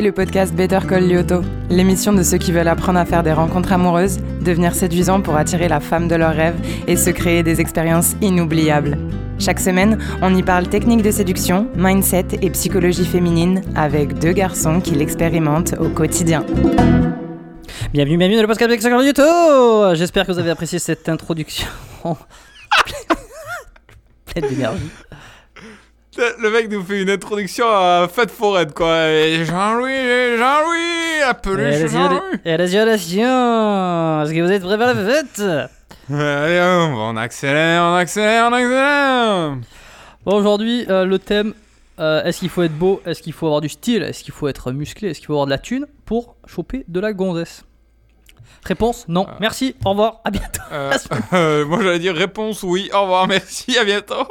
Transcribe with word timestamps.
le 0.00 0.12
podcast 0.12 0.52
Better 0.54 0.80
Call 0.88 1.08
Lyoto, 1.08 1.42
l'émission 1.70 2.12
de 2.12 2.22
ceux 2.22 2.38
qui 2.38 2.50
veulent 2.50 2.68
apprendre 2.68 2.98
à 2.98 3.04
faire 3.04 3.22
des 3.22 3.32
rencontres 3.32 3.72
amoureuses, 3.72 4.18
devenir 4.44 4.74
séduisants 4.74 5.20
pour 5.20 5.36
attirer 5.36 5.68
la 5.68 5.78
femme 5.78 6.08
de 6.08 6.16
leurs 6.16 6.34
rêves 6.34 6.56
et 6.88 6.96
se 6.96 7.10
créer 7.10 7.42
des 7.44 7.60
expériences 7.60 8.16
inoubliables. 8.20 8.98
Chaque 9.38 9.60
semaine, 9.60 9.98
on 10.20 10.34
y 10.34 10.42
parle 10.42 10.68
technique 10.68 11.02
de 11.02 11.10
séduction, 11.10 11.68
mindset 11.76 12.26
et 12.42 12.50
psychologie 12.50 13.04
féminine 13.04 13.62
avec 13.76 14.18
deux 14.18 14.32
garçons 14.32 14.80
qui 14.80 14.94
l'expérimentent 14.94 15.74
au 15.78 15.88
quotidien. 15.88 16.44
Bienvenue, 17.92 18.16
bienvenue 18.16 18.36
dans 18.36 18.42
le 18.42 18.48
podcast 18.48 18.70
Better 18.70 18.88
Call 18.88 19.04
Lyoto 19.04 19.94
J'espère 19.94 20.26
que 20.26 20.32
vous 20.32 20.38
avez 20.38 20.50
apprécié 20.50 20.80
cette 20.80 21.08
introduction. 21.08 21.68
Pleine 24.26 24.48
d'énergie. 24.48 24.90
Le 26.16 26.50
mec 26.50 26.70
nous 26.70 26.82
fait 26.82 27.02
une 27.02 27.10
introduction 27.10 27.66
à 27.66 28.08
Fête 28.12 28.30
Forêt, 28.30 28.66
quoi. 28.74 29.08
Jean-Louis, 29.44 30.36
Jean-Louis, 30.38 31.22
appelez 31.26 31.88
Jean-Louis. 31.88 32.40
Est-ce 32.44 34.32
que 34.32 34.40
vous 34.42 34.50
êtes 34.52 34.62
prêts 34.62 34.78
pour 34.78 34.86
la 34.86 34.94
fête? 34.94 35.42
Allez, 36.10 36.60
on 36.96 37.16
accélère, 37.16 37.82
on 37.82 37.94
accélère, 37.94 38.48
on 38.50 38.52
accélère. 38.52 39.56
Bon, 40.24 40.36
aujourd'hui, 40.36 40.86
euh, 40.88 41.04
le 41.04 41.18
thème 41.18 41.54
euh, 42.00 42.24
est-ce 42.24 42.40
qu'il 42.40 42.48
faut 42.48 42.62
être 42.62 42.76
beau? 42.76 43.00
Est-ce 43.06 43.22
qu'il 43.22 43.32
faut 43.32 43.46
avoir 43.46 43.60
du 43.60 43.68
style? 43.68 44.02
Est-ce 44.02 44.24
qu'il 44.24 44.34
faut 44.34 44.48
être 44.48 44.72
musclé? 44.72 45.10
Est-ce 45.10 45.20
qu'il 45.20 45.26
faut 45.26 45.34
avoir 45.34 45.46
de 45.46 45.50
la 45.52 45.58
thune 45.58 45.86
pour 46.04 46.36
choper 46.46 46.84
de 46.88 47.00
la 47.00 47.12
gonzesse? 47.12 47.64
Réponse 48.64 49.04
non. 49.08 49.26
Merci, 49.40 49.76
au 49.84 49.90
revoir, 49.90 50.20
à 50.24 50.30
bientôt. 50.30 50.62
Euh, 50.72 50.92
euh, 51.34 51.66
moi 51.66 51.82
j'allais 51.82 51.98
dire 51.98 52.14
réponse 52.14 52.62
oui, 52.62 52.90
au 52.94 53.02
revoir, 53.02 53.26
merci, 53.28 53.76
à 53.78 53.84
bientôt. 53.84 54.26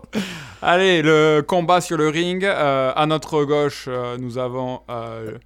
Allez, 0.62 1.02
le 1.02 1.42
combat 1.48 1.82
sur 1.82 1.98
le 1.98 2.10
ring. 2.10 2.44
Euh, 2.44 2.92
à 2.96 3.06
notre 3.06 3.44
gauche, 3.44 3.86
euh, 3.88 4.18
nous 4.18 4.38
avons 4.38 4.82
euh, 4.90 5.38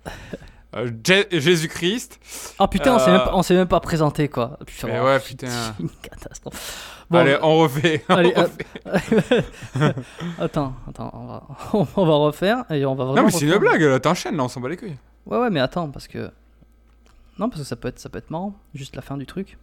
euh, 0.75 0.89
Jé- 1.03 1.27
Jésus-Christ. 1.31 2.19
Ah 2.59 2.67
putain, 2.67 2.95
on 2.95 2.99
s'est 2.99 3.09
Euh, 3.09 3.13
même, 3.17 3.23
pas- 3.25 3.31
on 3.35 3.41
s'est 3.43 3.55
même 3.55 3.67
pas 3.67 3.79
présenté 3.79 4.27
quoi. 4.29 4.57
Putain, 4.65 4.87
Mais 4.87 4.99
ouais, 5.01 5.19
putain. 5.19 5.47
c'est 5.47 5.83
une 5.83 5.89
catastrophe. 5.89 6.93
Bon, 7.09 7.19
Allez, 7.19 7.37
on 7.41 7.57
refait. 7.59 8.03
on 8.09 8.15
allez, 8.15 8.33
refait. 8.35 9.45
euh, 9.81 9.93
attends, 10.39 10.73
attends, 10.89 11.09
on 11.13 11.25
va, 11.25 11.43
on 11.95 12.05
va 12.05 12.13
refaire 12.15 12.63
et 12.69 12.85
on 12.85 12.95
va 12.95 13.05
vraiment. 13.05 13.19
non, 13.21 13.25
mais 13.25 13.31
c'est 13.31 13.45
une 13.45 13.57
blague, 13.57 14.01
t'enchaînes, 14.01 14.35
là, 14.37 14.43
on 14.43 14.47
s'en 14.49 14.59
bat 14.59 14.69
les 14.69 14.77
couilles. 14.77 14.97
Ouais, 15.25 15.37
ouais, 15.39 15.49
mais 15.49 15.59
attends, 15.61 15.89
parce 15.89 16.07
que. 16.07 16.29
Non, 17.39 17.49
parce 17.49 17.61
que 17.61 17.67
ça 17.67 17.75
peut 17.75 17.87
être, 17.87 17.99
ça 17.99 18.09
peut 18.09 18.17
être 18.17 18.31
marrant. 18.31 18.59
Juste 18.73 18.95
la 18.95 19.01
fin 19.01 19.17
du 19.17 19.25
truc. 19.25 19.57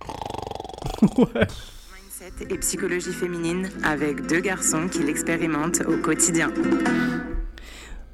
ouais. 1.02 1.46
Mindset 1.92 2.46
et 2.48 2.58
psychologie 2.58 3.12
féminine 3.12 3.68
avec 3.82 4.26
deux 4.26 4.40
garçons 4.40 4.88
qui 4.88 5.02
l'expérimentent 5.02 5.82
au 5.82 5.98
quotidien. 5.98 6.50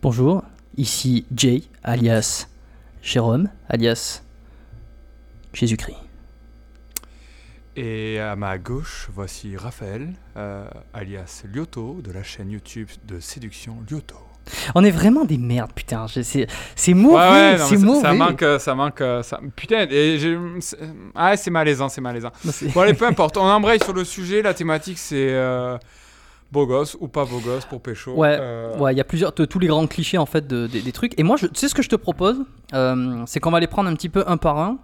Bonjour, 0.02 0.42
ici 0.76 1.26
Jay, 1.34 1.62
alias 1.82 2.48
Jérôme, 3.02 3.48
alias 3.68 4.22
Jésus-Christ. 5.52 5.96
Et 7.76 8.18
à 8.18 8.34
ma 8.34 8.58
gauche, 8.58 9.08
voici 9.12 9.56
Raphaël, 9.56 10.12
euh, 10.36 10.68
alias 10.92 11.44
Lyoto, 11.52 12.00
de 12.02 12.10
la 12.10 12.22
chaîne 12.22 12.50
YouTube 12.50 12.88
de 13.06 13.20
séduction 13.20 13.78
Lyoto. 13.88 14.16
On 14.74 14.82
est 14.84 14.90
vraiment 14.90 15.24
des 15.24 15.38
merdes, 15.38 15.72
putain. 15.74 16.06
C'est 16.08 16.94
mauvais, 16.94 17.14
Ouais, 17.16 17.30
ouais, 17.30 17.58
non, 17.58 17.64
c'est 17.66 17.76
mauvais. 17.76 18.00
ça, 18.00 18.12
manque, 18.12 18.42
euh, 18.42 18.58
ça 18.58 18.74
manque, 18.74 19.00
euh, 19.00 19.22
ça... 19.22 19.40
putain, 19.56 19.86
j'ai- 19.88 20.38
c'est- 20.60 20.78
ah, 21.14 21.36
c'est 21.36 21.50
malaisant, 21.50 21.88
c'est 21.88 22.00
malaisant. 22.00 22.30
C'est- 22.44 22.72
Bon, 22.74 22.80
allez, 22.80 22.94
peu 22.94 23.06
importe, 23.06 23.36
on 23.36 23.42
embraye 23.42 23.78
sur 23.82 23.92
le 23.92 24.04
sujet, 24.04 24.42
la 24.42 24.52
thématique 24.54 24.98
c'est 24.98 25.28
euh, 25.30 25.78
beau 26.50 26.66
gosse 26.66 26.96
ou 27.00 27.06
pas 27.08 27.24
beau 27.24 27.38
gosse 27.38 27.64
pour 27.64 27.80
pécho. 27.80 28.12
Ouais, 28.14 28.36
Euh, 28.40 28.76
Ouais, 28.78 28.92
il 28.92 28.96
y 28.98 29.00
a 29.00 29.04
plusieurs, 29.04 29.32
tous 29.32 29.58
les 29.60 29.68
grands 29.68 29.86
clichés 29.86 30.18
en 30.18 30.26
fait 30.26 30.46
de- 30.46 30.66
des- 30.66 30.82
des 30.82 30.92
trucs. 30.92 31.18
Et 31.18 31.22
moi, 31.22 31.36
je, 31.36 31.46
tu 31.46 31.54
sais 31.60 31.68
ce 31.68 31.74
que 31.74 31.82
je 31.82 31.88
te 31.88 31.96
propose, 31.96 32.38
Euh, 32.74 33.22
c'est 33.26 33.40
qu'on 33.40 33.50
va 33.52 33.60
les 33.60 33.66
prendre 33.68 33.88
un 33.90 33.94
petit 33.94 34.08
peu 34.08 34.24
un 34.26 34.36
par 34.36 34.58
un. 34.58 34.78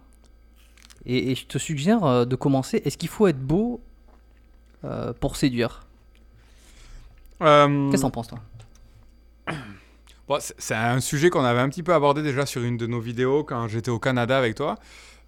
Et, 1.07 1.31
et 1.33 1.35
je 1.35 1.47
te 1.47 1.59
suggère 1.59 2.27
de 2.27 2.37
commencer. 2.37 2.83
Est-ce 2.85 2.97
qu'il 2.99 3.09
faut 3.09 3.27
être 3.29 3.39
beau 3.41 3.81
euh, 4.85 5.13
pour 5.21 5.37
séduire? 5.37 5.87
Qu'est-ce 7.39 7.93
que 7.93 7.97
t'en 8.03 8.11
penses 8.11 8.29
toi? 8.29 8.39
Bon, 10.29 10.39
c'est- 10.41 10.75
un 10.75 11.01
sujet 11.01 11.31
qu'on 11.31 11.45
avait 11.45 11.61
un 11.61 11.69
petit 11.69 11.83
peu 11.83 11.95
abordé 11.95 12.23
déjà 12.23 12.47
sur 12.47 12.63
une 12.63 12.77
de 12.77 12.87
nos 12.87 13.01
vidéos 13.01 13.45
quand 13.45 13.69
j'étais 13.69 13.91
au 13.91 13.99
Canada 13.99 14.37
avec 14.39 14.55
toi. 14.55 14.77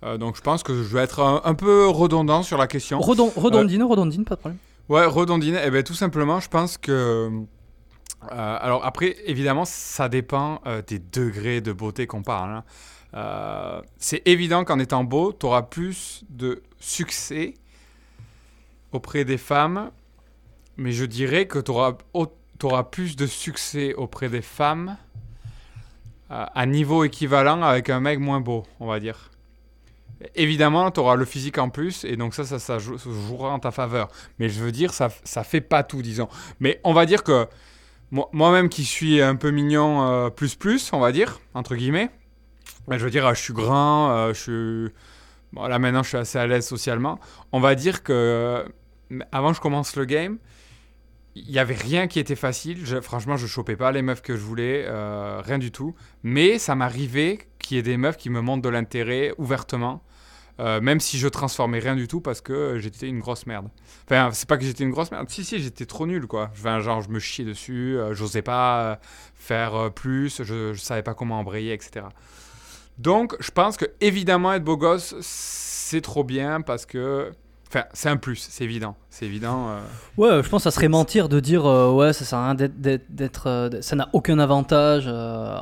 Euh, 0.05 0.17
donc 0.17 0.37
je 0.37 0.41
pense 0.43 0.63
que 0.63 0.75
je 0.75 0.95
vais 0.95 1.01
être 1.03 1.21
un, 1.21 1.41
un 1.45 1.55
peu 1.55 1.89
redondant 1.89 2.43
sur 2.43 2.57
la 2.59 2.67
question. 2.67 3.01
Redon, 3.01 3.33
Redondine, 3.35 3.83
redondine, 3.83 4.25
pas 4.25 4.37
de 4.37 4.41
problème. 4.41 4.59
Ouais, 4.89 5.05
redondiner. 5.05 5.61
Eh 5.65 5.71
ben, 5.71 5.83
tout 5.83 5.95
simplement, 5.95 6.41
je 6.41 6.49
pense 6.49 6.79
que. 6.79 6.93
euh, 6.93 8.59
alors, 8.61 8.85
après, 8.87 9.17
évidemment, 9.27 9.65
ça 9.65 10.09
dépend 10.09 10.61
euh, 10.67 10.83
des 10.87 10.99
degrés 10.99 11.61
de 11.61 11.73
beauté 11.73 12.07
qu'on 12.07 12.23
parle. 12.23 12.51
hein. 12.51 12.65
Euh, 13.15 13.81
c'est 13.99 14.23
évident 14.27 14.65
qu'en 14.65 14.79
étant 14.79 15.03
beau, 15.05 15.33
tu 15.33 15.47
auras 15.47 15.63
plus 15.63 16.25
de 16.29 16.63
succès 16.79 17.55
auprès 18.93 19.25
des 19.25 19.39
femmes, 19.39 19.91
mais 20.77 20.93
je 20.93 21.05
dirais 21.05 21.47
que 21.47 21.59
tu 21.59 21.71
auras, 21.71 21.97
plus 22.91 23.17
de 23.17 23.27
succès 23.27 23.95
auprès 23.95 24.29
des 24.29 24.43
femmes 24.43 24.97
euh, 26.31 26.45
à 26.55 26.67
niveau 26.67 27.05
équivalent 27.05 27.63
avec 27.63 27.91
un 27.91 28.01
mec 28.01 28.19
moins 28.19 28.41
beau, 28.41 28.65
on 28.81 28.87
va 28.87 29.01
dire. 29.01 29.31
Évidemment, 30.35 30.91
tu 30.91 30.99
auras 31.01 31.15
le 31.15 31.25
physique 31.25 31.59
en 31.59 31.69
plus, 31.71 32.05
et 32.05 32.17
donc 32.17 32.35
ça, 32.35 32.45
ça, 32.45 32.59
ça 32.59 32.79
jou- 32.79 32.99
ça 32.99 33.09
jouera 33.11 33.51
en 33.51 33.61
ta 33.61 33.71
faveur. 33.71 34.09
Mais 34.39 34.49
je 34.49 34.61
veux 34.61 34.73
dire, 34.73 34.93
ça, 34.93 35.09
ça 35.23 35.45
fait 35.45 35.61
pas 35.61 35.85
tout, 35.85 36.03
disons. 36.03 36.29
Mais 36.59 36.81
on 36.83 36.93
va 36.93 37.07
dire 37.07 37.23
que 37.23 37.47
moi- 38.11 38.29
moi-même 38.33 38.69
qui 38.69 38.85
suis 38.85 39.23
un 39.23 39.37
peu 39.37 39.51
mignon 39.51 40.03
euh, 40.09 40.29
plus 40.31 40.57
plus, 40.57 40.93
on 40.93 40.99
va 40.99 41.13
dire, 41.13 41.41
entre 41.55 41.77
guillemets, 41.77 42.11
je 42.91 42.97
veux 42.97 43.11
dire, 43.11 43.27
euh, 43.27 43.35
je 43.35 43.41
suis 43.41 43.53
grand, 43.55 44.29
je 44.33 44.41
suis... 44.41 44.95
Là 45.57 45.79
maintenant, 45.79 46.03
je 46.03 46.09
suis 46.09 46.19
assez 46.19 46.39
à 46.39 46.47
l'aise 46.47 46.67
socialement. 46.67 47.19
On 47.53 47.61
va 47.61 47.75
dire 47.75 48.03
que 48.03 48.67
avant 49.33 49.55
je 49.55 49.61
commence 49.61 49.97
le 49.97 50.05
game, 50.05 50.37
il 51.47 51.53
n'y 51.53 51.59
avait 51.59 51.75
rien 51.75 52.07
qui 52.07 52.19
était 52.19 52.37
facile. 52.37 52.85
Franchement, 53.03 53.37
je 53.37 53.47
chopais 53.47 53.77
pas 53.77 53.93
les 53.93 54.03
meufs 54.03 54.23
que 54.23 54.37
je 54.37 54.43
voulais, 54.43 54.85
euh, 54.87 55.41
rien 55.45 55.59
du 55.59 55.71
tout. 55.71 55.95
Mais 56.23 56.59
ça 56.59 56.75
m'arrivait 56.75 57.39
qu'il 57.59 57.77
y 57.77 57.81
ait 57.81 57.83
des 57.83 57.97
meufs 57.97 58.17
qui 58.17 58.31
me 58.31 58.41
montrent 58.41 58.63
de 58.63 58.69
l'intérêt 58.69 59.33
ouvertement. 59.39 60.03
Euh, 60.61 60.81
même 60.81 60.99
si 60.99 61.19
je 61.19 61.29
transformais 61.29 61.79
rien 61.79 61.95
du 61.95 62.09
tout 62.09 62.21
parce 62.21 62.41
que 62.41 62.79
j'étais 62.79 63.07
une 63.07 63.21
grosse 63.21 63.47
merde. 63.47 63.69
Enfin, 64.07 64.31
c'est 64.33 64.49
pas 64.49 64.57
que 64.57 64.65
j'étais 64.65 64.83
une 64.83 64.91
grosse 64.91 65.13
merde. 65.13 65.29
Si, 65.31 65.45
si, 65.45 65.61
j'étais 65.61 65.87
trop 65.87 66.05
nul, 66.07 66.27
quoi. 66.27 66.51
Enfin, 66.53 66.81
genre, 66.81 67.01
je 67.01 67.11
me 67.11 67.21
chiais 67.21 67.45
dessus, 67.45 67.97
euh, 67.97 68.13
j'osais 68.13 68.43
pas 68.43 68.81
euh, 68.83 68.97
faire 69.35 69.93
plus, 69.93 70.43
je, 70.43 70.73
je 70.73 70.81
savais 70.81 71.05
pas 71.05 71.15
comment 71.15 71.39
embrayer, 71.39 71.73
etc. 71.73 72.07
Donc, 72.99 73.37
je 73.39 73.53
pense 73.53 73.77
que, 73.77 73.85
évidemment, 74.01 74.53
être 74.53 74.65
beau 74.65 74.77
gosse, 74.77 75.15
c'est 75.21 76.01
trop 76.01 76.25
bien 76.25 76.61
parce 76.61 76.87
que. 76.87 77.31
Enfin, 77.71 77.85
c'est 77.93 78.09
un 78.09 78.17
plus, 78.17 78.37
c'est 78.51 78.65
évident. 78.65 78.97
C'est 79.11 79.27
évident. 79.27 79.69
euh. 79.69 79.81
Ouais, 80.17 80.43
je 80.43 80.49
pense 80.49 80.61
que 80.65 80.71
ça 80.71 80.75
serait 80.75 80.89
mentir 80.89 81.29
de 81.29 81.39
dire 81.39 81.67
euh, 81.67 81.93
ouais, 81.93 82.15
ça 82.15 82.25
sert 82.25 82.39
à 82.39 82.47
rien 82.53 82.55
d'être, 82.55 83.47
euh, 83.47 83.69
ça 83.83 83.95
n'a 83.95 84.09
aucun 84.15 84.39
avantage. 84.39 85.05
ça 85.05 85.61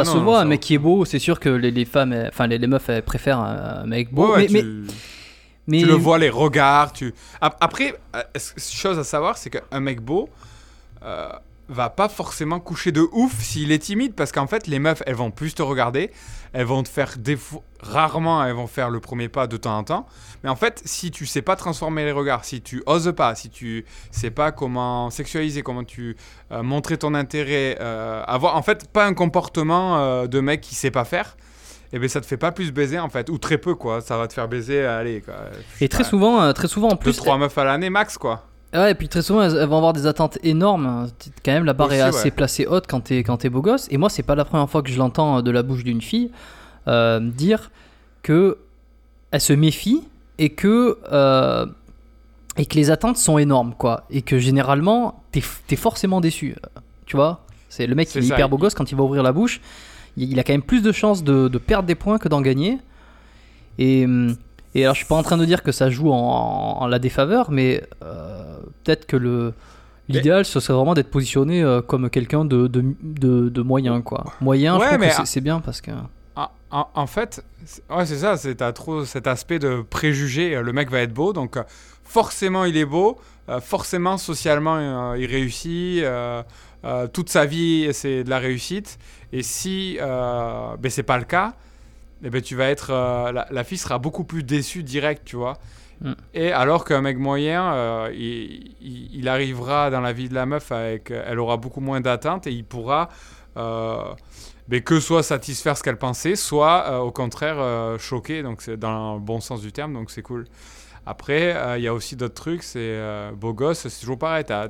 Ah 0.00 0.04
se 0.04 0.10
non, 0.10 0.16
non, 0.16 0.24
voit, 0.24 0.36
ça- 0.36 0.40
un 0.42 0.44
mec 0.46 0.60
qui 0.60 0.72
est 0.74 0.78
beau, 0.78 1.04
c'est 1.04 1.18
sûr 1.18 1.38
que 1.40 1.50
les, 1.50 1.70
les 1.70 1.84
femmes, 1.84 2.14
enfin 2.28 2.46
les, 2.46 2.56
les 2.56 2.66
meufs, 2.66 2.88
elles 2.88 3.02
préfèrent 3.02 3.40
un, 3.40 3.84
mec 3.86 4.10
beau. 4.12 4.28
Ouais, 4.28 4.46
ouais, 4.46 4.48
mais, 4.50 4.60
tu, 4.60 4.64
mais, 4.64 4.92
mais- 5.66 5.78
tu 5.80 5.86
le 5.86 5.94
vois, 5.94 6.18
les 6.18 6.30
regards. 6.30 6.92
Tu... 6.94 7.12
Ap- 7.42 7.58
Après, 7.60 7.94
chose 8.56 8.98
à 8.98 9.04
savoir, 9.04 9.36
c'est 9.36 9.50
qu'un 9.50 9.80
mec 9.80 10.00
beau 10.00 10.30
va 11.68 11.88
pas 11.90 12.08
forcément 12.10 12.60
coucher 12.60 12.92
de 12.92 13.06
ouf 13.12 13.40
s'il 13.40 13.72
est 13.72 13.78
timide 13.78 14.14
parce 14.14 14.32
qu'en 14.32 14.46
fait, 14.46 14.66
les 14.66 14.78
meufs, 14.78 15.02
elles 15.06 15.14
vont 15.14 15.30
plus 15.30 15.54
te 15.54 15.62
regarder. 15.62 16.10
Elles 16.54 16.64
vont 16.64 16.82
te 16.82 16.88
faire 16.88 17.16
défaut. 17.18 17.62
Rarement, 17.80 18.42
elles 18.44 18.54
vont 18.54 18.66
faire 18.66 18.88
le 18.88 19.00
premier 19.00 19.28
pas 19.28 19.46
de 19.46 19.58
temps 19.58 19.76
en 19.76 19.84
temps. 19.84 20.06
Mais 20.42 20.48
en 20.48 20.56
fait, 20.56 20.80
si 20.86 21.10
tu 21.10 21.26
sais 21.26 21.42
pas 21.42 21.56
transformer 21.56 22.04
les 22.04 22.12
regards, 22.12 22.44
si 22.44 22.62
tu 22.62 22.82
oses 22.86 23.12
pas, 23.14 23.34
si 23.34 23.50
tu 23.50 23.84
sais 24.10 24.30
pas 24.30 24.52
comment 24.52 25.10
sexualiser, 25.10 25.62
comment 25.62 25.84
tu 25.84 26.16
euh, 26.52 26.62
montrer 26.62 26.96
ton 26.96 27.12
intérêt, 27.14 27.76
euh, 27.80 28.22
avoir 28.26 28.56
en 28.56 28.62
fait 28.62 28.90
pas 28.90 29.04
un 29.04 29.12
comportement 29.12 29.98
euh, 29.98 30.26
de 30.26 30.40
mec 30.40 30.62
qui 30.62 30.74
sait 30.74 30.90
pas 30.90 31.04
faire, 31.04 31.36
et 31.92 31.98
ben 31.98 32.08
ça 32.08 32.20
te 32.20 32.26
fait 32.26 32.36
pas 32.36 32.52
plus 32.52 32.72
baiser 32.72 32.98
en 32.98 33.08
fait, 33.08 33.30
ou 33.30 33.38
très 33.38 33.58
peu 33.58 33.74
quoi. 33.74 34.00
Ça 34.00 34.16
va 34.16 34.26
te 34.26 34.32
faire 34.32 34.48
baiser, 34.48 34.84
allez 34.84 35.20
quoi. 35.20 35.34
et 35.80 35.88
très 35.88 36.04
souvent, 36.04 36.42
euh, 36.42 36.52
très 36.52 36.68
souvent 36.68 36.88
en 36.88 36.96
plus, 36.96 37.16
trois 37.16 37.38
meufs 37.38 37.56
à 37.56 37.64
l'année 37.64 37.90
max 37.90 38.18
quoi. 38.18 38.46
Ouais, 38.74 38.90
et 38.90 38.94
puis 38.94 39.08
très 39.08 39.22
souvent, 39.22 39.42
elles, 39.42 39.66
vont 39.66 39.76
avoir 39.76 39.92
des 39.92 40.06
attentes 40.06 40.38
énormes. 40.42 41.08
Quand 41.44 41.52
même, 41.52 41.64
la 41.64 41.74
barre 41.74 41.92
est 41.92 42.00
assez 42.00 42.24
ouais. 42.24 42.30
placée 42.32 42.66
haute 42.66 42.86
quand 42.88 43.00
t'es, 43.00 43.18
quand 43.18 43.36
t'es 43.36 43.48
beau 43.48 43.62
gosse. 43.62 43.86
Et 43.90 43.98
moi, 43.98 44.08
c'est 44.08 44.24
pas 44.24 44.34
la 44.34 44.44
première 44.44 44.68
fois 44.68 44.82
que 44.82 44.90
je 44.90 44.98
l'entends 44.98 45.38
euh, 45.38 45.42
de 45.42 45.50
la 45.52 45.62
bouche 45.62 45.84
d'une 45.84 46.02
fille 46.02 46.30
euh, 46.88 47.20
dire 47.20 47.70
que 48.22 48.58
elle 49.30 49.40
se 49.40 49.52
méfie 49.52 50.02
et 50.38 50.50
que, 50.50 50.98
euh, 51.12 51.66
et 52.56 52.66
que 52.66 52.74
les 52.74 52.90
attentes 52.90 53.16
sont 53.16 53.38
énormes, 53.38 53.74
quoi. 53.78 54.04
Et 54.10 54.22
que 54.22 54.38
généralement, 54.38 55.22
t'es, 55.30 55.42
t'es 55.68 55.76
forcément 55.76 56.20
déçu. 56.20 56.56
Tu 57.06 57.16
vois 57.16 57.44
C'est 57.68 57.86
le 57.86 57.94
mec 57.94 58.08
qui 58.08 58.18
est 58.18 58.22
ça, 58.22 58.34
hyper 58.34 58.48
beau 58.48 58.56
il- 58.56 58.60
gosse 58.60 58.74
quand 58.74 58.90
il 58.90 58.96
va 58.96 59.04
ouvrir 59.04 59.22
la 59.22 59.32
bouche. 59.32 59.60
Il, 60.16 60.38
a 60.38 60.44
quand 60.44 60.52
même 60.52 60.62
plus 60.62 60.82
de 60.82 60.92
chances 60.92 61.24
de, 61.24 61.48
de 61.48 61.58
perdre 61.58 61.86
des 61.86 61.96
points 61.96 62.18
que 62.18 62.28
d'en 62.28 62.40
gagner. 62.40 62.78
Et, 63.78 64.04
hum, 64.04 64.36
et 64.74 64.82
alors, 64.84 64.94
je 64.94 64.98
suis 65.00 65.08
pas 65.08 65.16
en 65.16 65.22
train 65.22 65.36
de 65.36 65.44
dire 65.44 65.62
que 65.62 65.72
ça 65.72 65.90
joue 65.90 66.10
en, 66.10 66.78
en 66.80 66.86
la 66.86 66.98
défaveur, 66.98 67.50
mais 67.50 67.82
euh, 68.02 68.53
peut-être 68.82 69.06
que 69.06 69.16
le, 69.16 69.54
L'idéal, 70.06 70.44
ce 70.44 70.60
serait 70.60 70.74
vraiment 70.74 70.92
d'être 70.92 71.10
positionné 71.10 71.62
euh, 71.62 71.80
comme 71.80 72.10
quelqu'un 72.10 72.44
de, 72.44 72.66
de, 72.66 72.84
de, 73.02 73.48
de 73.48 73.62
moyen, 73.62 74.02
quoi. 74.02 74.24
Moyen, 74.42 74.74
je 74.76 74.80
Ouais, 74.80 74.86
trouve 74.88 75.00
mais 75.00 75.08
que 75.08 75.24
c'est- 75.24 75.40
bien 75.40 75.60
parce 75.60 75.80
que. 75.80 75.92
En, 76.70 77.06
fait, 77.06 77.44
c'est- 77.64 77.82
ouais, 77.88 78.04
c'est 78.04 78.18
ça, 78.18 78.36
c'est 78.36 78.56
t'as 78.56 78.72
trop 78.72 79.04
cet 79.04 79.28
aspect 79.28 79.60
de 79.60 79.80
préjugé. 79.88 80.56
euh, 80.56 80.62
Le 80.62 80.72
mec 80.72 80.90
va 80.90 80.98
être 81.00 81.14
beau, 81.14 81.32
donc 81.32 81.56
euh, 81.56 81.62
forcément 82.02 82.64
il 82.64 82.76
est 82.76 82.84
beau, 82.84 83.16
forcément 83.62 84.18
socialement 84.18 85.14
il 85.14 85.24
réussit, 85.26 86.02
euh, 86.02 86.42
toute 87.12 87.30
sa 87.30 87.46
vie 87.46 87.88
c'est 87.92 88.24
de 88.24 88.30
la 88.30 88.40
réussite. 88.40 88.98
Et 89.32 89.42
si 89.44 89.98
euh, 90.00 90.76
ben, 90.78 90.90
c'est 90.90 91.02
pas 91.04 91.18
le 91.18 91.24
cas, 91.24 91.54
eh 92.24 92.28
ben, 92.30 92.42
tu 92.42 92.56
vas 92.56 92.68
être, 92.70 92.90
euh, 92.90 93.30
la, 93.30 93.46
la 93.52 93.62
fille 93.64 93.78
sera 93.78 93.98
beaucoup 93.98 94.24
plus 94.24 94.42
déçue 94.42 94.82
direct, 94.82 95.22
tu 95.24 95.36
vois. 95.36 95.54
Mm. 96.00 96.12
Et 96.34 96.52
alors 96.52 96.84
qu'un 96.84 97.00
mec 97.00 97.18
moyen, 97.18 97.72
euh, 97.72 98.12
il, 98.14 99.28
arrivera 99.28 99.90
dans 99.90 100.00
la 100.00 100.12
vie 100.12 100.28
de 100.28 100.34
la 100.34 100.46
meuf 100.46 100.70
avec, 100.72 101.10
elle 101.10 101.38
aura 101.38 101.56
beaucoup 101.56 101.80
moins 101.80 102.00
d'attentes 102.00 102.46
et 102.46 102.52
il 102.52 102.64
pourra 102.64 103.08
euh, 103.56 104.14
mais 104.68 104.80
que 104.80 105.00
soit 105.00 105.22
satisfaire 105.22 105.76
ce 105.76 105.82
qu'elle 105.82 105.98
pensait, 105.98 106.36
soit 106.36 106.86
euh, 106.88 106.98
au 106.98 107.10
contraire 107.10 107.56
euh, 107.58 107.98
choquer, 107.98 108.42
donc 108.42 108.62
c'est 108.62 108.76
dans 108.76 109.14
le 109.14 109.20
bon 109.20 109.40
sens 109.40 109.60
du 109.60 109.72
terme, 109.72 109.92
donc 109.92 110.10
c'est 110.10 110.22
cool. 110.22 110.46
Après, 111.06 111.54
euh, 111.54 111.76
il 111.76 111.84
y 111.84 111.88
a 111.88 111.92
aussi 111.92 112.16
d'autres 112.16 112.34
trucs, 112.34 112.62
c'est 112.62 112.78
euh, 112.80 113.32
beau 113.32 113.52
gosse, 113.52 113.86
c'est 113.86 114.00
toujours 114.00 114.18
pareil, 114.18 114.44
t'as 114.44 114.68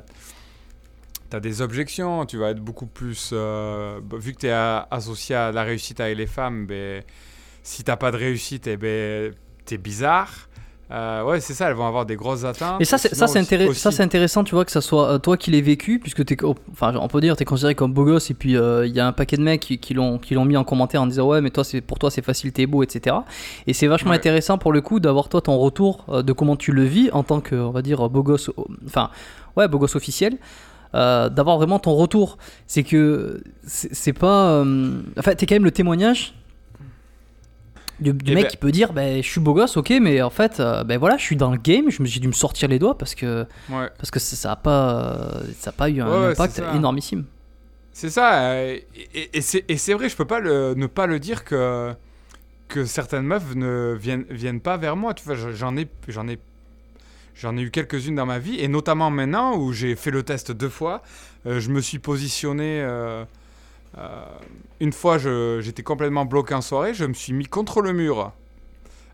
as 1.33 1.41
des 1.41 1.63
objections, 1.63 2.27
tu 2.27 2.37
vas 2.39 2.51
être 2.51 2.61
beaucoup 2.61 2.87
plus... 2.87 3.31
euh, 3.33 3.99
bah, 4.01 4.17
vu 4.21 4.35
que 4.35 4.41
tu 4.41 4.47
es 4.47 4.53
associé 4.53 5.35
à 5.35 5.51
la 5.51 5.65
réussite 5.65 5.99
avec 5.99 6.17
les 6.17 6.29
femmes, 6.29 6.67
ben, 6.67 7.03
si 7.65 7.83
t'as 7.83 7.97
pas 7.97 8.13
de 8.13 8.17
réussite, 8.17 8.69
eh 8.69 8.77
ben, 8.77 9.35
t'es 9.65 9.79
bizarre. 9.79 10.49
Euh, 10.91 11.25
ouais, 11.25 11.41
c'est 11.41 11.55
ça, 11.55 11.69
elles 11.69 11.75
vont 11.75 11.87
avoir 11.87 12.05
des 12.05 12.15
grosses 12.15 12.45
attentes. 12.45 12.81
Et 12.81 12.85
ça, 12.85 12.99
c'est 12.99 13.15
ça, 13.15 13.27
c'est 13.27 13.43
c'est 13.43 14.03
intéressant, 14.03 14.45
tu 14.45 14.55
vois, 14.55 14.65
que 14.67 14.71
ça 14.71 14.83
soit 14.83 15.09
euh, 15.09 15.19
toi 15.19 15.37
qui 15.37 15.51
l'aies 15.51 15.63
vécu, 15.63 15.99
puisque 15.99 16.25
t'es, 16.25 16.37
enfin, 16.73 16.95
on 17.01 17.09
peut 17.09 17.21
dire, 17.23 17.37
t'es 17.37 17.47
considéré 17.47 17.75
comme 17.75 17.93
beau 17.95 18.05
gosse, 18.05 18.31
et 18.31 18.35
puis 18.35 18.57
euh, 18.57 18.87
il 18.87 18.95
y 18.95 19.01
a 19.01 19.07
un 19.07 19.13
paquet 19.13 19.37
de 19.39 19.43
mecs 19.43 19.61
qui, 19.63 19.79
qui 19.79 19.95
l'ont, 19.95 20.19
qui 20.19 20.35
l'ont 20.35 20.45
mis 20.45 20.57
en 20.59 20.65
commentaire 20.65 21.01
en 21.01 21.07
disant 21.07 21.27
ouais, 21.27 21.41
mais 21.41 21.51
toi, 21.51 21.65
c'est 21.65 21.81
pour 21.81 21.99
toi, 21.99 22.11
c'est 22.11 22.23
facile, 22.25 22.53
t'es 22.53 22.67
beau, 22.67 22.83
etc. 22.83 23.17
Et 23.67 23.73
c'est 23.73 23.87
vachement 23.87 24.11
Ouais. 24.11 24.17
intéressant 24.17 24.59
pour 24.59 24.73
le 24.73 24.83
coup 24.83 25.01
d'avoir 25.01 25.29
toi 25.31 25.41
ton 25.41 25.57
retour 25.59 26.05
euh, 26.11 26.23
de 26.23 26.33
comment 26.33 26.57
tu 26.57 26.71
le 26.73 26.85
vis 26.85 27.11
en 27.13 27.23
tant 27.23 27.41
que, 27.41 27.55
on 27.57 27.71
va 27.71 27.81
dire, 27.81 28.09
beau 28.11 28.23
gosse, 28.23 28.51
enfin, 28.87 29.09
ouais, 29.57 29.67
beau 29.69 29.79
gosse 29.79 29.97
officiel. 29.97 30.37
euh, 30.95 31.29
d'avoir 31.29 31.57
vraiment 31.57 31.79
ton 31.81 31.95
retour, 31.95 32.39
c'est 32.69 32.85
que 32.85 33.43
c'est, 33.67 33.93
c'est 33.93 34.13
pas, 34.13 34.51
euh, 34.51 35.01
enfin, 35.19 35.35
t'es 35.35 35.45
quand 35.47 35.57
même 35.57 35.65
le 35.65 35.73
témoignage 35.73 36.35
du, 38.01 38.13
du 38.13 38.33
Eh 38.33 38.35
mec 38.35 38.45
ben- 38.45 38.51
qui 38.51 38.57
peut 38.57 38.73
dire 38.73 38.93
ben 38.93 39.23
je 39.23 39.29
suis 39.29 39.41
beau 39.41 39.55
gosse 39.55 39.77
ok 39.77 39.93
mais 40.01 40.21
en 40.23 40.31
fait 40.31 40.61
ben 40.87 40.99
voilà 40.99 41.17
je 41.17 41.23
suis 41.23 41.37
dans 41.37 41.51
le 41.51 41.59
game 41.59 41.91
je 41.91 42.03
me- 42.03 42.07
j'ai 42.09 42.21
dû 42.21 42.29
me 42.29 42.33
sortir 42.33 42.69
les 42.69 42.79
doigts 42.79 42.99
parce 42.99 43.15
que 43.15 43.47
Ouais. 43.71 43.89
parce 43.99 44.11
que 44.11 44.19
ça, 44.21 44.37
ça 44.37 44.53
a 44.53 44.57
pas 44.57 45.31
ça 45.59 45.71
a 45.71 45.73
pas 45.73 45.89
eu 45.91 46.01
un 46.01 46.09
Ouais, 46.27 46.27
impact 46.33 46.61
énormissime 46.75 47.25
C'est 47.93 48.11
ça, 48.11 48.41
euh, 48.51 48.77
et, 49.15 49.31
et- 49.39 49.41
c'est 49.41 49.65
et 49.69 49.77
c'est 49.77 49.95
vrai, 49.95 50.09
je 50.09 50.17
peux 50.17 50.25
pas 50.25 50.41
le- 50.41 50.75
ne 50.75 50.87
pas 50.89 51.07
le 51.07 51.21
dire 51.21 51.45
que, 51.45 51.93
que 52.67 52.85
certaines 52.87 53.23
meufs 53.25 53.55
ne 53.55 53.95
viennent, 53.97 54.25
viennent 54.31 54.61
pas 54.61 54.77
vers 54.77 54.97
moi. 54.97 55.15
Tu 55.15 55.23
vois, 55.25 55.37
je- 55.37 55.53
j'en 55.53 55.77
ai, 55.77 55.87
j'en 56.09 56.27
ai, 56.27 56.41
j'en 57.37 57.57
ai 57.57 57.61
eu 57.63 57.71
quelques-unes 57.71 58.17
dans 58.17 58.27
ma 58.27 58.41
vie, 58.41 58.59
et 58.59 58.67
notamment 58.67 59.11
maintenant 59.11 59.57
où 59.57 59.73
j'ai 59.73 59.95
fait 59.95 60.11
le 60.11 60.25
test 60.25 60.51
deux 60.51 60.69
fois, 60.69 61.03
euh, 61.47 61.61
je 61.61 61.71
me 61.71 61.81
suis 61.81 62.01
positionné. 62.01 62.81
euh, 62.83 63.25
une 64.81 64.93
fois, 64.93 65.19
j'étais 65.19 65.83
complètement 65.83 66.25
bloqué 66.25 66.55
en 66.55 66.61
soirée, 66.61 66.95
je 66.95 67.05
me 67.05 67.15
suis 67.15 67.33
mis 67.33 67.47
contre 67.47 67.81
le 67.81 67.93
mur, 67.93 68.33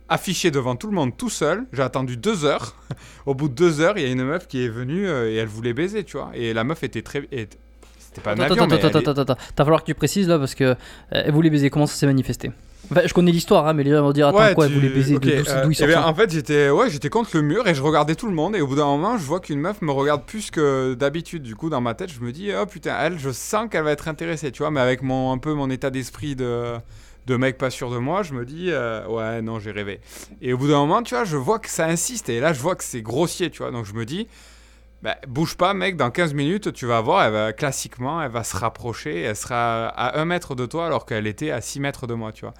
affiché 0.09 0.51
devant 0.51 0.75
tout 0.77 0.89
le 0.89 0.95
monde 0.95 1.17
tout 1.17 1.31
seul. 1.31 1.65
J'ai 1.73 1.83
attendu 1.83 2.17
deux 2.17 2.45
heures. 2.45 2.75
Au 3.27 3.35
bout 3.35 3.49
de 3.49 3.55
deux 3.55 3.81
heures, 3.81 3.97
il 3.99 4.03
y 4.03 4.07
a 4.07 4.11
une 4.11 4.25
meuf 4.25 4.49
qui 4.49 4.65
est 4.65 4.69
venue 4.69 5.07
euh, 5.07 5.31
et 5.31 5.37
elle 5.37 5.49
voulait 5.49 5.73
baiser, 5.75 6.03
tu 6.05 6.17
vois. 6.17 6.31
Et 6.35 6.53
la 6.53 6.65
meuf 6.65 6.83
était 6.83 7.03
très. 7.03 7.29
C'était 7.31 8.21
pas 8.23 8.33
un 8.33 8.41
attends 8.41 8.45
avion, 8.45 8.65
attends 8.65 8.67
mais 8.69 8.85
attends 8.85 8.99
est- 8.99 9.09
attends 9.09 9.33
attends 9.35 9.37
falloir 9.65 9.81
que 9.83 9.87
tu 9.87 9.95
précises 9.95 10.27
là 10.29 10.39
parce 10.39 10.55
que 10.57 10.65
euh, 10.65 10.75
elle 11.11 11.33
voulait 11.33 11.51
baiser 11.51 11.71
comment 11.71 11.87
ça 11.87 11.95
s'est 11.95 12.07
manifesté? 12.07 12.51
Enfin, 12.91 13.03
je 13.07 13.13
connais 13.15 13.33
l'histoire 13.33 13.67
hein, 13.67 13.73
mais 13.75 13.83
les 13.85 13.91
gens 13.91 14.03
vont 14.03 14.13
dire 14.13 14.29
attends 14.29 14.39
Ouais, 14.39 14.55
quoi 14.55 14.67
elle 14.67 14.73
tu- 14.73 14.77
voulait 14.79 14.89
baiser 14.91 15.15
de- 15.19 15.19
d'où 15.19 15.29
euh, 15.83 15.87
bien, 15.87 16.03
En 16.05 16.15
fait, 16.15 16.31
j'étais 16.33 16.71
ouais, 16.71 16.91
j'étais 16.91 17.09
contre 17.09 17.31
le 17.35 17.43
mur 17.43 17.67
et 17.67 17.75
je 17.75 17.83
regardais 17.83 18.15
tout 18.15 18.27
le 18.29 18.35
monde. 18.35 18.55
Et 18.57 18.61
au 18.61 18.67
bout 18.67 18.77
d'un 18.77 18.87
moment, 18.87 19.19
je 19.19 19.25
vois 19.25 19.41
qu'une 19.41 19.61
meuf 19.61 19.83
me 19.83 19.93
regarde 19.93 20.25
plus 20.25 20.51
que 20.51 20.95
d'habitude. 20.95 21.43
Du 21.43 21.57
coup, 21.57 21.71
dans 21.71 21.81
ma 21.81 21.95
tête, 21.95 22.11
je 22.13 22.21
me 22.21 22.33
dis, 22.33 22.51
oh 22.61 22.67
putain, 22.67 22.97
elle, 23.01 23.19
je 23.19 23.31
sens 23.31 23.69
qu'elle 23.71 23.85
va 23.85 23.93
être 23.93 24.09
intéressée, 24.09 24.51
tu 24.53 24.63
vois. 24.63 24.71
Mais 24.71 24.81
avec 24.81 25.03
mon, 25.03 25.33
un 25.33 25.39
peu 25.39 25.53
mon 25.55 25.71
état 25.71 25.91
d'esprit 25.91 26.37
de, 26.37 26.75
de 27.27 27.37
mec 27.37 27.59
pas 27.59 27.71
sûr 27.71 27.91
de 27.91 27.99
moi, 27.99 28.23
je 28.23 28.35
me 28.35 28.45
dis, 28.45 28.67
euh, 28.71 29.07
ouais, 29.07 29.43
non, 29.43 29.59
j'ai 29.61 29.71
rêvé. 29.71 30.01
Et 30.43 30.53
au 30.53 30.59
bout 30.59 30.69
d'un 30.69 30.79
moment, 30.79 31.03
tu 31.03 31.15
vois, 31.15 31.25
je 31.25 31.37
vois 31.37 31.59
que 31.59 31.69
ça 31.69 31.87
insiste. 31.87 32.29
Et 32.29 32.41
là, 32.41 32.53
je 32.53 32.61
vois 32.61 32.75
que 32.77 32.85
c'est 32.85 33.03
grossier, 33.03 33.51
tu 33.51 33.63
vois. 33.63 33.71
Donc, 33.71 33.85
je 33.87 33.95
me 33.95 34.05
dis, 34.05 34.27
bah, 35.03 35.17
bouge 35.27 35.57
pas, 35.57 35.73
mec, 35.73 35.97
dans 35.97 36.11
15 36.11 36.35
minutes, 36.35 36.73
tu 36.73 36.87
vas 36.87 37.01
voir, 37.01 37.25
elle 37.25 37.33
va, 37.33 37.53
classiquement, 37.53 38.23
elle 38.23 38.31
va 38.31 38.45
se 38.45 38.57
rapprocher, 38.57 39.23
elle 39.23 39.37
sera 39.37 39.89
à 39.89 40.21
1 40.21 40.27
mètre 40.27 40.55
de 40.55 40.67
toi 40.67 40.87
alors 40.87 41.07
qu'elle 41.07 41.27
était 41.27 41.51
à 41.51 41.61
6 41.61 41.81
mètres 41.81 42.07
de 42.07 42.15
moi, 42.15 42.33
tu 42.33 42.43
vois. 42.43 42.55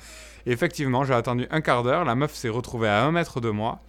Effectivement, 0.47 1.05
j'ai 1.05 1.15
attendu 1.15 1.47
un 1.51 1.61
quart 1.61 1.83
d'heure, 1.83 2.05
la 2.05 2.15
meuf 2.15 2.35
s'est 2.35 2.49
retrouvée 2.49 2.89
à 2.89 3.05
1 3.05 3.13
mètre 3.13 3.41
de 3.41 3.51
moi. 3.51 3.81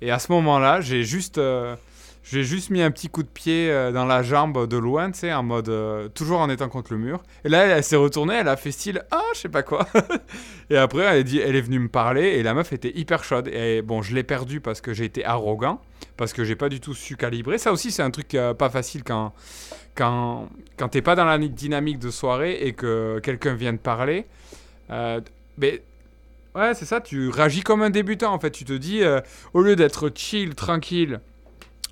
Et 0.00 0.10
à 0.10 0.18
ce 0.18 0.32
moment-là, 0.32 0.80
j'ai 0.80 1.04
juste, 1.04 1.38
euh, 1.38 1.76
juste 2.22 2.70
mis 2.70 2.82
un 2.82 2.90
petit 2.90 3.08
coup 3.08 3.22
de 3.22 3.28
pied 3.28 3.70
euh, 3.70 3.92
dans 3.92 4.04
la 4.04 4.22
jambe 4.22 4.66
de 4.66 4.76
loin, 4.76 5.10
tu 5.10 5.20
sais, 5.20 5.32
en 5.32 5.42
mode, 5.42 5.68
euh, 5.68 6.08
toujours 6.08 6.40
en 6.40 6.50
étant 6.50 6.68
contre 6.68 6.92
le 6.92 6.98
mur. 6.98 7.22
Et 7.44 7.48
là, 7.48 7.66
elle, 7.66 7.84
s'est 7.84 7.96
retournée, 7.96 8.34
elle 8.34 8.48
a 8.48 8.56
fait 8.56 8.72
style, 8.72 9.04
ah, 9.10 9.22
je 9.34 9.40
sais 9.40 9.48
pas 9.48 9.62
quoi. 9.62 9.86
et 10.70 10.76
après, 10.76 11.02
elle, 11.02 11.24
dit, 11.24 11.40
elle 11.40 11.56
est 11.56 11.60
venue 11.60 11.78
me 11.78 11.88
parler 11.88 12.22
et 12.22 12.42
la 12.42 12.54
meuf 12.54 12.72
était 12.72 12.92
hyper 12.96 13.24
chaude. 13.24 13.48
Et 13.48 13.82
bon, 13.82 14.02
je 14.02 14.14
l'ai 14.14 14.22
perdue 14.22 14.60
parce 14.60 14.80
que 14.80 14.92
j'ai 14.92 15.04
été 15.04 15.24
arrogant, 15.24 15.80
parce 16.16 16.32
que 16.32 16.44
j'ai 16.44 16.56
pas 16.56 16.68
du 16.68 16.80
tout 16.80 16.94
su 16.94 17.16
calibrer. 17.16 17.58
Ça 17.58 17.72
aussi, 17.72 17.90
c'est 17.90 18.02
un 18.02 18.10
truc 18.10 18.34
euh, 18.34 18.54
pas 18.54 18.70
facile 18.70 19.04
quand, 19.04 19.32
quand, 19.94 20.48
quand 20.76 20.88
t'es 20.88 21.02
pas 21.02 21.14
dans 21.14 21.24
la 21.24 21.38
dynamique 21.38 21.98
de 21.98 22.10
soirée 22.10 22.58
et 22.62 22.72
que 22.72 23.20
quelqu'un 23.22 23.54
vient 23.54 23.72
te 23.76 23.82
parler. 23.82 24.26
Euh, 24.90 25.20
mais 25.58 25.82
ouais, 26.54 26.74
c'est 26.74 26.84
ça, 26.84 27.00
tu 27.00 27.28
réagis 27.28 27.62
comme 27.62 27.82
un 27.82 27.90
débutant 27.90 28.32
en 28.32 28.38
fait. 28.38 28.50
Tu 28.50 28.64
te 28.64 28.72
dis, 28.72 29.02
euh, 29.02 29.20
au 29.52 29.60
lieu 29.60 29.76
d'être 29.76 30.10
chill, 30.14 30.54
tranquille, 30.54 31.20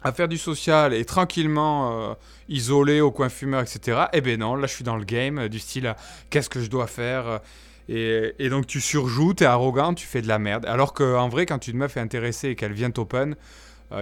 à 0.02 0.12
faire 0.12 0.28
du 0.28 0.38
social 0.38 0.92
et 0.92 1.04
tranquillement 1.04 2.14
isolé 2.50 3.00
au 3.00 3.10
coin 3.10 3.30
fumeur, 3.30 3.62
etc. 3.62 4.02
Eh 4.12 4.20
ben 4.20 4.38
non, 4.38 4.54
là 4.54 4.66
je 4.66 4.74
suis 4.74 4.84
dans 4.84 4.96
le 4.96 5.04
game, 5.04 5.48
du 5.48 5.58
style, 5.58 5.94
qu'est-ce 6.28 6.50
que 6.50 6.60
je 6.60 6.68
dois 6.68 6.86
faire 6.86 7.40
et, 7.88 8.34
et 8.38 8.48
donc 8.48 8.66
tu 8.66 8.80
surjoues, 8.80 9.34
t'es 9.34 9.44
arrogant, 9.44 9.94
tu 9.94 10.06
fais 10.06 10.22
de 10.22 10.28
la 10.28 10.38
merde. 10.38 10.64
Alors 10.66 10.94
qu'en 10.94 11.28
vrai, 11.28 11.46
quand 11.46 11.68
une 11.68 11.78
meuf 11.78 11.96
est 11.96 12.00
intéressée 12.00 12.50
et 12.50 12.54
qu'elle 12.54 12.72
vient 12.72 12.90
t'open, 12.90 13.36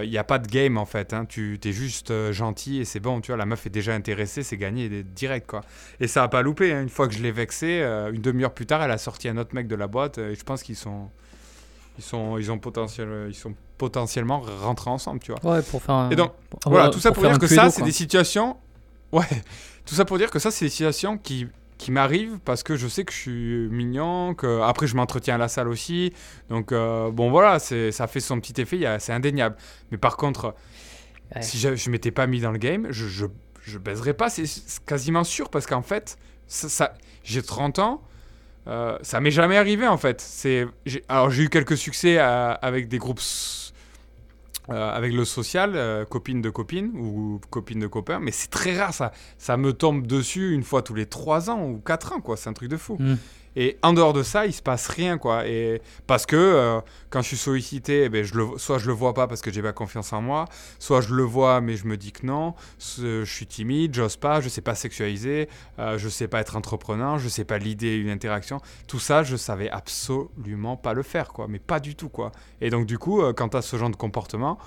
il 0.01 0.09
n'y 0.09 0.17
a 0.17 0.23
pas 0.23 0.39
de 0.39 0.47
game 0.47 0.77
en 0.77 0.85
fait. 0.85 1.13
Hein. 1.13 1.25
Tu 1.27 1.59
es 1.63 1.71
juste 1.71 2.11
euh, 2.11 2.31
gentil 2.31 2.79
et 2.79 2.85
c'est 2.85 2.99
bon, 2.99 3.21
tu 3.21 3.27
vois, 3.27 3.37
la 3.37 3.45
meuf 3.45 3.65
est 3.65 3.69
déjà 3.69 3.93
intéressée, 3.93 4.41
c'est 4.41 4.57
gagné 4.57 5.03
direct 5.03 5.47
quoi. 5.47 5.61
Et 5.99 6.07
ça 6.07 6.23
a 6.23 6.27
pas 6.27 6.41
loupé, 6.41 6.73
hein. 6.73 6.81
une 6.81 6.89
fois 6.89 7.07
que 7.07 7.13
je 7.13 7.21
l'ai 7.21 7.31
vexé, 7.31 7.81
euh, 7.81 8.11
une 8.11 8.21
demi-heure 8.21 8.53
plus 8.53 8.65
tard, 8.65 8.81
elle 8.81 8.91
a 8.91 8.97
sorti 8.97 9.27
un 9.27 9.37
autre 9.37 9.53
mec 9.53 9.67
de 9.67 9.75
la 9.75 9.87
boîte 9.87 10.17
euh, 10.17 10.31
et 10.31 10.35
je 10.35 10.43
pense 10.43 10.63
qu'ils 10.63 10.75
sont. 10.77 11.09
Ils 11.99 12.03
sont, 12.03 12.39
ils, 12.39 12.51
ont 12.51 12.57
potentiel, 12.57 13.07
ils 13.27 13.35
sont 13.35 13.53
potentiellement 13.77 14.39
rentrés 14.39 14.89
ensemble, 14.89 15.19
tu 15.19 15.31
vois. 15.31 15.53
ouais 15.57 15.61
pour 15.61 15.79
faire 15.79 15.93
un- 15.93 16.09
Et 16.09 16.15
donc, 16.15 16.31
Voilà, 16.65 16.89
tout 16.89 16.99
ça 16.99 17.11
pour, 17.11 17.21
dire 17.21 17.37
que 17.37 17.45
ça, 17.45 17.69
c'est 17.69 17.83
des 17.83 17.91
situations. 17.91 18.57
Ouais, 19.11 19.27
tout 19.85 19.93
ça 19.93 20.03
pour 20.03 20.17
dire 20.17 20.31
que 20.31 20.39
ça, 20.39 20.49
c'est 20.49 20.65
des 20.65 20.71
situations 20.71 21.19
qui, 21.19 21.47
qui 21.77 21.91
m'arrivent 21.91 22.39
parce 22.45 22.63
que 22.63 22.75
je 22.75 22.87
sais 22.87 23.03
que 23.03 23.11
je 23.11 23.17
suis 23.17 23.67
mignon, 23.69 24.33
que 24.35 24.61
après 24.61 24.87
je 24.87 24.95
m'entretiens 24.95 25.35
à 25.35 25.37
la 25.37 25.47
salle 25.47 25.67
aussi. 25.67 26.13
Donc, 26.49 26.71
euh, 26.71 27.09
bon, 27.11 27.29
voilà, 27.29 27.59
c'est, 27.59 27.91
ça 27.91 28.07
fait 28.07 28.19
son 28.19 28.39
petit 28.39 28.59
effet, 28.61 28.79
c'est 28.99 29.13
indéniable. 29.13 29.55
Mais 29.91 29.97
par 29.97 30.17
contre, 30.17 30.55
Ouais. 31.35 31.41
si 31.41 31.57
je, 31.57 31.75
je 31.75 31.89
m'étais 31.89 32.11
pas 32.11 32.27
mis 32.27 32.41
dans 32.41 32.51
le 32.51 32.59
game, 32.59 32.87
je, 32.91 33.07
je, 33.07 33.25
je 33.63 33.77
baiserais 33.79 34.13
pas, 34.13 34.29
c'est, 34.29 34.43
quasiment 34.85 35.23
sûr 35.23 35.49
parce 35.49 35.65
qu'en 35.65 35.81
fait, 35.81 36.17
ça, 36.47 36.69
ça- 36.69 36.93
j'ai 37.23 37.41
30 37.41 37.79
ans. 37.79 38.01
euh, 38.67 38.97
ça 39.01 39.19
m'est 39.19 39.31
jamais 39.31 39.57
arrivé 39.57 39.87
en 39.87 39.97
fait. 39.97 40.23
Alors 41.09 41.29
j'ai 41.31 41.43
eu 41.43 41.49
quelques 41.49 41.75
succès 41.75 42.17
à- 42.19 42.51
avec 42.51 42.87
des 42.87 42.97
groupes 42.97 43.19
euh, 44.69 44.95
avec 44.95 45.13
le 45.13 45.25
social, 45.25 45.73
euh, 45.75 46.05
copine 46.05 46.41
de 46.41 46.49
copine 46.49 46.91
ou 46.95 47.41
copine 47.49 47.79
de 47.79 47.87
copain, 47.87 48.19
mais 48.19 48.31
c'est 48.31 48.49
très 48.49 48.77
rare 48.77 48.93
ça. 48.93 49.11
Ça 49.37 49.57
me 49.57 49.73
tombe 49.73 50.07
dessus 50.07 50.53
une 50.53 50.63
fois 50.63 50.81
tous 50.81 50.93
les 50.93 51.05
3 51.05 51.49
ans 51.49 51.67
ou 51.67 51.79
4 51.79 52.13
ans 52.13 52.21
quoi, 52.21 52.37
c'est 52.37 52.49
un 52.49 52.53
truc 52.53 52.69
de 52.69 52.77
fou. 52.77 52.95
Mm. 52.99 53.15
Et 53.55 53.77
en 53.83 53.93
dehors 53.93 54.13
de 54.13 54.23
ça, 54.23 54.45
il 54.45 54.53
se 54.53 54.61
passe 54.61 54.87
rien 54.87 55.17
quoi. 55.17 55.47
Et 55.47 55.81
parce 56.07 56.25
que 56.25 56.35
euh, 56.35 56.81
quand 57.09 57.21
je 57.21 57.27
suis 57.27 57.37
sollicité, 57.37 58.03
eh 58.03 58.09
ben, 58.09 58.23
je 58.23 58.35
le, 58.35 58.57
soit 58.57 58.77
je 58.77 58.87
le 58.87 58.93
vois 58.93 59.13
pas 59.13 59.27
parce 59.27 59.41
que 59.41 59.51
j'ai 59.51 59.61
pas 59.61 59.73
confiance 59.73 60.13
en 60.13 60.21
moi, 60.21 60.45
soit 60.79 61.01
je 61.01 61.13
le 61.13 61.23
vois 61.23 61.61
mais 61.61 61.75
je 61.75 61.85
me 61.85 61.97
dis 61.97 62.11
que 62.11 62.25
non, 62.25 62.55
je 62.79 63.23
suis 63.25 63.45
timide, 63.45 63.93
j'ose 63.93 64.17
pas, 64.17 64.41
je 64.41 64.49
sais 64.49 64.61
pas 64.61 64.75
sexualiser, 64.75 65.49
euh, 65.79 65.97
je 65.97 66.09
sais 66.09 66.27
pas 66.27 66.39
être 66.39 66.55
entrepreneur, 66.55 67.19
je 67.19 67.29
sais 67.29 67.45
pas 67.45 67.57
l'idée 67.57 67.95
une 67.95 68.09
interaction. 68.09 68.59
Tout 68.87 68.99
ça, 68.99 69.23
je 69.23 69.35
savais 69.35 69.69
absolument 69.69 70.77
pas 70.77 70.93
le 70.93 71.03
faire 71.03 71.29
quoi, 71.29 71.47
mais 71.47 71.59
pas 71.59 71.79
du 71.79 71.95
tout 71.95 72.09
quoi. 72.09 72.31
Et 72.61 72.69
donc 72.69 72.85
du 72.85 72.97
coup, 72.97 73.21
euh, 73.21 73.33
quand 73.33 73.49
t'as 73.49 73.61
ce 73.61 73.77
genre 73.77 73.89
de 73.89 73.95
comportement, 73.95 74.57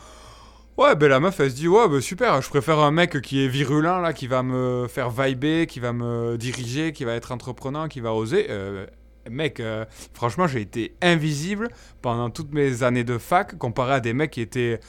ouais, 0.77 0.95
ben 0.97 1.09
la 1.09 1.21
meuf 1.21 1.41
elle 1.41 1.51
se 1.51 1.57
dit 1.57 1.69
ouais, 1.69 1.89
ben 1.89 2.01
super, 2.01 2.41
je 2.43 2.49
préfère 2.49 2.79
un 2.79 2.91
mec 2.91 3.21
qui 3.21 3.45
est 3.45 3.49
virulent 3.49 4.01
là, 4.01 4.13
qui 4.13 4.27
va 4.27 4.43
me 4.43 4.87
faire 4.89 5.11
vibrer, 5.11 5.67
qui 5.67 5.81
va 5.81 5.93
me 5.93 6.37
diriger, 6.37 6.93
qui 6.93 7.05
va 7.05 7.15
être 7.15 7.33
entrepreneur, 7.33 7.89
qui 7.89 8.01
va 8.01 8.13
oser. 8.13 8.47
Euh, 8.51 8.87
mec, 9.31 9.61
euh, 9.61 9.85
franchement, 10.15 10.47
j'ai 10.47 10.61
été 10.61 10.95
invisible 11.03 11.69
pendant 12.03 12.31
toutes 12.31 12.53
mes 12.53 12.83
années 12.83 13.05
de 13.05 13.19
fac 13.19 13.57
comparé 13.59 13.95
à 13.95 14.01
des 14.01 14.13
mecs 14.13 14.31
qui 14.31 14.41
étaient 14.41 14.81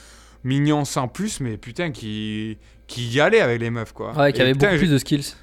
mignons 0.43 0.85
sans 0.85 1.07
plus, 1.07 1.39
mais 1.39 1.57
putain, 1.57 1.91
qui 1.91 2.57
qui 2.87 3.07
y 3.09 3.19
allait 3.19 3.41
avec 3.41 3.59
les 3.59 3.69
meufs, 3.69 3.91
quoi. 3.91 4.13
Ouais, 4.17 4.31
qui 4.31 4.41
putain, 4.41 4.67
beaucoup 4.67 4.77
plus 4.77 4.91
de 4.91 4.97
skills. 4.97 5.33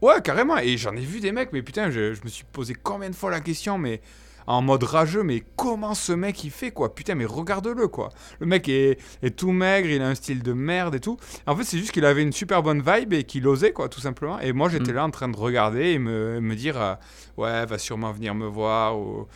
Ouais, 0.00 0.20
carrément. 0.22 0.58
Et 0.58 0.76
j'en 0.76 0.96
ai 0.96 1.00
vu 1.00 1.20
des 1.20 1.32
mecs, 1.32 1.52
mais 1.52 1.62
putain, 1.62 1.90
je, 1.90 2.14
je 2.14 2.22
me 2.24 2.28
suis 2.28 2.44
posé 2.44 2.74
combien 2.74 3.10
de 3.10 3.14
fois 3.14 3.30
la 3.30 3.40
question, 3.40 3.78
mais 3.78 4.00
en 4.46 4.62
mode 4.62 4.82
rageux, 4.84 5.22
mais 5.22 5.42
comment 5.56 5.94
ce 5.94 6.12
mec 6.12 6.44
il 6.44 6.50
fait, 6.50 6.70
quoi? 6.70 6.94
Putain, 6.94 7.14
mais 7.14 7.24
regarde-le, 7.24 7.88
quoi. 7.88 8.10
Le 8.40 8.46
mec 8.46 8.68
est, 8.68 8.98
est 9.22 9.36
tout 9.36 9.52
maigre, 9.52 9.88
il 9.88 10.02
a 10.02 10.08
un 10.08 10.14
style 10.14 10.42
de 10.42 10.52
merde 10.52 10.94
et 10.94 11.00
tout. 11.00 11.16
En 11.46 11.56
fait, 11.56 11.64
c'est 11.64 11.78
juste 11.78 11.92
qu'il 11.92 12.04
avait 12.04 12.22
une 12.22 12.32
super 12.32 12.62
bonne 12.62 12.82
vibe 12.82 13.12
et 13.12 13.24
qu'il 13.24 13.46
osait, 13.48 13.72
quoi, 13.72 13.88
tout 13.88 14.00
simplement. 14.00 14.38
Et 14.40 14.52
moi, 14.52 14.68
j'étais 14.68 14.92
Mm. 14.92 14.96
là 14.96 15.04
en 15.04 15.10
train 15.10 15.28
de 15.28 15.36
regarder 15.36 15.92
et 15.92 15.98
me, 15.98 16.40
me 16.40 16.54
dire, 16.54 16.80
euh, 16.80 16.94
ouais, 17.36 17.64
va 17.66 17.78
sûrement 17.78 18.12
venir 18.12 18.34
me 18.34 18.46
voir 18.46 18.98
ou. 18.98 19.26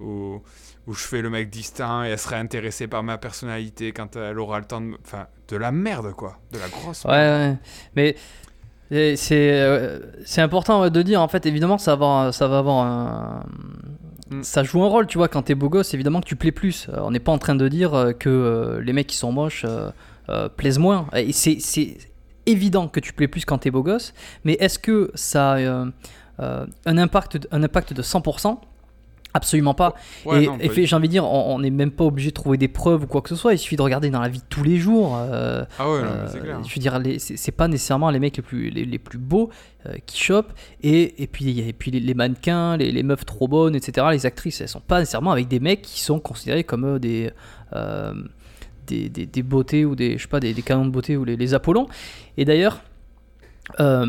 ou 0.00 0.42
où 0.86 0.94
je 0.94 1.04
fais 1.04 1.20
le 1.20 1.28
mec 1.28 1.50
distinct 1.50 2.04
et 2.04 2.08
elle 2.08 2.18
serait 2.18 2.36
intéressée 2.36 2.86
par 2.86 3.02
ma 3.02 3.18
personnalité 3.18 3.92
quand 3.92 4.16
elle 4.16 4.38
aura 4.38 4.58
le 4.58 4.64
temps 4.64 4.80
de... 4.80 4.86
me- 4.86 4.96
Enfin, 5.04 5.26
de 5.48 5.56
la 5.58 5.70
merde, 5.70 6.14
quoi. 6.14 6.38
De 6.50 6.58
la 6.58 6.66
grosse 6.68 7.04
Ouais, 7.04 7.10
merde. 7.10 7.58
ouais. 7.94 8.16
Mais 8.90 9.16
c'est 9.16 9.50
euh, 9.52 9.98
important 10.38 10.88
de 10.88 11.02
dire, 11.02 11.20
en 11.20 11.28
fait, 11.28 11.44
évidemment, 11.44 11.76
ça 11.76 11.94
va 11.94 12.32
ça 12.32 12.48
va 12.48 12.60
avoir 12.60 12.86
un. 12.86 13.42
Mm. 14.30 14.42
Ça 14.42 14.62
joue 14.62 14.82
un 14.82 14.88
rôle, 14.88 15.06
tu 15.06 15.18
vois, 15.18 15.28
quand 15.28 15.42
t'es 15.42 15.54
beau 15.54 15.68
gosse, 15.68 15.94
évidemment 15.94 16.20
que 16.20 16.26
tu 16.26 16.36
plais 16.36 16.52
plus. 16.52 16.88
Euh, 16.88 17.00
on 17.00 17.10
n'est 17.10 17.20
pas 17.20 17.32
en 17.32 17.38
train 17.38 17.54
de 17.54 17.68
dire 17.68 17.94
euh, 17.94 18.12
que 18.12 18.28
euh, 18.28 18.80
les 18.80 18.92
mecs 18.92 19.06
qui 19.06 19.16
sont 19.16 19.32
moches 19.32 19.66
plaisent 20.56 20.78
moins. 20.78 21.06
Et 21.14 21.32
c'est 21.32 21.96
évident 22.44 22.88
que 22.88 23.00
tu 23.00 23.12
plais 23.12 23.28
plus 23.28 23.44
quand 23.46 23.58
t'es 23.58 23.70
beau 23.70 23.82
gosse, 23.82 24.12
mais 24.44 24.54
est-ce 24.60 24.78
que 24.78 25.10
ça 25.14 25.54
a 25.54 25.86
un, 26.38 26.98
impact, 26.98 27.48
un 27.50 27.62
impact 27.62 27.94
de 27.94 28.02
100% 28.02 28.58
Absolument 29.34 29.74
pas. 29.74 29.94
Ouais, 30.24 30.48
et 30.58 30.68
fait, 30.70 30.86
j'ai 30.86 30.96
envie 30.96 31.06
de 31.06 31.12
dire, 31.12 31.24
on 31.24 31.58
n'est 31.58 31.70
même 31.70 31.90
pas 31.90 32.04
obligé 32.04 32.30
de 32.30 32.34
trouver 32.34 32.56
des 32.56 32.66
preuves 32.66 33.04
ou 33.04 33.06
quoi 33.06 33.20
que 33.20 33.28
ce 33.28 33.36
soit. 33.36 33.52
Il 33.52 33.58
suffit 33.58 33.76
de 33.76 33.82
regarder 33.82 34.08
dans 34.08 34.20
la 34.20 34.28
vie 34.28 34.38
de 34.38 34.44
tous 34.48 34.62
les 34.64 34.78
jours. 34.78 35.16
euh, 35.18 35.64
Ah 35.78 35.90
ouais, 35.90 36.00
euh, 36.02 36.26
c'est 36.32 36.40
clair. 36.40 36.58
je 36.64 36.74
veux 36.74 36.80
dire, 36.80 36.98
c'est 37.18 37.52
pas 37.52 37.68
nécessairement 37.68 38.10
les 38.10 38.18
mecs 38.20 38.36
les 38.38 38.42
plus, 38.42 38.70
les, 38.70 38.86
les 38.86 38.98
plus 38.98 39.18
beaux 39.18 39.50
euh, 39.86 39.92
qui 40.06 40.18
chopent. 40.18 40.52
Et, 40.82 41.22
et 41.22 41.26
puis, 41.26 41.60
et 41.60 41.72
puis 41.74 41.90
les, 41.90 42.00
les 42.00 42.14
mannequins, 42.14 42.78
les, 42.78 42.90
les 42.90 43.02
meufs 43.02 43.26
trop 43.26 43.48
bonnes, 43.48 43.76
etc. 43.76 44.06
Les 44.12 44.24
actrices, 44.24 44.62
elles 44.62 44.68
sont 44.68 44.80
pas 44.80 44.98
nécessairement 45.00 45.32
avec 45.32 45.46
des 45.46 45.60
mecs 45.60 45.82
qui 45.82 46.00
sont 46.00 46.20
considérés 46.20 46.64
comme 46.64 46.98
des, 46.98 47.30
des, 48.86 49.08
des, 49.10 49.26
des 49.26 49.42
beautés 49.42 49.84
ou 49.84 49.94
des, 49.94 50.16
je 50.16 50.22
sais 50.22 50.28
pas, 50.28 50.40
des, 50.40 50.54
des 50.54 50.62
canons 50.62 50.86
de 50.86 50.90
beauté 50.90 51.16
ou 51.18 51.24
les, 51.24 51.36
les 51.36 51.54
Apollons. 51.54 51.86
Et 52.38 52.44
d'ailleurs, 52.46 52.80
euh, 53.80 54.06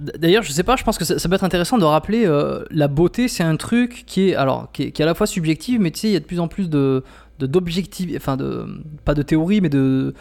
D'ailleurs, 0.00 0.42
je 0.42 0.50
sais 0.52 0.62
pas, 0.62 0.76
je 0.76 0.84
pense 0.84 0.98
que 0.98 1.04
ça, 1.04 1.18
ça 1.18 1.28
peut 1.28 1.34
être 1.34 1.44
intéressant 1.44 1.78
de 1.78 1.84
rappeler 1.84 2.24
euh, 2.26 2.64
la 2.70 2.88
beauté, 2.88 3.28
c'est 3.28 3.42
un 3.44 3.56
truc 3.56 4.04
qui 4.06 4.30
est 4.30 4.34
alors 4.34 4.70
qui 4.72 4.84
est, 4.84 4.90
qui 4.90 5.02
est 5.02 5.04
à 5.04 5.06
la 5.06 5.14
fois 5.14 5.26
subjectif, 5.26 5.78
mais 5.78 5.90
tu 5.90 6.00
sais, 6.00 6.08
il 6.08 6.12
y 6.12 6.16
a 6.16 6.20
de 6.20 6.24
plus 6.24 6.40
en 6.40 6.48
plus 6.48 6.68
de 6.68 7.04
d'objectifs, 7.38 8.10
enfin 8.16 8.36
de 8.36 8.66
pas 9.04 9.14
de 9.14 9.22
théorie, 9.22 9.60
mais 9.60 9.68
de 9.68 10.14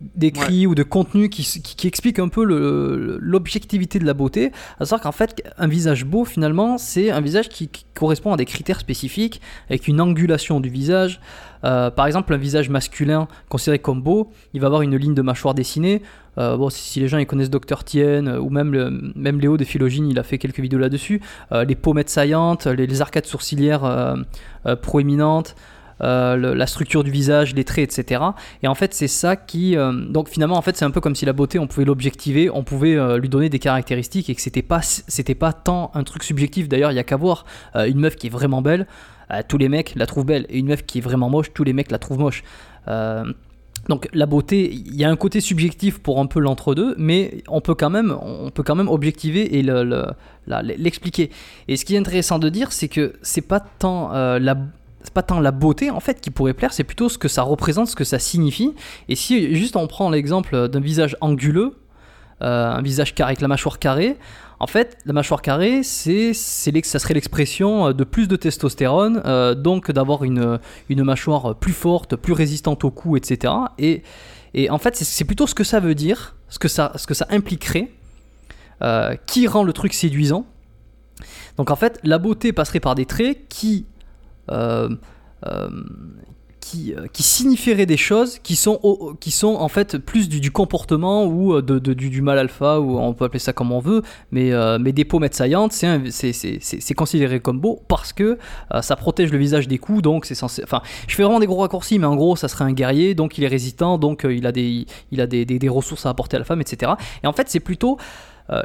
d'écrits 0.00 0.66
ou 0.66 0.74
de 0.74 0.82
contenu 0.82 1.28
qui, 1.28 1.42
qui, 1.42 1.76
qui 1.76 1.86
explique 1.86 2.18
un 2.18 2.28
peu 2.28 2.44
l'objectivité 2.44 3.98
de 3.98 4.04
la 4.04 4.14
beauté. 4.14 4.52
À 4.78 4.84
savoir 4.84 5.00
qu'en 5.00 5.12
fait, 5.12 5.42
un 5.56 5.66
visage 5.66 6.04
beau, 6.04 6.24
finalement, 6.24 6.78
c'est 6.78 7.10
un 7.10 7.20
visage 7.20 7.48
qui, 7.48 7.68
qui 7.68 7.86
correspond 7.94 8.32
à 8.32 8.36
des 8.36 8.44
critères 8.44 8.80
spécifiques, 8.80 9.40
avec 9.68 9.88
une 9.88 10.00
angulation 10.00 10.60
du 10.60 10.68
visage. 10.68 11.20
Euh, 11.64 11.90
par 11.90 12.06
exemple, 12.06 12.34
un 12.34 12.36
visage 12.36 12.68
masculin 12.68 13.28
considéré 13.48 13.78
comme 13.78 14.02
beau, 14.02 14.30
il 14.52 14.60
va 14.60 14.66
avoir 14.66 14.82
une 14.82 14.96
ligne 14.96 15.14
de 15.14 15.22
mâchoire 15.22 15.54
dessinée. 15.54 16.02
Euh, 16.38 16.56
bon, 16.56 16.70
si, 16.70 17.00
les 17.00 17.08
gens 17.08 17.18
ils 17.18 17.26
connaissent 17.26 17.50
Dr. 17.50 17.84
Tien 17.84 18.26
euh, 18.26 18.38
ou 18.38 18.50
même, 18.50 19.12
même 19.14 19.40
Léo 19.40 19.56
des 19.56 19.64
Philogines, 19.64 20.08
il 20.08 20.18
a 20.18 20.22
fait 20.22 20.38
quelques 20.38 20.60
vidéos 20.60 20.78
là-dessus. 20.78 21.20
Euh, 21.52 21.64
les 21.64 21.74
pommettes 21.74 22.10
saillantes, 22.10 22.66
les, 22.66 23.00
arcades 23.00 23.26
sourcilières 23.26 24.16
proéminentes, 24.82 25.56
la 26.00 26.66
structure 26.66 27.02
du 27.02 27.10
visage, 27.10 27.54
les 27.54 27.64
traits, 27.64 27.98
etc. 27.98 28.22
Et 28.62 28.68
en 28.68 28.74
fait, 28.74 28.94
c'est 28.94 29.08
ça 29.08 29.34
qui. 29.36 29.76
donc 30.10 30.28
finalement, 30.28 30.56
en 30.56 30.62
fait, 30.62 30.76
c'est 30.76 30.84
un 30.84 30.92
peu 30.92 31.00
comme 31.00 31.16
si 31.16 31.24
la 31.24 31.32
beauté, 31.32 31.58
on 31.58 31.66
pouvait 31.66 31.84
l'objectiver, 31.84 32.50
on 32.50 32.62
pouvait 32.62 32.96
lui 33.18 33.28
donner 33.28 33.48
des 33.48 33.58
caractéristiques 33.58 34.30
et 34.30 34.34
que 34.34 34.40
c'était 34.40 34.62
pas, 34.62 34.80
c'était 34.82 35.34
pas 35.34 35.52
tant 35.52 35.90
un 35.94 36.04
truc 36.04 36.22
subjectif. 36.22 36.68
D'ailleurs, 36.68 36.92
il 36.92 36.94
y 36.94 37.00
a 37.00 37.04
qu'à 37.04 37.16
voir 37.16 37.44
une 37.74 37.98
meuf 37.98 38.14
qui 38.14 38.28
est 38.28 38.30
vraiment 38.30 38.62
belle, 38.62 38.86
tous 39.48 39.58
les 39.58 39.68
mecs 39.68 39.94
la 39.96 40.06
trouvent 40.06 40.26
belle, 40.26 40.46
et 40.48 40.58
une 40.58 40.68
meuf 40.68 40.86
qui 40.86 40.98
est 40.98 41.02
vraiment 41.02 41.28
moche, 41.28 41.52
tous 41.52 41.64
les 41.64 41.72
mecs 41.72 41.90
la 41.90 41.98
trouvent 41.98 42.20
moche. 42.20 42.44
Euh, 42.88 43.32
donc 43.88 44.08
la 44.12 44.26
beauté, 44.26 44.72
il 44.72 44.96
y 44.96 45.04
a 45.04 45.10
un 45.10 45.16
côté 45.16 45.40
subjectif 45.40 45.98
pour 45.98 46.18
un 46.20 46.26
peu 46.26 46.40
l'entre-deux, 46.40 46.94
mais 46.98 47.42
on 47.48 47.60
peut 47.60 47.74
quand 47.74 47.90
même, 47.90 48.16
on 48.22 48.50
peut 48.50 48.62
quand 48.62 48.74
même 48.74 48.88
objectiver 48.88 49.56
et 49.58 49.62
le- 49.62 49.84
le- 49.84 50.06
l'expliquer. 50.78 51.30
Et 51.68 51.76
ce 51.76 51.84
qui 51.84 51.94
est 51.94 51.98
intéressant 51.98 52.38
de 52.38 52.48
dire, 52.48 52.72
c'est 52.72 52.88
que 52.88 53.14
c'est 53.22 53.42
pas 53.46 53.60
tant 53.60 54.14
euh, 54.14 54.38
la 54.38 54.56
c'est 55.02 55.12
pas 55.12 55.22
tant 55.22 55.38
la 55.38 55.50
beauté 55.50 55.90
en 55.90 56.00
fait 56.00 56.18
qui 56.22 56.30
pourrait 56.30 56.54
plaire, 56.54 56.72
c'est 56.72 56.82
plutôt 56.82 57.10
ce 57.10 57.18
que 57.18 57.28
ça 57.28 57.42
représente, 57.42 57.88
ce 57.88 57.94
que 57.96 58.04
ça 58.04 58.18
signifie. 58.18 58.72
Et 59.10 59.16
si 59.16 59.54
juste 59.54 59.76
on 59.76 59.86
prend 59.86 60.08
l'exemple 60.08 60.68
d'un 60.68 60.80
visage 60.80 61.14
anguleux, 61.20 61.74
un 62.46 62.82
visage 62.82 63.14
carré 63.14 63.30
avec 63.30 63.40
la 63.40 63.48
mâchoire 63.48 63.78
carrée, 63.78 64.16
en 64.60 64.66
fait, 64.66 64.98
la 65.04 65.12
mâchoire 65.12 65.42
carrée, 65.42 65.82
c'est, 65.82 66.32
ça 66.32 66.98
serait 66.98 67.14
l'expression 67.14 67.88
euh, 67.88 67.92
de 67.92 68.04
plus 68.04 68.28
de 68.28 68.36
testostérone, 68.36 69.20
euh, 69.24 69.54
donc 69.54 69.90
d'avoir 69.90 70.24
une, 70.24 70.58
mâchoire 70.88 71.56
plus 71.56 71.72
forte, 71.72 72.16
plus 72.16 72.32
résistante 72.32 72.84
au 72.84 72.90
coup, 72.90 73.16
etc. 73.16 73.52
Et, 73.78 74.02
et 74.54 74.70
en 74.70 74.78
fait, 74.78 74.96
c'est, 74.96 75.24
plutôt 75.24 75.46
ce 75.46 75.54
que 75.54 75.64
ça 75.64 75.80
veut 75.80 75.94
dire, 75.94 76.36
ce 76.48 76.58
que 76.58 76.68
ça, 76.68 76.92
impliquerait, 77.30 77.90
euh, 78.82 79.16
qui 79.26 79.46
rend 79.46 79.64
le 79.64 79.72
truc 79.72 79.92
séduisant. 79.92 80.46
Donc 81.56 81.70
en 81.70 81.76
fait, 81.76 82.00
la 82.02 82.18
beauté 82.18 82.52
passerait 82.52 82.80
par 82.80 82.94
des 82.94 83.06
traits 83.06 83.48
qui, 83.48 83.86
euh, 84.50 84.88
euh, 85.46 85.68
qui, 86.66 86.94
euh, 86.94 87.06
qui 87.12 87.22
signifieraient 87.22 87.84
des 87.84 87.98
choses 87.98 88.38
qui 88.38 88.56
sont, 88.56 88.80
au- 88.82 89.12
qui 89.20 89.30
sont 89.30 89.54
en 89.56 89.68
fait 89.68 89.98
plus 89.98 90.30
du, 90.30 90.40
du 90.40 90.50
comportement 90.50 91.26
ou 91.26 91.52
euh, 91.54 91.60
de, 91.60 91.78
de- 91.78 91.92
du, 91.92 92.08
du 92.08 92.22
mal 92.22 92.38
alpha, 92.38 92.80
ou 92.80 92.98
on 92.98 93.12
peut 93.12 93.26
appeler 93.26 93.38
ça 93.38 93.52
comme 93.52 93.70
on 93.70 93.80
veut, 93.80 94.00
mais, 94.30 94.50
euh, 94.52 94.78
mais 94.80 94.92
des 94.92 95.04
pommettes 95.04 95.34
saillantes, 95.34 95.72
c'est, 95.72 96.94
considéré 96.94 97.40
comme 97.40 97.60
beau 97.60 97.82
parce 97.86 98.14
que 98.14 98.38
euh, 98.72 98.80
ça 98.80 98.96
protège 98.96 99.30
le 99.30 99.36
visage 99.36 99.68
des 99.68 99.76
coups, 99.78 100.00
donc 100.00 100.24
c'est 100.24 100.34
censé... 100.34 100.62
Enfin, 100.64 100.80
je 101.06 101.14
fais 101.14 101.22
vraiment 101.22 101.38
des 101.40 101.46
gros 101.46 101.60
raccourcis, 101.60 101.98
mais 101.98 102.06
en 102.06 102.16
gros, 102.16 102.34
ça 102.34 102.48
serait 102.48 102.64
un 102.64 102.72
guerrier, 102.72 103.14
donc 103.14 103.36
il 103.36 103.44
est 103.44 103.48
résistant, 103.48 103.98
donc 103.98 104.24
euh, 104.24 104.34
il 104.34 104.46
a, 104.46 104.52
des, 104.52 104.86
il 105.12 105.20
a 105.20 105.26
des, 105.26 105.44
des- 105.44 105.58
des 105.58 105.68
ressources 105.68 106.06
à 106.06 106.10
apporter 106.10 106.36
à 106.36 106.38
la 106.38 106.46
femme, 106.46 106.62
etc. 106.62 106.92
Et 107.22 107.26
en 107.26 107.32
fait, 107.34 107.50
c'est 107.50 107.60
plutôt 107.60 107.98
euh, 108.50 108.62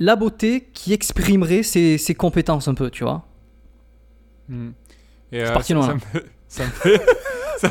la 0.00 0.16
beauté 0.16 0.68
qui 0.72 0.92
exprimerait 0.92 1.62
ses, 1.62 1.96
ses 1.98 2.14
compétences 2.16 2.66
un 2.66 2.74
peu, 2.74 2.90
tu 2.90 3.04
vois. 3.04 3.24
Hmm. 4.48 4.70
Et, 5.32 5.40
ça, 5.82 5.94
me 5.94 5.98
fait- 6.00 6.26
ça 6.48 6.64
me 6.64 6.70
fait. 6.70 7.00
ça- 7.58 7.70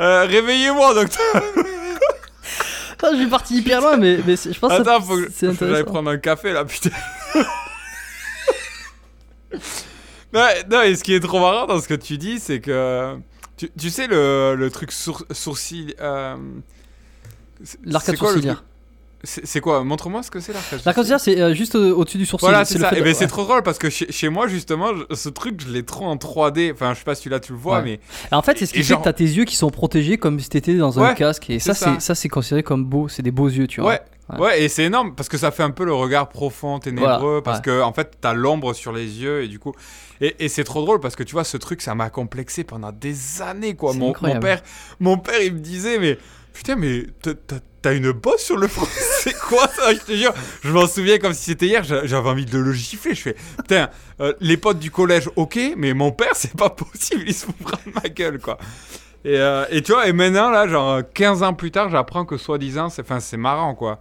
Euh, 0.00 0.24
Réveillez-moi, 0.26 0.94
docteur. 0.94 1.42
Ah, 3.02 3.08
je 3.12 3.16
suis 3.18 3.28
parti 3.28 3.56
hyper 3.58 3.80
loin, 3.80 3.96
mais, 3.96 4.16
je 4.18 4.58
pense 4.58 4.70
que 4.72 4.80
Attends, 4.80 5.00
faut 5.02 5.16
que, 5.16 5.28
c'est 5.34 5.52
faut 5.52 5.64
que 5.66 5.70
j'aille 5.74 5.84
prendre 5.84 6.10
un 6.10 6.18
café 6.18 6.52
là, 6.52 6.64
putain. 6.64 6.90
non, 10.32 10.46
non, 10.70 10.82
et 10.82 10.94
ce 10.96 11.02
qui 11.02 11.14
est 11.14 11.20
trop 11.20 11.40
marrant 11.40 11.66
dans 11.66 11.80
ce 11.80 11.88
que 11.88 11.94
tu 11.94 12.18
dis, 12.18 12.38
c'est 12.38 12.60
que. 12.60 13.16
Tu, 13.56 13.70
tu 13.78 13.90
sais, 13.90 14.06
le, 14.06 14.54
le 14.56 14.70
truc 14.70 14.92
sour- 14.92 15.24
sourcil. 15.32 15.94
euh, 16.00 16.36
L'arcade 17.84 18.16
sourcilière. 18.16 18.64
C'est 19.22 19.60
quoi 19.60 19.84
Montre-moi 19.84 20.22
ce 20.22 20.30
que 20.30 20.40
c'est 20.40 20.52
l'arcade 20.54 20.80
L'arcade 20.84 21.04
sourcilière, 21.04 21.20
c'est 21.20 21.40
euh, 21.40 21.54
juste 21.54 21.74
euh, 21.76 21.92
au-dessus 21.94 22.16
du 22.16 22.24
sourcil. 22.24 22.48
Voilà, 22.48 22.64
c'est 22.64 22.78
ça. 22.78 22.90
Et 22.92 23.00
de- 23.00 23.04
ben 23.04 23.14
c'est 23.14 23.26
trop 23.26 23.44
drôle 23.44 23.62
parce 23.62 23.78
que 23.78 23.90
chez, 23.90 24.10
chez 24.10 24.28
moi, 24.30 24.48
justement, 24.48 24.88
je- 24.94 25.14
ce 25.14 25.28
truc, 25.28 25.60
je 25.60 25.70
l'ai 25.70 25.84
trop 25.84 26.06
en 26.06 26.16
3D. 26.16 26.72
Enfin, 26.72 26.94
je 26.94 26.98
sais 27.00 27.04
pas 27.04 27.14
si 27.14 27.28
là 27.28 27.38
tu 27.38 27.52
le 27.52 27.58
vois, 27.58 27.76
Ouais. 27.78 27.82
mais. 27.84 28.00
Alors, 28.30 28.40
en 28.40 28.42
fait, 28.42 28.56
c'est 28.58 28.64
ce 28.66 28.72
qui 28.72 28.82
fait 28.82 28.96
que 28.96 29.02
t'as 29.02 29.12
tes 29.12 29.24
yeux 29.24 29.44
qui 29.44 29.56
sont 29.56 29.68
protégés 29.70 30.16
comme 30.16 30.40
si 30.40 30.48
t'étais 30.48 30.74
dans 30.74 30.98
un 30.98 31.08
Ouais, 31.08 31.14
casque. 31.14 31.50
Et 31.50 31.58
ça, 31.58 31.74
c'est 31.74 32.00
ça. 32.00 32.14
c'est 32.14 32.28
considéré 32.30 32.62
comme 32.62 32.84
beau. 32.86 33.08
C'est 33.08 33.22
des 33.22 33.30
beaux 33.30 33.48
yeux, 33.48 33.66
tu 33.66 33.80
vois. 33.82 33.90
Ouais. 33.90 34.00
Ouais, 34.38 34.62
et 34.62 34.68
c'est 34.68 34.84
énorme 34.84 35.16
parce 35.16 35.28
que 35.28 35.36
ça 35.36 35.50
fait 35.50 35.64
un 35.64 35.70
peu 35.72 35.84
le 35.84 35.92
regard 35.92 36.28
profond, 36.28 36.78
ténébreux, 36.78 37.18
Voilà, 37.18 37.42
parce 37.42 37.58
ouais. 37.58 37.62
que 37.64 37.82
en 37.82 37.92
fait, 37.92 38.12
t'as 38.20 38.32
l'ombre 38.32 38.74
sur 38.74 38.92
les 38.92 39.20
yeux 39.20 39.42
et 39.42 39.48
du 39.48 39.58
coup. 39.58 39.72
Et, 40.20 40.36
et 40.44 40.48
c'est 40.48 40.62
trop 40.62 40.82
drôle 40.84 41.00
parce 41.00 41.16
que 41.16 41.24
tu 41.24 41.32
vois, 41.32 41.42
ce 41.42 41.56
truc, 41.56 41.82
ça 41.82 41.96
m'a 41.96 42.10
complexé 42.10 42.62
pendant 42.62 42.92
des 42.92 43.42
années, 43.42 43.74
quoi. 43.74 43.92
Mon, 43.92 44.12
père, 44.40 44.62
mon 45.00 45.18
père, 45.18 45.42
il 45.42 45.54
me 45.54 45.58
disait, 45.58 45.98
mais 45.98 46.16
putain, 46.52 46.76
mais 46.76 47.06
t'as- 47.82 47.94
une 47.94 48.12
bosse 48.12 48.42
sur 48.42 48.56
le 48.56 48.68
front, 48.68 48.86
c'est 49.20 49.36
quoi 49.38 49.66
ça 49.68 49.92
Je 49.94 50.00
te 50.00 50.12
jure, 50.12 50.32
je 50.62 50.70
m'en 50.70 50.86
souviens 50.86 51.18
comme 51.18 51.32
si 51.34 51.44
c'était 51.44 51.66
hier, 51.66 51.82
j'a- 51.84 52.06
j'avais 52.06 52.28
envie 52.28 52.46
de 52.46 52.58
le 52.58 52.72
gifler. 52.72 53.14
Je 53.14 53.20
fais, 53.22 53.36
putain, 53.58 53.90
euh, 54.20 54.32
les 54.40 54.56
potes 54.56 54.78
du 54.78 54.90
collège, 54.90 55.28
ok, 55.36 55.58
mais 55.76 55.94
mon 55.94 56.12
père, 56.12 56.32
c'est 56.34 56.54
pas 56.56 56.70
possible, 56.70 57.24
il 57.26 57.34
se 57.34 57.46
fout 57.46 57.54
vraiment 57.60 57.82
de 57.86 57.92
ma 58.02 58.08
gueule, 58.08 58.38
quoi. 58.38 58.58
Et, 59.24 59.36
euh, 59.38 59.64
et 59.70 59.82
tu 59.82 59.92
vois, 59.92 60.06
et 60.08 60.12
maintenant, 60.12 60.50
là, 60.50 60.66
genre 60.66 61.00
15 61.14 61.42
ans 61.42 61.52
plus 61.54 61.70
tard, 61.70 61.90
j'apprends 61.90 62.24
que 62.24 62.36
soi-disant, 62.38 62.88
c'est 62.88 63.02
enfin, 63.02 63.20
c'est 63.20 63.36
marrant, 63.36 63.74
quoi. 63.74 63.98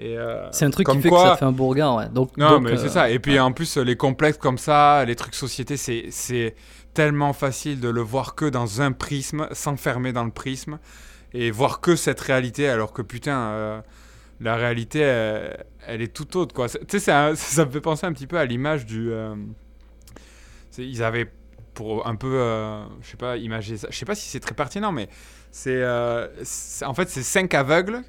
Euh, 0.00 0.48
C'est 0.52 0.64
un 0.64 0.70
truc 0.70 0.86
comme 0.86 0.96
qui 0.96 1.02
fait 1.02 1.08
quoi- 1.10 1.22
que 1.24 1.28
ça 1.30 1.36
fait 1.36 1.44
un 1.44 1.52
beau 1.52 1.66
regard, 1.68 1.96
ouais. 1.96 2.08
Donc, 2.08 2.34
non, 2.38 2.50
donc, 2.52 2.62
mais 2.62 2.72
euh, 2.72 2.76
c'est 2.78 2.88
ça. 2.88 3.10
Et 3.10 3.18
puis 3.18 3.38
en 3.38 3.52
plus, 3.52 3.76
les 3.76 3.96
complexes 3.96 4.38
comme 4.38 4.56
ça, 4.58 5.04
les 5.04 5.14
trucs 5.14 5.34
société, 5.34 5.76
c'est 5.76 6.06
c'est 6.10 6.54
tellement 6.94 7.32
facile 7.34 7.80
de 7.80 7.88
le 7.88 8.00
voir 8.00 8.34
que 8.34 8.46
dans 8.46 8.80
un 8.80 8.92
prisme, 8.92 9.46
s'enfermer 9.52 10.12
dans 10.12 10.24
le 10.24 10.30
prisme 10.30 10.78
et 11.34 11.50
voir 11.50 11.80
que 11.80 11.96
cette 11.96 12.20
réalité, 12.20 12.68
alors 12.68 12.92
que 12.92 13.02
putain, 13.02 13.38
euh, 13.38 13.80
la 14.40 14.56
réalité, 14.56 15.00
elle, 15.00 15.64
elle 15.86 16.02
est 16.02 16.12
tout 16.14 16.36
autre, 16.36 16.54
quoi. 16.54 16.68
Tu 16.68 16.98
sais, 17.00 17.12
un- 17.12 17.34
ça 17.36 17.64
me 17.66 17.70
fait 17.70 17.80
penser 17.80 18.06
un 18.06 18.12
petit 18.12 18.26
peu 18.26 18.38
à 18.38 18.44
l'image 18.44 18.86
du. 18.86 19.10
euh, 19.12 19.34
ils 20.78 21.02
avaient 21.02 21.30
pour 21.74 22.06
un 22.06 22.16
peu, 22.16 22.34
euh, 22.34 22.82
je 23.02 23.10
sais 23.10 23.16
pas, 23.16 23.36
imager 23.36 23.76
ça. 23.76 23.88
Je 23.90 23.96
sais 23.96 24.04
pas 24.04 24.14
si 24.14 24.28
c'est 24.28 24.40
très 24.40 24.54
pertinent, 24.54 24.92
mais 24.92 25.08
c'est 25.50 25.70
euh, 25.82 26.26
en 26.84 26.94
fait 26.94 27.08
c'est 27.08 27.22
cinq 27.22 27.54
aveugles 27.54 28.02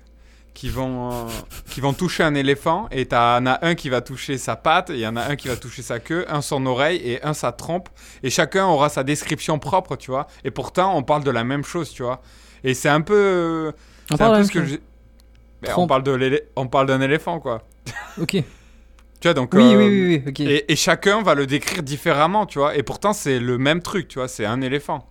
qui 0.54 0.70
vont, 0.70 1.12
euh, 1.12 1.26
qui 1.70 1.82
vont 1.82 1.94
toucher 1.94 2.24
un 2.24 2.36
éléphant 2.36 2.88
et 2.92 3.06
t'en 3.08 3.46
as 3.46 3.66
un 3.66 3.76
qui 3.76 3.90
va 3.90 4.02
toucher 4.02 4.38
sa 4.38 4.56
patte, 4.58 4.90
il 4.90 5.00
y 5.00 5.08
en 5.08 5.16
a 5.16 5.24
un 5.24 5.36
qui 5.36 5.48
va 5.48 5.56
toucher 5.56 5.82
sa 5.82 6.00
queue, 6.00 6.26
un 6.30 6.42
son 6.42 6.66
oreille 6.66 6.98
et 7.04 7.24
un 7.24 7.34
sa 7.34 7.52
trompe. 7.54 7.90
Et 8.24 8.30
chacun 8.30 8.66
aura 8.68 8.90
sa 8.90 9.04
description 9.04 9.60
propre, 9.60 9.96
tu 9.96 10.12
vois. 10.12 10.28
Et 10.44 10.52
pourtant, 10.52 10.96
on 10.98 11.04
parle 11.04 11.24
de 11.24 11.32
la 11.32 11.44
même 11.44 11.64
chose, 11.64 11.92
tu 11.92 12.04
vois. 12.04 12.22
Et 12.64 12.74
c'est 12.74 12.90
un 12.90 13.02
peu. 13.02 13.72
On 14.12 14.18
parle 14.18 14.36
un 14.36 14.40
peu 14.40 14.44
ce 14.46 14.52
que 14.52 14.66
je-. 14.66 14.78
Ben, 15.62 15.74
on 15.78 15.88
parle 15.88 16.04
de 16.04 16.44
on 16.56 16.68
parle 16.68 16.88
d'un 16.88 17.02
éléphant, 17.02 17.40
quoi. 17.40 17.64
Ok. 18.20 18.32
Tu 18.32 18.44
vois, 19.28 19.34
donc. 19.34 19.54
Oui, 19.54 19.62
euh, 19.62 19.78
oui, 19.78 20.22
oui, 20.26 20.34
oui. 20.40 20.46
Et, 20.48 20.72
et 20.72 20.76
chacun 20.76 21.22
va 21.22 21.36
le 21.36 21.46
décrire 21.46 21.84
différemment, 21.84 22.46
tu 22.46 22.60
vois. 22.60 22.76
Et 22.76 22.84
pourtant, 22.84 23.14
c'est 23.14 23.40
le 23.40 23.58
même 23.58 23.82
truc, 23.82 24.08
tu 24.08 24.18
vois. 24.20 24.28
C'est 24.28 24.46
un 24.46 24.62
éléphant. 24.62 25.08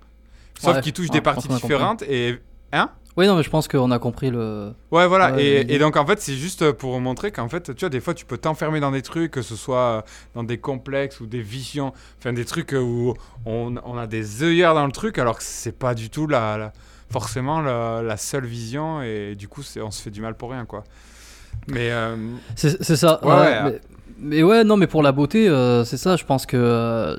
Sauf 0.58 0.76
Ouais, 0.76 0.80
qu'il 0.82 0.92
touche 0.92 1.06
ouais, 1.06 1.12
des 1.12 1.20
parties 1.20 1.48
différentes 1.48 2.02
et. 2.02 2.38
Hein? 2.72 2.90
Oui, 3.16 3.26
non, 3.26 3.36
mais 3.36 3.42
je 3.42 3.50
pense 3.50 3.66
qu'on 3.68 3.90
a 3.90 3.98
compris 3.98 4.30
le. 4.30 4.72
Ouais, 4.90 5.06
voilà. 5.06 5.34
Ouais, 5.34 5.66
et, 5.68 5.78
donc, 5.78 5.96
en 5.96 6.06
fait, 6.06 6.20
c'est 6.20 6.34
juste 6.34 6.72
pour 6.72 6.98
montrer 7.00 7.32
qu'en 7.32 7.48
fait, 7.48 7.74
tu 7.74 7.80
vois, 7.80 7.88
des 7.88 8.00
fois, 8.00 8.14
tu 8.14 8.24
peux 8.24 8.38
t'enfermer 8.38 8.80
dans 8.80 8.92
des 8.92 9.02
trucs, 9.02 9.32
que 9.32 9.42
ce 9.42 9.56
soit 9.56 9.78
euh, 9.78 10.02
dans 10.34 10.44
des 10.44 10.58
complexes 10.58 11.20
ou 11.20 11.26
des 11.26 11.42
visions, 11.42 11.92
enfin, 12.18 12.32
des 12.32 12.44
trucs 12.44 12.72
où 12.72 13.14
on, 13.46 13.74
on 13.84 13.98
a 13.98 14.06
des 14.06 14.42
œillères 14.44 14.74
dans 14.74 14.86
le 14.86 14.92
truc, 14.92 15.18
alors 15.18 15.36
que 15.38 15.42
c'est 15.44 15.76
pas 15.76 15.94
du 15.94 16.08
tout 16.08 16.26
la, 16.28 16.56
la- 16.56 16.72
forcément 17.10 17.60
la, 17.60 18.02
la 18.02 18.16
seule 18.16 18.46
vision, 18.46 19.02
et 19.02 19.34
du 19.34 19.48
coup, 19.48 19.62
c'est- 19.62 19.80
on 19.80 19.90
se 19.90 20.00
fait 20.02 20.10
du 20.10 20.20
mal 20.20 20.34
pour 20.34 20.50
rien, 20.50 20.64
quoi. 20.64 20.84
Mais. 21.68 21.90
euh, 21.90 22.16
C'est 22.56 22.82
c'est 22.82 22.96
ça. 22.96 23.20
Ouais, 23.24 23.62
mais, 23.64 23.80
mais 24.18 24.42
ouais, 24.42 24.64
non, 24.64 24.76
mais 24.76 24.86
pour 24.86 25.02
la 25.02 25.12
beauté, 25.12 25.48
euh, 25.48 25.84
c'est 25.84 25.96
ça. 25.96 26.16
Je 26.16 26.24
pense 26.24 26.46
que 26.46 26.56
euh, 26.56 27.16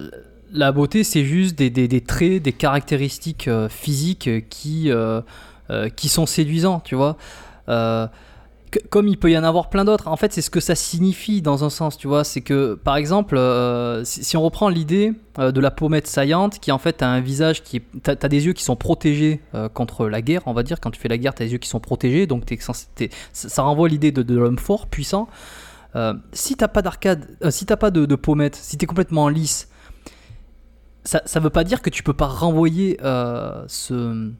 la 0.51 0.71
beauté, 0.71 1.03
c'est 1.03 1.23
juste 1.25 1.57
des, 1.57 1.69
des- 1.69 1.87
des 1.87 2.01
traits, 2.01 2.41
des 2.41 2.53
caractéristiques 2.53 3.47
euh, 3.47 3.69
physiques 3.69 4.29
qui, 4.49 4.89
qui 5.95 6.09
sont 6.09 6.25
séduisants, 6.25 6.79
tu 6.81 6.95
vois. 6.95 7.17
Comme 8.89 9.09
il 9.09 9.17
peut 9.17 9.29
y 9.29 9.37
en 9.37 9.43
avoir 9.43 9.69
plein 9.69 9.83
d'autres, 9.83 10.07
en 10.07 10.15
fait, 10.15 10.31
c'est 10.31 10.41
ce 10.41 10.49
que 10.49 10.61
ça 10.61 10.75
signifie 10.75 11.41
dans 11.41 11.65
un 11.65 11.69
sens, 11.69 11.97
tu 11.97 12.07
vois. 12.07 12.23
C'est 12.23 12.39
que, 12.41 12.75
par 12.75 12.95
exemple, 12.95 13.35
euh, 13.35 14.03
si, 14.05 14.37
on 14.37 14.41
reprend 14.41 14.69
l'idée 14.69 15.13
euh, 15.39 15.51
de 15.51 15.59
la 15.59 15.71
pommette 15.71 16.07
saillante, 16.07 16.59
qui 16.59 16.71
en 16.71 16.77
fait 16.77 17.01
a 17.01 17.09
un 17.09 17.19
visage 17.19 17.63
qui 17.63 17.77
est. 17.77 17.83
T'as 18.01 18.15
as 18.21 18.29
des 18.29 18.45
yeux 18.45 18.53
qui 18.53 18.63
sont 18.63 18.77
protégés 18.77 19.41
euh, 19.55 19.67
contre 19.67 20.07
la 20.07 20.21
guerre, 20.21 20.43
on 20.45 20.53
va 20.53 20.63
dire. 20.63 20.79
Quand 20.79 20.91
tu 20.91 21.01
fais 21.01 21.09
la 21.09 21.17
guerre, 21.17 21.35
t'as 21.35 21.43
les 21.43 21.51
yeux 21.51 21.57
qui 21.57 21.67
sont 21.67 21.81
protégés, 21.81 22.27
donc 22.27 22.45
t'es- 22.45 22.59
ça 23.33 23.61
renvoie 23.63 23.89
l'idée 23.89 24.11
de, 24.13 24.35
l'homme 24.35 24.59
fort, 24.59 24.87
puissant. 24.87 25.27
Si 26.31 26.55
t'as 26.55 26.69
pas 26.69 26.81
d'arcade, 26.81 27.27
si 27.49 27.65
t'as 27.65 27.75
pas 27.75 27.91
de, 27.91 28.05
de 28.05 28.15
pommette, 28.15 28.55
si 28.55 28.77
t'es 28.77 28.85
complètement 28.85 29.27
lisse, 29.27 29.67
ça, 31.03 31.21
ça 31.25 31.41
veut 31.41 31.49
pas 31.49 31.65
dire 31.65 31.81
que 31.81 31.89
tu 31.89 32.03
peux 32.03 32.13
pas 32.13 32.27
renvoyer 32.27 32.97
ce, 33.01 34.31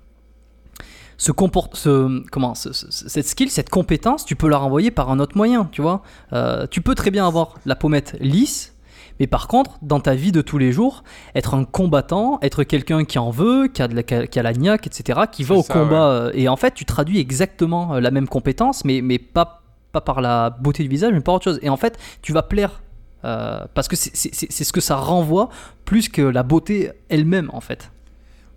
ce 1.25 2.21
comment, 2.31 2.55
ce- 2.55 2.73
ce- 2.73 2.87
cette 2.89 3.27
skill, 3.27 3.49
cette 3.51 3.69
compétence, 3.69 4.25
tu 4.25 4.35
peux 4.35 4.49
la 4.49 4.57
renvoyer 4.57 4.89
par 4.91 5.11
un 5.11 5.19
autre 5.19 5.37
moyen, 5.37 5.69
tu 5.71 5.81
vois. 5.81 6.01
Euh, 6.33 6.65
tu 6.69 6.81
peux 6.81 6.95
très 6.95 7.11
bien 7.11 7.27
avoir 7.27 7.55
la 7.65 7.75
pommette 7.75 8.17
lisse, 8.19 8.75
mais 9.19 9.27
par 9.27 9.47
contre, 9.47 9.77
dans 9.83 9.99
ta 9.99 10.15
vie 10.15 10.31
de 10.31 10.41
tous 10.41 10.57
les 10.57 10.71
jours, 10.71 11.03
être 11.35 11.53
un 11.53 11.63
combattant, 11.63 12.39
être 12.41 12.63
quelqu'un 12.63 13.05
qui 13.05 13.19
en 13.19 13.29
veut, 13.29 13.67
qui 13.67 13.81
a, 13.83 13.87
de 13.87 13.95
la, 13.95 14.01
qui 14.03 14.39
a- 14.39 14.43
la 14.43 14.53
niaque, 14.53 14.87
etc., 14.87 15.21
qui 15.31 15.43
va 15.43 15.55
au 15.55 15.61
ça, 15.63 15.73
combat, 15.75 16.05
euh, 16.07 16.31
et 16.33 16.47
en 16.49 16.55
fait, 16.55 16.73
tu 16.73 16.85
traduis 16.85 17.19
exactement 17.19 17.93
euh, 17.95 17.99
la 17.99 18.09
même 18.09 18.27
compétence, 18.27 18.83
mais, 18.83 19.01
mais 19.01 19.19
pas, 19.19 19.61
pas 19.91 20.01
par 20.01 20.21
la 20.21 20.49
beauté 20.49 20.81
du 20.81 20.89
visage, 20.89 21.11
mais 21.13 21.19
par 21.21 21.35
autre 21.35 21.43
chose. 21.43 21.59
Et 21.61 21.69
en 21.69 21.77
fait, 21.77 21.99
tu 22.23 22.33
vas 22.33 22.41
plaire. 22.43 22.81
euh, 23.23 23.65
parce 23.75 23.87
que 23.87 23.95
c'est 23.95 24.63
ce 24.63 24.73
que 24.73 24.81
ça 24.81 24.95
renvoie 24.95 25.49
plus 25.85 26.09
que 26.09 26.23
la 26.23 26.41
beauté 26.41 26.89
elle-même 27.09 27.51
en 27.53 27.61
fait. 27.61 27.91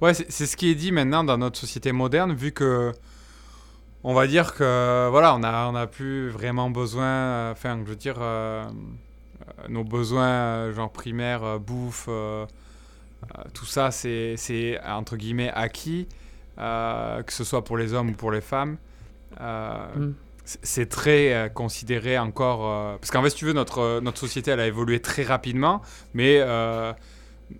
Ouais, 0.00 0.12
c'est 0.14 0.46
ce 0.46 0.56
qui 0.56 0.70
est 0.70 0.74
dit 0.74 0.92
maintenant 0.92 1.24
dans 1.24 1.38
notre 1.38 1.58
société 1.58 1.92
moderne, 1.92 2.34
vu 2.34 2.52
que 2.52 2.92
on 4.02 4.12
va 4.12 4.26
dire 4.26 4.54
que 4.54 5.08
voilà, 5.10 5.34
on 5.34 5.42
a 5.42 5.66
on 5.70 5.74
a 5.74 5.86
plus 5.86 6.28
vraiment 6.28 6.68
besoin, 6.70 7.04
euh, 7.06 7.52
enfin, 7.52 7.78
je 7.84 7.88
veux 7.90 7.96
dire, 7.96 8.16
euh, 8.20 8.64
nos 9.68 9.84
besoins 9.84 10.28
euh, 10.28 10.74
genre 10.74 10.90
primaires, 10.92 11.58
bouffe, 11.58 12.06
euh, 12.08 12.44
tout 13.54 13.64
ça, 13.66 13.90
c'est 13.90 14.78
entre 14.86 15.16
guillemets 15.16 15.50
acquis, 15.54 16.06
euh, 16.58 17.22
que 17.22 17.32
ce 17.32 17.44
soit 17.44 17.64
pour 17.64 17.78
les 17.78 17.94
hommes 17.94 18.10
ou 18.10 18.14
pour 18.14 18.30
les 18.30 18.42
femmes. 18.42 18.76
Mm. 19.40 20.12
c'est- 20.44 20.86
très 20.90 21.50
considéré 21.54 22.18
encore. 22.18 22.98
parce 22.98 23.10
qu'en 23.10 23.22
fait, 23.22 23.30
si 23.30 23.36
tu 23.36 23.46
veux, 23.46 23.54
notre, 23.54 24.00
notre 24.00 24.18
société, 24.18 24.50
elle 24.50 24.60
a 24.60 24.66
évolué 24.66 25.00
très 25.00 25.22
rapidement, 25.22 25.80
mais 26.12 26.40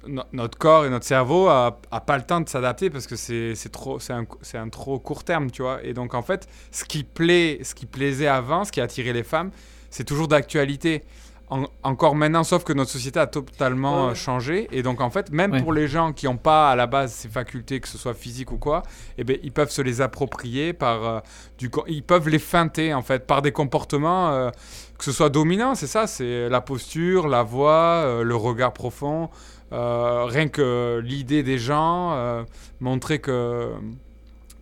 no- 0.07 0.23
notre 0.33 0.59
corps 0.59 0.87
et 0.87 0.91
notre 0.91 1.05
cerveau 1.07 1.49
a, 1.49 1.81
a 1.91 2.01
pas 2.01 2.17
le 2.17 2.25
temps 2.25 2.41
de 2.41 2.49
s'adapter 2.49 2.91
parce 2.91 3.07
que 3.07 3.17
c'est 3.17 3.55
trop 3.73 3.99
c'est 3.99 4.13
un, 4.13 4.25
un 4.55 4.69
trop 4.69 4.99
court 4.99 5.25
terme 5.25 5.51
tu 5.51 5.63
vois. 5.63 5.83
Et 5.85 5.93
donc 5.95 6.15
en 6.15 6.23
fait 6.23 6.49
ce 6.71 6.85
qui 6.85 7.05
plaît 7.05 7.61
ce 7.63 7.75
qui 7.75 7.87
plaisait 7.87 8.27
avant 8.29 8.65
ce 8.65 8.73
qui 8.73 8.81
attirait 8.81 9.13
les 9.13 9.25
femmes 9.25 9.51
c'est 9.91 10.05
toujours 10.05 10.29
d'actualité. 10.29 11.05
En- 11.51 11.67
encore 11.83 12.15
maintenant 12.15 12.43
sauf 12.43 12.65
que 12.65 12.73
notre 12.73 12.91
société 12.91 13.21
a 13.21 13.27
totalement 13.27 14.07
Ouais, 14.07 14.13
euh, 14.13 14.15
changé. 14.15 14.67
Et 14.73 14.83
donc 14.83 15.03
en 15.03 15.11
fait 15.11 15.31
même 15.31 15.53
Ouais. 15.53 15.63
pour 15.63 15.75
les 15.75 15.87
gens 15.89 16.15
qui 16.15 16.25
n'ont 16.25 16.39
pas 16.39 16.71
à 16.71 16.75
la 16.75 16.87
base 16.87 17.13
ces 17.13 17.29
facultés 17.29 17.81
que 17.81 17.87
ce 17.89 17.99
soit 17.99 18.15
physique 18.15 18.51
ou 18.51 18.57
quoi 18.57 18.83
eh 19.19 19.25
ben 19.25 19.37
ils 19.43 19.53
peuvent 19.53 19.71
se 19.71 19.83
les 19.83 20.01
approprier 20.01 20.73
par 20.73 21.05
euh, 21.05 21.21
du 21.59 21.71
ils 21.87 22.03
peuvent 22.03 22.31
les 22.31 22.39
feinter 22.39 22.95
en 22.95 23.03
fait 23.03 23.27
par 23.27 23.43
des 23.43 23.53
comportements 23.53 24.31
euh, 24.31 24.51
que 24.97 25.05
ce 25.05 25.13
soit 25.13 25.29
dominant, 25.29 25.75
c'est 25.75 25.87
ça, 25.89 26.07
c'est 26.07 26.49
la 26.49 26.61
posture, 26.63 27.27
la 27.29 27.43
voix, 27.43 28.05
euh, 28.07 28.23
le 28.23 28.37
regard 28.37 28.73
profond, 28.73 29.29
euh, 29.75 30.25
rien 30.27 30.49
que 30.49 31.01
l'idée 31.05 31.43
des 31.43 31.59
gens, 31.59 32.13
euh, 32.15 32.45
montrer 32.81 33.19
que 33.21 33.71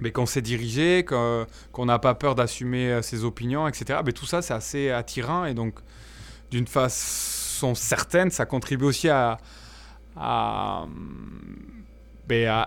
mais 0.01 0.11
qu'on 0.11 0.27
sait 0.27 0.42
diriger, 0.42 1.05
que- 1.05 1.46
qu'on 1.70 1.85
n'a 1.87 2.01
pas 2.01 2.14
peur 2.14 2.35
d'assumer 2.35 2.90
euh, 2.90 3.03
ses 3.03 3.22
opinions, 3.25 3.68
etc. 3.68 4.01
Mais 4.05 4.12
tout 4.12 4.27
ça, 4.27 4.42
c'est 4.42 4.55
assez 4.55 4.90
attirant 4.90 5.44
et 5.44 5.55
donc 5.55 5.75
d'une 6.51 6.66
façon 6.66 7.75
certaine, 7.77 8.31
ça 8.33 8.44
contribue 8.46 8.85
aussi 8.87 9.09
à, 9.09 9.38
à, 10.16 10.87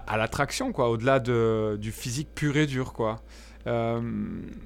à, 0.08 0.18
l'attraction, 0.18 0.72
quoi, 0.72 0.90
au-delà 0.90 1.20
de, 1.20 1.78
du 1.80 1.92
physique 1.92 2.30
pur 2.36 2.56
et 2.58 2.68
dur, 2.68 2.94
quoi. 2.94 3.22
Euh, 3.68 4.00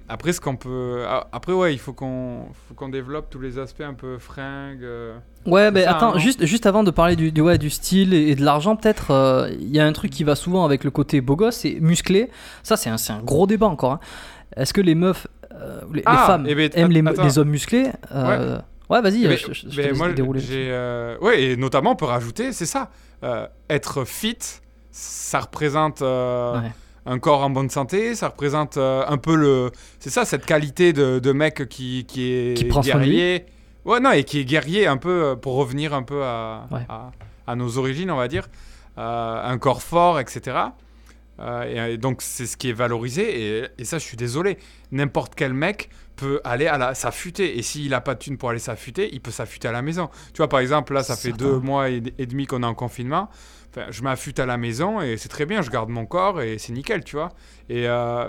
après, 0.09 0.33
ce 0.33 0.41
qu'on 0.41 0.57
peut, 0.57 1.03
ah, 1.07 1.27
après 1.31 1.53
ouais, 1.53 1.73
il 1.73 1.77
faut 1.79 1.93
qu'on, 1.93 2.47
qu'on 2.75 2.89
développe 2.89 3.29
tous 3.29 3.39
les 3.39 3.57
aspects 3.57 3.81
un 3.81 3.93
peu 3.93 4.17
fringues. 4.17 4.83
euh. 4.83 5.17
Ouais, 5.45 5.71
mais 5.71 5.85
attends, 5.85 6.17
juste, 6.17 6.45
juste 6.45 6.65
avant 6.65 6.83
de 6.83 6.91
parler 6.91 7.15
du, 7.15 7.31
du, 7.31 7.39
ouais, 7.39 7.57
du 7.57 7.69
style 7.69 8.13
et, 8.13 8.29
et 8.31 8.35
de 8.35 8.43
l'argent, 8.43 8.75
peut-être, 8.75 9.11
euh, 9.11 9.49
il 9.57 9.69
y 9.73 9.79
a 9.79 9.85
un 9.85 9.93
truc 9.93 10.11
qui 10.11 10.25
va 10.25 10.35
souvent 10.35 10.65
avec 10.65 10.83
le 10.83 10.91
côté 10.91 11.21
beau 11.21 11.37
gosse, 11.37 11.57
c'est 11.57 11.79
musclé. 11.79 12.29
Ça, 12.61 12.75
c'est 12.75 12.89
un, 12.89 12.97
un 13.09 13.21
gros 13.23 13.47
débat 13.47 13.67
encore. 13.67 13.93
hein. 13.93 13.99
Est-ce 14.57 14.73
que 14.73 14.81
les 14.81 14.95
meufs, 14.95 15.27
euh, 15.55 15.79
les, 15.93 15.97
les 15.99 16.03
Ah, 16.05 16.25
femmes 16.27 16.45
eh 16.49 16.55
ben, 16.55 16.69
aiment 16.73 16.91
les, 16.91 17.37
hommes 17.37 17.49
musclés 17.49 17.85
Ouais, 18.89 19.01
vas-y, 19.01 19.23
Eh 19.23 19.27
ben, 19.27 19.37
je, 19.37 19.53
je- 19.53 19.69
je 19.69 19.81
te 19.81 19.87
ben, 19.87 19.95
moi, 19.95 20.11
dérouler. 20.11 20.41
ouais, 21.21 21.41
et 21.43 21.55
notamment 21.55 21.91
on 21.91 21.95
peut 21.95 22.05
rajouter, 22.05 22.51
c'est 22.51 22.65
ça, 22.65 22.89
être 23.69 24.03
fit, 24.03 24.37
ça 24.91 25.39
représente 25.39 26.01
Ouais. 26.01 26.71
Un 27.05 27.19
corps 27.19 27.41
en 27.41 27.49
bonne 27.49 27.69
santé, 27.69 28.15
ça 28.15 28.27
représente 28.29 28.77
euh, 28.77 29.03
un 29.07 29.17
peu 29.17 29.35
le, 29.35 29.71
c'est 29.99 30.09
ça, 30.09 30.25
cette 30.25 30.45
qualité 30.45 30.93
de, 30.93 31.19
de 31.19 31.31
mec 31.31 31.67
qui, 31.69 32.05
qui 32.07 32.31
est 32.31 32.53
Qui 32.57 32.65
prend 32.65 32.81
guerrier, 32.81 33.45
ouais, 33.85 33.99
non, 33.99 34.11
et 34.11 34.23
qui 34.23 34.39
est 34.39 34.45
guerrier 34.45 34.85
un 34.87 34.97
peu 34.97 35.23
euh, 35.23 35.35
pour 35.35 35.55
revenir 35.55 35.93
un 35.93 36.03
peu 36.03 36.23
à, 36.23 36.67
Ouais. 36.71 36.81
à, 36.89 37.11
à 37.47 37.55
nos 37.55 37.77
origines, 37.77 38.11
on 38.11 38.17
va 38.17 38.27
dire, 38.27 38.47
Euh, 38.97 39.51
un 39.53 39.57
corps 39.57 39.81
fort, 39.81 40.19
etc. 40.19 40.57
Euh, 41.39 41.87
et, 41.89 41.93
et 41.93 41.97
donc 41.97 42.21
c'est 42.21 42.45
ce 42.45 42.57
qui 42.57 42.69
est 42.69 42.73
valorisé 42.73 43.59
et, 43.61 43.67
et 43.77 43.85
ça 43.85 43.97
je 43.97 44.03
suis 44.03 44.17
désolé 44.17 44.57
n'importe 44.91 45.35
quel 45.35 45.53
mec 45.53 45.89
peut 46.17 46.41
aller 46.43 46.67
à 46.67 46.77
la 46.77 46.93
s'affûter 46.95 47.57
et 47.57 47.61
s'il 47.61 47.93
a 47.93 48.01
pas 48.01 48.15
de 48.15 48.19
thune 48.19 48.37
pour 48.37 48.49
aller 48.49 48.59
s'affûter 48.59 49.07
il 49.13 49.21
peut 49.21 49.31
s'affûter 49.31 49.69
à 49.69 49.71
la 49.71 49.81
maison 49.81 50.09
tu 50.33 50.37
vois 50.39 50.49
par 50.49 50.59
exemple 50.59 50.93
là 50.93 51.01
ça 51.01 51.15
fait 51.15 51.29
Certain. 51.29 51.45
deux 51.45 51.59
mois 51.59 51.89
et, 51.89 52.03
et 52.17 52.25
demi 52.25 52.45
qu'on 52.45 52.61
est 52.61 52.65
en 52.65 52.73
confinement 52.73 53.29
Enfin, 53.71 53.87
je 53.91 54.01
m'affûte 54.01 54.39
à 54.39 54.45
la 54.45 54.57
maison 54.57 54.99
et 55.01 55.17
c'est 55.17 55.29
très 55.29 55.45
bien 55.45 55.61
je 55.61 55.69
garde 55.69 55.89
mon 55.89 56.05
corps 56.05 56.41
et 56.41 56.57
c'est 56.57 56.73
nickel 56.73 57.03
tu 57.03 57.15
vois. 57.15 57.29
Et, 57.69 57.87
euh, 57.87 58.27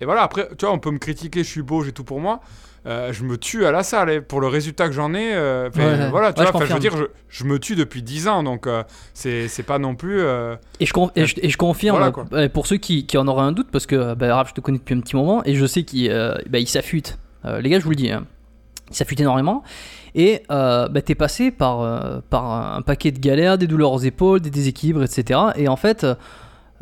et 0.00 0.04
voilà 0.04 0.22
après 0.22 0.48
tu 0.58 0.64
vois 0.64 0.74
on 0.74 0.78
peut 0.78 0.90
me 0.90 0.98
critiquer 0.98 1.44
je 1.44 1.48
suis 1.48 1.62
beau 1.62 1.82
j'ai 1.84 1.92
tout 1.92 2.04
pour 2.04 2.20
moi. 2.20 2.40
Euh, 2.86 3.12
je 3.12 3.24
me 3.24 3.36
tue 3.36 3.66
à 3.66 3.72
la 3.72 3.82
salle 3.82 4.08
et 4.08 4.20
pour 4.22 4.40
le 4.40 4.46
résultat 4.46 4.86
que 4.86 4.94
j'en 4.94 5.12
ai 5.12 5.34
euh, 5.34 5.68
Ouais, 5.76 6.08
voilà 6.08 6.32
tu 6.32 6.40
Ouais, 6.40 6.50
vois 6.50 6.64
je 6.64 6.72
veux 6.72 6.78
dire 6.80 6.96
je, 6.96 7.04
je 7.28 7.44
me 7.44 7.58
tue 7.58 7.76
depuis 7.76 8.02
10 8.02 8.26
ans 8.26 8.42
donc 8.42 8.66
c'est 9.14 9.62
pas 9.66 9.78
non 9.78 9.94
plus 9.94 10.22
Et 10.80 10.86
je, 10.86 10.92
con- 10.92 11.10
et 11.14 11.26
je, 11.26 11.36
et 11.42 11.50
je 11.50 11.56
confirme, 11.58 11.98
Voilà, 12.30 12.48
pour 12.48 12.66
ceux 12.66 12.78
qui, 12.78 13.04
qui 13.06 13.18
en 13.18 13.28
auraient 13.28 13.44
un 13.44 13.52
doute, 13.52 13.68
parce 13.70 13.84
que 13.86 14.14
bah, 14.14 14.34
Raph, 14.34 14.48
je 14.48 14.54
te 14.54 14.60
connais 14.62 14.78
depuis 14.78 14.94
un 14.94 15.00
petit 15.00 15.14
moment, 15.14 15.42
et 15.44 15.54
je 15.54 15.66
sais 15.66 15.82
qu'il 15.84 16.10
bah, 16.48 16.58
s'affûte. 16.64 17.18
Les 17.44 17.68
gars, 17.68 17.78
je 17.78 17.84
vous 17.84 17.90
le 17.90 17.96
dis, 17.96 18.10
hein, 18.10 18.24
il 18.90 18.96
s'affûte 18.96 19.20
énormément. 19.20 19.62
Et 20.14 20.42
euh, 20.50 20.88
bah, 20.88 21.02
t'es 21.02 21.14
passé 21.14 21.50
par, 21.50 21.80
euh, 21.80 22.20
par 22.28 22.76
un 22.76 22.82
paquet 22.82 23.12
de 23.12 23.18
galères, 23.20 23.56
des 23.58 23.66
douleurs 23.68 23.92
aux 23.92 24.00
épaules, 24.00 24.40
des 24.40 24.50
déséquilibres, 24.50 25.02
etc. 25.04 25.40
Et 25.56 25.68
en 25.68 25.76
fait, 25.76 26.04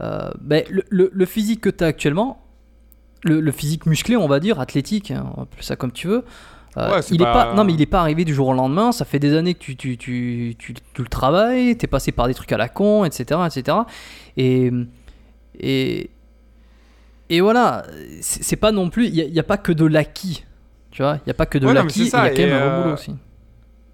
euh, 0.00 0.30
bah, 0.40 0.56
le, 0.70 0.82
le- 0.88 1.10
le 1.12 1.26
physique 1.26 1.60
que 1.60 1.68
t'as 1.70 1.86
actuellement, 1.88 2.40
le, 3.24 3.40
le 3.40 3.52
physique 3.52 3.84
musclé, 3.86 4.16
on 4.16 4.28
va 4.28 4.40
dire, 4.40 4.60
athlétique, 4.60 5.10
hein, 5.10 5.26
on 5.36 5.42
appelle 5.42 5.62
ça 5.62 5.76
comme 5.76 5.92
tu 5.92 6.06
veux. 6.08 6.24
Ouais, 6.92 7.00
il 7.16 7.20
est 7.22 7.24
pas- 7.32 7.54
non 7.56 7.64
mais 7.64 7.72
il 7.74 7.80
est 7.82 7.86
pas 7.86 8.00
arrivé 8.00 8.24
du 8.24 8.32
jour 8.34 8.48
au 8.48 8.52
lendemain. 8.52 8.92
Ça 8.92 9.04
fait 9.04 9.18
des 9.18 9.34
années 9.34 9.54
que 9.54 9.58
tu, 9.58 9.74
tu, 9.76 9.96
tu, 9.98 10.54
tu, 10.58 10.74
tu 10.74 11.02
le 11.02 11.08
travailles. 11.08 11.76
T'es 11.76 11.88
passé 11.88 12.12
par 12.12 12.28
des 12.28 12.34
trucs 12.34 12.52
à 12.52 12.56
la 12.56 12.68
con, 12.68 13.04
etc., 13.04 13.40
etc. 13.46 13.78
Et 14.36 14.70
et 15.58 16.10
et 17.30 17.40
voilà, 17.40 17.84
c'est 18.20 18.42
c'est 18.44 18.56
pas 18.56 18.70
non 18.72 18.88
plus, 18.90 19.08
il 19.08 19.32
n'y 19.32 19.38
a, 19.40 19.42
pas 19.42 19.56
que 19.58 19.72
de 19.72 19.84
l'acquis, 19.84 20.44
tu 20.98 21.02
vois, 21.04 21.14
il 21.18 21.28
n'y 21.28 21.30
a 21.30 21.34
pas 21.34 21.46
que 21.46 21.58
de 21.58 21.64
Ouais, 21.66 21.74
l'acquis, 21.74 22.00
il 22.00 22.24
y 22.24 22.26
a 22.26 22.30
quand 22.30 22.42
même 22.42 22.52
un 22.52 22.66
euh, 22.66 22.82
boulot 22.82 22.94
aussi. 22.94 23.12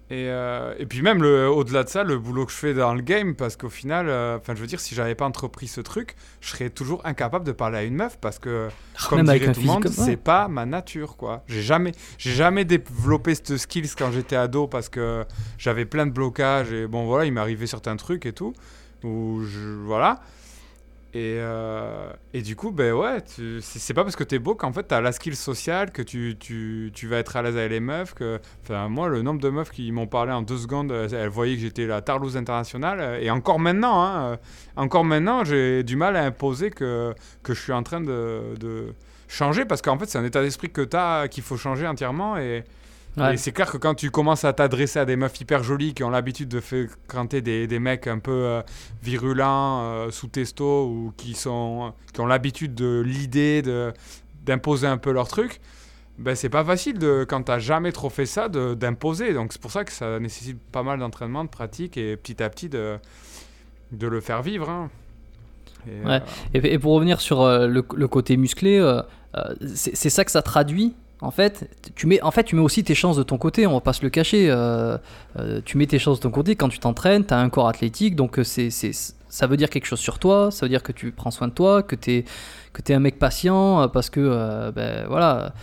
Et, 0.09 0.25
euh, 0.29 0.73
et 0.79 0.87
puis 0.87 1.03
même 1.03 1.21
le- 1.21 1.47
au-delà 1.49 1.83
de 1.83 1.89
ça, 1.89 2.03
le 2.03 2.17
boulot 2.17 2.47
que 2.47 2.51
je 2.51 2.57
fais 2.57 2.73
dans 2.73 2.95
le 2.95 3.01
game, 3.01 3.35
parce 3.35 3.55
qu'au 3.57 3.69
final, 3.69 4.07
euh, 4.09 4.37
enfin 4.39 4.55
je 4.55 4.61
veux 4.61 4.67
dire, 4.67 4.79
si 4.79 4.95
j'avais 4.95 5.13
pas 5.15 5.25
entrepris 5.25 5.67
ce 5.67 5.81
truc, 5.81 6.15
je 6.41 6.49
serais 6.49 6.71
toujours 6.71 7.01
incapable 7.05 7.45
de 7.45 7.51
parler 7.51 7.77
à 7.77 7.83
une 7.83 7.95
meuf 7.95 8.17
parce 8.19 8.39
que, 8.39 8.69
comme 9.09 9.17
Même 9.19 9.29
avec 9.29 9.41
dirait 9.41 9.53
tout 9.53 9.61
le 9.61 9.67
monde, 9.67 9.83
comme 9.83 9.91
c'est 9.91 10.17
pas 10.17 10.47
ma 10.47 10.65
nature 10.65 11.15
quoi. 11.17 11.43
J'ai 11.47 11.61
jamais, 11.63 11.91
j'ai 12.17 12.31
jamais 12.31 12.65
développé 12.65 13.35
cette 13.35 13.57
skills 13.57 13.89
quand 13.97 14.11
j'étais 14.11 14.35
ado 14.35 14.67
parce 14.67 14.89
que 14.89 15.25
j'avais 15.59 15.85
plein 15.85 16.07
de 16.07 16.11
blocages 16.11 16.71
et 16.71 16.87
bon 16.87 17.05
voilà, 17.05 17.25
il 17.25 17.33
m'arrivait 17.33 17.67
certains 17.67 17.95
trucs 17.95 18.25
et 18.25 18.33
tout, 18.33 18.53
où 19.03 19.41
je, 19.43 19.59
voilà. 19.85 20.21
Et, 21.15 21.37
euh, 21.39 22.11
et 22.33 22.41
du 22.41 22.57
coup, 22.57 22.71
ben 22.71 22.91
ouais, 22.91 23.19
c'est 23.61 23.93
pas 23.93 24.03
parce 24.03 24.17
que 24.17 24.25
t'es 24.25 24.37
beau 24.37 24.53
qu'en 24.53 24.73
fait 24.73 24.83
t'as 24.83 24.99
la 24.99 25.13
skill 25.13 25.33
sociale, 25.37 25.91
que 25.91 26.01
tu, 26.01 26.35
tu, 26.37 26.91
tu 26.93 27.07
vas 27.07 27.19
être 27.19 27.37
à 27.37 27.41
l'aise 27.41 27.55
avec 27.55 27.71
les 27.71 27.79
meufs. 27.79 28.13
Que, 28.13 28.41
moi, 28.89 29.07
le 29.07 29.21
nombre 29.21 29.39
de 29.39 29.47
meufs 29.49 29.71
qui 29.71 29.93
m'ont 29.93 30.07
parlé 30.07 30.33
en 30.33 30.41
deux 30.41 30.57
secondes, 30.57 30.91
elles 30.91 31.29
voyaient 31.29 31.55
que 31.55 31.61
j'étais 31.61 31.87
la 31.87 32.01
tarlouse 32.01 32.35
internationale. 32.35 32.99
euh, 32.99 33.19
Et 33.21 33.31
encore 33.31 33.59
maintenant, 33.59 34.03
hein, 34.03 34.33
euh, 34.33 34.37
encore 34.75 35.05
maintenant, 35.05 35.45
j'ai 35.45 35.83
du 35.83 35.95
mal 35.95 36.17
à 36.17 36.25
imposer 36.25 36.69
que, 36.69 37.13
que 37.43 37.53
je 37.53 37.61
suis 37.61 37.71
en 37.71 37.83
train 37.83 38.01
de, 38.01 38.41
de 38.59 38.93
changer 39.29 39.63
parce 39.63 39.81
qu'en 39.81 39.97
fait, 39.97 40.07
c'est 40.09 40.17
un 40.17 40.25
état 40.25 40.41
d'esprit 40.41 40.69
que 40.69 40.81
t'as 40.81 41.29
qu'il 41.29 41.43
faut 41.43 41.55
changer 41.55 41.87
entièrement. 41.87 42.35
Et, 42.37 42.65
Ouais. 43.17 43.35
et 43.35 43.37
c'est 43.37 43.51
clair 43.53 43.71
que 43.71 43.77
quand 43.77 43.95
tu 43.95 44.11
commences 44.11 44.43
à 44.43 44.51
t'adresser 44.53 44.99
à 44.99 45.05
des 45.05 45.15
meufs 45.15 45.39
hyper 45.39 45.63
jolies 45.63 45.93
qui 45.93 46.03
ont 46.03 46.09
l'habitude 46.09 46.49
de 46.49 46.59
fréquenter 46.59 47.41
des, 47.41 47.65
des 47.67 47.79
mecs 47.79 48.07
un 48.07 48.19
peu 48.19 48.31
euh, 48.31 48.61
virulents, 49.03 49.83
euh, 49.83 50.11
sous 50.11 50.27
testo, 50.27 50.85
ou 50.87 51.13
qui, 51.15 51.33
sont, 51.33 51.93
qui 52.13 52.19
ont 52.21 52.25
l'habitude 52.25 52.75
de 52.75 53.01
l'idée 53.05 53.61
d'imposer 54.45 54.87
un 54.87 54.97
peu 54.97 55.11
leur 55.11 55.27
truc, 55.27 55.61
ben 56.17 56.35
c'est 56.35 56.49
pas 56.49 56.63
facile 56.63 56.97
de, 56.99 57.25
quand 57.27 57.43
t'as 57.43 57.59
jamais 57.59 57.91
trop 57.91 58.09
fait 58.09 58.25
ça 58.25 58.47
d'imposer. 58.49 59.33
Donc 59.33 59.53
c'est 59.53 59.61
pour 59.61 59.71
ça 59.71 59.83
que 59.83 59.91
ça 59.91 60.19
nécessite 60.19 60.59
pas 60.71 60.83
mal 60.83 60.99
d'entraînement, 60.99 61.43
de 61.43 61.49
pratique 61.49 61.97
et 61.97 62.15
petit 62.17 62.41
à 62.43 62.49
petit 62.49 62.69
de, 62.69 62.97
de 63.91 64.07
le 64.07 64.21
faire 64.21 64.41
vivre. 64.41 64.69
hein. 64.69 64.89
Et, 65.87 66.05
Ouais. 66.05 66.15
euh, 66.15 66.19
Et, 66.53 66.73
et 66.73 66.79
pour 66.79 66.93
revenir 66.93 67.21
sur 67.21 67.45
le, 67.45 67.83
le 67.95 68.07
côté 68.07 68.37
musclé, 68.37 68.79
c'est 69.75 70.09
ça 70.09 70.25
que 70.25 70.31
ça 70.31 70.41
traduit. 70.41 70.95
En 71.21 71.31
fait, 71.31 71.69
tu 71.95 72.07
mets, 72.07 72.21
en 72.21 72.31
fait, 72.31 72.43
tu 72.43 72.55
mets 72.55 72.61
aussi 72.61 72.83
tes 72.83 72.93
chances 72.93 73.15
de 73.15 73.23
ton 73.23 73.37
côté, 73.37 73.65
on 73.65 73.73
va 73.73 73.81
pas 73.81 73.93
se 73.93 74.03
le 74.03 74.09
cacher. 74.09 74.49
euh, 74.49 74.97
euh, 75.39 75.61
tu 75.63 75.77
mets 75.77 75.87
tes 75.87 75.97
chances 75.97 76.19
de 76.19 76.23
ton 76.23 76.31
côté 76.31 76.55
quand 76.55 76.69
tu 76.69 76.79
t'entraînes, 76.79 77.25
tu 77.25 77.33
as 77.33 77.39
un 77.39 77.49
corps 77.49 77.69
athlétique, 77.69 78.15
donc 78.15 78.37
euh, 78.37 78.43
c'est, 78.43 78.69
ça 78.69 79.47
veut 79.47 79.57
dire 79.57 79.69
quelque 79.69 79.85
chose 79.85 79.99
sur 79.99 80.19
toi, 80.19 80.51
ça 80.51 80.65
veut 80.65 80.69
dire 80.69 80.83
que 80.83 80.91
tu 80.91 81.11
prends 81.11 81.31
soin 81.31 81.47
de 81.47 81.53
toi, 81.53 81.83
que 81.83 81.95
tu 81.95 82.11
es, 82.11 82.25
que 82.73 82.93
un 82.93 82.99
mec 82.99 83.17
patient, 83.17 83.87
parce 83.89 84.09
que 84.09 84.19
euh, 84.19 84.71
ben, 84.71 85.05
voilà, 85.07 85.53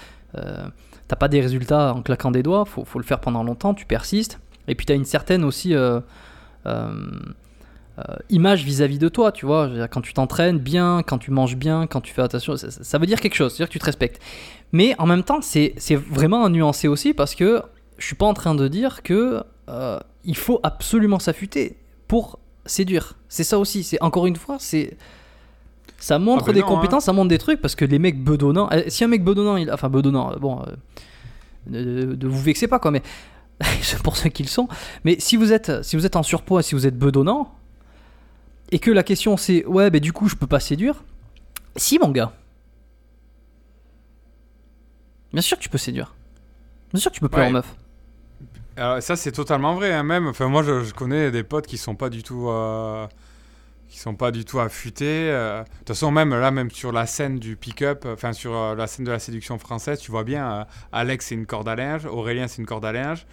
t'as 1.08 1.16
pas 1.16 1.28
des 1.28 1.40
résultats 1.40 1.92
en 1.94 2.02
claquant 2.02 2.30
des 2.30 2.42
doigts, 2.42 2.64
faut, 2.64 2.84
faut 2.84 2.98
le 2.98 3.04
faire 3.04 3.20
pendant 3.20 3.42
longtemps, 3.44 3.74
tu 3.74 3.84
persistes. 3.84 4.40
Et 4.68 4.74
puis 4.74 4.86
tu 4.86 4.92
as 4.92 4.96
une 4.96 5.04
certaine 5.04 5.44
aussi. 5.44 5.74
Euh, 7.98 8.16
image 8.30 8.64
vis-à-vis 8.64 8.98
de 8.98 9.08
toi, 9.08 9.32
tu 9.32 9.46
vois. 9.46 9.88
Quand 9.88 10.00
tu 10.00 10.14
t'entraînes 10.14 10.58
bien, 10.58 11.02
quand 11.06 11.18
tu 11.18 11.30
manges 11.30 11.56
bien, 11.56 11.86
quand 11.86 12.00
tu 12.00 12.12
fais 12.12 12.22
attention, 12.22 12.56
ça, 12.56 12.98
veut 12.98 13.06
dire 13.06 13.20
quelque 13.20 13.34
chose, 13.34 13.52
c'est-à-dire 13.52 13.68
que 13.68 13.72
tu 13.72 13.78
te 13.78 13.84
respectes. 13.84 14.20
Mais 14.72 14.94
en 14.98 15.06
même 15.06 15.22
temps, 15.22 15.40
c'est 15.42 15.74
vraiment 16.10 16.44
à 16.44 16.48
nuancer 16.48 16.88
aussi 16.88 17.12
parce 17.12 17.34
que 17.34 17.62
je 17.98 18.06
suis 18.06 18.16
pas 18.16 18.26
en 18.26 18.34
train 18.34 18.54
de 18.54 18.66
dire 18.68 19.02
que 19.02 19.42
euh, 19.68 20.00
il 20.24 20.36
faut 20.36 20.60
absolument 20.62 21.18
s'affûter 21.18 21.76
pour 22.08 22.38
séduire. 22.66 23.14
C'est 23.28 23.44
ça 23.44 23.58
aussi. 23.58 23.84
C'est 23.84 24.00
encore 24.02 24.26
une 24.26 24.36
fois, 24.36 24.56
c'est 24.58 24.96
ça 25.98 26.18
montre 26.18 26.44
Ah, 26.44 26.48
mais 26.48 26.54
des 26.54 26.60
non, 26.60 26.66
compétences, 26.66 27.04
ça 27.04 27.12
montre 27.12 27.28
des 27.28 27.38
trucs 27.38 27.60
parce 27.60 27.76
que 27.76 27.84
les 27.84 28.00
mecs 28.00 28.22
bedonnants, 28.22 28.68
euh, 28.72 28.82
si 28.88 29.04
un 29.04 29.08
mec 29.08 29.22
bedonnant, 29.22 29.56
il, 29.56 29.70
enfin 29.70 29.88
bedonnant, 29.88 30.34
bon, 30.40 30.60
euh, 30.62 32.16
ne, 32.16 32.26
vous 32.26 32.40
vexez 32.40 32.66
pas 32.66 32.80
quoi, 32.80 32.90
mais 32.90 33.02
c'est 33.82 33.98
pour 34.02 34.16
ceux 34.16 34.30
qui 34.30 34.42
le 34.42 34.48
sont. 34.48 34.66
Mais 35.04 35.16
si 35.20 35.36
vous 35.36 35.52
êtes, 35.52 35.84
si 35.84 35.94
vous 35.94 36.04
êtes 36.04 36.16
en 36.16 36.24
surpoids, 36.24 36.62
si 36.62 36.74
vous 36.74 36.86
êtes 36.88 36.98
bedonnant, 36.98 37.54
et 38.72 38.78
que 38.80 38.90
la 38.90 39.04
question 39.04 39.36
c'est 39.36 39.64
ouais, 39.66 39.88
ben 39.90 40.00
du 40.00 40.12
coup 40.12 40.28
je 40.28 40.34
peux 40.34 40.48
pas 40.48 40.58
séduire. 40.60 41.04
Si 41.76 41.98
mon 42.00 42.10
gars, 42.10 42.32
bien 45.32 45.42
sûr 45.42 45.56
que 45.56 45.62
tu 45.62 45.68
peux 45.68 45.78
séduire. 45.78 46.14
Bien 46.92 47.00
sûr 47.00 47.10
que 47.10 47.14
tu 47.16 47.20
peux 47.20 47.28
plaire 47.28 47.44
Ouais. 47.44 47.50
aux 47.50 47.54
meufs. 47.54 47.74
Alors, 48.76 49.02
ça, 49.02 49.16
c'est 49.16 49.32
totalement 49.32 49.74
vrai. 49.74 49.92
hein, 49.92 50.02
même, 50.02 50.26
enfin, 50.28 50.48
moi, 50.48 50.62
je, 50.62 50.82
je 50.84 50.94
connais 50.94 51.30
des 51.30 51.42
potes 51.42 51.66
qui 51.66 51.76
sont 51.78 51.94
pas 51.94 52.08
du 52.10 52.22
tout, 52.22 52.48
euh, 52.48 53.06
qui 53.88 53.98
sont 53.98 54.14
pas 54.14 54.30
du 54.30 54.44
tout 54.46 54.60
affûtés. 54.60 55.28
euh. 55.30 55.62
De 55.62 55.68
toute 55.78 55.88
façon, 55.88 56.10
même 56.10 56.30
là, 56.30 56.50
même 56.50 56.70
sur 56.70 56.90
la 56.92 57.06
scène 57.06 57.38
du 57.38 57.56
pick-up, 57.56 58.06
enfin 58.06 58.32
sur 58.32 58.54
euh, 58.56 58.74
la 58.74 58.86
scène 58.86 59.04
de 59.04 59.10
la 59.10 59.18
séduction 59.18 59.58
française, 59.58 59.98
tu 60.00 60.10
vois 60.10 60.24
bien, 60.24 60.50
euh, 60.52 60.64
Alex 60.92 61.26
c'est 61.26 61.34
une 61.34 61.46
corde 61.46 61.68
à 61.68 61.76
linge, 61.76 62.06
Aurélien 62.06 62.48
c'est 62.48 62.60
une 62.62 62.66
corde 62.66 62.84
à 62.86 62.92
linge, 62.92 63.26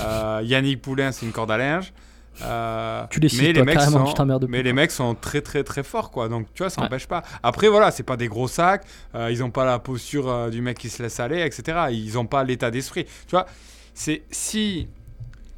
euh, 0.00 0.40
Yannick 0.44 0.80
Poulain 0.82 1.12
c'est 1.12 1.26
une 1.26 1.32
corde 1.32 1.50
à 1.50 1.58
linge. 1.58 1.92
Euh, 2.42 3.04
Tu 3.10 3.20
les 3.20 3.28
toi, 3.28 3.64
carrément, 3.66 4.04
tu 4.04 4.14
t'emmerdes 4.14 4.46
mais 4.48 4.58
les 4.62 4.70
quoi. 4.70 4.72
mecs 4.74 4.90
sont 4.90 5.14
très 5.14 5.40
très 5.40 5.64
très 5.64 5.82
forts 5.82 6.10
quoi. 6.10 6.28
Donc 6.28 6.46
tu 6.54 6.62
vois, 6.62 6.70
ça 6.70 6.80
Ouais. 6.80 6.86
n'empêche 6.86 7.06
pas. 7.06 7.22
Après 7.42 7.68
voilà, 7.68 7.90
c'est 7.90 8.02
pas 8.02 8.16
des 8.16 8.28
gros 8.28 8.48
sacs, 8.48 8.84
euh, 9.14 9.30
ils 9.30 9.42
ont 9.42 9.50
pas 9.50 9.64
la 9.64 9.78
posture 9.78 10.28
euh, 10.28 10.50
du 10.50 10.60
mec 10.60 10.78
qui 10.78 10.88
se 10.90 11.02
laisse 11.02 11.18
aller, 11.20 11.40
etc. 11.40 11.86
Ils 11.90 12.18
ont 12.18 12.26
pas 12.26 12.44
l'état 12.44 12.70
d'esprit. 12.70 13.04
Tu 13.04 13.30
vois, 13.30 13.46
c'est 13.94 14.22
si 14.30 14.88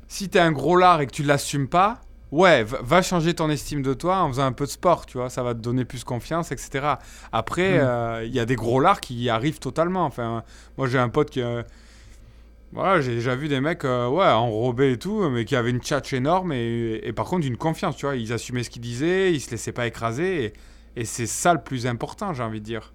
si 0.07 0.29
t'es 0.29 0.39
un 0.41 0.53
gros 0.53 0.77
lard 0.77 1.01
et 1.01 1.07
que 1.07 1.13
tu 1.13 1.23
l'assumes 1.23 1.69
pas, 1.69 2.01
ouais, 2.31 2.65
va, 2.65 3.03
changer 3.03 3.35
ton 3.35 3.51
estime 3.51 3.83
de 3.83 3.93
toi 3.93 4.19
en 4.21 4.29
faisant 4.29 4.45
un 4.47 4.53
peu 4.53 4.65
de 4.65 4.71
sport, 4.71 5.05
tu 5.05 5.19
vois, 5.19 5.29
ça 5.29 5.43
va 5.43 5.53
te 5.55 5.59
donner 5.61 5.85
plus 5.85 6.03
confiance, 6.05 6.51
etc. 6.53 6.95
Après, 7.33 7.79
Mm. 7.79 8.25
il 8.25 8.35
y 8.35 8.41
a 8.41 8.47
des 8.47 8.57
gros 8.57 8.81
lards 8.81 9.01
qui 9.01 9.15
y 9.17 9.29
arrivent 9.29 9.59
totalement. 9.59 10.05
Enfin, 10.07 10.45
moi 10.79 10.87
j'ai 10.89 10.99
un 10.99 11.09
pote 11.11 11.29
qui, 11.31 11.43
voilà, 12.73 13.01
j'ai 13.01 13.15
déjà 13.15 13.35
vu 13.35 13.49
des 13.49 13.61
mecs, 13.61 13.85
euh, 13.85 14.09
ouais, 14.09 14.27
enrobés 14.27 14.93
et 14.93 14.99
tout, 14.99 15.29
mais 15.31 15.45
qui 15.45 15.57
avaient 15.57 15.71
une 15.71 15.81
tchatche 15.81 16.13
énorme 16.13 16.53
et, 16.53 17.01
et 17.03 17.13
par 17.13 17.27
contre 17.27 17.47
une 17.47 17.57
confiance, 17.57 17.97
tu 17.97 18.07
vois, 18.07 18.17
ils 18.17 18.33
assumaient 18.33 18.63
ce 18.63 18.71
qu'ils 18.71 18.83
disaient, 18.83 19.33
ils 19.33 19.41
se 19.41 19.51
laissaient 19.51 19.73
pas 19.73 19.87
écraser 19.87 20.45
et, 20.45 20.53
et 21.01 21.05
c'est 21.05 21.27
ça 21.27 21.55
le 21.55 21.61
plus 21.61 21.87
important, 21.87 22.35
j'ai 22.35 22.43
envie 22.43 22.61
de 22.61 22.65
dire. 22.65 22.93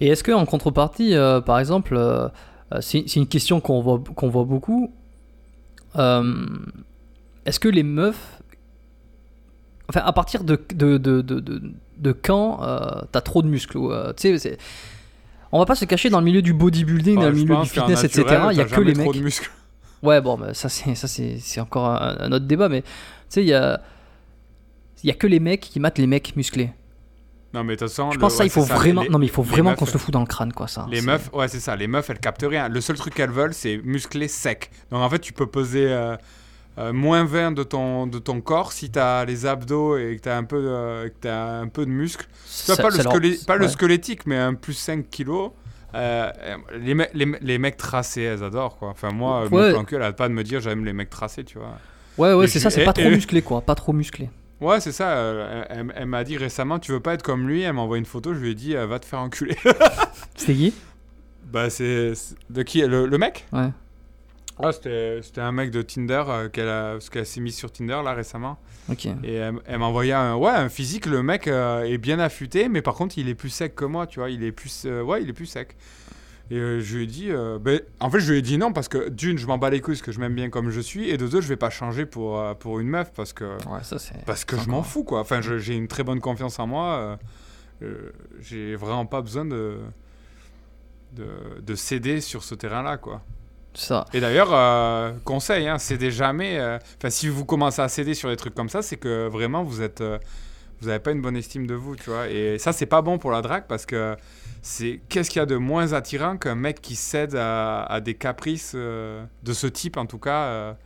Et 0.00 0.08
est-ce 0.08 0.22
que 0.24 0.32
en 0.32 0.46
contrepartie, 0.46 1.14
euh, 1.14 1.40
par 1.40 1.58
exemple, 1.58 1.94
euh, 1.96 2.28
euh, 2.72 2.80
c'est 2.80 3.16
une 3.16 3.26
question 3.26 3.60
qu'on 3.60 3.80
voit, 3.80 4.02
qu'on 4.14 4.28
voit 4.28 4.44
beaucoup. 4.44 4.92
est-ce 5.94 7.60
que 7.60 7.68
les 7.68 7.82
meufs, 7.82 8.42
enfin, 9.88 10.00
à 10.04 10.12
partir 10.12 10.44
de 10.44 10.60
de, 10.74 10.98
de, 10.98 11.20
de, 11.20 11.62
de, 11.98 12.12
quand 12.12 12.60
t'as 13.12 13.20
trop 13.20 13.42
de 13.42 13.48
muscles 13.48 13.78
tu 14.16 14.38
sais, 14.38 14.58
on 15.54 15.58
va 15.60 15.66
pas 15.66 15.74
se 15.74 15.84
cacher 15.84 16.10
dans 16.10 16.18
le 16.18 16.24
milieu 16.24 16.42
du 16.42 16.52
bodybuilding, 16.52 17.14
dans 17.16 17.22
le 17.30 17.32
milieu 17.32 17.56
du 17.62 17.68
fitness, 17.68 18.02
naturel, 18.02 18.26
etc. 18.34 18.46
Il 18.52 18.56
y 18.58 18.60
a 18.60 18.64
que 18.64 18.80
les 18.80 18.92
trop 18.92 19.04
mecs. 19.04 19.14
de 19.14 19.20
muscles. 19.24 19.50
Ouais, 20.02 20.20
bon, 20.20 20.36
bah, 20.36 20.52
ça 20.52 20.68
c'est 20.68 20.94
ça 20.94 21.08
c'est 21.08 21.38
c'est 21.40 21.60
encore 21.60 21.86
un, 21.86 22.16
un 22.20 22.32
autre 22.32 22.44
débat, 22.46 22.68
mais 22.68 22.82
tu 22.82 22.88
sais, 23.30 23.42
il 23.42 23.48
y 23.48 23.54
a 23.54 23.80
il 25.02 25.08
y 25.08 25.10
a 25.10 25.14
que 25.14 25.26
les 25.26 25.40
mecs 25.40 25.60
qui 25.60 25.80
matent 25.80 25.98
les 25.98 26.06
mecs 26.06 26.34
musclés. 26.36 26.72
Non, 27.52 27.62
mais 27.62 27.74
de 27.76 27.78
toute 27.78 27.88
façon, 27.88 28.10
Je 28.10 28.16
le- 28.16 28.20
pense 28.20 28.32
que 28.32 28.38
ça, 28.38 28.44
il 28.44 28.50
faut 28.50 28.62
vraiment, 28.64 29.02
les- 29.02 29.08
non 29.08 29.18
mais 29.18 29.26
il 29.26 29.30
faut 29.30 29.42
vraiment 29.42 29.74
qu'on 29.76 29.86
se 29.86 29.92
le 29.92 29.98
fout 30.00 30.12
dans 30.12 30.20
le 30.20 30.26
crâne, 30.26 30.52
quoi, 30.52 30.66
ça. 30.66 30.86
Les 30.90 31.00
meufs, 31.02 31.30
ouais, 31.32 31.46
c'est 31.46 31.60
ça. 31.60 31.76
Les 31.76 31.86
meufs, 31.86 32.10
elles 32.10 32.18
captent 32.18 32.44
rien. 32.48 32.68
Le 32.68 32.80
seul 32.80 32.96
truc 32.96 33.14
qu'elles 33.14 33.30
veulent, 33.30 33.54
c'est 33.54 33.80
musclé 33.84 34.26
sec. 34.26 34.70
Donc 34.90 35.00
en 35.02 35.08
fait, 35.08 35.20
tu 35.20 35.32
peux 35.32 35.46
peser 35.46 35.86
euh, 35.88 36.16
euh, 36.78 36.92
moins 36.92 37.24
20 37.24 37.52
de 37.52 37.62
ton, 37.62 38.06
de 38.06 38.18
ton 38.18 38.40
corps 38.40 38.72
si 38.72 38.90
tu 38.90 38.98
as 38.98 39.24
les 39.24 39.46
abdos 39.46 39.96
et 39.96 40.16
que 40.16 40.22
tu 40.22 40.28
as, 40.28 40.36
un 40.36 40.44
peu 40.44 40.60
que 40.60 41.12
t'as 41.20 41.60
un 41.60 41.68
peu 41.68 41.84
de 41.86 41.90
muscle. 41.90 42.26
Ça- 42.46 42.76
pas, 42.76 42.90
le, 42.90 42.98
squelé- 42.98 43.44
pas 43.46 43.68
squelettique, 43.68 44.26
mais 44.26 44.36
un 44.38 44.54
plus 44.54 44.74
5 44.74 45.08
kilos. 45.10 45.52
Euh, 45.94 46.28
les, 46.80 46.94
me- 46.94 47.06
les, 47.14 47.26
me- 47.26 47.38
les 47.40 47.58
mecs 47.58 47.76
tracés, 47.76 48.22
elles 48.22 48.42
adorent 48.42 48.76
quoi. 48.78 48.88
Enfin, 48.88 49.10
moi, 49.12 49.44
Ouais. 49.44 49.68
mon 49.68 49.70
plan 49.74 49.84
cul, 49.84 49.94
elle 49.94 50.02
arrête 50.02 50.16
pas 50.16 50.28
de 50.28 50.34
me 50.34 50.42
dire 50.42 50.60
j'aime 50.60 50.84
les 50.84 50.92
mecs 50.92 51.10
tracés, 51.10 51.44
tu 51.44 51.58
vois. 51.58 51.76
Ouais, 52.18 52.32
ouais, 52.34 52.48
c'est 52.48 52.58
ça, 52.58 52.70
c'est 52.70 52.84
pas 52.84 52.92
trop 52.92 53.08
musclé, 53.10 53.42
quoi. 53.42 53.60
Pas 53.60 53.76
trop 53.76 53.92
musclé. 53.92 54.28
Ouais, 54.60 54.80
c'est 54.80 54.90
ça. 54.92 55.10
euh, 55.10 55.64
elle 55.68 55.92
elle 55.94 56.06
m'a 56.06 56.24
dit 56.24 56.36
récemment 56.36 56.78
tu 56.80 56.90
veux 56.92 57.00
pas 57.00 57.14
être 57.14 57.22
comme 57.22 57.46
lui? 57.48 57.62
Elle 57.62 57.74
m'a 57.74 57.82
envoyé 57.82 57.98
une 58.00 58.06
photo, 58.06 58.34
je 58.34 58.40
lui 58.40 58.50
ai 58.50 58.54
dit 58.54 58.74
euh, 58.76 58.86
va 58.86 58.98
te 58.98 59.04
faire 59.06 59.20
enculer. 59.20 59.56
C'était 60.34 60.54
qui? 60.54 60.74
Bah, 61.44 61.70
c'est. 61.70 62.14
c'est- 62.16 62.34
De 62.50 62.62
qui? 62.62 62.80
Le, 62.82 63.06
le 63.06 63.18
mec? 63.18 63.46
Ouais. 63.52 63.68
Ah, 64.62 64.70
c'était 64.72 65.40
un 65.40 65.50
mec 65.52 65.70
de 65.72 65.82
Tinder 65.82 66.22
euh, 66.28 66.48
qu'elle 66.48 66.66
parce 66.66 67.10
qu'elle 67.10 67.26
s'est 67.26 67.40
mise 67.40 67.56
sur 67.56 67.72
Tinder 67.72 68.00
là 68.04 68.14
récememment. 68.14 68.58
Ok. 68.88 69.06
Et 69.24 69.34
elle, 69.34 69.54
elle 69.66 69.78
m'a 69.78 69.86
envoyé 69.86 70.12
un, 70.12 70.36
ouais, 70.36 70.50
un 70.52 70.68
physique. 70.68 71.06
Le 71.06 71.22
mec 71.24 71.48
euh, 71.48 71.82
est 71.82 71.98
bien 71.98 72.18
affûté, 72.20 72.68
mais 72.68 72.80
par 72.80 72.94
contre, 72.94 73.18
il 73.18 73.28
est 73.28 73.34
plus 73.34 73.48
sec 73.50 73.74
que 73.74 73.84
moi, 73.84 74.06
tu 74.06 74.20
vois. 74.20 74.30
Il 74.30 74.44
est 74.44 74.52
plus, 74.52 74.84
euh, 74.86 75.02
ouais, 75.02 75.22
il 75.22 75.28
est 75.28 75.32
plus 75.32 75.46
sec. 75.46 75.76
Et 76.50 76.56
je 76.56 76.96
lui 76.96 77.04
ai 77.04 77.06
dit, 77.06 77.30
ben, 77.62 77.80
en 78.00 78.10
fait, 78.10 78.20
je 78.20 78.30
lui 78.30 78.38
ai 78.38 78.42
dit 78.42 78.58
non 78.58 78.70
parce 78.74 78.88
que 78.88 79.08
d'une, 79.08 79.38
je 79.38 79.46
m'en 79.46 79.56
bats 79.56 79.70
les 79.70 79.80
couilles 79.80 79.94
parce 79.94 80.02
que 80.02 80.12
je 80.12 80.20
m'aime 80.20 80.34
bien 80.34 80.50
comme 80.50 80.68
je 80.68 80.80
suis, 80.80 81.08
et 81.08 81.16
de 81.16 81.26
deux, 81.26 81.40
je 81.40 81.48
vais 81.48 81.56
pas 81.56 81.70
changer 81.70 82.04
pour, 82.04 82.38
pour 82.58 82.80
une 82.80 82.88
meuf 82.88 83.12
parce 83.14 83.32
que, 83.32 83.44
Ouais, 83.66 83.82
ça 83.82 83.98
c'est. 83.98 84.22
parce 84.26 84.44
que 84.44 84.58
je 84.58 84.68
m'en 84.68 84.82
fous, 84.82 85.04
quoi. 85.04 85.20
Enfin, 85.20 85.40
j'ai 85.40 85.74
une 85.74 85.88
très 85.88 86.02
bonne 86.04 86.20
confiance 86.20 86.58
en 86.58 86.66
moi. 86.66 87.18
j'ai 88.40 88.76
vraiment 88.76 89.06
pas 89.06 89.22
besoin 89.22 89.46
de, 89.46 89.78
de, 91.12 91.26
de 91.62 91.74
céder 91.74 92.20
sur 92.20 92.44
ce 92.44 92.54
terrain-là, 92.54 92.98
quoi. 92.98 93.22
Et 94.12 94.20
d'ailleurs, 94.20 94.50
euh, 94.52 95.12
conseil, 95.24 95.68
hein, 95.68 95.78
cédez 95.78 96.10
jamais. 96.10 96.58
euh, 96.58 96.78
Enfin, 96.98 97.10
si 97.10 97.28
vous 97.28 97.44
commencez 97.44 97.82
à 97.82 97.88
céder 97.88 98.14
sur 98.14 98.28
des 98.28 98.36
trucs 98.36 98.54
comme 98.54 98.68
ça, 98.68 98.82
c'est 98.82 98.96
que 98.96 99.28
vraiment 99.28 99.62
vous 99.62 99.82
êtes, 99.82 100.00
euh, 100.00 100.18
vous 100.80 100.88
n'avez 100.88 101.00
pas 101.00 101.10
une 101.12 101.20
bonne 101.20 101.36
estime 101.36 101.66
de 101.66 101.74
vous, 101.74 101.96
tu 101.96 102.10
vois. 102.10 102.28
Et 102.28 102.58
ça, 102.58 102.72
c'est 102.72 102.86
pas 102.86 103.02
bon 103.02 103.18
pour 103.18 103.30
la 103.30 103.42
drague 103.42 103.64
parce 103.68 103.86
que 103.86 104.16
c'est 104.62 105.00
qu'est-ce 105.08 105.30
qu'il 105.30 105.40
y 105.40 105.42
a 105.42 105.46
de 105.46 105.56
moins 105.56 105.92
attirant 105.92 106.36
qu'un 106.36 106.54
mec 106.54 106.80
qui 106.80 106.96
cède 106.96 107.36
à, 107.36 108.00
des 108.02 108.14
caprices 108.14 108.74
de 108.74 109.52
ce 109.52 109.66
type, 109.66 109.96
en 109.96 110.06
tout 110.06 110.18
cas. 110.18 110.76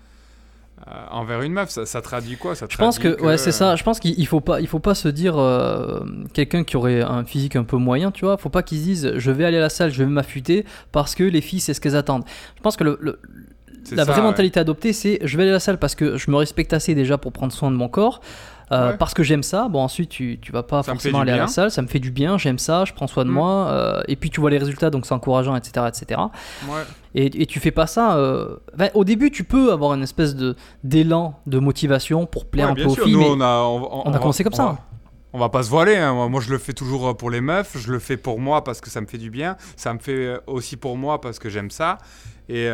Euh, 0.87 0.91
euh, 0.91 1.07
envers 1.11 1.43
une 1.43 1.53
meuf, 1.53 1.71
ça, 1.71 2.03
traduit 2.03 2.37
quoi? 2.37 2.55
Ça 2.55 2.67
Je 2.69 2.77
pense 2.77 2.99
que, 2.99 3.21
ouais, 3.23 3.39
c'est 3.39 3.53
ça. 3.53 3.77
Je 3.77 3.83
pense 3.83 4.01
qu'il 4.01 4.27
faut 4.27 4.41
pas, 4.41 4.61
il 4.61 4.67
faut 4.67 4.79
pas 4.79 4.95
se 4.95 5.09
dire 5.09 5.37
quelqu'un 6.33 6.65
qui 6.65 6.77
aurait 6.77 7.03
un 7.03 7.25
physique 7.25 7.57
un 7.57 7.65
peu 7.65 7.77
moyen, 7.77 8.11
tu 8.11 8.25
vois. 8.25 8.37
Faut 8.37 8.49
pas 8.49 8.63
qu'ils 8.63 8.79
se 8.79 8.85
disent 8.85 9.13
je 9.17 9.31
vais 9.31 9.45
aller 9.45 9.59
à 9.59 9.63
la 9.63 9.71
salle, 9.71 9.91
je 9.91 10.03
vais 10.03 10.09
m'affûter 10.09 10.65
parce 10.93 11.15
que 11.15 11.25
les 11.25 11.41
filles 11.41 11.61
c'est 11.61 11.75
ce 11.75 11.81
qu'elles 11.81 11.97
attendent. 11.97 12.25
Je 12.57 12.63
pense 12.63 12.77
que 12.77 12.85
le, 12.85 13.21
la 13.93 14.05
vraie 14.05 14.23
mentalité 14.23 14.61
adoptée 14.61 14.93
c'est 14.93 15.19
je 15.23 15.37
vais 15.37 15.45
aller 15.45 15.51
à 15.51 15.55
la 15.55 15.61
salle 15.61 15.79
parce 15.79 15.95
que 15.95 16.17
je 16.17 16.31
me 16.31 16.37
respecte 16.37 16.73
assez 16.73 16.95
déjà 16.95 17.19
pour 17.19 17.33
prendre 17.33 17.53
soin 17.53 17.71
de 17.71 17.77
mon 17.77 17.89
corps. 17.89 18.21
Euh, 18.71 18.93
parce 18.95 19.15
que 19.15 19.23
j'aime 19.23 19.43
ça. 19.43 19.69
Bon, 19.69 19.81
ensuite, 19.81 20.11
tu, 20.11 20.39
tu 20.41 20.53
vas 20.53 20.63
pas 20.63 20.83
forcément 20.83 21.21
aller 21.21 21.33
à 21.33 21.37
la 21.37 21.47
salle, 21.47 21.71
ça 21.71 21.83
me 21.83 21.87
fait 21.87 22.01
du 22.01 22.11
bien, 22.11 22.37
j'aime 22.39 22.59
ça, 22.59 22.85
je 22.85 22.93
prends 22.93 23.07
soin 23.07 23.25
de 23.25 23.31
mm. 23.31 23.35
moi. 23.35 23.69
Euh, 23.69 24.03
et 24.09 24.17
puis, 24.17 24.31
tu 24.31 24.41
vois 24.41 24.51
les 24.51 24.59
résultats, 24.59 24.91
donc 24.91 25.07
c'est 25.07 25.15
encourageant, 25.15 25.57
etc. 25.57 25.87
etc. 25.89 26.21
Et, 27.19 27.43
et, 27.43 27.47
tu 27.47 27.59
fais 27.59 27.73
pas 27.73 27.89
ça. 27.89 28.17
Euh, 28.17 28.59
au 28.95 29.05
début, 29.05 29.33
tu 29.33 29.43
peux 29.43 29.73
avoir 29.73 29.93
une 29.95 30.05
espèce 30.05 30.37
d'élan 30.85 31.35
de, 31.47 31.59
motivation 31.59 32.27
pour 32.27 32.47
plaire 32.47 32.71
un 32.71 32.75
peu 32.75 32.85
aux 32.85 32.95
filles. 32.95 33.13
Nous, 33.13 33.23
on 33.23 33.41
a, 33.41 33.63
on, 33.63 34.13
a 34.13 34.19
commencé 34.19 34.45
comme 34.45 34.53
ça. 34.53 34.79
On 35.33 35.39
va 35.39 35.49
pas 35.49 35.63
se 35.63 35.69
voiler, 35.69 35.97
hein. 35.97 36.29
moi 36.29 36.41
je 36.41 36.51
le 36.51 36.57
fais 36.57 36.73
toujours 36.73 37.15
pour 37.15 37.29
les 37.31 37.43
meufs, 37.43 37.77
je 37.77 37.93
le 37.93 37.99
fais 37.99 38.17
pour 38.17 38.41
moi 38.41 38.65
parce 38.65 38.81
que 38.81 38.89
ça 38.89 39.03
me 39.03 39.07
fait 39.07 39.19
du 39.19 39.31
bien, 39.31 39.59
ça 39.77 39.93
me 39.93 39.99
fait 39.99 40.41
aussi 40.47 40.79
pour 40.79 40.97
moi 40.97 41.21
parce 41.21 41.39
que 41.39 41.51
j'aime 41.51 41.71
ça. 41.71 41.99
Et 42.49 42.71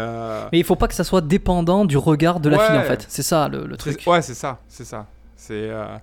Mais 0.53 0.61
il 0.61 0.65
faut 0.65 0.77
pas 0.77 0.87
que 0.87 0.95
ça 0.95 1.03
soit 1.03 1.21
dépendant 1.21 1.85
du 1.85 1.97
regard 1.97 2.39
de 2.39 2.49
la 2.49 2.59
fille 2.61 2.79
en 2.79 2.83
fait, 2.83 3.07
c'est 3.09 3.25
ça 3.25 3.49
le, 3.49 3.67
le 3.67 3.77
truc. 3.77 4.01
Ouais, 4.07 4.23
c'est 4.23 4.35
ça, 4.35 4.61
c'est 4.69 4.85
ça. 4.85 5.07
C'est 5.37 5.69
euh, 5.69 5.97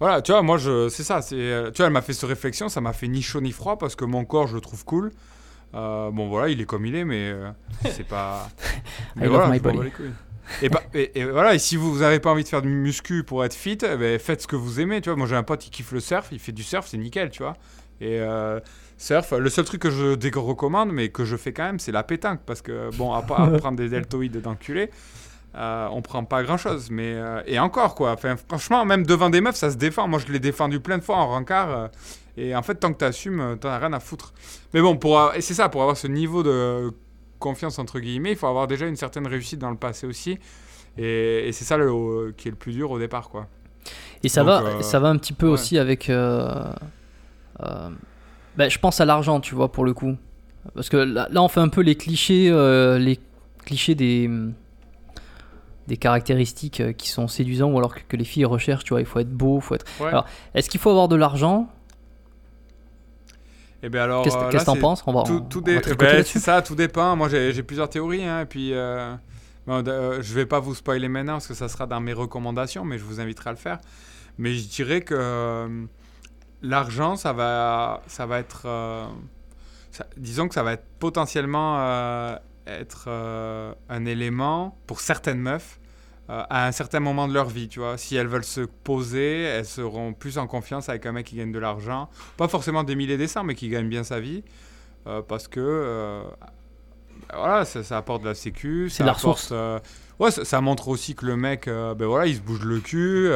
voilà, 0.00 0.22
tu 0.22 0.32
vois, 0.32 0.42
moi 0.42 0.56
je, 0.56 0.88
c'est 0.88 1.04
ça. 1.04 1.22
C'est, 1.22 1.36
euh, 1.36 1.70
tu 1.70 1.76
vois, 1.76 1.86
elle 1.86 1.92
m'a 1.92 2.02
fait 2.02 2.12
cette 2.12 2.28
réflexion, 2.28 2.68
ça 2.68 2.80
m'a 2.80 2.92
fait 2.92 3.06
ni 3.06 3.22
chaud 3.22 3.40
ni 3.40 3.52
froid 3.52 3.78
parce 3.78 3.94
que 3.94 4.04
mon 4.04 4.24
corps, 4.24 4.48
je 4.48 4.54
le 4.56 4.60
trouve 4.60 4.84
cool. 4.84 5.12
Euh, 5.74 6.10
bon 6.10 6.28
voilà, 6.28 6.48
il 6.48 6.60
est 6.60 6.64
comme 6.64 6.86
il 6.86 6.94
est, 6.94 7.04
mais 7.04 7.32
c'est 7.90 8.06
pas. 8.06 8.48
mais 9.16 9.26
voilà, 9.26 9.54
et, 10.60 10.68
bah, 10.68 10.82
et, 10.92 11.24
voilà, 11.24 11.54
et 11.54 11.58
si 11.58 11.76
vous 11.76 12.00
n'avez 12.00 12.20
pas 12.20 12.30
envie 12.30 12.42
de 12.42 12.48
faire 12.48 12.62
du 12.62 12.68
muscu 12.68 13.24
pour 13.24 13.44
être 13.44 13.54
fit, 13.54 13.78
eh 13.82 13.96
ben, 13.96 14.18
faites 14.18 14.42
ce 14.42 14.46
que 14.46 14.56
vous 14.56 14.80
aimez. 14.80 15.00
Tu 15.00 15.08
vois, 15.08 15.16
moi 15.16 15.26
j'ai 15.26 15.36
un 15.36 15.44
pote 15.44 15.60
qui 15.60 15.70
kiffe 15.70 15.92
le 15.92 16.00
surf, 16.00 16.28
il 16.32 16.38
fait 16.38 16.52
du 16.52 16.62
surf, 16.62 16.86
c'est 16.86 16.98
nickel, 16.98 17.30
tu 17.30 17.42
vois. 17.42 17.56
Et 18.00 18.20
surf, 18.98 19.32
le 19.32 19.48
seul 19.50 19.64
truc 19.64 19.80
que 19.80 19.90
je 19.90 20.38
recommande, 20.38 20.92
mais 20.92 21.08
que 21.08 21.24
je 21.24 21.36
fais 21.36 21.52
quand 21.52 21.64
même, 21.64 21.78
c'est 21.78 21.92
la 21.92 22.02
pétanque. 22.02 22.40
Parce 22.46 22.62
que, 22.62 22.94
bon, 22.96 23.12
à 23.12 23.22
part 23.22 23.50
prendre 23.58 23.76
des 23.76 23.88
deltoïdes 23.88 24.40
d'enculé, 24.40 24.90
euh, 25.54 25.88
on 25.92 26.00
prend 26.02 26.24
pas 26.24 26.42
grand 26.42 26.56
chose. 26.56 26.90
Mais, 26.90 27.14
euh, 27.14 27.42
et 27.46 27.58
encore, 27.58 27.94
quoi. 27.94 28.12
Enfin, 28.12 28.36
franchement, 28.36 28.84
même 28.84 29.04
devant 29.04 29.30
des 29.30 29.40
meufs, 29.40 29.56
ça 29.56 29.70
se 29.70 29.76
défend. 29.76 30.08
Moi, 30.08 30.18
je 30.18 30.32
l'ai 30.32 30.40
défendu 30.40 30.80
plein 30.80 30.98
de 30.98 31.02
fois 31.02 31.16
en 31.16 31.28
rencard. 31.28 31.90
Euh, 32.38 32.42
et 32.42 32.54
en 32.54 32.62
fait, 32.62 32.76
tant 32.76 32.92
que 32.92 32.98
tu 32.98 33.04
assumes, 33.04 33.56
t'en 33.60 33.68
as 33.68 33.78
rien 33.78 33.92
à 33.92 34.00
foutre. 34.00 34.32
Mais 34.74 34.80
bon, 34.80 34.96
pour, 34.96 35.32
et 35.34 35.40
c'est 35.40 35.54
ça, 35.54 35.68
pour 35.68 35.82
avoir 35.82 35.96
ce 35.96 36.06
niveau 36.06 36.42
de 36.42 36.92
confiance, 37.38 37.78
entre 37.78 38.00
guillemets, 38.00 38.32
il 38.32 38.36
faut 38.36 38.46
avoir 38.46 38.66
déjà 38.66 38.86
une 38.86 38.96
certaine 38.96 39.26
réussite 39.26 39.58
dans 39.58 39.70
le 39.70 39.76
passé 39.76 40.06
aussi. 40.06 40.38
Et, 40.98 41.50
c'est 41.52 41.64
ça 41.64 41.76
le, 41.76 42.32
qui 42.36 42.48
est 42.48 42.50
le 42.50 42.56
plus 42.56 42.72
dur 42.72 42.90
au 42.90 42.98
départ, 42.98 43.28
quoi. 43.28 43.46
Et 44.22 44.28
ça, 44.28 44.44
va, 44.44 44.82
ça 44.82 45.00
va 45.00 45.08
un 45.08 45.16
petit 45.16 45.32
peu 45.32 45.46
aussi 45.46 45.78
avec. 45.78 46.10
Ben, 48.54 48.68
je 48.68 48.78
pense 48.78 49.00
à 49.00 49.06
l'argent, 49.06 49.40
tu 49.40 49.54
vois, 49.54 49.72
pour 49.72 49.84
le 49.84 49.94
coup. 49.94 50.16
Parce 50.74 50.90
que 50.90 50.98
là, 50.98 51.26
là 51.30 51.42
on 51.42 51.48
fait 51.48 51.60
un 51.60 51.68
peu 51.68 51.80
les 51.80 51.96
clichés, 51.96 52.50
les 52.98 53.18
clichés 53.64 53.94
des 53.94 54.30
des 55.88 55.96
caractéristiques 55.96 56.80
euh, 56.80 56.92
qui 56.92 57.08
sont 57.08 57.28
séduisants 57.28 57.70
ou 57.70 57.78
alors 57.78 57.94
que, 57.94 58.16
les 58.16 58.24
filles 58.24 58.44
recherchent, 58.44 58.84
tu 58.84 58.90
vois, 58.90 59.00
il 59.00 59.06
faut 59.06 59.18
être 59.18 59.32
beau, 59.32 59.60
faut 59.60 59.74
être... 59.74 59.86
Alors, 60.00 60.26
est-ce 60.54 60.70
qu'il 60.70 60.80
faut 60.80 60.90
avoir 60.90 61.08
de 61.08 61.16
l'argent? 61.16 61.68
Eh 63.82 63.88
bien 63.88 64.02
alors, 64.02 64.24
qu'est-ce, 64.24 64.36
euh, 64.36 64.48
que 64.48 64.64
t'en 64.64 64.76
penses? 64.76 65.02
On 65.06 65.12
va, 65.12 65.22
tout, 65.24 65.40
tout 65.40 65.62
eh 65.66 65.94
ben, 65.94 66.24
ça, 66.24 66.62
tout 66.62 66.74
dépend. 66.74 67.16
Moi, 67.16 67.28
j'ai, 67.28 67.62
plusieurs 67.62 67.88
théories, 67.88 68.24
hein, 68.24 68.42
et 68.42 68.46
puis 68.46 68.72
euh, 68.72 69.14
je 69.66 70.34
vais 70.34 70.46
pas 70.46 70.60
vous 70.60 70.74
spoiler 70.74 71.08
maintenant 71.08 71.34
parce 71.34 71.48
que 71.48 71.54
ça 71.54 71.68
sera 71.68 71.86
dans 71.86 72.00
mes 72.00 72.12
recommandations, 72.12 72.84
mais 72.84 72.98
je 72.98 73.04
vous 73.04 73.20
inviterai 73.20 73.50
à 73.50 73.52
le 73.52 73.58
faire. 73.58 73.78
Mais 74.38 74.54
je 74.54 74.68
dirais 74.68 75.02
que 75.02 75.68
l'argent, 76.62 77.16
ça 77.16 77.32
va, 77.32 78.02
ça 78.06 78.24
va 78.24 78.38
être, 78.38 78.66
disons 80.16 80.48
que 80.48 80.54
ça 80.54 80.62
va 80.62 80.74
être 80.74 80.86
potentiellement 80.98 82.38
être 82.66 83.08
un 83.88 84.06
élément 84.06 84.78
pour 84.86 85.00
certaines 85.00 85.40
meufs 85.40 85.80
euh, 86.30 86.42
à 86.48 86.68
un 86.68 86.72
certain 86.72 87.00
moment 87.00 87.26
de 87.26 87.34
leur 87.34 87.48
vie, 87.48 87.68
tu 87.68 87.80
vois. 87.80 87.98
Si 87.98 88.14
elles 88.14 88.28
veulent 88.28 88.44
se 88.44 88.60
poser, 88.60 89.42
elles 89.42 89.64
seront 89.64 90.12
plus 90.12 90.38
en 90.38 90.46
confiance 90.46 90.88
avec 90.88 91.04
un 91.04 91.12
mec 91.12 91.26
qui 91.26 91.36
gagne 91.36 91.50
de 91.50 91.58
l'argent. 91.58 92.08
Pas 92.36 92.46
forcément 92.46 92.84
des 92.84 92.94
milliers 92.94 93.14
et 93.14 93.18
des 93.18 93.26
cents, 93.26 93.42
mais 93.42 93.56
qui 93.56 93.68
gagne 93.68 93.88
bien 93.88 94.04
sa 94.04 94.20
vie. 94.20 94.44
Euh, 95.08 95.20
parce 95.20 95.48
que, 95.48 95.58
euh, 95.60 96.22
voilà, 97.34 97.64
ça, 97.64 97.96
apporte 97.96 98.22
de 98.22 98.28
la 98.28 98.34
sécu. 98.34 98.88
C'est 98.88 99.02
la 99.02 99.14
ressource. 99.14 99.52
ouais, 100.20 100.30
ça, 100.30 100.60
montre 100.60 100.86
aussi 100.86 101.16
que 101.16 101.26
le 101.26 101.36
mec, 101.36 101.66
ben 101.66 102.06
voilà, 102.06 102.26
il 102.26 102.36
se 102.36 102.40
bouge 102.40 102.64
le 102.64 102.78
cul. 102.78 103.28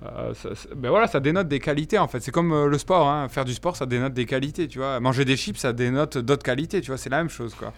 ben 0.00 0.90
voilà, 0.90 1.08
ça 1.08 1.18
dénote 1.18 1.48
des 1.48 1.58
qualités, 1.58 1.98
en 1.98 2.06
fait. 2.06 2.20
C'est 2.20 2.32
comme 2.32 2.66
le 2.66 2.78
sport, 2.78 3.08
hein. 3.08 3.28
Faire 3.28 3.44
du 3.44 3.54
sport, 3.54 3.74
ça 3.74 3.86
dénote 3.86 4.14
des 4.14 4.26
qualités, 4.26 4.68
tu 4.68 4.78
vois. 4.78 5.00
Manger 5.00 5.24
des 5.24 5.36
chips, 5.36 5.58
ça 5.58 5.72
dénote 5.72 6.16
d'autres 6.18 6.44
qualités, 6.44 6.80
tu 6.80 6.92
vois. 6.92 6.98
C'est 6.98 7.10
la 7.10 7.18
même 7.18 7.30
chose, 7.30 7.56
quoi. 7.56 7.72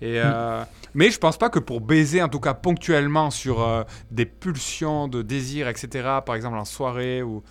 Et, 0.00 0.20
euh, 0.20 0.64
mais 0.94 1.10
je 1.10 1.18
pense 1.18 1.36
pas 1.36 1.50
que 1.50 1.58
pour 1.58 1.80
baiser, 1.80 2.22
en 2.22 2.28
tout 2.28 2.40
cas 2.40 2.54
ponctuellement, 2.54 3.30
sur 3.30 3.62
euh, 3.62 3.82
des 4.10 4.26
pulsions 4.26 5.08
de 5.08 5.22
désir, 5.22 5.68
etc., 5.68 5.88
par 6.24 6.34
exemple 6.34 6.56
en 6.56 6.64
soirée, 6.64 7.22
ou 7.22 7.42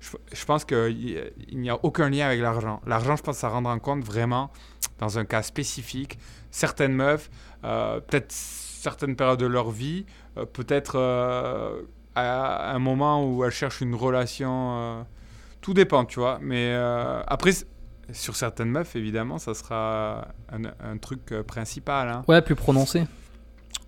je, 0.00 0.44
pense 0.44 0.64
qu'il 0.64 1.32
n'y 1.52 1.70
a 1.70 1.78
aucun 1.82 2.10
lien 2.10 2.26
avec 2.26 2.40
l'argent. 2.40 2.80
L'argent, 2.86 3.16
je 3.16 3.22
pense, 3.22 3.38
ça 3.38 3.48
rendre 3.48 3.70
en 3.70 3.78
compte 3.78 4.04
vraiment 4.04 4.50
dans 4.98 5.18
un 5.18 5.24
cas 5.24 5.42
spécifique. 5.42 6.18
Certaines 6.50 6.92
meufs, 6.92 7.30
euh, 7.64 8.00
peut-être 8.00 8.30
certaines 8.30 9.16
périodes 9.16 9.40
de 9.40 9.46
leur 9.46 9.70
vie, 9.70 10.04
peut-être 10.52 10.96
à 12.14 12.72
un 12.72 12.78
moment 12.78 13.26
où 13.26 13.44
elles 13.44 13.50
cherchent 13.50 13.80
une 13.80 13.94
relation. 13.94 15.04
tout 15.60 15.74
dépend, 15.74 16.04
tu 16.04 16.20
vois. 16.20 16.38
Mais 16.40 16.72
après 17.26 17.52
sur 18.12 18.36
certaines 18.36 18.70
meufs, 18.70 18.96
évidemment, 18.96 19.38
ça 19.38 19.54
sera 19.54 20.28
un, 20.50 20.96
truc 20.98 21.32
euh, 21.32 21.42
principal. 21.42 22.08
Hein. 22.08 22.24
Ouais, 22.28 22.40
plus 22.42 22.54
prononcé. 22.54 23.04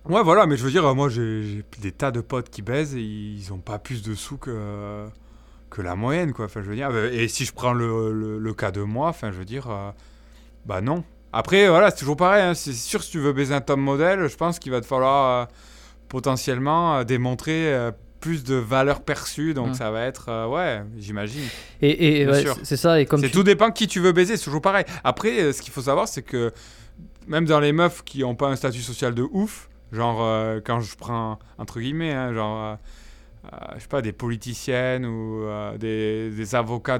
Ouais, 0.05 0.23
voilà, 0.23 0.45
mais 0.45 0.57
je 0.57 0.63
veux 0.63 0.71
dire, 0.71 0.93
moi 0.95 1.09
j'ai 1.09 1.63
des 1.81 1.91
tas 1.91 2.11
de 2.11 2.21
potes 2.21 2.49
qui 2.49 2.61
baisent 2.61 2.95
et 2.95 3.01
ils 3.01 3.51
ont 3.53 3.59
pas 3.59 3.79
plus 3.79 4.01
de 4.01 4.15
sous 4.15 4.37
que, 4.37 5.05
que 5.69 5.81
la 5.81 5.95
moyenne, 5.95 6.33
quoi. 6.33 6.45
Enfin, 6.45 6.61
je 6.61 6.69
veux 6.69 6.75
dire, 6.75 6.95
et 6.95 7.27
si 7.27 7.45
je 7.45 7.53
prends 7.53 7.73
le, 7.73 8.39
le, 8.39 8.53
cas 8.53 8.71
de 8.71 8.81
moi, 8.81 9.09
enfin, 9.09 9.31
je 9.31 9.37
veux 9.37 9.45
dire, 9.45 9.69
euh, 9.69 9.91
bah 10.65 10.81
non. 10.81 11.03
Après, 11.31 11.67
voilà, 11.67 11.91
c'est 11.91 11.97
toujours 11.97 12.17
pareil. 12.17 12.43
Hein. 12.43 12.53
c'est 12.55 12.73
sûr, 12.73 13.03
si 13.03 13.11
tu 13.11 13.19
veux 13.19 13.33
baiser 13.33 13.53
un 13.53 13.61
top 13.61 13.79
modèle, 13.79 14.27
je 14.27 14.35
pense 14.35 14.57
qu'il 14.57 14.71
va 14.71 14.81
te 14.81 14.85
falloir 14.85 15.43
euh, 15.43 15.45
potentiellement 16.07 17.03
démontrer 17.03 17.91
plus 18.19 18.43
de 18.43 18.55
valeur 18.55 19.01
perçue, 19.01 19.53
donc 19.53 19.69
mm. 19.69 19.73
ça 19.75 19.91
va 19.91 20.05
être, 20.05 20.29
euh, 20.29 20.47
ouais, 20.47 20.83
j'imagine. 20.97 21.43
Et, 21.81 22.27
c'est 22.63 22.77
ça, 22.77 22.99
et 22.99 23.05
comme 23.05 23.21
c'est 23.21 23.29
tout 23.29 23.43
dépend 23.43 23.71
qui 23.71 23.87
tu 23.87 23.99
veux 23.99 24.11
baiser, 24.11 24.37
c'est 24.37 24.43
toujours 24.43 24.61
pareil. 24.61 24.85
Après, 25.03 25.41
euh, 25.41 25.53
ce 25.53 25.61
qu'il 25.61 25.73
faut 25.73 25.81
savoir, 25.81 26.07
c'est 26.07 26.21
que 26.21 26.51
même 27.27 27.45
dans 27.45 27.59
les 27.59 27.71
meufs 27.71 28.03
qui 28.03 28.19
n'ont 28.19 28.35
pas 28.35 28.47
un 28.47 28.55
statut 28.55 28.81
social 28.81 29.13
de 29.13 29.23
ouf, 29.31 29.69
genre 29.91 30.19
euh, 30.21 30.59
quand 30.63 30.79
je 30.81 30.95
prends 30.95 31.39
entre 31.57 31.79
guillemets, 31.79 32.13
hein, 32.13 32.33
genre 32.33 32.77
je 33.75 33.81
sais 33.81 33.87
pas 33.87 34.01
des 34.01 34.11
politiciennes 34.11 35.05
ou 35.05 35.45
des, 35.79 36.29
des, 36.29 36.55
avocats 36.55 36.99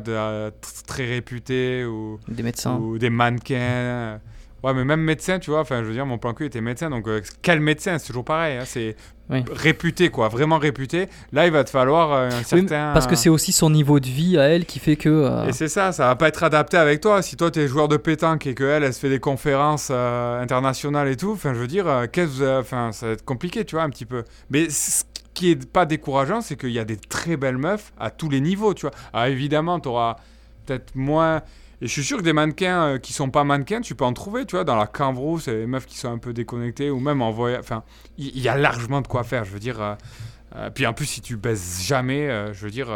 très 0.88 1.06
réputés 1.06 1.86
ou 1.86 2.18
des 2.28 2.44
médecins 2.44 2.78
ou 2.78 2.98
des 2.98 3.10
mannequins. 3.10 4.20
Ouais, 4.64 4.74
mais 4.74 4.84
même 4.84 5.02
médecin, 5.02 5.40
tu 5.40 5.52
vois, 5.52 5.62
enfin, 5.62 5.82
je 5.84 5.88
veux 5.88 5.94
dire, 5.94 6.06
mon 6.06 6.18
plan 6.18 6.34
cul 6.34 6.46
était 6.46 6.60
médecin, 6.60 6.90
donc 6.90 7.08
quel 7.42 7.60
médecin 7.60 7.98
C'est 7.98 8.08
toujours 8.08 8.26
pareil, 8.26 8.58
hein, 8.58 8.66
c'est 8.66 8.96
réputé, 9.30 10.10
quoi, 10.10 10.28
vraiment 10.28 10.58
réputé. 10.58 11.08
Là, 11.32 11.46
il 11.46 11.52
va 11.52 11.64
te 11.64 11.70
falloir 11.70 12.12
euh, 12.12 12.30
un 12.30 12.44
certain. 12.44 12.94
parce 12.94 13.08
que 13.08 13.16
c'est 13.16 13.30
aussi 13.30 13.52
son 13.52 13.70
niveau 13.70 14.00
de 14.00 14.08
vie 14.08 14.38
à 14.38 14.44
elle 14.44 14.66
qui 14.66 14.80
fait 14.80 14.96
que. 14.96 15.10
Euh, 15.10 15.48
et 15.48 15.54
c'est 15.54 15.68
ça, 15.68 15.92
ça 15.92 16.08
va 16.08 16.16
pas 16.16 16.28
être 16.28 16.44
adapté 16.44 16.78
avec 16.78 17.02
toi. 17.02 17.22
Si 17.22 17.38
toi, 17.38 17.52
tu 17.52 17.60
es 17.60 17.68
joueur 17.68 17.88
de 17.88 17.98
pétanque 17.98 18.48
et 18.48 18.56
qu'elle, 18.56 18.84
elle 18.84 18.94
se 18.94 19.00
fait 19.00 19.10
des 19.10 19.20
conférences 19.20 19.90
euh, 19.92 20.42
internationales 20.42 21.08
et 21.08 21.16
tout, 21.16 21.32
enfin, 21.32 21.54
je 21.54 21.60
veux 21.60 21.68
dire, 21.68 22.08
qu'est-ce 22.12 22.60
enfin, 22.60 22.92
ça 22.92 23.08
va 23.08 23.12
être 23.14 23.26
compliqué, 23.26 23.66
tu 23.66 23.76
vois, 23.76 23.84
un 23.84 23.90
petit 23.90 24.06
peu. 24.06 24.24
Mais 24.50 24.70
ce 24.70 25.04
qui 25.34 25.52
est 25.52 25.72
pas 25.72 25.86
décourageant, 25.86 26.42
c'est 26.42 26.56
qu'il 26.56 26.72
y 26.72 26.80
a 26.80 26.86
des 26.86 26.98
très 26.98 27.38
belles 27.38 27.58
meufs 27.58 27.94
à 28.00 28.10
tous 28.10 28.30
les 28.30 28.42
niveaux, 28.42 28.74
tu 28.74 28.82
vois. 28.82 28.96
Ah, 29.14 29.30
évidemment, 29.30 29.80
tu 29.80 29.90
auras 29.90 30.16
peut-être 30.66 30.96
moins 30.96 31.42
et 31.82 31.88
je 31.88 31.92
suis 31.92 32.04
sûr 32.04 32.18
que 32.18 32.24
des 32.24 32.34
mannequins 32.34 32.82
euh, 32.82 32.98
qui 32.98 33.14
sont 33.14 33.30
pas 33.30 33.46
mannequins, 33.46 33.80
tu 33.80 33.96
peux 33.96 34.04
en 34.04 34.12
trouver, 34.12 34.46
tu 34.46 34.56
vois, 34.56 34.66
dans 34.66 34.76
la 34.76 34.88
Cambro, 34.88 35.40
c'est 35.40 35.56
des 35.56 35.66
meufs 35.66 35.86
qui 35.86 35.98
sont 35.98 36.12
un 36.12 36.18
peu 36.18 36.34
déconnectées, 36.34 36.90
ou 36.90 37.00
même 37.00 37.22
en 37.22 37.32
voyage. 37.32 37.62
Enfin, 37.62 37.84
il 38.18 38.38
y, 38.38 38.50
a 38.50 38.58
largement 38.58 39.02
de 39.02 39.08
quoi 39.08 39.24
faire, 39.24 39.46
je 39.46 39.52
veux 39.52 39.60
dire. 39.60 39.82
Euh, 39.82 39.96
euh, 40.56 40.70
puis 40.70 40.86
en 40.86 40.94
plus, 40.94 41.06
si 41.06 41.22
tu 41.22 41.38
baises 41.38 41.82
jamais, 41.84 42.28
je 42.54 42.66
veux 42.66 42.72
dire, 42.72 42.90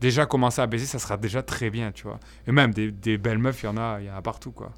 déjà 0.00 0.26
commencer 0.26 0.60
à 0.60 0.66
baiser, 0.66 0.86
ça 0.86 0.98
sera 0.98 1.16
déjà 1.16 1.42
très 1.42 1.70
bien, 1.70 1.92
tu 1.92 2.04
vois. 2.04 2.20
Et 2.46 2.52
même 2.52 2.72
des, 2.72 3.18
belles 3.18 3.38
meufs, 3.38 3.62
il 3.62 3.66
y 3.66 3.68
en 3.68 3.76
a, 3.76 4.00
y 4.00 4.08
a 4.08 4.22
partout, 4.22 4.52
quoi. 4.52 4.72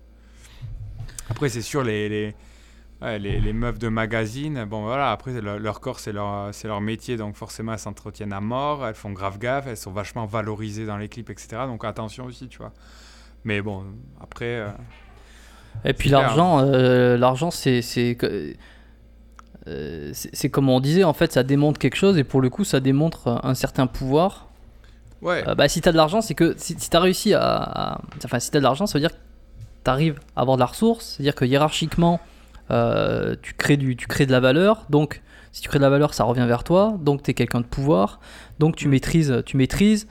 Après, 1.29 1.49
c'est 1.49 1.62
sûr, 1.62 1.83
les, 1.83 2.09
les, 2.09 2.35
les, 3.19 3.41
les 3.41 3.53
meufs 3.53 3.79
de 3.79 3.88
magazine, 3.88 4.65
bon 4.65 4.83
voilà, 4.83 5.11
après 5.11 5.41
leur, 5.41 5.81
corps 5.81 5.99
c'est 5.99 6.12
leur, 6.12 6.55
c'est 6.55 6.69
leur 6.69 6.81
métier, 6.81 7.17
donc 7.17 7.35
forcément 7.35 7.73
elles 7.73 7.79
s'entretiennent 7.79 8.33
à 8.33 8.41
mort, 8.41 8.87
elles 8.87 8.95
font 8.95 9.11
grave 9.11 9.38
gaffe, 9.38 9.67
elles 9.67 9.77
sont 9.77 9.91
vachement 9.91 10.27
valorisées 10.27 10.87
dans 10.87 10.99
les 10.99 11.09
clips, 11.09 11.31
etc. 11.31 11.62
Donc 11.67 11.85
attention 11.85 12.27
aussi, 12.27 12.49
tu 12.49 12.59
vois. 12.59 12.73
Mais 13.45 13.61
bon, 13.61 13.85
après. 14.21 14.45
euh, 14.61 14.69
Et 15.85 15.93
puis 15.95 16.09
clair. 16.11 16.21
l'argent, 16.23 16.61
euh, 16.61 17.17
l'argent, 17.17 17.51
c'est 17.51 17.83
c'est 17.83 18.17
euh, 19.69 20.13
comme 20.51 20.69
on 20.69 20.81
disait, 20.81 21.05
en 21.05 21.13
fait, 21.13 21.33
ça 21.33 21.43
démontre 21.43 21.79
quelque 21.79 21.97
chose 21.97 22.19
et 22.19 22.25
pour 22.25 22.41
le 22.41 22.51
coup, 22.51 22.65
ça 22.65 22.81
démontre 22.81 23.41
un 23.45 23.55
certain 23.55 23.87
pouvoir. 23.87 24.49
ouais, 25.23 25.45
Euh, 25.47 25.55
bah, 25.55 25.69
si 25.69 25.81
t'as 25.81 25.93
de 25.93 25.97
l'argent, 25.97 26.21
c'est 26.21 26.35
que 26.35 26.55
si, 26.57 26.75
si 26.79 26.91
t'as 26.91 27.01
réussi 27.01 27.33
à, 27.35 27.41
à- 27.43 28.01
enfin, 28.25 28.39
si 28.41 28.51
t'as 28.51 28.59
de 28.59 28.65
l'argent, 28.65 28.87
ça 28.87 28.95
veut 28.99 29.01
dire 29.01 29.13
que 29.13 29.23
t'arrives 29.85 30.19
à 30.37 30.41
avoir 30.43 30.57
de 30.57 30.61
la 30.63 30.67
ressource, 30.67 31.15
c'est-à-dire 31.17 31.35
que 31.35 31.45
hiérarchiquement, 31.45 32.21
tu 33.43 33.55
crées 33.55 33.77
du, 33.77 33.97
tu 33.97 34.07
crées 34.07 34.27
de 34.27 34.33
la 34.33 34.41
valeur. 34.41 34.87
Donc, 34.91 35.23
si 35.53 35.61
tu 35.63 35.69
crées 35.69 35.79
de 35.79 35.85
la 35.85 35.91
valeur, 35.91 36.15
ça 36.15 36.25
revient 36.25 36.47
vers 36.47 36.65
toi. 36.65 36.97
Donc, 37.01 37.23
t'es 37.23 37.35
quelqu'un 37.35 37.61
de 37.61 37.67
pouvoir. 37.67 38.19
Donc, 38.59 38.77
tu 38.77 38.89
maîtrises, 38.89 39.43
tu 39.45 39.57
maîtrises. 39.59 40.09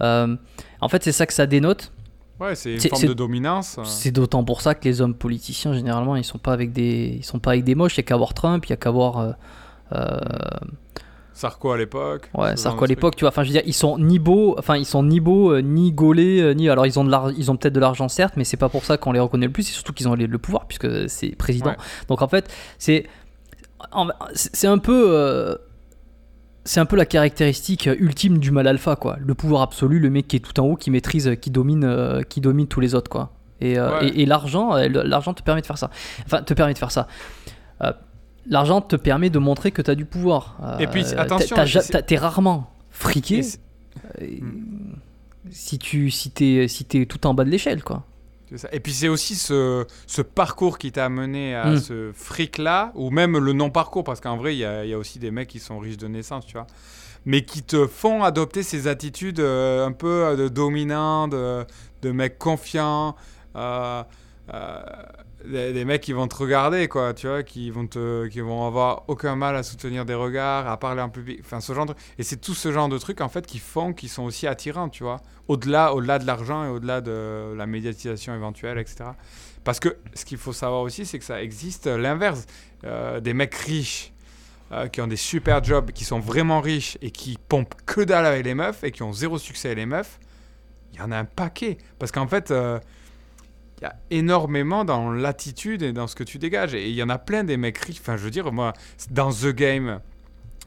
Euh, 0.00 0.36
en 0.80 0.88
fait, 0.88 1.04
c'est 1.04 1.12
ça 1.12 1.26
que 1.26 1.32
ça 1.32 1.46
dénote. 1.46 1.92
Ouais, 2.42 2.54
c'est 2.54 2.74
une 2.74 2.80
forme 2.80 3.06
de 3.06 3.12
dominance. 3.14 3.78
euh. 3.78 3.82
C'est 3.84 4.10
d'autant 4.10 4.44
pour 4.44 4.60
ça 4.60 4.74
que 4.74 4.84
les 4.84 5.00
hommes 5.00 5.14
politiciens 5.14 5.72
généralement 5.72 6.16
ils 6.16 6.24
sont 6.24 6.38
pas 6.38 6.52
avec 6.52 6.72
des 6.72 7.16
ils 7.18 7.24
sont 7.24 7.38
pas 7.38 7.50
avec 7.52 7.64
des 7.64 7.74
moches, 7.74 7.94
il 7.94 7.98
y 7.98 8.00
a 8.00 8.04
qu'à 8.04 8.16
voir 8.16 8.34
Trump, 8.34 8.64
il 8.66 8.70
y 8.70 8.72
a 8.72 8.76
qu'à 8.76 8.90
voir 8.90 9.18
euh, 9.18 9.32
euh, 9.92 10.18
Sarko 11.34 11.70
à 11.72 11.78
l'époque. 11.78 12.30
ouais, 12.34 12.56
Sarko 12.56 12.84
à 12.84 12.86
l'époque, 12.86 13.16
tu 13.16 13.20
vois, 13.24 13.30
enfin 13.30 13.42
je 13.42 13.48
veux 13.48 13.52
dire 13.54 13.62
ils 13.64 13.72
sont 13.74 13.98
ni 13.98 14.18
beaux, 14.18 14.54
enfin 14.58 14.76
ils 14.76 14.84
sont 14.84 15.02
ni 15.02 15.18
beaux 15.18 15.52
euh, 15.52 15.62
ni 15.62 15.90
gaulés 15.90 16.40
euh, 16.40 16.52
ni 16.52 16.68
alors 16.68 16.86
ils 16.86 16.98
ont 16.98 17.04
de 17.04 17.32
ils 17.38 17.50
ont 17.50 17.56
peut-être 17.56 17.72
de 17.74 17.80
l'argent 17.80 18.08
certes, 18.08 18.34
mais 18.36 18.44
c'est 18.44 18.58
pas 18.58 18.68
pour 18.68 18.84
ça 18.84 18.98
qu'on 18.98 19.12
les 19.12 19.20
reconnaît 19.20 19.46
le 19.46 19.52
plus, 19.52 19.62
c'est 19.62 19.72
surtout 19.72 19.92
qu'ils 19.94 20.08
ont 20.08 20.14
le 20.14 20.38
pouvoir 20.38 20.66
puisque 20.66 21.08
c'est 21.08 21.34
président. 21.36 21.70
Ouais. 21.70 21.76
Donc 22.08 22.20
en 22.22 22.28
fait, 22.28 22.52
c'est 22.78 23.06
c'est 24.34 24.66
un 24.68 24.78
peu 24.78 25.56
c'est 26.64 26.80
un 26.80 26.84
peu 26.86 26.96
la 26.96 27.06
caractéristique 27.06 27.86
ultime 27.98 28.38
du 28.38 28.50
mal 28.50 28.66
alpha 28.68 28.96
quoi, 28.96 29.16
le 29.20 29.34
pouvoir 29.34 29.62
absolu, 29.62 29.98
le 29.98 30.10
mec 30.10 30.28
qui 30.28 30.36
est 30.36 30.40
tout 30.40 30.58
en 30.60 30.64
haut 30.66 30.76
qui 30.76 30.90
maîtrise 30.90 31.36
qui 31.40 31.50
domine 31.50 31.84
euh, 31.84 32.22
qui 32.22 32.40
domine 32.40 32.66
tous 32.68 32.80
les 32.80 32.94
autres 32.94 33.10
quoi. 33.10 33.32
Et, 33.60 33.78
euh, 33.78 33.98
Ouais. 34.00 34.08
et, 34.08 34.22
et 34.22 34.26
l'argent 34.26 34.74
euh, 34.74 34.88
l'argent 34.88 35.34
te 35.34 35.42
permet 35.42 35.60
de 35.60 35.66
faire 35.66 35.78
ça. 35.78 35.90
Enfin 36.26 36.42
te 36.42 36.54
permet 36.54 36.72
de 36.74 36.78
faire 36.78 36.90
ça. 36.92 37.06
Euh, 37.82 37.92
L'argent 38.48 38.80
te 38.80 38.96
permet 38.96 39.30
de 39.30 39.38
montrer 39.38 39.70
que 39.70 39.82
tu 39.82 39.90
as 39.90 39.94
du 39.94 40.04
pouvoir. 40.04 40.56
Et 40.80 40.88
puis, 40.88 41.04
attention, 41.16 41.54
t'es 42.04 42.16
rarement 42.16 42.72
friqué 42.90 43.42
euh, 44.20 44.26
si 45.50 45.78
tu 45.78 46.10
si 46.10 46.30
t'es 46.32 46.66
si 46.66 46.84
t'es 46.84 47.06
tout 47.06 47.24
en 47.26 47.34
bas 47.34 47.44
de 47.44 47.50
l'échelle 47.50 47.84
quoi. 47.84 48.04
Ça. 48.58 48.68
Et 48.72 48.80
puis 48.80 48.92
c'est 48.92 49.08
aussi 49.08 49.34
ce, 49.34 49.86
ce 50.06 50.22
parcours 50.22 50.78
qui 50.78 50.92
t'a 50.92 51.04
amené 51.06 51.54
à 51.54 51.66
Mm. 51.70 51.78
ce 51.80 52.10
fric-là, 52.14 52.92
ou 52.94 53.10
même 53.10 53.38
le 53.38 53.52
non-parcours, 53.52 54.04
parce 54.04 54.20
qu'en 54.20 54.36
vrai, 54.36 54.54
il 54.54 54.58
y 54.58 54.64
a, 54.64 54.84
il 54.84 54.90
y 54.90 54.94
a 54.94 54.98
aussi 54.98 55.18
des 55.18 55.30
mecs 55.30 55.48
qui 55.48 55.58
sont 55.58 55.78
riches 55.78 55.96
de 55.98 56.08
naissance, 56.08 56.46
tu 56.46 56.54
vois, 56.54 56.66
mais 57.24 57.44
qui 57.44 57.62
te 57.62 57.86
font 57.86 58.24
adopter 58.24 58.62
ces 58.62 58.88
attitudes 58.88 59.40
euh, 59.40 59.86
un 59.86 59.92
peu 59.92 60.24
euh, 60.24 60.36
de 60.36 60.48
dominants, 60.48 61.28
de, 61.28 61.64
de 62.02 62.10
mecs 62.12 62.38
confiants, 62.38 63.14
euh, 63.56 64.02
euh, 64.52 64.80
des, 65.44 65.84
mecs 65.84 66.02
qui 66.02 66.12
vont 66.12 66.28
te 66.28 66.36
regarder, 66.36 66.88
quoi, 66.88 67.14
tu 67.14 67.26
vois, 67.26 67.42
qui 67.42 67.70
vont, 67.70 67.86
te, 67.86 68.26
qui 68.26 68.40
vont 68.40 68.66
avoir 68.66 69.04
aucun 69.08 69.36
mal 69.36 69.56
à 69.56 69.62
soutenir 69.62 70.04
des 70.04 70.14
regards, 70.14 70.68
à 70.68 70.76
parler 70.78 71.02
en 71.02 71.08
public, 71.08 71.40
enfin 71.40 71.60
ce 71.60 71.72
genre 71.72 71.86
de... 71.86 71.94
Et 72.18 72.22
c'est 72.22 72.36
tout 72.36 72.54
ce 72.54 72.72
genre 72.72 72.88
de 72.88 72.98
trucs, 72.98 73.20
en 73.20 73.28
fait, 73.28 73.46
qui 73.46 73.58
font, 73.58 73.92
qui 73.92 74.08
sont 74.08 74.22
aussi 74.22 74.46
attirants, 74.46 74.88
tu 74.88 75.04
vois, 75.04 75.20
au-delà 75.48 75.94
au 75.94 76.02
-delà 76.02 76.18
de 76.18 76.26
l'argent 76.26 76.64
et 76.64 76.68
au-delà 76.68 77.00
de 77.00 77.54
la 77.56 77.66
médiatisation 77.66 78.34
éventuelle, 78.34 78.78
etc. 78.78 79.10
Parce 79.64 79.80
que 79.80 79.96
ce 80.14 80.24
qu'il 80.24 80.38
faut 80.38 80.52
savoir 80.52 80.82
aussi, 80.82 81.06
c'est 81.06 81.18
que 81.18 81.24
ça 81.24 81.42
existe 81.42 81.86
l'inverse. 81.86 82.46
Euh, 82.84 83.20
des 83.20 83.32
mecs 83.32 83.54
riches 83.54 84.12
euh, 84.72 84.88
qui 84.88 85.00
ont 85.00 85.06
des 85.06 85.16
super 85.16 85.62
jobs, 85.62 85.92
qui 85.92 86.04
sont 86.04 86.18
vraiment 86.18 86.60
riches 86.60 86.98
et 87.00 87.10
qui 87.10 87.38
pompent 87.48 87.74
que 87.86 88.00
dalle 88.00 88.26
avec 88.26 88.44
les 88.44 88.54
meufs 88.54 88.82
et 88.82 88.90
qui 88.90 89.02
ont 89.02 89.12
zéro 89.12 89.38
succès 89.38 89.68
avec 89.68 89.78
les 89.78 89.86
meufs, 89.86 90.18
il 90.92 90.98
y 90.98 91.02
en 91.02 91.12
a 91.12 91.16
un 91.16 91.24
paquet. 91.24 91.78
Parce 91.98 92.10
qu'en 92.10 92.26
fait, 92.26 92.50
euh, 92.50 92.80
il 93.82 93.86
y 93.86 93.88
a 93.88 93.96
énormément 94.12 94.84
dans 94.84 95.10
l'attitude 95.10 95.82
et 95.82 95.92
dans 95.92 96.06
ce 96.06 96.14
que 96.14 96.22
tu 96.22 96.38
dégages. 96.38 96.72
Et 96.72 96.88
il 96.88 96.94
y 96.94 97.02
en 97.02 97.08
a 97.08 97.18
plein 97.18 97.42
des 97.42 97.56
mecs 97.56 97.78
riches. 97.78 97.98
Enfin, 98.00 98.16
je 98.16 98.22
veux 98.22 98.30
dire, 98.30 98.52
moi, 98.52 98.74
dans 99.10 99.32
The 99.32 99.48
Game, 99.48 100.00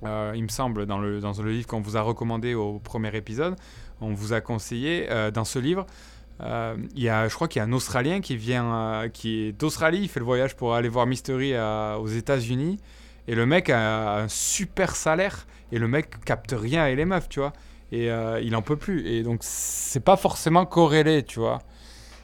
euh, 0.03 0.33
il 0.35 0.43
me 0.43 0.49
semble, 0.49 0.85
dans 0.85 0.99
le, 0.99 1.21
dans 1.21 1.31
le 1.41 1.51
livre 1.51 1.65
qu'on 1.65 1.79
vous 1.79 1.95
a 1.95 2.01
recommandé 2.01 2.55
au 2.55 2.79
premier 2.79 3.15
épisode, 3.15 3.55
on 4.01 4.13
vous 4.13 4.33
a 4.33 4.41
conseillé, 4.41 5.07
euh, 5.09 5.31
dans 5.31 5.45
ce 5.45 5.59
livre, 5.59 5.85
euh, 6.41 6.75
y 6.93 7.07
a, 7.07 7.29
je 7.29 7.35
crois 7.35 7.47
qu'il 7.47 7.61
y 7.61 7.63
a 7.63 7.65
un 7.65 7.71
Australien 7.71 8.19
qui 8.19 8.35
vient, 8.35 9.07
qui 9.13 9.45
est 9.45 9.51
d'Australie, 9.53 9.99
il 10.01 10.09
fait 10.09 10.19
le 10.19 10.25
voyage 10.25 10.57
pour 10.57 10.75
aller 10.75 10.89
voir 10.89 11.05
Mystery 11.05 11.53
aux 11.57 12.07
États-Unis, 12.07 12.79
et 13.29 13.35
le 13.35 13.45
mec 13.45 13.69
a 13.69 14.23
un 14.23 14.27
super 14.27 14.97
salaire, 14.97 15.47
et 15.71 15.79
le 15.79 15.87
mec 15.87 16.19
capte 16.25 16.53
rien 16.53 16.83
avec 16.83 16.97
les 16.97 17.05
meufs, 17.05 17.29
tu 17.29 17.39
vois, 17.39 17.53
et 17.93 18.09
il 18.41 18.53
en 18.57 18.61
peut 18.61 18.75
plus, 18.75 19.07
et 19.07 19.23
donc 19.23 19.39
c'est 19.43 20.03
pas 20.03 20.17
forcément 20.17 20.65
corrélé, 20.65 21.23
tu 21.23 21.39
vois, 21.39 21.59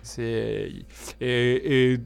c'est 0.03 0.71
et, 1.21 1.91
et 1.93 1.99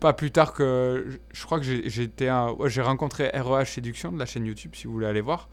pas 0.00 0.12
plus 0.12 0.30
tard 0.30 0.52
que, 0.52 1.18
je, 1.32 1.44
crois 1.44 1.58
que 1.58 1.64
j'ai 1.64 1.88
j'étais 1.88 2.30
ouais, 2.30 2.68
j'ai 2.68 2.82
rencontré 2.82 3.30
REH 3.32 3.64
Séduction 3.66 4.12
de 4.12 4.18
la 4.18 4.26
chaîne 4.26 4.44
YouTube, 4.44 4.72
si 4.74 4.86
vous 4.86 4.92
voulez 4.92 5.06
aller 5.06 5.20
voir. 5.22 5.48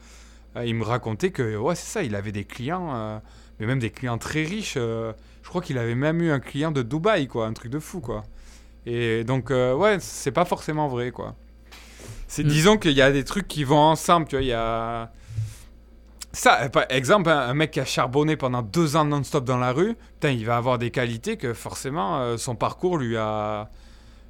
Euh, 0.57 0.65
il 0.65 0.75
me 0.75 0.83
racontait 0.83 1.31
que 1.31 1.55
ouais 1.55 1.75
c'est 1.75 1.87
ça, 1.91 2.03
il 2.03 2.15
avait 2.15 2.33
des 2.33 2.43
clients, 2.43 2.93
euh, 2.93 3.19
mais 3.59 3.65
même 3.65 3.79
des 3.79 3.91
clients 3.91 4.17
très 4.17 4.43
riches. 4.43 4.75
euh, 4.77 5.13
je 5.43 5.49
crois 5.49 5.61
qu'il 5.61 5.77
avait 5.77 5.95
même 5.95 6.21
eu 6.21 6.31
un 6.31 6.39
client 6.39 6.71
de 6.71 6.81
Dubaï, 6.81 7.27
quoi, 7.27 7.47
un 7.47 7.53
truc 7.53 7.71
de 7.71 7.79
fou, 7.79 7.99
quoi. 8.01 8.23
Et 8.85 9.23
donc 9.23 9.51
euh, 9.51 9.73
ouais, 9.75 9.97
c'est 9.99 10.31
pas 10.31 10.45
forcément 10.45 10.87
vrai, 10.87 11.11
quoi. 11.11 11.35
C'est 12.27 12.43
Mm. 12.43 12.47
disons 12.47 12.77
qu'il 12.77 12.93
y 12.93 13.01
a 13.01 13.11
des 13.11 13.23
trucs 13.23 13.47
qui 13.47 13.63
vont 13.63 13.79
ensemble, 13.79 14.27
tu 14.27 14.35
vois. 14.35 14.43
Il 14.43 14.47
y 14.47 14.53
a 14.53 15.11
ça, 16.33 16.63
euh, 16.63 16.69
par 16.69 16.85
exemple, 16.89 17.29
un, 17.29 17.53
mec 17.53 17.71
qui 17.71 17.79
a 17.79 17.85
charbonné 17.85 18.37
pendant 18.37 18.61
deux 18.61 18.95
ans 18.95 19.05
non-stop 19.05 19.43
dans 19.43 19.57
la 19.57 19.71
rue, 19.71 19.95
putain, 20.13 20.31
il 20.31 20.45
va 20.45 20.57
avoir 20.57 20.77
des 20.77 20.91
qualités 20.91 21.37
que 21.37 21.53
forcément 21.53 22.19
euh, 22.19 22.37
son 22.37 22.55
parcours 22.55 22.97
lui 22.97 23.17
a, 23.17 23.69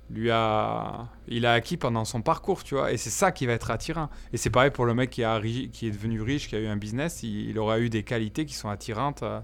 lui 0.10 0.32
a, 0.32 1.08
il 1.28 1.46
a 1.46 1.54
acquis 1.54 1.78
pendant 1.78 2.06
son 2.06 2.22
parcours, 2.22 2.64
tu 2.64 2.76
vois. 2.76 2.92
Et 2.92 2.98
c'est 2.98 3.10
ça 3.10 3.32
qui 3.32 3.46
va 3.46 3.54
être 3.54 3.72
attirant. 3.72 4.10
Et 4.34 4.38
c'est 4.38 4.50
pareil 4.50 4.72
pour 4.72 4.86
le 4.86 4.94
mec 4.94 5.10
qui, 5.12 5.24
a, 5.24 5.40
qui 5.42 5.88
est 5.88 5.92
devenu 5.92 6.22
riche, 6.22 6.50
qui 6.50 6.56
a 6.56 6.60
eu 6.60 6.68
un 6.68 6.78
business, 6.78 7.24
il, 7.24 7.50
il 7.50 7.60
aura 7.60 7.80
eu 7.80 7.90
des 7.90 8.04
qualités 8.04 8.46
qui 8.46 8.54
sont 8.54 8.70
attirantes. 8.70 9.24
euh, 9.24 9.40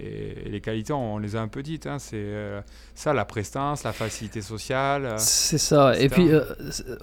et, 0.00 0.48
les 0.48 0.60
qualités, 0.60 0.92
on, 0.92 1.18
les 1.18 1.36
a 1.36 1.40
un 1.40 1.48
peu 1.48 1.62
dites. 1.62 1.86
hein, 1.86 1.98
c'est 1.98 2.16
euh, 2.16 2.60
ça, 2.94 3.12
la 3.12 3.24
prestance, 3.24 3.84
la 3.84 3.92
facilité 3.92 4.40
sociale. 4.42 5.04
euh, 5.06 5.14
C'est 5.18 5.58
ça. 5.58 5.98
Et 5.98 6.08
puis, 6.08 6.32
euh, 6.32 6.42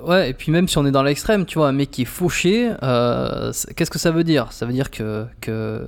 ouais, 0.04 0.30
et 0.30 0.34
puis 0.34 0.52
même 0.52 0.68
si 0.68 0.78
on 0.78 0.86
est 0.86 0.92
dans 0.92 1.04
l'extrême, 1.04 1.46
tu 1.46 1.58
vois, 1.58 1.68
un 1.70 1.74
mec 1.74 1.92
qui 1.92 2.04
est 2.04 2.06
fauché, 2.06 2.72
euh, 2.84 3.52
qu'est-ce 3.76 3.92
que 3.92 4.00
ça 4.00 4.12
veut 4.12 4.24
dire? 4.24 4.52
Ça 4.52 4.66
veut 4.66 4.74
dire 4.74 4.90
que, 4.92 5.26
que 5.42 5.88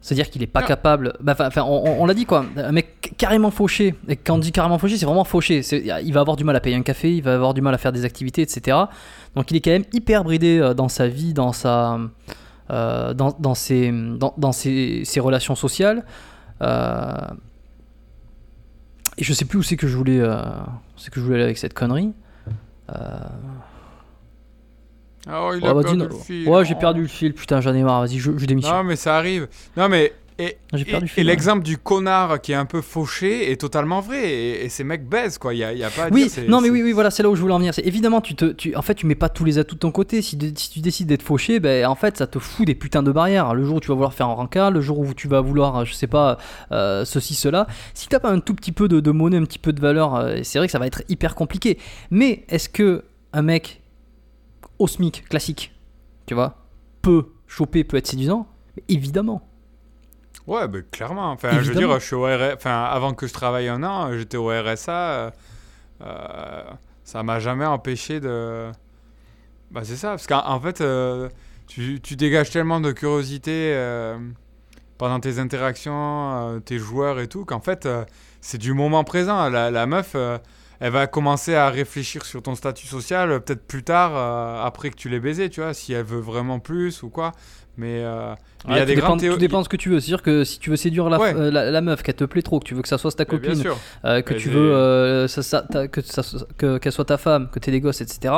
c'est-à-dire 0.00 0.30
qu'il 0.30 0.42
est 0.42 0.46
pas 0.46 0.62
capable. 0.62 1.14
bah, 1.20 1.34
on, 1.56 1.62
on- 1.62 2.02
on 2.02 2.06
l'a 2.06 2.14
dit 2.14 2.26
quoi. 2.26 2.44
Un 2.56 2.70
mec 2.72 3.12
carrément 3.18 3.50
fauché. 3.50 3.94
Et 4.08 4.14
quand 4.16 4.34
on 4.34 4.38
dit 4.38 4.52
carrément 4.52 4.78
fauché, 4.78 4.96
c'est 4.98 5.06
vraiment 5.06 5.24
fauché. 5.24 5.62
Il 5.72 6.12
va 6.12 6.20
avoir 6.20 6.36
du 6.36 6.44
mal 6.44 6.54
à 6.54 6.60
payer 6.60 6.76
un 6.76 6.82
café, 6.82 7.16
il 7.16 7.22
va 7.22 7.34
avoir 7.34 7.54
du 7.54 7.60
mal 7.60 7.74
à 7.74 7.78
faire 7.78 7.90
des 7.92 8.04
activités, 8.04 8.42
etc. 8.42 8.76
Donc 9.34 9.50
il 9.50 9.56
est 9.56 9.60
quand 9.60 9.72
même 9.72 9.84
hyper 9.92 10.22
bridé 10.22 10.72
dans 10.76 10.88
sa 10.88 11.08
vie, 11.08 11.32
dans 11.34 11.52
sa, 11.52 11.98
euh, 12.70 13.14
dans, 13.14 13.34
dans 13.38 13.54
ses, 13.54 13.90
dans, 13.92 14.34
dans 14.36 14.52
ses, 14.52 15.04
ses 15.04 15.20
relations 15.20 15.54
sociales. 15.54 16.04
Euh, 16.62 17.12
et 19.18 19.24
je 19.24 19.32
sais 19.32 19.44
plus 19.44 19.58
où 19.58 19.62
c'est 19.62 19.76
que 19.76 19.86
je 19.86 19.96
voulais, 19.96 20.20
euh, 20.20 20.36
c'est 20.96 21.10
que 21.12 21.20
je 21.20 21.24
voulais 21.24 21.36
aller 21.36 21.44
avec 21.44 21.58
cette 21.58 21.74
connerie. 21.74 22.12
Euh, 22.94 23.18
Oh, 25.28 25.50
il 25.60 25.66
a 25.66 25.74
bah, 25.74 25.82
perdu 25.82 25.98
le 25.98 26.08
fil. 26.10 26.48
ouais, 26.48 26.64
j'ai 26.64 26.74
Oh. 26.76 26.78
perdu 26.78 27.00
le 27.02 27.08
fil, 27.08 27.34
putain, 27.34 27.60
j'en 27.60 27.74
ai 27.74 27.82
marre, 27.82 28.02
vas-y, 28.02 28.18
je, 28.18 28.30
je 28.38 28.46
démissionne. 28.46 28.76
Non, 28.76 28.84
mais 28.84 28.94
ça 28.94 29.16
arrive. 29.16 29.48
Non, 29.76 29.88
mais. 29.88 30.12
Et, 30.38 30.58
l'exemple 31.16 31.62
du 31.62 31.78
connard 31.78 32.42
qui 32.42 32.52
est 32.52 32.56
un 32.56 32.66
peu 32.66 32.82
fauché 32.82 33.50
est 33.50 33.56
totalement 33.58 34.00
vrai. 34.00 34.30
Et, 34.30 34.64
et 34.66 34.68
ces 34.68 34.84
mecs 34.84 35.08
baisent, 35.08 35.38
quoi. 35.38 35.54
Il 35.54 35.58
n'y 35.58 35.64
a, 35.64 35.72
il 35.72 35.78
y 35.78 35.84
a 35.84 35.88
pas 35.88 36.04
à 36.04 36.08
Oui, 36.10 36.26
dire. 36.28 36.44
non 36.48 36.60
mais 36.60 36.68
oui, 36.68 36.82
oui, 36.82 36.92
voilà, 36.92 37.10
c'est 37.10 37.22
là 37.22 37.30
où 37.30 37.34
je 37.36 37.40
voulais 37.40 37.54
en 37.54 37.58
venir. 37.58 37.72
C'est 37.72 37.86
évidemment, 37.86 38.20
tu 38.20 38.34
te, 38.34 38.44
tu, 38.52 38.76
en 38.76 38.82
fait, 38.82 38.94
tu 38.94 39.06
mets 39.06 39.14
pas 39.14 39.30
tous 39.30 39.44
les 39.44 39.56
atouts 39.56 39.76
de 39.76 39.80
ton 39.80 39.90
côté. 39.92 40.20
Si, 40.20 40.36
de- 40.36 40.52
si 40.54 40.68
tu 40.70 40.80
décides 40.80 41.06
d'être 41.08 41.22
fauché, 41.22 41.58
ben, 41.58 41.86
en 41.86 41.94
fait, 41.94 42.18
ça 42.18 42.26
te 42.26 42.38
fout 42.38 42.66
des 42.66 42.74
putains 42.74 43.02
de 43.02 43.12
barrières. 43.12 43.54
Le 43.54 43.64
jour 43.64 43.76
où 43.76 43.80
tu 43.80 43.88
vas 43.88 43.94
vouloir 43.94 44.12
faire 44.12 44.28
un 44.28 44.34
rencard, 44.34 44.70
le 44.70 44.82
jour 44.82 44.98
où 44.98 45.14
tu 45.14 45.26
vas 45.26 45.40
vouloir, 45.40 45.86
je 45.86 45.94
sais 45.94 46.06
pas, 46.06 46.36
euh, 46.70 47.06
ceci, 47.06 47.34
cela. 47.34 47.66
Si 47.94 48.08
t'as 48.08 48.20
pas 48.20 48.30
un 48.30 48.40
tout 48.40 48.54
petit 48.54 48.72
peu 48.72 48.88
de, 48.88 49.00
de 49.00 49.10
monnaie, 49.10 49.38
un 49.38 49.44
petit 49.44 49.58
peu 49.58 49.72
de 49.72 49.80
valeur, 49.80 50.16
euh, 50.16 50.40
c'est 50.42 50.58
vrai 50.58 50.68
que 50.68 50.72
ça 50.72 50.78
va 50.78 50.86
être 50.86 51.02
hyper 51.08 51.34
compliqué. 51.34 51.78
Mais 52.10 52.44
est-ce 52.50 52.68
que 52.68 53.04
un 53.32 53.42
mec 53.42 53.80
au 54.78 54.86
SMIC 54.86 55.24
classique, 55.30 55.72
tu 56.26 56.34
vois, 56.34 56.66
peut 57.00 57.28
choper, 57.46 57.84
peut 57.84 57.96
être 57.96 58.06
séduisant? 58.06 58.46
Évidemment. 58.90 59.40
Ouais, 60.46 60.68
bah, 60.68 60.78
clairement. 60.92 61.30
Enfin, 61.32 61.60
je 61.60 61.68
veux 61.70 61.74
dire, 61.74 61.98
je 61.98 62.04
suis 62.04 62.14
au 62.14 62.24
RS... 62.24 62.54
enfin, 62.54 62.84
avant 62.84 63.14
que 63.14 63.26
je 63.26 63.32
travaille 63.32 63.68
un 63.68 63.82
an, 63.82 64.12
j'étais 64.16 64.36
au 64.36 64.48
RSA. 64.48 64.92
euh, 64.92 65.30
euh, 66.02 66.62
ça 67.04 67.22
m'a 67.22 67.38
jamais 67.40 67.66
empêché 67.66 68.20
de. 68.20 68.70
Bah, 69.70 69.80
c'est 69.84 69.96
ça. 69.96 70.10
Parce 70.10 70.26
qu'en 70.26 70.46
en 70.46 70.60
fait, 70.60 70.80
euh, 70.80 71.28
tu, 71.66 72.00
tu 72.00 72.16
dégages 72.16 72.50
tellement 72.50 72.80
de 72.80 72.92
curiosité 72.92 73.72
euh, 73.74 74.16
pendant 74.98 75.20
tes 75.20 75.38
interactions, 75.38 76.60
tes 76.64 76.78
joueurs 76.78 77.18
et 77.20 77.28
tout, 77.28 77.44
qu'en 77.44 77.60
fait, 77.60 77.88
c'est 78.40 78.58
du 78.58 78.72
moment 78.72 79.04
présent. 79.04 79.48
La, 79.50 79.70
la 79.70 79.86
meuf, 79.86 80.14
elle 80.80 80.90
va 80.92 81.06
commencer 81.06 81.54
à 81.54 81.70
réfléchir 81.70 82.24
sur 82.24 82.42
ton 82.42 82.54
statut 82.54 82.86
social 82.86 83.40
peut-être 83.42 83.66
plus 83.66 83.82
tard, 83.82 84.16
après 84.64 84.90
que 84.90 84.96
tu 84.96 85.08
l'aies 85.08 85.20
baisé, 85.20 85.50
tu 85.50 85.60
vois, 85.60 85.74
si 85.74 85.92
elle 85.92 86.04
veut 86.04 86.20
vraiment 86.20 86.60
plus 86.60 87.02
ou 87.02 87.10
quoi. 87.10 87.32
Mais 87.78 88.00
euh, 88.02 88.34
y 88.68 88.72
a 88.72 88.86
des 88.86 88.94
dépend, 88.94 89.16
tout 89.18 89.36
dépend 89.36 89.58
de 89.58 89.64
ce 89.64 89.68
que 89.68 89.76
tu 89.76 89.90
veux. 89.90 90.00
C'est-à-dire 90.00 90.22
que 90.22 90.44
si 90.44 90.58
tu 90.58 90.70
veux 90.70 90.76
séduire 90.76 91.10
la, 91.10 91.18
Ouais. 91.18 91.34
euh, 91.36 91.50
la, 91.50 91.70
la 91.70 91.80
meuf, 91.82 92.02
qu'elle 92.02 92.14
te 92.14 92.24
plaît 92.24 92.40
trop, 92.42 92.58
que 92.58 92.64
tu 92.64 92.74
veux 92.74 92.80
que 92.82 92.88
ça 92.88 92.96
soit 92.96 93.12
ta 93.12 93.24
Bien 93.26 93.38
copine, 93.38 93.62
euh, 94.06 94.22
que 94.22 94.32
Mais 94.32 94.40
tu 94.40 94.48
veux 94.48 94.72
euh, 94.74 95.28
ça, 95.28 95.42
ça- 95.42 95.66
que 95.88 96.00
ça 96.00 96.22
soit- 96.22 96.48
que- 96.56 96.78
qu'elle 96.78 96.92
soit 96.92 97.04
ta 97.04 97.18
femme, 97.18 97.50
que 97.50 97.58
tu 97.58 97.70
des 97.70 97.80
gosses, 97.80 98.00
etc. 98.00 98.32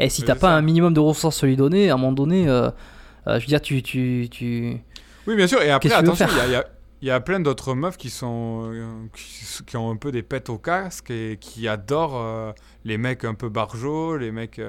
Et 0.00 0.08
si 0.08 0.22
Mais 0.22 0.28
t'as 0.28 0.34
pas 0.36 0.48
ça. 0.48 0.54
un 0.56 0.62
minimum 0.62 0.94
de 0.94 1.00
ressources 1.00 1.44
à 1.44 1.46
lui 1.46 1.56
donner, 1.56 1.90
à 1.90 1.94
un 1.94 1.96
moment 1.98 2.12
donné, 2.12 2.46
je 2.46 3.32
veux 3.32 3.38
dire, 3.40 3.60
tu. 3.60 3.82
tu, 3.82 4.28
tu... 4.30 4.78
Oui, 5.26 5.36
bien 5.36 5.46
sûr. 5.46 5.60
Et 5.60 5.70
après, 5.70 5.92
attention, 5.92 6.26
il 6.30 6.52
y 6.52 6.54
a, 6.56 6.64
y 7.02 7.18
y 7.18 7.20
plein 7.20 7.40
d'autres 7.40 7.74
meufs 7.74 7.98
qui 7.98 8.08
sont 8.08 8.72
qui, 9.14 9.64
qui 9.66 9.76
ont 9.76 9.90
un 9.90 9.96
peu 9.96 10.10
des 10.12 10.22
pètes 10.22 10.48
au 10.48 10.56
casque 10.56 11.10
et 11.10 11.36
qui 11.38 11.68
adorent 11.68 12.54
les 12.86 12.96
mecs 12.96 13.24
un 13.24 13.34
peu 13.34 13.50
barjots, 13.50 14.16
les 14.16 14.32
mecs 14.32 14.60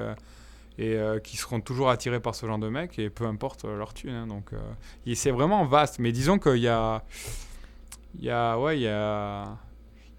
et 0.80 0.96
euh, 0.96 1.20
qui 1.20 1.36
seront 1.38 1.60
toujours 1.60 1.90
attirés 1.90 2.22
par 2.22 2.34
ce 2.34 2.46
genre 2.46 2.58
de 2.58 2.70
mecs 2.70 2.98
et 2.98 3.10
peu 3.10 3.26
importe 3.26 3.66
euh, 3.66 3.78
leur 3.78 3.94
thune. 3.94 4.12
hein. 4.16 4.28
donc, 4.28 4.54
euh, 4.54 4.58
c'est 5.14 5.32
vraiment 5.32 5.66
vaste. 5.66 6.00
Mais 6.00 6.12
disons 6.14 6.40
qu'il 6.40 6.58
y 6.58 6.68
a, 6.70 7.04
il 8.18 8.24
y 8.24 8.30
a, 8.32 8.58
ouais, 8.58 8.78
il 8.80 8.84
y 8.84 8.88
a 8.88 9.58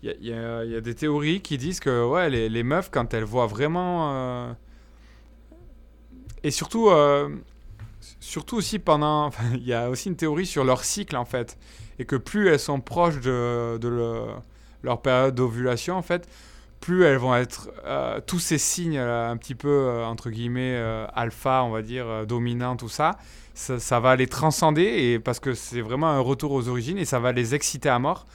il 0.02 0.08
y 0.26 0.32
a, 0.32 0.64
y 0.64 0.74
a- 0.76 0.80
des 0.80 0.94
théories 0.94 1.40
qui 1.42 1.58
disent 1.58 1.80
que 1.80 2.04
ouais, 2.06 2.30
les, 2.30 2.62
meufs, 2.62 2.90
quand 2.90 3.12
elles 3.14 3.24
voient 3.24 3.46
vraiment. 3.46 4.54
et 6.42 6.50
surtout, 6.50 6.88
surtout 8.18 8.56
aussi 8.56 8.78
pendant. 8.78 9.30
Il 9.54 9.66
y 9.66 9.74
a 9.74 9.90
aussi 9.90 10.08
une 10.08 10.16
théorie 10.16 10.46
sur 10.46 10.64
leur 10.64 10.84
cycle 10.84 11.16
en 11.16 11.24
fait. 11.26 11.58
Et 11.98 12.06
que 12.06 12.16
plus 12.16 12.48
elles 12.48 12.58
sont 12.58 12.80
proches 12.80 13.20
de, 13.20 13.76
de 13.78 13.88
le- 13.88 14.26
leur 14.82 15.02
période 15.02 15.34
d'ovulation 15.34 15.96
en 15.96 16.02
fait, 16.02 16.26
plus 16.80 17.04
elles 17.04 17.18
vont 17.18 17.34
être. 17.34 17.70
euh, 17.84 18.20
tous 18.26 18.38
ces 18.38 18.58
signes 18.58 18.98
euh, 18.98 19.30
un 19.30 19.36
petit 19.36 19.54
peu, 19.54 19.68
euh, 19.68 20.04
entre 20.06 20.30
guillemets, 20.30 20.76
alpha, 21.14 21.62
on 21.64 21.70
va 21.70 21.82
dire, 21.82 22.26
dominant, 22.26 22.76
tout 22.76 22.88
ça, 22.88 23.16
ça, 23.54 23.78
ça 23.78 24.00
va 24.00 24.16
les 24.16 24.26
transcender 24.26 24.82
et, 24.84 25.18
parce 25.18 25.40
que 25.40 25.52
c'est 25.54 25.80
vraiment 25.82 26.08
un 26.08 26.20
retour 26.20 26.52
aux 26.52 26.68
origines 26.68 26.98
et 26.98 27.04
ça 27.04 27.18
va 27.18 27.32
les 27.32 27.54
exciter 27.54 27.88
à 27.88 27.98
mort. 27.98 28.26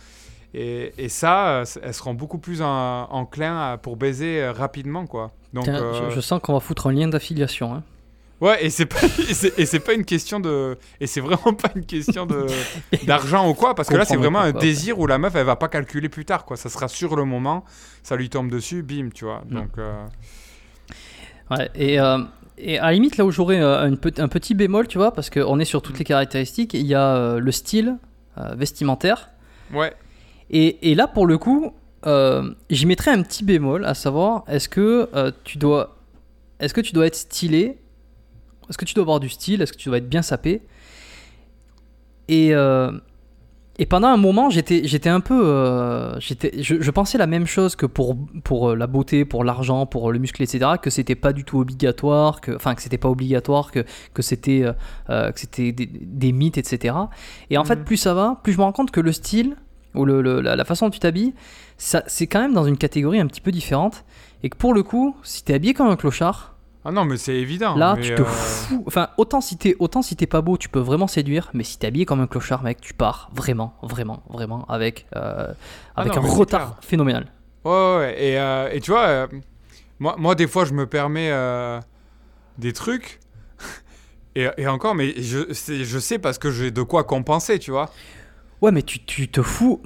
Et, 0.54 0.94
et 0.98 1.10
ça, 1.10 1.64
elles 1.84 1.94
seront 1.94 2.14
beaucoup 2.14 2.38
plus 2.38 2.62
en- 2.62 3.08
enclins 3.12 3.78
pour 3.78 3.98
baiser 3.98 4.48
rapidement, 4.50 5.06
quoi. 5.06 5.32
Donc, 5.54 5.66
Tiens, 5.66 6.10
je, 6.10 6.16
je 6.16 6.22
sens 6.22 6.40
qu'on 6.42 6.54
va 6.54 6.60
foutre 6.62 6.88
un 6.88 6.94
lien 6.94 7.08
d'affiliation. 7.10 7.74
hein. 7.76 7.84
Ouais, 8.42 8.66
et 8.66 8.70
c'est 8.70 8.86
pas 8.86 8.98
et 9.58 9.66
c'est, 9.66 9.80
pas 9.80 9.94
une 9.94 10.04
question 10.04 10.40
de 10.40 10.78
et 11.00 11.08
c'est 11.08 11.22
vraiment 11.22 11.54
pas 11.54 11.72
une 11.76 11.86
question 11.86 12.26
de 12.26 12.48
d'argent 13.08 13.50
ou 13.50 13.54
quoi 13.54 13.76
parce 13.76 13.88
que 13.88 13.96
là 13.96 14.04
c'est 14.04 14.18
vraiment 14.18 14.42
un 14.42 14.52
désir 14.52 15.00
où 15.00 15.08
la 15.08 15.18
meuf 15.18 15.34
elle 15.36 15.46
va 15.46 15.56
pas 15.56 15.70
calculer 15.70 16.10
plus 16.10 16.26
tard 16.26 16.44
quoi, 16.44 16.58
ça 16.58 16.70
sera 16.70 16.90
sur 16.90 17.16
le 17.16 17.24
moment, 17.24 17.64
ça 18.04 18.18
lui 18.18 18.30
tombe 18.30 18.50
dessus, 18.50 18.84
bim, 18.84 19.10
tu 19.14 19.24
vois. 19.24 19.44
Mm. 19.50 19.54
Donc 19.56 19.78
euh, 19.78 20.06
Ouais, 21.52 21.70
et, 21.76 22.00
euh, 22.00 22.20
et 22.58 22.80
à 22.80 22.86
la 22.86 22.94
limite, 22.94 23.18
là 23.18 23.26
où 23.26 23.32
j'aurais 23.32 23.62
euh, 23.62 23.84
un 23.84 24.28
petit 24.28 24.56
bémol, 24.56 24.88
tu 24.88 24.98
vois, 24.98 25.14
parce 25.14 25.30
qu'on 25.30 25.60
est 25.60 25.66
sur 25.66 25.82
toutes 25.82 26.00
les 26.00 26.06
caractéristiques, 26.06 26.74
il 26.74 26.86
y 26.86 26.96
a 26.96 27.16
euh, 27.16 27.40
le 27.40 27.52
style 27.52 27.98
vestimentaire. 28.58 29.30
ouais, 29.74 29.94
Et, 30.50 30.92
et 30.92 30.96
là, 30.96 31.08
pour 31.08 31.26
le 31.26 31.38
coup, 31.38 31.72
j'y 32.70 32.86
mettrais 32.86 33.12
un 33.12 33.22
petit 33.22 33.46
bémol, 33.46 33.86
à 33.86 33.94
savoir, 33.94 34.44
est-ce 34.50 34.68
que 34.68 35.10
tu 35.46 35.58
dois, 35.58 35.96
est-ce 36.60 36.74
que 36.74 36.82
tu 36.82 36.92
dois 36.92 37.08
être 37.08 37.16
stylé, 37.16 37.78
est-ce 38.70 38.78
que 38.78 38.86
tu 38.86 38.94
dois 38.94 39.04
avoir 39.04 39.20
du 39.20 39.30
style, 39.30 39.62
est-ce 39.62 39.74
que 39.74 39.78
tu 39.78 39.90
dois 39.90 39.98
être 40.00 40.10
bien 40.10 40.22
sapé? 40.22 40.62
Et 42.28 42.54
euh, 42.54 42.92
et 43.78 43.86
pendant 43.86 44.08
un 44.08 44.16
moment, 44.16 44.50
j'étais, 44.50 44.88
j'étais 44.88 45.10
un 45.10 45.20
peu, 45.20 45.38
euh, 45.46 46.18
j'étais, 46.22 46.64
je, 46.64 46.80
je 46.80 46.92
pensais 46.92 47.18
la 47.18 47.28
même 47.28 47.46
chose 47.46 47.76
que 47.76 47.86
pour 47.86 48.16
pour 48.46 48.70
euh, 48.70 48.76
la 48.76 48.88
beauté, 48.88 49.26
pour 49.26 49.44
l'argent, 49.44 49.86
pour 49.86 50.14
le 50.14 50.18
muscle, 50.20 50.42
etc. 50.42 50.72
Que 50.82 50.90
c'était 50.90 51.16
pas 51.16 51.34
du 51.34 51.44
tout 51.44 51.60
obligatoire, 51.60 52.40
que, 52.40 52.56
enfin 52.56 52.74
que 52.74 52.82
c'était 52.82 52.98
pas 52.98 53.10
obligatoire, 53.10 53.72
que 53.72 53.84
que 54.14 54.22
c'était, 54.22 54.64
euh, 55.10 55.32
que 55.34 55.40
c'était 55.42 55.74
des, 55.74 55.88
des 55.88 56.32
mythes, 56.32 56.58
etc. 56.58 56.96
Et 57.50 57.58
en 57.58 57.66
fait, 57.66 57.76
Mhm. 57.80 57.84
plus 57.84 57.98
ça 57.98 58.14
va, 58.14 58.40
plus 58.44 58.54
je 58.54 58.58
me 58.58 58.64
rends 58.64 58.72
compte 58.72 58.92
que 58.92 59.02
le 59.02 59.12
style 59.12 59.58
ou 59.94 60.06
le, 60.06 60.22
le- 60.22 60.40
la, 60.42 60.56
la 60.56 60.66
façon 60.66 60.86
dont 60.86 60.92
tu 60.92 61.00
t'habilles, 61.00 61.34
ça, 61.78 62.02
c'est 62.08 62.28
quand 62.28 62.40
même 62.40 62.54
dans 62.54 62.66
une 62.66 62.78
catégorie 62.78 63.20
un 63.20 63.28
petit 63.28 63.42
peu 63.42 63.52
différente. 63.52 64.06
Et 64.44 64.50
que 64.50 64.56
pour 64.58 64.74
le 64.74 64.84
coup, 64.84 65.16
si 65.24 65.44
t'es 65.44 65.54
habillé 65.54 65.74
comme 65.74 65.88
un 65.88 65.96
clochard, 65.98 66.55
ah 66.86 66.92
non 66.92 67.04
mais 67.04 67.18
c'est 67.18 67.36
évident. 67.36 67.76
là, 67.76 67.96
mais, 67.96 68.02
tu 68.04 68.16
te 68.16 68.22
euh, 68.22 68.26
fous. 68.26 68.84
Enfin, 68.88 69.10
autant 69.18 69.42
si 69.42 69.58
t'es 69.58 69.76
autant 69.80 70.02
si 70.02 70.16
t'es 70.16 70.28
pas 70.28 70.42
beau, 70.42 70.58
tu 70.58 70.70
peux 70.70 70.80
vraiment 70.80 71.08
séduire, 71.08 71.50
mais 71.54 71.64
si 71.64 71.78
t'es 71.80 71.88
habillé 71.88 72.06
comme 72.06 72.22
un 72.22 72.28
clochard, 72.28 72.64
mec, 72.64 72.80
tu 72.80 72.94
pars 72.94 73.30
vraiment, 73.34 73.74
vraiment, 73.82 74.24
vraiment 74.30 74.66
avec 74.70 75.08
euh, 75.16 75.48
Ah 75.96 76.02
avec 76.02 76.16
non, 76.16 76.24
un 76.24 76.28
retard 76.28 76.62
clair. 76.76 76.78
phénoménal. 76.82 77.32
Ouais, 77.66 77.72
ouais, 77.72 77.98
ouais. 77.98 78.24
Et, 78.24 78.40
euh, 78.40 78.70
et 78.72 78.80
tu 78.80 78.92
vois, 78.92 79.28
moi, 80.00 80.16
moi, 80.18 80.36
des 80.36 80.48
fois, 80.48 80.66
je 80.66 80.74
me 80.74 80.86
permets 80.86 81.32
des 82.58 82.74
trucs. 82.74 83.20
Et, 84.38 84.50
et 84.58 84.68
encore, 84.68 84.96
mais 84.96 85.14
je, 85.22 85.54
je 85.54 86.00
sais 86.00 86.20
parce 86.20 86.38
que 86.38 86.52
j'ai 86.52 86.70
de 86.70 86.82
quoi 86.82 87.06
compenser, 87.06 87.58
tu 87.58 87.72
vois. 87.72 87.90
Ouais, 88.62 88.70
mais 88.74 88.82
tu, 88.82 89.00
tu 89.06 89.30
te 89.30 89.42
fous. 89.42 89.82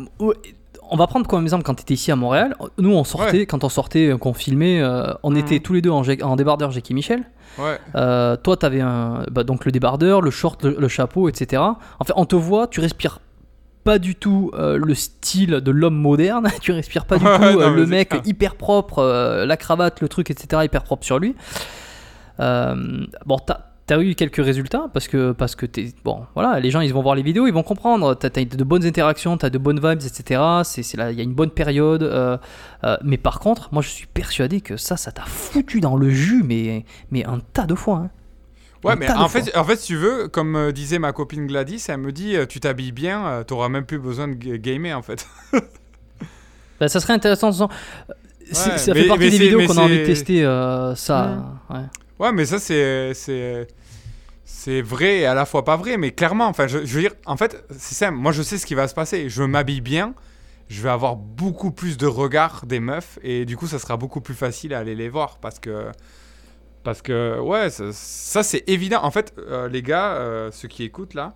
On 0.91 0.97
va 0.97 1.07
prendre 1.07 1.27
comme 1.27 1.43
exemple 1.43 1.63
quand 1.63 1.75
tu 1.75 1.81
étais 1.81 1.93
ici 1.93 2.11
à 2.11 2.15
Montréal. 2.15 2.55
Nous, 2.77 2.91
on 2.91 3.03
sortait, 3.03 3.45
quand 3.45 3.63
on 3.63 3.69
sortait, 3.69 4.09
euh, 4.09 4.17
qu'on 4.17 4.33
filmait, 4.33 4.81
euh, 4.81 5.13
on 5.23 5.31
Mhm. 5.31 5.37
était 5.37 5.59
tous 5.59 5.73
les 5.73 5.81
deux 5.81 5.91
en, 5.91 6.03
en 6.23 6.35
débardeur 6.35 6.71
Jackie 6.71 6.93
Michel. 6.93 7.23
Ouais. 7.57 7.77
Euh, 7.95 8.35
toi, 8.35 8.57
t'avais 8.57 8.81
un, 8.81 9.23
bah, 9.31 9.43
donc 9.43 9.65
le 9.65 9.71
débardeur, 9.71 10.21
le 10.21 10.31
short, 10.31 10.63
le, 10.63 10.75
le 10.79 10.87
chapeau, 10.87 11.29
etc. 11.29 11.61
En 11.61 12.03
fait, 12.05 12.13
on 12.15 12.25
te 12.25 12.35
voit, 12.35 12.67
tu 12.67 12.79
respires 12.79 13.19
pas 13.83 13.97
du 13.99 14.15
tout 14.15 14.51
euh, 14.55 14.77
le 14.77 14.93
style 14.95 15.51
de 15.61 15.71
l'homme 15.71 15.95
moderne. 15.95 16.47
tu 16.61 16.71
respires 16.71 17.05
pas 17.05 17.17
du 17.17 17.23
tout 17.23 17.29
non, 17.29 17.69
le 17.71 17.85
mec 17.85 18.13
hyper 18.25 18.55
propre, 18.55 19.43
la 19.45 19.57
cravate, 19.57 20.01
le 20.01 20.09
truc, 20.09 20.29
etc. 20.31 20.63
hyper 20.65 20.83
propre 20.83 21.05
sur 21.05 21.19
lui. 21.19 21.35
Bon, 22.39 23.37
t'as 23.45 23.59
as 23.93 23.99
eu 24.01 24.15
quelques 24.15 24.43
résultats 24.43 24.87
parce 24.93 25.07
que 25.07 25.31
parce 25.31 25.55
que 25.55 25.65
t'es 25.65 25.93
bon 26.03 26.25
voilà 26.35 26.59
les 26.59 26.71
gens 26.71 26.81
ils 26.81 26.93
vont 26.93 27.01
voir 27.01 27.15
les 27.15 27.21
vidéos 27.23 27.47
ils 27.47 27.53
vont 27.53 27.63
comprendre 27.63 28.13
t'as 28.15 28.27
as 28.27 28.45
de 28.45 28.63
bonnes 28.63 28.85
interactions 28.85 29.37
t'as 29.37 29.49
de 29.49 29.57
bonnes 29.57 29.79
vibes 29.79 30.01
etc 30.05 30.41
c'est 30.63 30.83
c'est 30.83 30.97
là 30.97 31.11
il 31.11 31.17
y 31.17 31.21
a 31.21 31.23
une 31.23 31.33
bonne 31.33 31.51
période 31.51 32.03
euh, 32.03 32.37
euh, 32.83 32.97
mais 33.03 33.17
par 33.17 33.39
contre 33.39 33.69
moi 33.71 33.81
je 33.81 33.89
suis 33.89 34.07
persuadé 34.07 34.61
que 34.61 34.77
ça 34.77 34.97
ça 34.97 35.11
t'a 35.11 35.23
foutu 35.23 35.79
dans 35.79 35.95
le 35.97 36.09
jus 36.09 36.43
mais 36.45 36.85
mais 37.11 37.25
un 37.25 37.39
tas 37.53 37.65
de 37.65 37.75
fois 37.75 37.97
hein. 37.97 38.09
Ouais, 38.85 38.93
Un 38.93 38.95
mais 38.95 39.07
tas 39.07 39.19
en 39.19 39.27
fois. 39.27 39.41
fait, 39.41 39.57
en 39.57 39.63
fait, 39.65 39.75
si 39.75 39.87
tu 39.87 39.97
veux, 39.97 40.29
comme 40.29 40.55
euh, 40.55 40.71
disait 40.71 40.99
ma 40.99 41.11
copine 41.11 41.45
Gladys, 41.47 41.83
elle 41.89 41.97
me 41.97 42.13
dit 42.13 42.35
tu 42.47 42.61
t'habilles 42.61 42.93
bien, 42.93 43.43
t'auras 43.45 43.67
même 43.67 43.83
plus 43.85 43.99
besoin 43.99 44.29
de 44.29 44.35
ga- 44.35 44.57
gamer 44.57 44.97
en 44.97 45.01
fait. 45.01 45.27
Bah, 46.79 46.87
ça 46.87 46.99
serait 47.01 47.13
intéressant 47.13 47.49
Ouais, 47.51 47.65
ça 48.53 48.71
mais- 48.93 49.01
fait 49.01 49.07
partie 49.07 49.23
mais 49.25 49.29
des 49.31 49.37
vidéos 49.37 49.67
qu'on 49.67 49.77
a 49.77 49.81
envie 49.81 49.99
de 49.99 50.05
tester 50.05 50.45
euh, 50.45 50.95
ça 50.95 51.59
ouais. 51.69 51.81
Ouais, 52.20 52.32
mais 52.32 52.45
ça, 52.45 52.59
c'est. 52.59 53.13
C'est. 53.13 54.82
Vrai 54.82 55.20
et 55.20 55.26
à 55.26 55.34
la 55.34 55.45
fois 55.45 55.63
pas 55.63 55.78
vrai, 55.78 55.97
mais 55.97 56.11
clairement, 56.11 56.47
enfin, 56.47 56.67
je, 56.67 56.80
veux 56.80 57.01
dire, 57.01 57.13
en 57.26 57.38
fait, 57.38 57.63
c'est 57.72 57.95
simple. 57.95 58.17
Moi, 58.17 58.32
je 58.32 58.43
sais 58.43 58.57
ce 58.57 58.65
qui 58.65 58.76
va 58.76 58.88
se 58.88 58.93
passer. 58.93 59.30
Je 59.30 59.41
m'habille 59.41 59.82
bien, 59.82 60.13
je 60.67 60.82
vais 60.82 60.89
avoir 60.89 61.15
beaucoup 61.15 61.72
plus 61.72 61.97
de 61.97 62.05
regards 62.05 62.65
des 62.67 62.80
meufs, 62.80 63.17
et 63.24 63.45
du 63.45 63.57
coup, 63.57 63.67
ça 63.67 63.80
sera 63.80 63.97
beaucoup 63.97 64.22
plus 64.22 64.36
facile 64.36 64.74
à 64.74 64.80
aller 64.80 64.95
les 64.95 65.09
voir 65.09 65.39
parce 65.39 65.59
que. 65.59 65.88
Parce 66.84 67.01
que, 67.01 67.39
ouais, 67.39 67.70
ça, 67.70 67.91
ça, 67.91 68.43
c'est 68.43 68.63
évident. 68.67 69.03
En 69.03 69.11
fait, 69.11 69.34
euh, 69.38 69.67
les 69.67 69.82
gars, 69.82 70.13
euh, 70.13 70.49
ceux 70.51 70.67
qui 70.67 70.84
écoutent 70.84 71.13
là, 71.13 71.34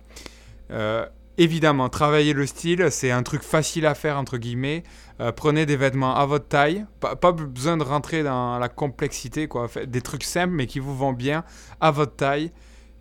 euh, 0.70 1.06
évidemment, 1.38 1.88
travailler 1.88 2.32
le 2.32 2.46
style, 2.46 2.88
c'est 2.90 3.10
un 3.10 3.22
truc 3.22 3.42
facile 3.42 3.86
à 3.86 3.94
faire, 3.94 4.18
entre 4.18 4.38
guillemets. 4.38 4.82
Euh, 5.20 5.32
prenez 5.32 5.66
des 5.66 5.76
vêtements 5.76 6.16
à 6.16 6.26
votre 6.26 6.48
taille. 6.48 6.86
Pas, 7.00 7.16
pas 7.16 7.32
besoin 7.32 7.76
de 7.76 7.82
rentrer 7.82 8.22
dans 8.22 8.58
la 8.58 8.68
complexité, 8.68 9.48
quoi. 9.48 9.68
Des 9.86 10.00
trucs 10.00 10.24
simples, 10.24 10.54
mais 10.54 10.66
qui 10.66 10.78
vous 10.78 10.96
vont 10.96 11.12
bien 11.12 11.44
à 11.80 11.90
votre 11.90 12.16
taille. 12.16 12.52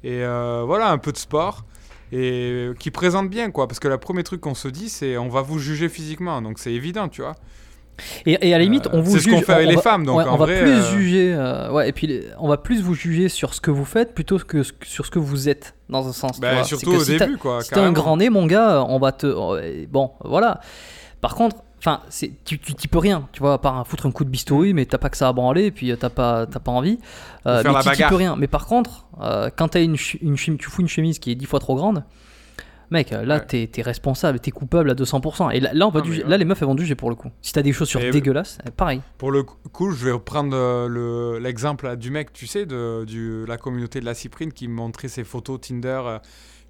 Et 0.03 0.23
euh, 0.23 0.63
voilà, 0.65 0.91
un 0.91 0.97
peu 0.97 1.11
de 1.11 1.17
sport. 1.17 1.65
Et 2.11 2.69
qui 2.77 2.91
présente 2.91 3.29
bien, 3.29 3.49
quoi. 3.49 3.67
Parce 3.67 3.79
que 3.79 3.87
le 3.87 3.97
premier 3.97 4.23
truc 4.23 4.41
qu'on 4.41 4.55
se 4.55 4.67
dit, 4.67 4.89
c'est 4.89 5.17
on 5.17 5.29
va 5.29 5.41
vous 5.41 5.57
juger 5.59 5.89
physiquement. 5.89 6.41
Donc 6.41 6.59
c'est 6.59 6.73
évident, 6.73 7.09
tu 7.09 7.21
vois. 7.21 7.35
Et, 8.25 8.37
et 8.49 8.53
à 8.53 8.57
la 8.57 8.63
limite 8.63 8.87
Euh, 8.87 8.91
on 8.93 9.01
vous 9.01 9.17
c'est 9.17 9.23
ce 9.23 9.29
qu'on 9.29 9.41
fait 9.41 9.53
avec 9.53 9.67
les 9.69 9.75
va- 9.75 9.81
femmes. 9.81 10.05
Donc 10.05 10.17
ouais, 10.17 10.23
en 10.25 10.33
on 10.35 10.37
va 10.37 10.45
plus 10.45 10.55
euh, 10.55 10.91
juger 10.91 11.33
euh, 11.33 11.71
ouais 11.71 11.89
et 11.89 11.91
puis 11.91 12.21
on 12.39 12.47
va 12.47 12.57
plus 12.57 12.81
vous 12.81 12.93
juger 12.95 13.29
sur 13.29 13.53
ce 13.53 13.61
que 13.61 13.71
vous 13.71 13.85
faites 13.85 14.13
plutôt 14.13 14.37
que 14.39 14.61
sur 14.83 15.05
ce 15.05 15.11
que 15.11 15.19
vous 15.19 15.49
êtes 15.49 15.75
dans 15.89 16.07
un 16.07 16.13
sens 16.13 16.39
bah, 16.39 16.63
surtout 16.63 16.91
que 16.91 16.95
au 16.97 17.03
si 17.03 17.17
début, 17.17 17.37
quoi. 17.37 17.61
Si 17.61 17.69
t'as 17.69 17.81
un 17.83 17.91
grand 17.91 18.17
nez, 18.17 18.29
mon 18.29 18.45
gars, 18.47 18.83
on 18.89 18.97
va 18.99 19.11
te. 19.11 19.27
euh, 19.27 19.85
Bon, 19.91 20.11
voilà. 20.23 20.59
Par 21.21 21.35
contre, 21.35 21.57
enfin, 21.79 22.01
tu, 22.45 22.57
tu, 22.59 22.73
tu 22.73 22.87
peux 22.87 22.97
rien, 22.97 23.27
tu 23.31 23.39
vois, 23.41 23.53
à 23.53 23.57
part 23.59 23.77
un- 23.77 23.83
foutre 23.83 24.05
un 24.07 24.11
coup 24.11 24.25
de 24.25 24.29
bistouri, 24.29 24.73
mais 24.73 24.85
t'as 24.85 24.97
pas 24.97 25.09
que 25.09 25.17
ça 25.17 25.27
à 25.27 25.33
branler, 25.33 25.65
et 25.65 25.71
puis 25.71 25.91
euh, 25.91 25.95
t'as 25.95 26.09
pas, 26.09 26.47
pas 26.47 26.71
envie. 26.71 26.97
Euh, 27.45 27.61
mais 27.63 27.95
tu, 27.95 28.03
peux 28.09 28.15
rien. 28.15 28.35
Mais 28.35 28.47
par 28.47 28.65
contre, 28.65 29.05
euh, 29.21 29.49
quand 29.55 29.67
t'as 29.69 29.81
une, 29.83 29.97
une 30.21 30.35
tu 30.35 30.69
fous 30.69 30.81
une 30.81 30.87
chemise 30.87 31.19
qui 31.19 31.31
est 31.31 31.35
dix 31.35 31.45
fois 31.45 31.59
trop 31.59 31.75
grande. 31.75 32.03
Mec, 32.91 33.11
euh, 33.11 33.25
là, 33.25 33.37
Ouais. 33.37 33.45
t'es 33.45 33.69
es 33.75 33.81
responsable, 33.81 34.39
t'es 34.39 34.51
coupable 34.51 34.89
à 34.91 34.93
200%. 34.95 35.49
Et 35.51 35.59
là, 35.59 35.71
là, 35.73 35.87
on 35.87 35.89
va 35.89 36.01
mais 36.01 36.09
ouais. 36.09 36.23
là, 36.27 36.37
les 36.37 36.45
meufs, 36.45 36.61
elles 36.61 36.67
vont 36.67 36.75
te 36.75 36.81
juger 36.81 36.95
pour 36.95 37.09
le 37.09 37.15
coup. 37.15 37.29
Si 37.41 37.53
t'as 37.53 37.61
des 37.61 37.73
chaussures 37.73 38.01
Et- 38.01 38.11
dégueulasses, 38.11 38.57
euh, 38.67 38.71
pareil. 38.71 39.01
Pour 39.17 39.31
le 39.31 39.43
coup, 39.43 39.91
je 39.91 40.05
vais 40.05 40.11
reprendre 40.11 40.55
euh, 40.55 40.87
le- 40.87 41.39
l'exemple 41.39 41.85
là, 41.85 41.95
du 41.95 42.11
mec, 42.11 42.33
tu 42.33 42.45
sais, 42.47 42.65
de 42.65 43.03
du, 43.05 43.45
la 43.45 43.57
communauté 43.57 43.99
de 43.99 44.05
la 44.05 44.13
Cyprine 44.13 44.51
qui 44.53 44.67
me 44.67 44.73
montrait 44.75 45.07
ses 45.07 45.23
photos 45.23 45.59
Tinder 45.61 46.01
euh, 46.05 46.19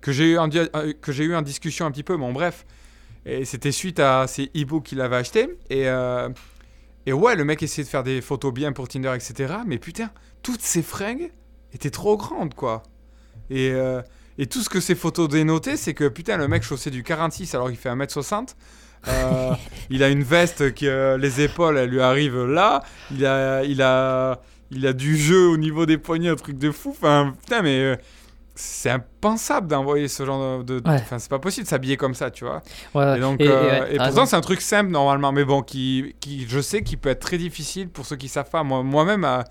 que 0.01 0.11
j'ai 0.11 0.31
eu, 0.31 0.37
en 0.37 0.49
euh, 0.53 0.93
que 1.01 1.21
eu 1.21 1.35
en 1.35 1.41
discussion 1.41 1.85
un 1.85 1.91
petit 1.91 2.03
peu. 2.03 2.15
Bon, 2.17 2.31
bref. 2.31 2.65
Et 3.25 3.45
c'était 3.45 3.71
suite 3.71 3.99
à 3.99 4.27
ces 4.27 4.51
e-books 4.55 4.83
qu'il 4.83 4.99
avait 5.01 5.15
achetés. 5.15 5.47
Et, 5.69 5.87
euh, 5.87 6.29
Et 7.05 7.11
ouais, 7.13 7.35
le 7.35 7.43
mec 7.43 7.61
essayait 7.63 7.83
de 7.83 7.89
faire 7.89 8.03
des 8.03 8.21
photos 8.21 8.53
bien 8.53 8.71
pour 8.71 8.87
Tinder, 8.87 9.13
etc. 9.15 9.55
Mais 9.67 9.77
putain, 9.77 10.09
toutes 10.41 10.61
ces 10.61 10.81
fringues 10.81 11.31
étaient 11.73 11.89
trop 11.89 12.15
grandes, 12.17 12.53
quoi. 12.53 12.83
Et, 13.49 13.71
euh, 13.73 14.01
et 14.37 14.45
tout 14.47 14.61
ce 14.61 14.69
que 14.69 14.79
ces 14.79 14.95
photos 14.95 15.29
dénotaient, 15.29 15.77
c'est 15.77 15.93
que 15.93 16.07
putain, 16.07 16.37
le 16.37 16.47
mec 16.47 16.63
chaussait 16.63 16.89
du 16.91 17.03
46 17.03 17.53
alors 17.55 17.67
qu'il 17.69 17.77
fait 17.77 17.89
1m60. 17.89 18.55
Euh, 19.07 19.51
il 19.89 20.01
a 20.03 20.09
une 20.09 20.23
veste 20.23 20.73
qui, 20.73 20.87
euh, 20.87 21.17
les 21.17 21.41
épaules, 21.41 21.77
elles 21.77 21.89
lui 21.89 22.01
arrivent 22.01 22.45
là. 22.45 22.83
Il 23.11 23.25
a, 23.25 23.63
il 23.63 23.81
a, 23.81 24.41
il 24.71 24.87
a 24.87 24.93
du 24.93 25.17
jeu 25.17 25.47
au 25.49 25.57
niveau 25.57 25.85
des 25.85 25.97
poignets, 25.97 26.29
un 26.29 26.35
truc 26.35 26.57
de 26.57 26.71
fou. 26.71 26.91
Enfin, 26.91 27.33
putain, 27.41 27.61
mais 27.61 27.79
euh, 27.81 27.95
c'est 28.55 28.89
impensable 28.91 29.67
d'envoyer 29.67 30.07
ce 30.07 30.25
genre 30.25 30.63
de. 30.63 30.75
Ouais. 30.75 30.81
Enfin, 31.01 31.19
c'est 31.19 31.29
pas 31.29 31.39
possible 31.39 31.65
de 31.65 31.69
s'habiller 31.69 31.97
comme 31.97 32.13
ça, 32.15 32.31
tu 32.31 32.45
vois. 32.45 32.61
Ouais, 32.95 33.17
Et 33.17 33.19
donc, 33.19 33.41
et- 33.41 33.45
et 33.45 33.49
ouais, 33.49 33.93
et 33.95 33.97
t'as 33.97 34.07
pourtant, 34.07 34.25
c'est 34.25 34.35
un 34.37 34.41
truc 34.41 34.61
simple 34.61 34.89
normalement, 34.91 35.31
mais 35.33 35.43
bon, 35.43 35.63
qui, 35.63 36.15
qui, 36.21 36.45
je 36.47 36.61
sais, 36.61 36.81
qui 36.81 36.95
peut 36.95 37.09
être 37.09 37.19
très 37.19 37.37
difficile 37.37 37.89
pour 37.89 38.05
ceux 38.05 38.15
qui 38.15 38.29
savent 38.29 38.49
pas. 38.49 38.63
Moi, 38.63 38.83
moi-même, 38.83 39.25
euh, 39.25 39.41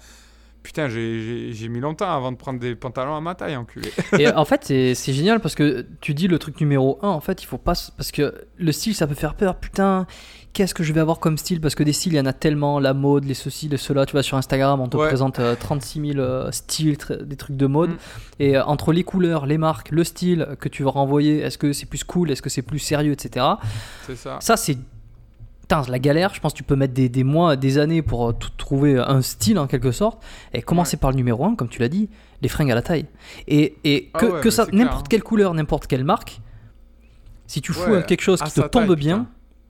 putain, 0.62 0.88
j'ai- 0.88 1.68
mis 1.68 1.80
longtemps 1.80 2.10
avant 2.14 2.32
de 2.32 2.36
prendre 2.36 2.58
des 2.60 2.74
pantalons 2.74 3.16
à 3.16 3.20
ma 3.20 3.34
taille, 3.34 3.56
enculé. 3.56 3.90
Et 4.18 4.28
en 4.28 4.44
fait, 4.44 4.64
c'est 4.94 5.12
génial 5.12 5.40
parce 5.40 5.54
que 5.54 5.86
tu 6.00 6.14
dis 6.14 6.28
le 6.28 6.38
truc 6.38 6.60
numéro 6.60 6.98
1, 7.02 7.08
en 7.08 7.20
fait, 7.20 7.42
il 7.42 7.46
faut 7.46 7.58
pas. 7.58 7.72
Parce 7.96 8.12
que 8.12 8.34
le 8.58 8.72
style, 8.72 8.94
ça 8.94 9.06
peut 9.06 9.14
faire 9.14 9.34
peur. 9.34 9.56
Putain, 9.56 10.06
qu'est-ce 10.52 10.74
que 10.74 10.82
je 10.82 10.92
vais 10.92 11.00
avoir 11.00 11.18
comme 11.18 11.38
style? 11.38 11.60
Parce 11.60 11.74
que 11.74 11.82
des 11.82 11.92
styles, 11.92 12.12
il 12.12 12.16
y 12.16 12.20
en 12.20 12.26
a 12.26 12.32
tellement. 12.32 12.78
La 12.78 12.92
mode, 12.94 13.24
les 13.24 13.34
ceci, 13.34 13.68
les 13.68 13.76
cela. 13.78 14.04
Tu 14.06 14.12
vois, 14.12 14.22
sur 14.22 14.36
Instagram, 14.36 14.80
on 14.80 14.88
te 14.88 14.96
Ouais. 14.96 15.06
présente 15.08 15.38
euh, 15.38 15.54
36 15.58 16.12
000 16.12 16.18
euh, 16.20 16.50
styles, 16.52 16.96
des 17.22 17.36
trucs 17.36 17.56
de 17.56 17.66
mode. 17.66 17.90
Mm. 17.90 17.96
Et 18.40 18.56
euh, 18.56 18.64
entre 18.64 18.92
les 18.92 19.04
couleurs, 19.04 19.46
les 19.46 19.58
marques, 19.58 19.90
le 19.90 20.04
style 20.04 20.46
que 20.60 20.68
tu 20.68 20.82
vas 20.82 20.90
renvoyer, 20.90 21.40
est-ce 21.40 21.58
que 21.58 21.72
c'est 21.72 21.86
plus 21.86 22.04
cool, 22.04 22.30
est-ce 22.30 22.42
que 22.42 22.50
c'est 22.50 22.62
plus 22.62 22.78
sérieux, 22.78 23.12
etc. 23.12 23.46
C'est 24.06 24.16
ça. 24.16 24.38
Ça, 24.40 24.56
c'est. 24.56 24.76
Putain, 25.80 25.90
la 25.90 25.98
galère, 25.98 26.34
je 26.34 26.40
pense 26.40 26.52
que 26.52 26.58
tu 26.58 26.64
peux 26.64 26.76
mettre 26.76 26.92
des, 26.92 27.08
des 27.08 27.24
mois, 27.24 27.56
des 27.56 27.78
années 27.78 28.02
pour 28.02 28.28
euh, 28.28 28.32
tout 28.34 28.50
trouver 28.58 28.98
un 28.98 29.22
style 29.22 29.58
en 29.58 29.66
quelque 29.66 29.90
sorte. 29.90 30.22
Et 30.52 30.60
commencer 30.60 30.98
par 30.98 31.10
le 31.10 31.16
numéro 31.16 31.44
1, 31.46 31.54
comme 31.54 31.68
tu 31.68 31.80
l'as 31.80 31.88
dit, 31.88 32.10
les 32.42 32.48
fringues 32.48 32.70
à 32.70 32.74
la 32.74 32.82
taille. 32.82 33.06
Et, 33.48 33.76
et 33.84 34.10
Ah 34.12 34.18
que, 34.18 34.26
ouais, 34.26 34.40
que 34.42 34.50
ça, 34.50 34.66
n'importe 34.70 35.06
hein. 35.06 35.08
quelle 35.08 35.22
couleur, 35.22 35.54
n'importe 35.54 35.86
quelle 35.86 36.04
marque, 36.04 36.42
si 37.46 37.62
tu 37.62 37.72
fous 37.72 37.90
Ouais, 37.90 38.02
quelque 38.04 38.20
chose 38.20 38.42
qui 38.42 38.50
te 38.52 38.60
tombe 38.60 38.86
taille, 38.88 38.96
bien, 38.96 39.26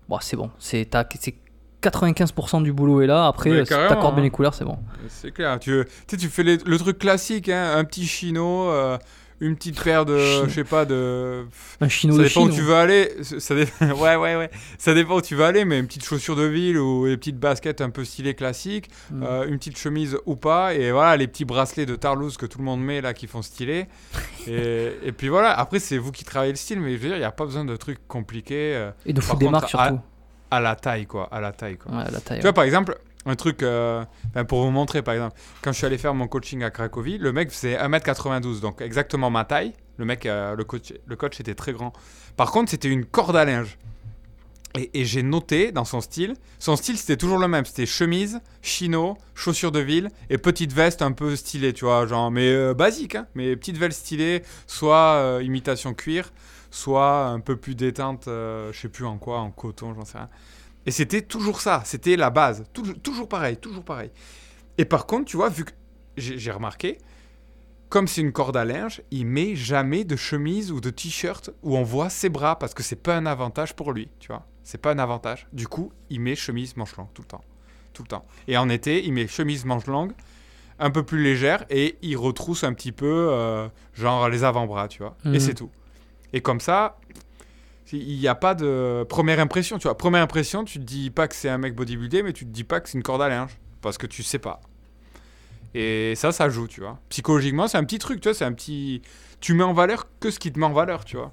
bon, 0.09 0.19
c'est 0.21 0.37
bon. 0.37 0.51
C'est 0.59 0.87
t'as- 0.91 1.07
c'est 1.21 1.37
95% 1.83 2.63
du 2.63 2.73
boulot 2.73 3.01
est 3.03 3.07
là. 3.07 3.27
Après, 3.29 3.51
euh, 3.51 3.65
si 3.65 3.71
t'accordes 3.71 4.15
bien 4.15 4.23
hein. 4.23 4.25
les 4.25 4.31
couleurs, 4.31 4.55
c'est 4.55 4.65
bon. 4.65 4.79
C'est 5.09 5.31
clair. 5.33 5.59
Tu, 5.61 5.85
tu 5.85 5.91
sais, 6.09 6.17
tu 6.17 6.29
fais 6.29 6.43
les- 6.43 6.59
le 6.65 6.79
truc 6.79 6.99
classique, 6.99 7.49
hein, 7.49 7.75
un 7.77 7.85
petit 7.85 8.07
chino, 8.07 8.69
euh, 8.71 8.99
une 9.45 9.57
petite 9.57 9.83
paire 9.83 10.05
de, 10.05 10.19
Chino. 10.19 10.45
je 10.49 10.55
sais 10.55 10.65
pas, 10.65 10.85
de. 10.85 11.45
Un 11.81 11.89
chino 11.89 12.13
ça 12.15 12.19
de 12.23 12.29
dépend 12.29 12.41
Chine. 12.43 12.51
où 12.51 12.55
tu 12.55 12.61
veux 12.63 12.75
aller. 12.75 13.11
Ça 13.23 13.55
dé- 13.55 13.67
ouais, 13.81 14.17
ouais, 14.17 14.37
ouais. 14.37 14.51
Ça 14.79 14.95
dépend 14.95 15.17
où 15.17 15.21
tu 15.21 15.35
veux 15.35 15.45
aller, 15.45 15.65
mais 15.65 15.79
une 15.79 15.87
petite 15.87 16.05
chaussure 16.05 16.37
de 16.37 16.45
ville 16.45 16.79
ou 16.79 17.07
des 17.07 17.17
petites 17.17 17.39
baskets 17.39 17.81
un 17.81 17.91
peu 17.91 18.05
stylées 18.05 18.35
classiques, 18.35 18.89
Mm. 19.11 19.23
euh, 19.25 19.47
une 19.49 19.59
petite 19.59 19.77
chemise 19.79 20.17
ou 20.27 20.37
pas, 20.37 20.75
et 20.75 20.93
voilà, 20.93 21.17
les 21.17 21.27
petits 21.27 21.45
bracelets 21.45 21.87
de 21.87 21.97
Tarlouse 21.97 22.37
que 22.37 22.47
tout 22.47 22.59
le 22.59 22.65
monde 22.65 22.83
met 22.83 23.01
là 23.01 23.13
qui 23.15 23.27
font 23.27 23.43
stylé. 23.43 23.87
et, 24.47 24.93
et 25.05 25.13
puis 25.13 25.29
voilà, 25.29 25.53
après, 25.59 25.79
c'est 25.79 25.99
vous 25.99 26.13
qui 26.13 26.25
travaillez 26.25 26.53
le 26.53 26.57
style, 26.57 26.81
mais 26.81 26.93
je 26.97 26.99
veux 27.03 27.09
dire, 27.09 27.17
il 27.17 27.21
n'y 27.21 27.25
a 27.25 27.33
pas 27.33 27.45
besoin 27.45 27.65
de 27.65 27.77
trucs 27.77 28.07
compliqués 28.09 28.75
euh, 28.77 28.91
Et 29.07 29.13
de 29.13 29.21
foutre 29.21 29.39
des 29.39 29.49
marques 29.49 29.65
à- 29.65 29.69
surtout. 29.69 30.01
à 30.51 30.61
la 30.61 30.77
taille, 30.77 31.07
quoi. 31.07 31.29
À 31.33 31.41
la 31.41 31.53
taille, 31.53 31.77
quoi. 31.79 31.93
Ouais, 31.93 32.05
la 32.13 32.21
taille. 32.21 32.39
Tu 32.39 32.43
vois, 32.43 32.53
par 32.53 32.65
exemple, 32.65 32.97
un 33.27 33.37
truc, 33.37 33.63
euh, 33.63 34.05
ben, 34.35 34.45
pour 34.45 34.63
vous 34.63 34.71
montrer, 34.71 35.03
par 35.03 35.15
exemple, 35.15 35.37
quand 35.63 35.73
je 35.73 35.79
suis 35.79 35.87
allé 35.87 35.99
faire 35.99 36.15
mon 36.15 36.27
coaching 36.27 36.63
à 36.63 36.71
Cracovie, 36.71 37.19
le 37.19 37.33
mec 37.33 37.51
faisait 37.51 37.77
1m92, 37.77 38.61
donc 38.61 38.81
exactement 38.81 39.31
ma 39.31 39.45
taille. 39.45 39.73
Le 39.99 40.05
mec, 40.05 40.27
euh, 40.27 40.57
le, 40.57 40.65
coach, 40.65 40.93
le 41.07 41.17
coach 41.17 41.39
était 41.41 41.55
très 41.55 41.73
grand. 41.73 41.93
Par 42.37 42.51
contre, 42.51 42.71
c'était 42.71 42.89
une 42.89 43.05
corde 43.05 43.37
à 43.37 43.45
linge. 43.45 43.79
Et, 44.75 45.05
j'ai 45.05 45.23
noté 45.23 45.71
dans 45.71 45.85
son 45.85 46.01
style, 46.01 46.33
son 46.59 46.77
style 46.77 46.97
c'était 46.97 47.19
toujours 47.19 47.37
le 47.37 47.47
même, 47.47 47.67
c'était 47.67 47.85
chemise, 47.85 48.41
chino, 48.63 49.19
chaussures 49.35 49.71
de 49.71 49.81
ville 49.81 50.09
et 50.31 50.39
petite 50.39 50.73
veste 50.73 51.03
un 51.03 51.13
peu 51.13 51.37
stylée, 51.37 51.75
tu 51.75 51.85
vois, 51.85 52.07
genre, 52.07 52.31
mais 52.31 52.49
euh, 52.51 52.73
basique, 52.73 53.17
hein, 53.17 53.27
mais 53.35 53.55
petite 53.55 53.77
veste 53.77 53.99
stylée, 53.99 54.43
soit 54.67 55.41
imitation 55.43 55.93
cuir, 55.93 56.33
soit 56.71 57.27
un 57.27 57.41
peu 57.41 57.57
plus 57.57 57.75
détente, 57.75 58.23
je 58.29 58.73
sais 58.73 58.89
plus 58.89 59.05
en 59.05 59.19
quoi, 59.19 59.41
en 59.41 59.51
coton, 59.51 59.93
j'en 59.93 60.07
sais 60.07 60.17
rien. 60.17 60.31
Et 60.87 60.91
c'était 60.91 61.23
toujours 61.23 61.61
ça, 61.61 61.83
c'était 61.85 62.17
la 62.17 62.31
base, 62.31 62.65
toujours, 62.73 62.99
toujours 63.01 63.29
pareil, 63.29 63.57
toujours 63.57 63.85
pareil. 63.85 64.11
Et 64.79 64.85
par 64.85 65.07
contre, 65.07 65.27
tu 65.27 65.37
vois, 65.37 65.49
vu 65.49 65.65
que 65.65 65.73
j'ai 66.17 66.51
remarqué, 66.51 66.99
comme 67.89 68.09
c'est 68.09 68.23
une 68.23 68.33
corde 68.33 68.57
à 68.57 68.65
linge, 68.65 69.03
il 69.11 69.27
met 69.27 69.55
jamais 69.55 70.05
de 70.05 70.17
chemise 70.17 70.73
ou 70.73 70.81
de 70.81 70.91
t-shirt 70.91 71.51
où 71.63 71.77
on 71.77 71.83
voit 71.83 72.09
ses 72.09 72.31
bras 72.31 72.59
parce 72.59 72.73
que 72.73 72.83
c'est 72.83 72.97
pas 72.97 73.15
un 73.15 73.27
avantage 73.27 73.77
pour 73.77 73.93
lui, 73.93 74.09
tu 74.19 74.29
vois. 74.29 74.47
C'est 74.63 74.81
pas 74.81 74.93
un 74.93 74.99
avantage. 74.99 75.47
Du 75.53 75.69
coup, 75.69 75.93
il 76.09 76.21
met 76.21 76.35
chemise 76.35 76.77
manche 76.77 76.97
longue 76.97 77.13
tout 77.13 77.23
le 77.23 77.29
temps, 77.29 77.45
tout 77.93 78.03
le 78.03 78.09
temps. 78.09 78.25
Et 78.49 78.57
en 78.57 78.69
été, 78.69 79.05
il 79.05 79.13
met 79.13 79.27
chemise 79.27 79.65
manche 79.67 79.87
longue, 79.87 80.13
un 80.79 80.91
peu 80.91 81.03
plus 81.03 81.23
légère 81.23 81.67
et 81.69 81.99
il 82.01 82.17
retrousse 82.17 82.65
un 82.65 82.73
petit 82.73 82.93
peu, 82.93 83.29
euh, 83.31 83.69
genre 83.93 84.29
les 84.29 84.43
avant-bras, 84.43 84.89
tu 84.89 85.03
vois. 85.03 85.17
Mhm. 85.25 85.35
Et 85.35 85.41
c'est 85.41 85.55
tout. 85.55 85.71
Et 86.33 86.41
comme 86.41 86.61
ça, 86.61 86.99
il 87.93 88.19
n'y 88.19 88.29
a 88.29 88.35
pas 88.35 88.55
de 88.55 89.05
première 89.09 89.39
impression, 89.41 89.79
tu 89.79 89.85
vois. 89.89 89.97
Première 89.97 90.23
impression, 90.23 90.65
tu 90.65 90.79
te 90.79 90.85
dis 90.85 91.11
pas 91.11 91.29
que 91.29 91.35
c'est 91.35 91.49
un 91.49 91.59
mec 91.59 91.75
bodybuildé, 91.75 92.23
mais 92.23 92.33
tu 92.33 92.45
te 92.47 92.51
dis 92.51 92.65
pas 92.65 92.81
que 92.81 92.89
c'est 92.89 92.97
une 92.99 93.03
corde 93.05 93.23
à 93.23 93.29
linge 93.29 93.59
parce 93.81 93.99
que 93.99 94.07
tu 94.07 94.23
sais 94.23 94.39
pas. 94.39 94.61
Et 95.75 96.15
ça, 96.17 96.33
ça 96.33 96.49
joue, 96.49 96.69
tu 96.69 96.81
vois. 96.81 96.99
Psychologiquement, 97.09 97.67
c'est 97.69 97.79
un 97.79 97.85
petit 97.85 97.99
truc, 97.99 98.21
tu 98.21 98.29
vois, 98.29 98.35
c'est 98.35 98.45
un 98.45 98.53
petit. 98.53 99.01
Tu 99.41 99.55
mets 99.55 99.65
en 99.65 99.73
valeur 99.73 100.07
que 100.21 100.31
ce 100.31 100.39
qui 100.39 100.53
te 100.53 100.59
met 100.59 100.67
en 100.67 100.73
valeur, 100.73 101.05
tu 101.05 101.17
vois. 101.17 101.33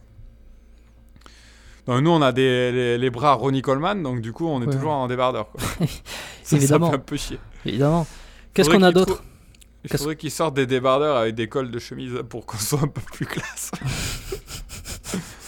Donc, 1.87 2.01
nous, 2.01 2.11
on 2.11 2.21
a 2.21 2.31
des, 2.31 2.71
les, 2.71 2.97
les 2.97 3.09
bras 3.09 3.33
Ronnie 3.33 3.61
Coleman, 3.61 4.01
donc 4.03 4.21
du 4.21 4.31
coup, 4.31 4.47
on 4.47 4.61
est 4.61 4.65
Ouais. 4.67 4.73
toujours 4.73 4.91
en 4.91 5.07
débardeur. 5.07 5.51
Quoi. 5.51 5.61
ça, 6.43 6.55
Évidemment. 6.55 6.85
ça 6.87 6.91
fait 6.93 6.97
un 6.97 7.01
peu 7.01 7.17
chier. 7.17 7.39
Évidemment. 7.65 8.05
Qu'est-ce 8.53 8.69
qu'on 8.69 8.81
a 8.83 8.91
d'autre 8.91 9.15
trou- 9.15 9.23
Il 9.83 9.97
faudrait 9.97 10.15
qu'ils 10.15 10.31
sortent 10.31 10.53
des 10.55 10.65
débardeurs 10.67 11.17
avec 11.17 11.35
des 11.35 11.47
cols 11.49 11.71
de 11.71 11.79
chemise 11.79 12.13
pour 12.29 12.45
qu'on 12.45 12.57
soit 12.57 12.81
un 12.83 12.87
peu 12.87 13.01
plus 13.01 13.25
classe. 13.25 13.71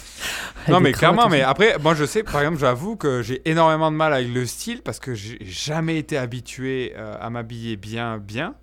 non, 0.67 0.79
mais 0.79 0.93
clairement, 0.93 1.29
mais 1.29 1.41
après, 1.41 1.77
moi 1.79 1.95
je 1.95 2.05
sais, 2.05 2.23
par 2.23 2.41
exemple, 2.41 2.59
j'avoue 2.59 2.95
que 2.95 3.21
j'ai 3.21 3.41
énormément 3.49 3.91
de 3.91 3.95
mal 3.97 4.13
avec 4.13 4.29
le 4.29 4.45
style 4.45 4.81
parce 4.81 4.99
que 4.99 5.13
j'ai 5.13 5.37
jamais 5.43 5.97
été 5.97 6.17
habitué 6.17 6.93
euh, 6.95 7.15
à 7.19 7.29
m'habiller 7.29 7.77
bien, 7.77 8.17
bien. 8.17 8.55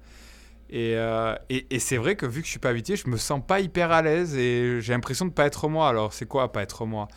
Et, 0.71 0.95
euh, 0.97 1.35
et, 1.51 1.67
et 1.71 1.79
c'est 1.81 1.99
vrai 1.99 2.17
que 2.17 2.27
vu 2.27 2.41
que 2.43 2.47
je 2.47 2.53
suis 2.53 2.61
pas 2.61 2.71
habitué, 2.71 2.97
je 2.97 3.09
me 3.09 3.17
sens 3.19 3.43
pas 3.47 3.61
hyper 3.61 3.93
à 3.93 4.03
l'aise 4.03 4.37
et 4.37 4.81
j'ai 4.81 4.93
l'impression 4.95 5.27
de 5.27 5.33
pas 5.33 5.47
être 5.47 5.69
moi. 5.69 5.89
Alors, 5.89 6.13
c'est 6.13 6.27
quoi 6.27 6.53
pas 6.53 6.63
être 6.63 6.87
moi? 6.87 7.09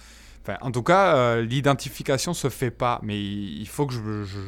Enfin, 0.43 0.57
en 0.61 0.71
tout 0.71 0.84
cas, 0.84 1.15
euh, 1.17 1.41
l'identification 1.43 2.34
se 2.34 2.49
fait 2.49 2.71
pas, 2.71 2.99
mais 3.03 3.19
il, 3.19 3.61
il 3.61 3.67
faut 3.67 3.86
que 3.88 3.93
je, 3.93 4.23
je- 4.25 4.39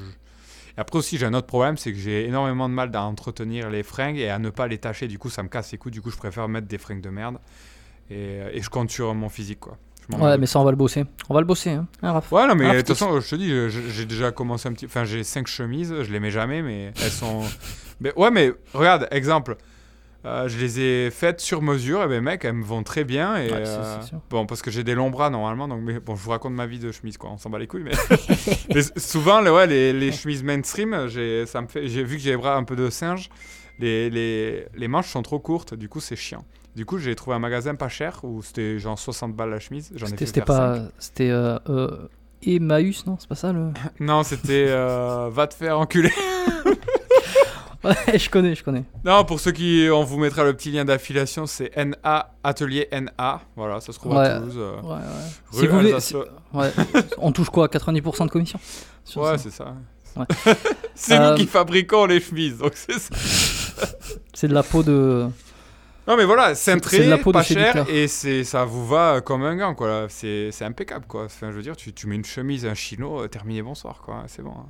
Et 0.78 0.80
après 0.82 1.00
aussi, 1.00 1.18
j'ai 1.18 1.26
un 1.26 1.34
autre 1.34 1.48
problème, 1.48 1.78
c'est 1.78 1.92
que 1.94 2.00
j'ai 2.00 2.26
énormément 2.28 2.70
de 2.70 2.74
mal 2.74 2.92
à 2.96 3.04
entretenir 3.04 3.70
les 3.70 3.84
fringues 3.84 4.18
et 4.20 4.30
à 4.30 4.40
ne 4.40 4.50
pas 4.50 4.68
les 4.68 4.78
tâcher. 4.80 5.08
Du 5.08 5.20
coup, 5.20 5.30
ça 5.30 5.44
me 5.44 5.50
casse 5.50 5.72
les 5.72 5.78
couilles. 5.78 5.92
Du 5.92 6.02
coup, 6.02 6.12
je 6.12 6.18
préfère 6.18 6.48
mettre 6.50 6.68
des 6.68 6.78
fringues 6.80 7.02
de 7.02 7.10
merde. 7.10 7.40
Et, 8.10 8.40
et 8.54 8.62
je 8.62 8.70
compte 8.70 8.92
sur 8.92 9.14
mon 9.16 9.30
physique, 9.30 9.62
quoi. 9.62 9.78
Ouais, 10.12 10.38
mais 10.38 10.46
ça, 10.46 10.60
on 10.60 10.64
va 10.64 10.72
le 10.72 10.78
bosser. 10.78 11.06
On 11.30 11.34
va 11.34 11.40
le 11.40 11.46
bosser, 11.46 11.72
hein, 11.72 11.88
Raph 12.02 12.32
Ouais, 12.32 12.46
non, 12.48 12.56
mais 12.56 12.66
Ah, 12.68 12.74
de 12.74 12.78
toute 12.80 12.90
façon, 12.90 13.20
je 13.20 13.30
te 13.30 13.36
dis, 13.36 13.52
j'ai 13.92 14.06
déjà 14.06 14.32
commencé 14.32 14.68
un 14.68 14.74
petit. 14.74 14.86
Enfin, 14.86 15.06
j'ai 15.06 15.24
cinq 15.24 15.48
chemises, 15.48 15.94
je 16.04 16.12
les 16.12 16.20
mets 16.20 16.32
jamais, 16.32 16.62
mais 16.62 16.92
elles 17.04 17.12
sont. 17.12 17.42
mais 18.02 18.14
ouais, 18.18 18.32
mais 18.32 18.52
regarde, 18.74 19.08
exemple. 19.12 19.56
euh, 20.26 20.48
je 20.48 20.58
les 20.58 20.80
ai 20.80 21.10
faites 21.12 21.40
sur 21.42 21.62
mesure, 21.62 22.04
et 22.04 22.08
ben 22.08 22.22
mec, 22.22 22.44
elles 22.46 22.54
me 22.54 22.64
vont 22.64 22.84
très 22.84 23.04
bien. 23.04 23.36
Et, 23.38 23.50
Ouais, 23.52 23.64
euh, 23.66 23.98
bon, 24.30 24.46
parce 24.46 24.62
que 24.62 24.72
j'ai 24.72 24.84
des 24.84 24.96
longs 24.96 25.10
bras 25.10 25.30
normalement, 25.30 25.68
donc 25.68 25.82
mais, 25.84 26.00
bon, 26.00 26.16
je 26.16 26.22
vous 26.24 26.30
raconte 26.32 26.54
ma 26.54 26.66
vie 26.66 26.80
de 26.80 26.92
chemise, 26.92 27.18
quoi. 27.18 27.30
On 27.32 27.38
s'en 27.38 27.50
bat 27.50 27.60
les 27.60 27.68
couilles, 27.68 27.84
mais, 27.84 27.92
mais 28.76 28.82
souvent, 28.98 29.42
les, 29.42 29.50
ouais, 29.52 29.68
les, 29.68 29.92
les 29.94 30.12
chemises 30.12 30.44
mainstream, 30.44 31.08
j'ai, 31.08 31.46
ça 31.46 31.62
me 31.62 31.68
fait, 31.68 31.88
j'ai 31.88 32.04
vu 32.04 32.18
que 32.18 32.22
j'ai 32.24 32.32
les 32.32 32.38
bras 32.38 32.56
un 32.56 32.64
peu 32.64 32.76
de 32.76 32.90
singe. 32.90 33.30
Les, 33.80 34.10
les, 34.10 34.66
les 34.76 34.88
manches 34.88 35.08
sont 35.10 35.24
trop 35.24 35.40
courtes, 35.40 35.74
du 35.74 35.90
coup, 35.90 36.00
c'est 36.00 36.16
chiant. 36.16 36.46
Du 36.76 36.86
coup, 36.86 36.98
j'ai 36.98 37.14
trouvé 37.16 37.36
un 37.36 37.40
magasin 37.40 37.76
pas 37.76 37.90
cher 37.90 38.20
où 38.24 38.42
c'était 38.42 38.80
genre 38.80 38.98
60 38.98 39.36
balles 39.36 39.52
la 39.52 39.60
chemise. 39.60 39.92
J'en 39.96 40.08
ai 40.08 40.18
C'était 40.18 40.42
pas. 40.42 40.80
C'était. 41.00 41.30
Euh, 41.30 41.60
euh, 41.70 42.08
Emmaüs, 42.46 43.06
non 43.06 43.16
C'est 43.20 43.30
pas 43.30 43.36
ça 43.36 43.54
le. 43.54 43.68
Non, 44.00 44.24
c'était 44.24 44.66
euh, 44.70 45.30
va 45.32 45.48
te 45.48 45.54
faire 45.54 45.80
enculer. 45.80 46.12
Ouais, 47.84 48.18
je 48.18 48.30
connais, 48.30 48.56
je 48.56 48.64
connais. 48.64 48.86
Non, 49.04 49.26
pour 49.26 49.42
ceux 49.42 49.52
qui. 49.52 49.90
On 49.92 50.06
vous 50.06 50.18
mettra 50.18 50.46
le 50.46 50.54
petit 50.54 50.72
lien 50.72 50.86
d'affiliation, 50.86 51.46
c'est 51.46 51.70
NA, 51.76 52.32
atelier 52.42 52.88
NA. 52.94 53.42
Voilà, 53.58 53.82
ça 53.82 53.92
se 53.92 54.00
trouve 54.00 54.14
Ouais. 54.14 54.20
à 54.26 54.40
Toulouse. 54.40 54.56
euh, 54.58 54.82
Ouais, 54.82 54.90
ouais. 54.94 55.00
rue 55.52 55.60
Si 55.60 55.68
vous 55.68 55.76
voulez. 55.76 55.92
Alsace- 55.92 56.00
si- 56.08 56.16
ouais. 56.58 56.72
on 57.18 57.34
touche 57.34 57.50
quoi 57.50 57.68
90% 57.68 58.26
de 58.28 58.32
commission 58.32 58.58
Ouais, 59.18 59.38
c'est 59.38 59.52
ça. 59.52 59.76
Ouais. 60.16 60.26
c'est 60.96 61.20
nous 61.20 61.36
qui 61.36 61.46
fabriquons 61.46 62.06
les 62.06 62.22
chemises, 62.22 62.58
donc 62.60 62.72
c'est 62.76 62.98
ça. 63.00 63.10
C'est 64.34 64.48
de 64.48 64.54
la 64.54 64.64
peau 64.64 64.82
de. 64.82 65.28
Non, 66.08 66.18
mais 66.18 66.26
voilà, 66.26 66.54
c'est 66.54 66.72
cintré, 66.72 67.18
pas 67.32 67.44
cher, 67.44 67.86
et 67.90 68.08
c'est, 68.10 68.44
ça 68.44 68.66
vous 68.66 68.86
va 68.86 69.22
comme 69.22 69.44
un 69.44 69.56
gant, 69.56 69.74
quoi. 69.74 70.08
C'est, 70.10 70.52
impeccable, 70.62 71.06
quoi. 71.08 71.26
Enfin, 71.26 71.50
je 71.52 71.56
veux 71.56 71.62
dire, 71.62 71.78
tu, 71.78 71.94
tu 71.94 72.08
mets 72.08 72.16
une 72.16 72.26
chemise, 72.26 72.66
un 72.66 72.74
chino, 72.74 73.22
euh, 73.22 73.28
terminé, 73.28 73.62
bonsoir, 73.62 74.02
quoi. 74.04 74.24
C'est 74.28 74.42
bon. 74.42 74.52
hein. 74.52 74.66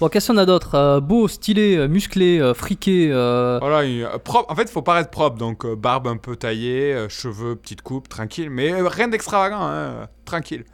Bon, 0.00 0.08
qu'est-ce 0.08 0.30
qu'on 0.30 0.36
a 0.36 0.44
d'autre 0.44 0.74
Euh, 0.74 1.00
Beau, 1.00 1.28
stylé, 1.28 1.76
euh, 1.76 1.88
musclé, 1.88 2.38
euh, 2.40 2.52
friqué. 2.54 3.08
euh, 3.10 3.58
Voilà, 3.60 3.84
une- 3.84 4.06
propre. 4.22 4.52
En 4.52 4.54
fait, 4.54 4.64
il 4.64 4.68
faut 4.70 4.82
paraître 4.82 5.10
propre, 5.10 5.38
donc 5.38 5.66
barbe 5.66 6.06
un 6.08 6.18
peu 6.18 6.36
taillée, 6.36 7.06
cheveux, 7.08 7.56
petite 7.56 7.80
coupe, 7.82 8.08
tranquille, 8.08 8.50
mais 8.50 8.72
rien 8.82 9.08
d'extravagant, 9.08 9.62
hein, 9.62 10.08
tranquille. 10.26 10.64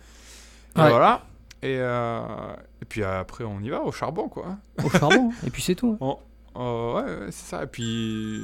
Et 0.76 0.80
Ouais. 0.80 0.90
voilà. 0.90 1.22
Et, 1.62 1.74
et 1.76 2.84
puis 2.88 3.05
après, 3.05 3.44
on 3.44 3.61
y 3.61 3.70
va 3.70 3.82
au 3.82 3.92
charbon, 3.92 4.28
quoi. 4.28 4.57
Au 4.84 4.90
charbon, 4.90 5.30
et 5.46 5.50
puis 5.50 5.62
c'est 5.62 5.76
tout. 5.76 5.96
Oh, 6.00 6.18
euh, 6.57 6.94
ouais, 6.94 7.03
ouais, 7.03 7.26
c'est 7.30 7.50
ça. 7.50 7.62
Et 7.62 7.66
puis. 7.68 8.42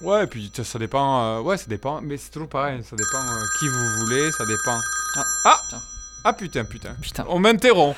Ouais, 0.00 0.24
et 0.24 0.26
puis 0.26 0.50
ça, 0.54 0.64
ça 0.64 0.78
dépend. 0.78 1.38
euh, 1.38 1.40
ouais, 1.40 1.56
ça 1.56 1.66
dépend. 1.68 2.00
Mais 2.00 2.16
c'est 2.16 2.30
toujours 2.30 2.48
pareil. 2.48 2.82
Ça 2.84 2.96
dépend 2.96 3.18
euh, 3.18 3.40
qui 3.58 3.68
vous 3.68 4.04
voulez. 4.06 4.30
Ça 4.32 4.44
dépend. 4.46 4.78
Ah, 5.16 5.24
Ah 5.44 5.58
putain. 5.64 5.82
Ah 6.24 6.32
putain, 6.32 6.64
putain. 6.64 6.94
Putain. 7.00 7.24
On 7.28 7.38
m'interrompt. 7.38 7.96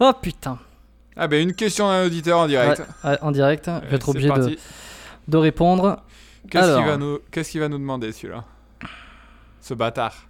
Oh 0.00 0.12
putain. 0.20 0.58
Ah 1.16 1.26
ben 1.26 1.42
une 1.42 1.54
question 1.54 1.88
d'un 1.88 2.06
auditeur 2.06 2.38
en 2.38 2.46
direct. 2.46 2.82
Ouais, 3.04 3.18
en 3.22 3.30
direct, 3.32 3.64
je 3.66 3.70
vais 3.70 3.92
Euh, 3.92 3.96
être 3.96 4.08
obligé 4.08 4.28
de, 4.28 4.56
de 5.28 5.36
répondre. 5.36 6.02
Qu'est-ce 6.50 6.64
Alors. 6.64 6.78
qu'il 6.78 6.86
va, 6.86 6.96
nous... 6.96 7.18
qu'est-ce 7.30 7.50
qu'il 7.50 7.60
va 7.60 7.68
nous 7.68 7.78
demander 7.78 8.12
celui-là? 8.12 8.44
Ce 9.60 9.74
bâtard. 9.74 10.26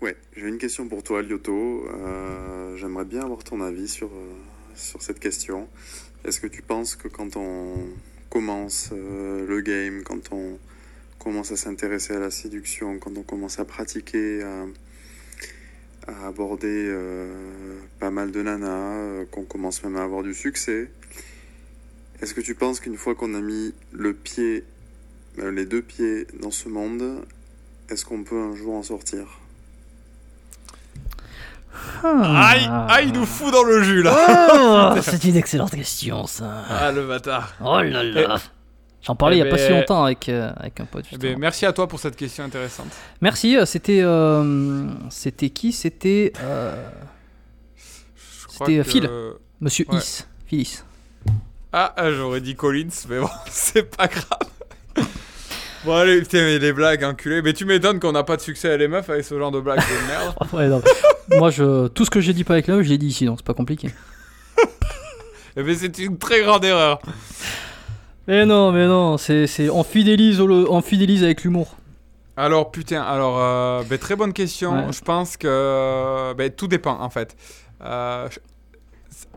Ouais, 0.00 0.16
j'ai 0.36 0.48
une 0.48 0.58
question 0.58 0.88
pour 0.88 1.02
toi, 1.02 1.22
Lyoto. 1.22 1.86
Euh, 1.88 2.76
J'aimerais 2.76 3.04
bien 3.04 3.22
avoir 3.22 3.42
ton 3.44 3.60
avis 3.60 3.88
sur, 3.88 4.08
euh, 4.08 4.34
sur 4.74 5.02
cette 5.02 5.20
question. 5.20 5.68
Est-ce 6.24 6.40
que 6.40 6.46
tu 6.46 6.62
penses 6.62 6.96
que 6.96 7.08
quand 7.08 7.36
on 7.36 7.74
commence 8.36 8.90
euh, 8.92 9.46
le 9.46 9.62
game, 9.62 10.02
quand 10.02 10.30
on 10.30 10.58
commence 11.18 11.52
à 11.52 11.56
s'intéresser 11.56 12.12
à 12.12 12.18
la 12.18 12.30
séduction, 12.30 12.98
quand 12.98 13.16
on 13.16 13.22
commence 13.22 13.58
à 13.58 13.64
pratiquer, 13.64 14.42
à, 16.06 16.26
aborder 16.26 16.68
euh, 16.68 17.80
pas 17.98 18.10
mal 18.10 18.32
de 18.32 18.42
nanas, 18.42 18.98
euh, 18.98 19.24
qu'on 19.30 19.44
commence 19.44 19.82
même 19.84 19.96
à 19.96 20.02
avoir 20.02 20.22
du 20.22 20.34
succès, 20.34 20.90
est-ce 22.20 22.34
que 22.34 22.42
tu 22.42 22.54
penses 22.54 22.78
qu'une 22.78 22.98
fois 22.98 23.14
qu'on 23.14 23.32
a 23.32 23.40
mis 23.40 23.72
le 23.92 24.12
pied, 24.12 24.64
les 25.38 25.64
deux 25.64 25.80
pieds 25.80 26.26
dans 26.38 26.50
ce 26.50 26.68
monde, 26.68 27.24
est-ce 27.88 28.04
qu'on 28.04 28.22
peut 28.22 28.38
un 28.38 28.54
jour 28.54 28.74
en 28.74 28.82
sortir? 28.82 29.45
Aïe, 32.04 32.68
aïe, 32.88 33.08
il 33.08 33.12
nous 33.12 33.26
fout 33.26 33.52
dans 33.52 33.62
le 33.64 33.82
jus 33.82 34.02
là. 34.02 34.16
Oh, 34.96 34.98
c'est 35.02 35.24
une 35.24 35.36
excellente 35.36 35.70
question, 35.72 36.26
ça. 36.26 36.64
Ah 36.70 36.92
le 36.92 37.06
bâtard. 37.06 37.52
Oh 37.64 37.80
là 37.80 38.02
là. 38.02 38.36
J'en 39.02 39.14
parlais 39.14 39.36
Eh 39.36 39.40
il 39.40 39.42
n'y 39.44 39.48
a 39.48 39.52
pas 39.52 39.58
si 39.58 39.68
ben- 39.68 39.78
longtemps 39.80 40.04
avec, 40.04 40.28
euh, 40.28 40.50
avec 40.56 40.80
un 40.80 40.84
pote. 40.84 41.04
Eh 41.12 41.16
ben, 41.18 41.38
merci 41.38 41.64
à 41.64 41.72
toi 41.72 41.86
pour 41.86 42.00
cette 42.00 42.16
question 42.16 42.42
intéressante. 42.44 42.88
Merci, 43.20 43.56
euh, 43.56 43.64
c'était. 43.64 44.00
euh, 44.02 44.88
c'était 45.10 45.50
qui? 45.50 45.70
C'était. 45.72 46.32
euh, 46.42 46.74
C'était, 48.48 48.78
que- 48.78 48.82
Phil. 48.82 49.10
Monsieur 49.60 49.84
Ouais. 49.88 49.98
Is. 49.98 50.24
Phyllis. 50.46 50.82
Ah, 51.72 51.92
ah, 51.96 52.10
j'aurais 52.12 52.40
dit 52.40 52.54
Collins, 52.56 52.88
mais 53.08 53.20
bon, 53.20 53.28
c'est 53.50 53.96
pas 53.96 54.06
grave. 54.08 55.06
Bon 55.86 55.94
allez, 55.94 56.20
putain, 56.20 56.38
mais 56.38 56.58
les 56.58 56.72
blagues 56.72 57.04
enculées. 57.04 57.42
Mais 57.42 57.52
tu 57.52 57.64
m'étonnes 57.64 58.00
qu'on 58.00 58.10
n'a 58.12 58.24
pas 58.24 58.36
de 58.36 58.40
succès 58.42 58.70
à 58.72 58.76
les 58.76 58.88
meufs 58.88 59.08
avec 59.08 59.24
ce 59.24 59.38
genre 59.38 59.52
de 59.52 59.60
blagues 59.60 59.78
de 59.78 60.06
merde. 60.08 60.34
Ouais, 60.52 60.66
non. 60.68 60.82
Moi, 61.38 61.50
je, 61.50 61.86
tout 61.88 62.04
ce 62.04 62.10
que 62.10 62.20
j'ai 62.20 62.32
dit 62.32 62.42
pas 62.44 62.54
avec 62.54 62.66
la 62.66 62.74
meuf, 62.76 62.84
je 62.84 62.90
l'ai 62.90 62.98
dit 62.98 63.06
ici, 63.06 63.24
donc 63.24 63.38
c'est 63.38 63.46
pas 63.46 63.54
compliqué. 63.54 63.90
Eh 65.58 65.62
ben 65.62 65.74
c'est 65.74 65.96
une 65.98 66.18
très 66.18 66.42
grande 66.42 66.64
erreur. 66.64 66.98
Mais 68.26 68.44
non, 68.44 68.72
mais 68.72 68.86
non, 68.86 69.16
c'est, 69.16 69.46
c'est, 69.46 69.70
on, 69.70 69.84
fidélise 69.84 70.40
on 70.40 70.82
fidélise 70.82 71.22
avec 71.24 71.44
l'humour. 71.44 71.76
Alors 72.36 72.70
putain, 72.70 73.00
alors 73.00 73.38
euh, 73.40 73.82
ben, 73.88 73.96
très 73.98 74.16
bonne 74.16 74.34
question. 74.34 74.72
Ouais. 74.86 74.92
Je 74.92 75.00
pense 75.00 75.36
que 75.38 76.34
ben, 76.34 76.50
tout 76.50 76.66
dépend 76.68 77.00
en 77.00 77.08
fait. 77.08 77.34
Euh, 77.82 78.28
je- 78.30 78.38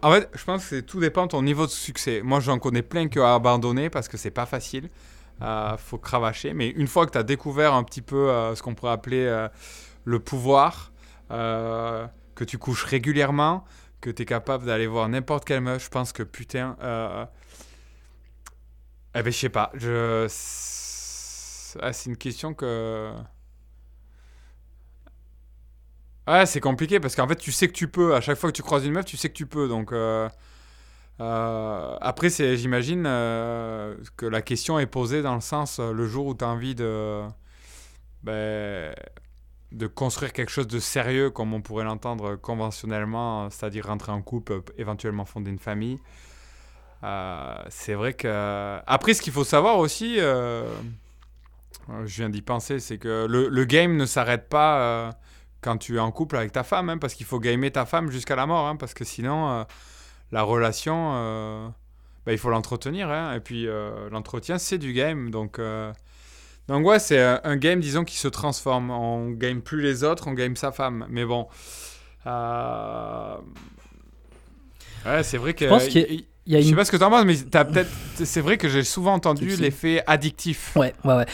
En 0.01 0.11
fait, 0.11 0.29
je 0.35 0.43
pense 0.43 0.65
que 0.65 0.79
tout 0.81 0.99
dépend 0.99 1.25
de 1.27 1.31
ton 1.31 1.41
niveau 1.41 1.65
de 1.65 1.71
succès. 1.71 2.21
Moi, 2.23 2.39
j'en 2.41 2.59
connais 2.59 2.81
plein 2.81 3.07
qui 3.07 3.19
ont 3.19 3.33
abandonné 3.33 3.89
parce 3.89 4.09
que 4.09 4.17
c'est 4.17 4.31
pas 4.31 4.45
facile. 4.45 4.89
Euh, 5.41 5.77
faut 5.77 5.97
cravacher. 5.97 6.53
Mais 6.53 6.69
une 6.69 6.87
fois 6.87 7.05
que 7.05 7.11
tu 7.11 7.17
as 7.17 7.23
découvert 7.23 7.73
un 7.73 7.83
petit 7.83 8.01
peu 8.01 8.29
euh, 8.29 8.55
ce 8.55 8.63
qu'on 8.63 8.75
pourrait 8.75 8.91
appeler 8.91 9.25
euh, 9.25 9.47
le 10.05 10.19
pouvoir, 10.19 10.91
euh, 11.31 12.07
que 12.35 12.43
tu 12.43 12.57
couches 12.57 12.83
régulièrement, 12.83 13.63
que 14.01 14.09
tu 14.09 14.23
es 14.23 14.25
capable 14.25 14.65
d'aller 14.65 14.87
voir 14.87 15.07
n'importe 15.09 15.45
quelle 15.45 15.61
meuf, 15.61 15.85
je 15.85 15.89
pense 15.89 16.11
que 16.13 16.23
putain. 16.23 16.75
eh 19.15 19.23
ben, 19.23 19.31
je 19.31 19.37
sais 19.37 19.49
pas. 19.49 19.71
Ah, 21.81 21.93
c'est 21.93 22.09
une 22.09 22.17
question 22.17 22.53
que. 22.53 23.13
Ouais, 26.27 26.45
c'est 26.45 26.59
compliqué 26.59 26.99
parce 26.99 27.15
qu'en 27.15 27.27
fait, 27.27 27.35
tu 27.35 27.51
sais 27.51 27.67
que 27.67 27.73
tu 27.73 27.87
peux. 27.87 28.15
À 28.15 28.21
chaque 28.21 28.37
fois 28.37 28.51
que 28.51 28.55
tu 28.55 28.61
croises 28.61 28.85
une 28.85 28.93
meuf, 28.93 29.05
tu 29.05 29.17
sais 29.17 29.29
que 29.29 29.33
tu 29.33 29.45
peux. 29.47 29.67
Donc. 29.67 29.91
Euh, 31.21 31.97
après, 31.99 32.29
c'est, 32.29 32.55
j'imagine 32.57 33.03
euh, 33.05 33.95
que 34.15 34.25
la 34.25 34.41
question 34.41 34.79
est 34.79 34.85
posée 34.85 35.21
dans 35.21 35.35
le 35.35 35.41
sens 35.41 35.79
euh, 35.79 35.91
le 35.91 36.07
jour 36.07 36.27
où 36.27 36.35
tu 36.35 36.45
as 36.45 36.47
envie 36.47 36.75
de. 36.75 37.23
ben, 38.23 38.93
de 39.71 39.85
construire 39.85 40.33
quelque 40.33 40.49
chose 40.49 40.67
de 40.67 40.79
sérieux, 40.79 41.29
comme 41.29 41.53
on 41.53 41.61
pourrait 41.61 41.83
l'entendre 41.83 42.35
conventionnellement, 42.35 43.51
c'est-à-dire 43.51 43.85
rentrer 43.85 44.11
en 44.11 44.23
couple, 44.23 44.63
éventuellement 44.79 45.25
fonder 45.25 45.51
une 45.51 45.59
famille. 45.59 45.99
C'est 47.69 47.93
vrai 47.93 48.13
que. 48.13 48.79
Après, 48.87 49.13
ce 49.13 49.21
qu'il 49.21 49.33
faut 49.33 49.43
savoir 49.43 49.77
aussi, 49.77 50.15
je 50.15 50.71
viens 51.87 52.29
d'y 52.29 52.41
penser, 52.41 52.79
c'est 52.79 52.97
que 52.97 53.27
le, 53.29 53.65
game 53.65 53.95
ne 53.95 54.07
s'arrête 54.07 54.49
pas 54.49 55.11
quand 55.61 55.77
tu 55.77 55.97
es 55.97 55.99
en 55.99 56.11
couple 56.11 56.37
avec 56.37 56.51
ta 56.51 56.63
femme, 56.63 56.89
hein, 56.89 56.97
parce 56.97 57.13
qu'il 57.13 57.27
faut 57.27 57.39
gamer 57.39 57.71
ta 57.71 57.85
femme 57.85 58.09
jusqu'à 58.09 58.35
la 58.35 58.47
mort, 58.47 58.67
hein, 58.67 58.75
parce 58.75 58.95
que 58.95 59.03
sinon, 59.03 59.67
la 60.31 60.43
relation, 60.43 61.11
euh, 61.15 61.67
bah, 62.25 62.31
il 62.31 62.37
faut 62.37 62.49
l'entretenir, 62.49 63.09
hein, 63.09 63.33
et 63.35 63.39
puis 63.39 63.67
euh, 63.67 64.09
l'entretien, 64.11 64.57
c'est 64.57 64.77
du 64.77 64.93
game, 64.93 65.31
donc. 65.31 65.59
euh, 65.59 65.91
donc 66.67 66.85
ouais, 66.85 66.99
c'est 66.99 67.19
un, 67.21 67.41
un 67.43 67.55
game, 67.57 67.79
disons, 67.79 68.03
qui 68.03 68.15
se 68.17 68.27
transforme. 68.27 68.91
On 68.91 69.31
game 69.31 69.61
plus 69.61 69.81
les 69.81 70.03
autres, 70.03 70.27
on 70.27 70.33
game 70.33 70.55
sa 70.55 70.71
femme. 70.71 71.07
Mais 71.09 71.25
bon, 71.25 71.47
euh, 72.27 73.35
ouais, 75.05 75.23
c'est 75.23 75.37
vrai 75.37 75.53
que. 75.53 75.65
Je 75.65 75.69
pense 75.69 75.87
qu'il 75.87 76.01
y 76.45 76.55
a- 76.55 76.59
y 76.59 76.63
je 76.63 76.69
sais 76.69 76.75
pas 76.75 76.85
ce 76.85 76.91
que 76.91 76.97
t'en 76.97 77.09
penses, 77.09 77.25
mais 77.25 77.35
t'as 77.37 77.65
peut-être. 77.65 77.89
C'est 78.23 78.41
vrai 78.41 78.57
que 78.57 78.69
j'ai 78.69 78.83
souvent 78.83 79.13
entendu 79.13 79.55
l'effet 79.55 80.03
addictif. 80.07 80.75
Ouais, 80.75 80.93
ouais, 81.05 81.15
ouais. 81.15 81.25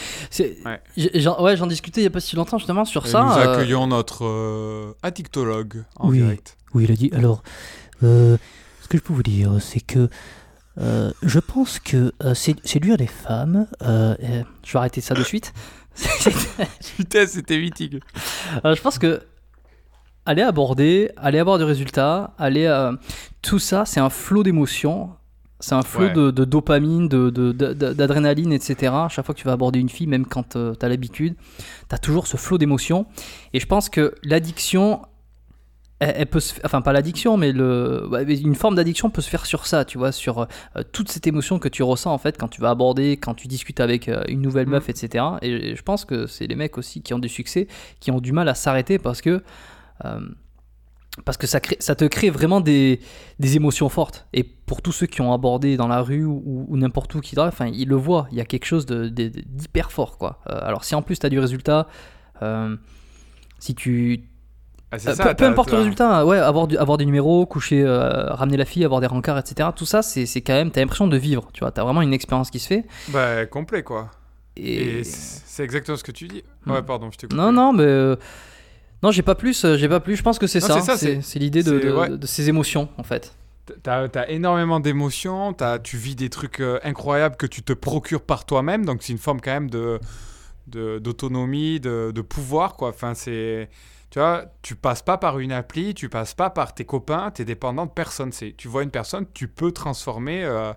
Ouais. 0.64 0.80
j'en, 1.14 1.42
ouais, 1.42 1.56
j'en 1.56 1.66
discutais 1.66 2.00
il 2.00 2.04
y 2.04 2.06
a 2.06 2.10
pas 2.10 2.20
si 2.20 2.36
longtemps 2.36 2.58
justement 2.58 2.84
sur 2.84 3.06
Et 3.06 3.10
ça. 3.10 3.22
nous 3.22 3.30
euh, 3.32 3.52
accueillons 3.54 3.86
notre 3.86 4.24
euh, 4.24 4.92
addictologue 5.02 5.84
en 5.96 6.08
Oui. 6.10 6.18
direct. 6.18 6.56
Oui, 6.74 6.84
il 6.84 6.92
a 6.92 6.96
dit. 6.96 7.10
Alors, 7.14 7.42
euh, 8.02 8.36
ce 8.86 8.88
que 8.88 8.98
je 8.98 9.02
peux 9.02 9.12
vous 9.12 9.22
dire, 9.24 9.50
c'est 9.60 9.80
que 9.80 10.08
euh, 10.78 11.10
je 11.22 11.40
pense 11.40 11.80
que 11.80 12.12
euh, 12.22 12.34
sé- 12.34 12.54
séduire 12.62 12.96
les 12.98 13.06
femmes, 13.08 13.66
euh, 13.82 14.14
Je 14.64 14.72
vais 14.72 14.78
arrêter 14.78 15.00
ça 15.00 15.14
de 15.14 15.22
suite. 15.24 15.52
Putain, 16.96 17.26
c'était 17.26 17.58
mythique. 17.58 17.96
Je 18.64 18.80
pense 18.80 18.98
que 18.98 19.22
aller 20.24 20.42
aborder, 20.42 21.10
aller 21.16 21.38
avoir 21.38 21.58
du 21.58 21.64
résultat, 21.64 22.34
aller 22.38 22.66
tout 23.42 23.58
ça, 23.58 23.84
c'est 23.86 24.00
un 24.00 24.10
flot 24.10 24.42
d'émotions. 24.42 25.10
C'est 25.58 25.74
un 25.74 25.82
flot 25.82 26.04
Ouais. 26.08 26.12
de, 26.12 26.30
de 26.30 26.44
dopamine, 26.44 27.08
de, 27.08 27.30
de- 27.30 27.50
de- 27.52 27.72
d'adrénaline, 27.72 28.52
etc. 28.52 28.92
Chaque 29.08 29.24
fois 29.24 29.34
que 29.34 29.40
tu 29.40 29.46
vas 29.46 29.52
aborder 29.54 29.78
une 29.80 29.88
fille, 29.88 30.06
même 30.06 30.26
quand 30.26 30.50
tu 30.50 30.58
as 30.58 30.88
l'habitude, 30.88 31.34
tu 31.88 31.94
as 31.94 31.98
toujours 31.98 32.26
ce 32.26 32.36
flot 32.36 32.58
d'émotions. 32.58 33.06
Et 33.54 33.58
je 33.60 33.66
pense 33.66 33.88
que 33.88 34.14
l'addiction, 34.22 35.00
elle, 35.98 36.14
elle 36.18 36.26
peut 36.26 36.40
se 36.40 36.54
enfin 36.64 36.82
pas 36.82 36.92
l'addiction, 36.92 37.36
mais 37.36 37.52
le, 37.52 38.08
une 38.28 38.54
forme 38.54 38.74
d'addiction 38.74 39.08
peut 39.10 39.22
se 39.22 39.30
faire 39.30 39.46
sur 39.46 39.66
ça, 39.66 39.84
tu 39.84 39.98
vois, 39.98 40.12
sur 40.12 40.40
euh, 40.40 40.82
toute 40.92 41.10
cette 41.10 41.26
émotion 41.26 41.58
que 41.58 41.68
tu 41.68 41.82
ressens 41.82 42.12
en 42.12 42.18
fait 42.18 42.36
quand 42.38 42.48
tu 42.48 42.60
vas 42.60 42.70
aborder, 42.70 43.16
quand 43.16 43.34
tu 43.34 43.48
discutes 43.48 43.80
avec 43.80 44.08
euh, 44.08 44.22
une 44.28 44.42
nouvelle 44.42 44.66
Mm. 44.66 44.70
meuf, 44.70 44.88
etc. 44.88 45.24
Et 45.42 45.74
je 45.76 45.82
pense 45.82 46.04
que 46.04 46.26
c'est 46.26 46.46
les 46.46 46.56
mecs 46.56 46.76
aussi 46.78 47.02
qui 47.02 47.14
ont 47.14 47.18
du 47.18 47.28
succès, 47.28 47.66
qui 48.00 48.10
ont 48.10 48.20
du 48.20 48.32
mal 48.32 48.48
à 48.48 48.54
s'arrêter 48.54 48.98
parce 48.98 49.20
que 49.22 49.42
euh, 50.04 50.20
parce 51.24 51.38
que 51.38 51.46
ça, 51.46 51.60
crée, 51.60 51.78
ça 51.80 51.94
te 51.94 52.04
crée 52.04 52.28
vraiment 52.28 52.60
des, 52.60 53.00
des 53.38 53.56
émotions 53.56 53.88
fortes. 53.88 54.26
Et 54.34 54.42
pour 54.44 54.82
tous 54.82 54.92
ceux 54.92 55.06
qui 55.06 55.22
ont 55.22 55.32
abordé 55.32 55.78
dans 55.78 55.88
la 55.88 56.02
rue 56.02 56.26
ou, 56.26 56.66
n'importe 56.76 57.14
où 57.14 57.20
qui 57.20 57.38
enfin, 57.40 57.68
ils 57.68 57.88
le 57.88 57.96
voient. 57.96 58.28
Il 58.32 58.36
y 58.36 58.40
a 58.42 58.44
quelque 58.44 58.66
chose 58.66 58.84
de- 58.84 59.08
de- 59.08 59.28
de- 59.28 59.42
d'hyper 59.46 59.92
fort, 59.92 60.18
quoi. 60.18 60.40
Euh, 60.50 60.58
alors 60.62 60.84
si 60.84 60.94
en 60.94 61.00
plus 61.00 61.18
tu 61.18 61.24
as 61.24 61.30
du 61.30 61.38
résultat, 61.38 61.88
euh, 62.42 62.76
si 63.58 63.74
tu 63.74 64.28
Ah, 64.92 64.96
euh, 64.96 65.14
ça, 65.14 65.34
peu, 65.34 65.44
importe 65.44 65.72
le 65.72 65.78
résultat, 65.78 66.24
ouais, 66.24 66.38
avoir, 66.38 66.68
du, 66.68 66.76
avoir 66.78 66.96
des 66.96 67.04
numéros, 67.04 67.44
coucher, 67.44 67.82
euh, 67.82 68.32
ramener 68.32 68.56
la 68.56 68.64
fille, 68.64 68.84
avoir 68.84 69.00
des 69.00 69.08
rencarts, 69.08 69.38
etc. 69.38 69.70
Tout 69.74 69.84
ça, 69.86 70.02
c'est 70.02 70.26
quand 70.42 70.52
même, 70.54 70.70
t'as 70.70 70.80
l'impression 70.80 71.08
de 71.08 71.16
vivre, 71.16 71.48
tu 71.52 71.60
vois, 71.60 71.72
t'as 71.72 71.82
vraiment 71.82 72.02
une 72.02 72.14
expérience 72.14 72.50
qui 72.50 72.60
se 72.60 72.68
fait. 72.68 72.84
Bah, 73.08 73.46
complet, 73.46 73.82
quoi. 73.82 74.10
Et, 74.56 75.00
Et 75.00 75.04
c'est 75.04 75.64
exactement 75.64 75.96
ce 75.96 76.04
que 76.04 76.12
tu 76.12 76.28
dis. 76.28 76.44
Hmm. 76.64 76.72
Ouais, 76.72 76.82
pardon, 76.82 77.10
je 77.10 77.18
t'ai 77.18 77.34
non, 77.34 77.52
non, 77.52 77.72
mais 77.72 77.82
euh, 77.82 78.16
non, 79.02 79.10
j'ai 79.10 79.22
pas 79.22 79.34
plus, 79.34 79.66
j'ai 79.76 79.88
pas 79.88 80.00
plus. 80.00 80.16
Je 80.16 80.22
pense 80.22 80.38
que 80.38 80.46
c'est 80.46 80.60
ça, 80.60 80.80
c'est 80.80 80.96
ça, 80.96 81.20
c'est 81.20 81.38
l'idée 81.38 81.62
de, 81.62 81.78
de- 81.78 81.92
ouais. 81.92 82.08
de 82.16 82.26
ces 82.26 82.48
émotions, 82.48 82.88
en 82.96 83.02
fait. 83.02 83.34
T'as 83.82 84.06
as 84.14 84.28
énormément 84.30 84.78
d'émotions, 84.78 85.54
tu 85.82 85.96
vis 85.96 86.14
des 86.14 86.30
trucs 86.30 86.60
euh, 86.60 86.78
incroyables 86.84 87.36
que 87.36 87.46
tu 87.46 87.62
te 87.62 87.72
procures 87.72 88.22
par 88.22 88.46
toi-même, 88.46 88.86
donc 88.86 89.02
c'est 89.02 89.12
une 89.12 89.18
forme 89.18 89.40
quand 89.40 89.50
même 89.50 89.68
de 89.70 89.98
de- 90.68 90.98
d'autonomie, 90.98 91.80
de, 91.80 92.12
de 92.14 92.20
pouvoir, 92.20 92.74
quoi. 92.74 92.88
Enfin, 92.90 93.14
c'est... 93.14 93.68
Tu 94.16 94.20
vois, 94.20 94.46
tu 94.62 94.76
passes 94.76 95.02
pas 95.02 95.18
par 95.18 95.40
une 95.40 95.52
appli, 95.52 95.92
tu 95.92 96.08
passes 96.08 96.32
pas 96.32 96.48
par 96.48 96.72
tes 96.72 96.86
copains, 96.86 97.30
t'es 97.30 97.44
dépendant 97.44 97.84
de 97.84 97.90
personne. 97.90 98.32
C'est, 98.32 98.54
tu 98.56 98.66
vois 98.66 98.82
une 98.82 98.90
personne, 98.90 99.26
tu 99.34 99.46
peux 99.46 99.72
transformer 99.72 100.42
euh, 100.42 100.72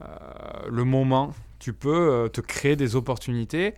euh, 0.00 0.06
le 0.70 0.84
moment, 0.84 1.34
tu 1.58 1.72
peux 1.72 1.90
euh, 1.90 2.28
te 2.28 2.40
créer 2.40 2.76
des 2.76 2.94
opportunités. 2.94 3.74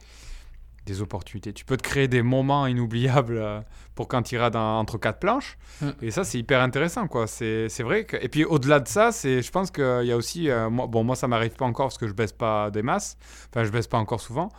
des 0.84 1.00
opportunités. 1.00 1.54
Tu 1.54 1.64
peux 1.64 1.78
te 1.78 1.82
créer 1.82 2.08
des 2.08 2.20
moments 2.20 2.66
inoubliables 2.66 3.64
pour 3.94 4.06
quand 4.06 4.20
tu 4.22 4.34
iras 4.34 4.50
dans, 4.50 4.78
entre 4.78 4.98
quatre 4.98 5.18
planches. 5.18 5.56
Mm. 5.80 5.90
Et 6.02 6.10
ça, 6.10 6.24
c'est 6.24 6.38
hyper 6.38 6.60
intéressant, 6.60 7.08
quoi. 7.08 7.26
C'est 7.26 7.70
c'est 7.70 7.84
vrai. 7.84 8.04
Que... 8.04 8.18
Et 8.18 8.28
puis, 8.28 8.44
au-delà 8.44 8.80
de 8.80 8.88
ça, 8.88 9.12
c'est, 9.12 9.40
je 9.40 9.50
pense 9.50 9.70
qu'il 9.70 10.04
y 10.04 10.12
a 10.12 10.16
aussi... 10.18 10.50
moi, 10.70 10.86
bon, 10.88 11.04
moi, 11.04 11.16
ça 11.16 11.26
m'arrive 11.26 11.54
pas 11.54 11.64
encore 11.64 11.86
parce 11.86 11.96
que 11.96 12.06
je 12.06 12.12
baisse 12.12 12.32
pas 12.32 12.70
des 12.70 12.82
masses. 12.82 13.16
Enfin, 13.48 13.64
je 13.64 13.70
baisse 13.70 13.86
pas 13.88 13.96
encore 13.96 14.20
souvent. 14.20 14.50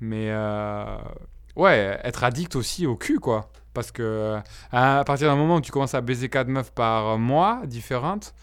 Mais, 0.00 0.32
ouais, 1.54 2.00
être 2.02 2.24
addict 2.24 2.56
aussi 2.56 2.84
au 2.84 2.96
cul, 2.96 3.20
quoi. 3.20 3.52
Parce 3.78 3.92
que 3.92 4.36
à 4.72 5.02
partir 5.06 5.28
d'un 5.28 5.36
moment 5.36 5.56
où 5.56 5.60
tu 5.60 5.70
commences 5.72 5.94
à 5.94 6.00
baiser 6.00 6.28
quatre 6.28 6.48
meufs 6.48 6.72
par 6.72 7.16
mois 7.18 7.60
différentes, 7.64 8.34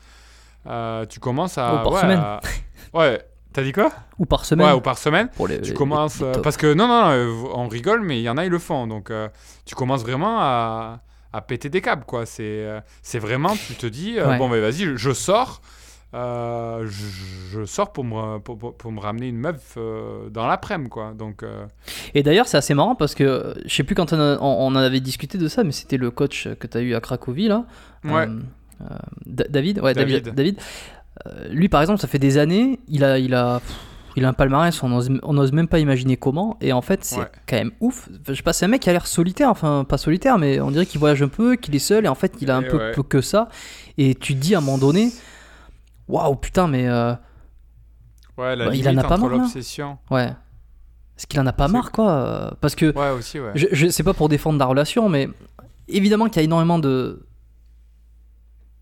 euh, 0.67 1.05
tu 1.05 1.19
commences 1.19 1.57
à... 1.57 1.75
Ou 1.75 1.83
par 1.83 1.91
ouais, 1.93 2.01
semaine. 2.01 2.19
à- 2.19 2.39
Ouais, 2.93 3.21
t'as 3.53 3.61
dit 3.63 3.71
quoi? 3.73 3.91
Ou 4.17 4.25
par 4.25 4.45
semaine. 4.45 4.67
Ouais, 4.67 4.73
ou 4.73 4.81
par 4.81 4.97
semaine. 4.97 5.27
pour 5.35 5.47
les, 5.47 5.61
Tu 5.61 5.73
commences 5.73 6.19
les 6.21 6.25
euh, 6.27 6.41
parce 6.41 6.57
que 6.57 6.73
non 6.73 6.87
non, 6.87 7.01
non, 7.01 7.09
euh, 7.11 7.33
on 7.53 7.67
rigole 7.67 8.01
mais 8.01 8.19
il 8.19 8.23
y 8.23 8.29
en 8.29 8.37
a 8.37 8.45
ils 8.45 8.51
le 8.51 8.59
font 8.59 8.87
donc 8.87 9.11
euh, 9.11 9.27
tu 9.65 9.75
commences 9.75 10.01
vraiment 10.01 10.37
à, 10.39 10.99
à 11.33 11.41
péter 11.41 11.69
des 11.69 11.81
câbles 11.81 12.05
quoi 12.05 12.25
c'est 12.25 12.43
euh, 12.43 12.79
c'est 13.03 13.19
vraiment 13.19 13.53
tu 13.67 13.75
te 13.75 13.85
dis 13.85 14.17
euh, 14.17 14.29
Ouais. 14.29 14.37
bon 14.37 14.47
mais 14.49 14.59
vas-y 14.61 14.83
je, 14.85 14.95
je 14.95 15.11
sors 15.11 15.61
euh, 16.15 16.87
je, 16.87 17.59
je 17.59 17.65
sors 17.65 17.91
pour 17.91 18.03
me 18.03 18.39
pour, 18.39 18.57
pour- 18.57 18.73
pour 18.75 18.91
me 18.91 18.99
ramener 18.99 19.27
une 19.27 19.37
meuf 19.37 19.73
euh, 19.77 20.29
dans 20.29 20.47
l'après-midi 20.47 20.89
quoi 20.89 21.13
donc 21.17 21.43
euh, 21.43 21.65
Et 22.13 22.23
d'ailleurs, 22.23 22.47
c'est 22.47 22.57
assez 22.57 22.73
marrant 22.73 22.95
parce 22.95 23.13
que 23.15 23.53
je 23.65 23.73
sais 23.75 23.83
plus 23.83 23.95
quand 23.95 24.13
on, 24.13 24.19
a- 24.19 24.37
on- 24.39 24.67
on 24.67 24.67
en 24.67 24.75
avait 24.75 25.01
discuté 25.01 25.37
de 25.37 25.47
ça, 25.47 25.63
mais 25.63 25.71
c'était 25.71 25.97
le 25.97 26.11
coach 26.11 26.47
que 26.59 26.67
tu 26.67 26.77
as 26.77 26.81
eu 26.81 26.95
à 26.95 27.01
Cracovie 27.01 27.47
là. 27.49 27.65
ouais 28.05 28.27
David, 29.25 29.79
ouais, 29.79 29.93
David. 29.93 30.23
David. 30.25 30.35
David. 30.35 30.59
Lui, 31.49 31.69
par 31.69 31.81
exemple, 31.81 31.99
ça 31.99 32.07
fait 32.07 32.19
des 32.19 32.37
années, 32.37 32.79
il 32.89 33.03
a, 33.03 33.17
il 33.19 33.33
a, 33.33 33.61
il 34.17 34.25
a 34.25 34.29
un 34.29 34.33
palmarès, 34.33 34.83
on 34.83 34.89
n'ose 34.89 35.09
on 35.23 35.33
n'ose 35.33 35.51
même 35.53 35.67
pas 35.67 35.79
imaginer 35.79 36.17
comment. 36.17 36.57
Et 36.61 36.73
en 36.73 36.81
fait, 36.81 37.03
c'est 37.05 37.19
Ouais. 37.19 37.27
quand 37.47 37.55
même 37.55 37.71
ouf. 37.79 38.09
Enfin, 38.11 38.19
je 38.29 38.33
sais 38.33 38.43
pas, 38.43 38.51
c'est 38.53 38.65
un 38.65 38.67
mec 38.67 38.81
qui 38.81 38.89
a 38.89 38.93
l'air 38.93 39.07
solitaire, 39.07 39.49
enfin 39.49 39.85
pas 39.87 39.97
solitaire, 39.97 40.37
mais 40.37 40.59
on 40.59 40.71
dirait 40.71 40.85
qu'il 40.85 40.99
voyage 40.99 41.21
un 41.23 41.29
peu, 41.29 41.55
qu'il 41.55 41.73
est 41.75 41.79
seul, 41.79 42.05
et 42.05 42.07
en 42.09 42.15
fait, 42.15 42.33
il 42.41 42.51
a 42.51 42.57
un 42.57 42.61
Et 42.63 42.67
peu, 42.67 42.77
ouais. 42.77 42.91
peu 42.91 43.03
que 43.03 43.21
ça. 43.21 43.47
Et 43.97 44.13
tu 44.15 44.35
te 44.35 44.39
dis 44.41 44.55
à 44.55 44.57
un 44.57 44.61
moment 44.61 44.77
donné, 44.77 45.09
waouh, 46.07 46.35
putain, 46.35 46.67
mais 46.67 46.87
euh, 46.87 47.13
ouais 48.37 48.55
la 48.55 48.65
Bah, 48.67 48.75
il 48.75 48.87
en 48.89 48.97
a 48.97 49.03
pas 49.03 49.17
marre, 49.17 49.29
l'obsession 49.29 49.97
ouais. 50.11 50.33
Est-ce 51.17 51.27
qu'il 51.27 51.39
en 51.39 51.45
a 51.47 51.53
pas 51.53 51.67
C'est- 51.67 51.73
marre, 51.73 51.91
quoi 51.91 52.11
euh, 52.11 52.51
Parce 52.61 52.75
que 52.75 52.93
ouais 52.93 53.09
aussi 53.17 53.39
ouais 53.39 53.51
je, 53.55 53.67
je 53.71 53.87
sais 53.87 54.03
pas 54.03 54.13
pour 54.13 54.27
défendre 54.29 54.59
la 54.59 54.65
relation, 54.65 55.07
mais 55.09 55.29
évidemment 55.87 56.25
qu'il 56.27 56.37
y 56.37 56.39
a 56.39 56.43
énormément 56.43 56.77
de, 56.79 57.25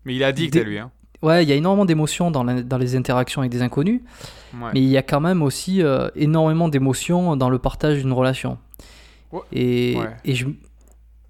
mais 0.04 0.14
il 0.16 0.22
est 0.22 0.24
addict 0.24 0.52
Des- 0.52 0.60
à 0.60 0.64
lui 0.64 0.78
hein 0.78 0.90
Ouais, 1.22 1.42
il 1.42 1.48
y 1.48 1.52
a 1.52 1.54
énormément 1.54 1.86
d'émotions 1.86 2.30
dans, 2.30 2.44
dans 2.44 2.76
les 2.76 2.96
interactions 2.96 3.40
avec 3.40 3.50
des 3.50 3.62
inconnus, 3.62 4.02
Ouais. 4.52 4.70
mais 4.74 4.82
il 4.82 4.88
y 4.90 4.98
a 4.98 5.02
quand 5.02 5.20
même 5.20 5.40
aussi 5.42 5.82
euh, 5.82 6.08
énormément 6.16 6.68
d'émotions 6.68 7.34
dans 7.34 7.48
le 7.48 7.58
partage 7.58 8.02
d'une 8.02 8.12
relation. 8.12 8.58
Ouais. 9.32 9.40
Et, 9.52 9.96
Ouais. 9.96 10.10
et, 10.26 10.34
je- 10.34 10.46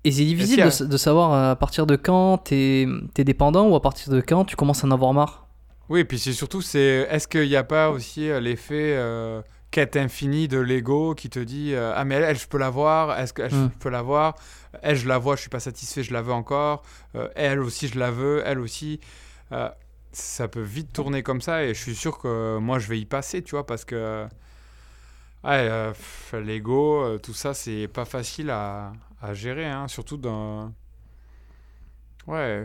et 0.03 0.11
c'est 0.11 0.25
difficile 0.25 0.65
de, 0.89 0.97
savoir 0.97 1.51
à 1.51 1.55
partir 1.55 1.87
de 1.87 1.95
quand 1.95 2.39
t'es 2.39 2.89
es 3.17 3.25
dépendant 3.25 3.69
ou 3.69 3.77
à 3.77 3.83
partir 3.83 4.13
de 4.13 4.21
quand 4.21 4.45
tu 4.45 4.57
commences 4.57 4.83
à 4.83 4.89
en 4.89 4.91
avoir 4.91 5.13
marre. 5.13 5.44
Oui, 5.89 6.01
et 6.01 6.05
puis 6.05 6.19
c'est 6.19 6.33
surtout, 6.33 6.63
c'est 6.63 7.07
est-ce 7.11 7.29
qu'il 7.29 7.49
n'y 7.49 7.57
a 7.57 7.65
pas 7.65 7.91
aussi 7.91 8.29
euh, 8.31 8.41
l'effet 8.41 8.95
euh, 8.97 9.43
quête 9.71 9.97
infinie 9.97 10.49
de 10.49 10.59
l'ego 10.59 11.15
qui 11.15 11.29
te 11.29 11.39
dit 11.39 11.75
euh, 11.75 11.93
Ah, 11.95 12.05
mais 12.05 12.15
elle, 12.17 12.23
elle, 12.25 12.39
je 12.39 12.47
peux 12.49 12.59
la 12.59 12.71
voir, 12.71 13.19
est-ce 13.19 13.33
que 13.35 13.43
Hmm. 13.43 13.71
je 13.73 13.79
peux 13.81 13.91
la 13.91 14.03
voir? 14.03 14.35
Elle, 14.83 14.97
je 14.97 15.07
la 15.07 15.19
vois, 15.19 15.37
je 15.37 15.43
suis 15.43 15.51
pas 15.51 15.61
satisfait, 15.61 16.03
je 16.03 16.13
la 16.13 16.23
veux 16.23 16.33
encore. 16.33 16.83
Euh, 17.17 17.29
elle 17.37 17.61
aussi, 17.61 17.89
je 17.89 17.99
la 17.99 18.11
veux, 18.11 18.43
elle 18.47 18.59
aussi. 18.61 19.01
Ça 20.13 20.49
peut 20.49 20.63
vite 20.63 20.93
tourner 20.93 21.23
comme 21.23 21.41
ça 21.41 21.65
et 21.65 21.75
je 21.75 21.81
suis 21.81 21.95
sûr 21.97 22.19
que 22.19 22.59
moi, 22.59 22.79
je 22.79 22.89
vais 22.89 22.99
y 22.99 23.05
passer, 23.05 23.43
tu 23.43 23.51
vois, 23.53 23.67
parce 23.67 23.85
que 23.85 24.27
l'ego, 26.33 27.19
tout 27.19 27.35
ça, 27.35 27.55
c'est 27.55 27.89
pas 27.89 28.05
facile 28.05 28.51
à, 28.51 28.93
à 29.21 29.35
gérer, 29.35 29.67
hein, 29.67 29.89
surtout 29.89 30.17
dans. 30.17 30.73
Ouais. 32.27 32.65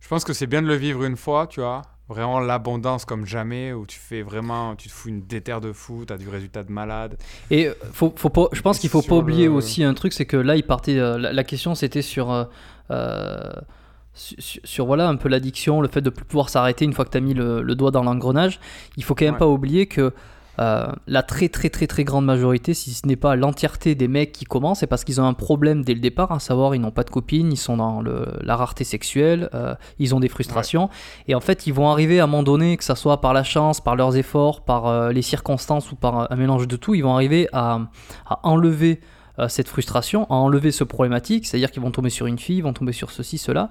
Je 0.00 0.08
pense 0.08 0.24
que 0.24 0.32
c'est 0.32 0.46
bien 0.46 0.62
de 0.62 0.66
le 0.66 0.74
vivre 0.74 1.04
une 1.04 1.16
fois, 1.16 1.46
tu 1.46 1.60
vois. 1.60 1.82
Vraiment 2.08 2.38
l'abondance 2.38 3.04
comme 3.04 3.26
jamais, 3.26 3.72
où 3.72 3.84
tu 3.84 3.98
fais 3.98 4.22
vraiment, 4.22 4.76
tu 4.76 4.88
te 4.88 4.92
fous 4.92 5.08
une 5.08 5.22
déterre 5.26 5.60
de 5.60 5.72
fou, 5.72 6.04
t'as 6.06 6.16
du 6.16 6.28
résultat 6.28 6.62
de 6.62 6.70
malade. 6.70 7.16
Et 7.50 7.66
euh, 7.66 7.74
faut, 7.92 8.12
faut 8.16 8.28
pas, 8.30 8.46
je 8.52 8.60
pense 8.62 8.78
qu'il 8.78 8.90
faut 8.90 9.02
pas 9.02 9.16
oublier 9.16 9.46
le- 9.46 9.50
aussi 9.52 9.82
un 9.82 9.92
truc, 9.92 10.12
c'est 10.12 10.24
que 10.26 10.36
là, 10.36 10.54
il 10.54 10.62
partait. 10.62 10.98
euh, 11.00 11.18
la, 11.18 11.32
la 11.32 11.42
question, 11.42 11.74
c'était 11.74 12.02
sur, 12.02 12.30
euh, 12.30 12.44
sur, 14.14 14.36
sur- 14.40 14.60
sur, 14.64 14.86
voilà 14.86 15.08
un 15.08 15.16
peu 15.16 15.28
l'addiction, 15.28 15.80
le 15.80 15.88
fait 15.88 16.00
de 16.00 16.10
plus 16.10 16.24
pouvoir 16.24 16.48
s'arrêter 16.48 16.84
une 16.84 16.92
fois 16.92 17.04
que 17.04 17.10
tu 17.10 17.18
as 17.18 17.20
mis 17.20 17.34
le, 17.34 17.60
le 17.62 17.74
doigt 17.74 17.90
dans 17.90 18.04
l'engrenage. 18.04 18.60
Il 18.96 19.02
faut 19.04 19.14
quand 19.14 19.24
même 19.24 19.34
Ouais. 19.34 19.38
pas 19.40 19.48
oublier 19.48 19.86
que 19.86 20.12
euh, 20.58 20.86
la 21.06 21.22
très 21.22 21.48
très 21.48 21.68
très 21.70 21.86
très 21.86 22.04
grande 22.04 22.24
majorité, 22.24 22.72
si 22.74 22.92
ce 22.94 23.06
n'est 23.06 23.16
pas 23.16 23.36
l'entièreté 23.36 23.94
des 23.94 24.08
mecs 24.08 24.32
qui 24.32 24.44
commencent, 24.44 24.80
c'est 24.80 24.86
parce 24.86 25.04
qu'ils 25.04 25.20
ont 25.20 25.26
un 25.26 25.34
problème 25.34 25.84
dès 25.84 25.94
le 25.94 26.00
départ, 26.00 26.32
à 26.32 26.38
savoir 26.38 26.74
ils 26.74 26.80
n'ont 26.80 26.90
pas 26.90 27.04
de 27.04 27.10
copine, 27.10 27.52
ils 27.52 27.56
sont 27.58 27.76
dans 27.76 28.00
le- 28.00 28.26
la 28.40 28.56
rareté 28.56 28.84
sexuelle, 28.84 29.50
euh, 29.54 29.74
ils 29.98 30.14
ont 30.14 30.20
des 30.20 30.28
frustrations, 30.28 30.88
et 31.28 31.34
en 31.34 31.40
fait 31.40 31.66
ils 31.66 31.74
vont 31.74 31.90
arriver 31.90 32.20
à 32.20 32.24
un 32.24 32.26
moment 32.26 32.42
donné, 32.42 32.76
que 32.76 32.84
ça 32.84 32.94
soit 32.96 33.20
par 33.20 33.34
la 33.34 33.44
chance, 33.44 33.80
par 33.80 33.96
leurs 33.96 34.16
efforts, 34.16 34.64
par 34.64 34.86
euh, 34.86 35.12
les 35.12 35.22
circonstances 35.22 35.92
ou 35.92 35.96
par 35.96 36.32
un 36.32 36.36
mélange 36.36 36.66
de 36.68 36.76
tout, 36.76 36.94
ils 36.94 37.02
vont 37.02 37.14
arriver 37.14 37.48
à, 37.52 37.80
à 38.26 38.40
enlever 38.42 39.00
cette 39.48 39.68
frustration, 39.68 40.24
à 40.30 40.34
enlever 40.36 40.72
ce 40.72 40.82
problématique, 40.82 41.44
c'est-à-dire 41.46 41.70
qu'ils 41.70 41.82
vont 41.82 41.90
tomber 41.90 42.08
sur 42.08 42.24
une 42.24 42.38
fille, 42.38 42.56
ils 42.56 42.62
vont 42.62 42.72
tomber 42.72 42.92
sur 42.92 43.10
ceci, 43.10 43.36
cela, 43.36 43.70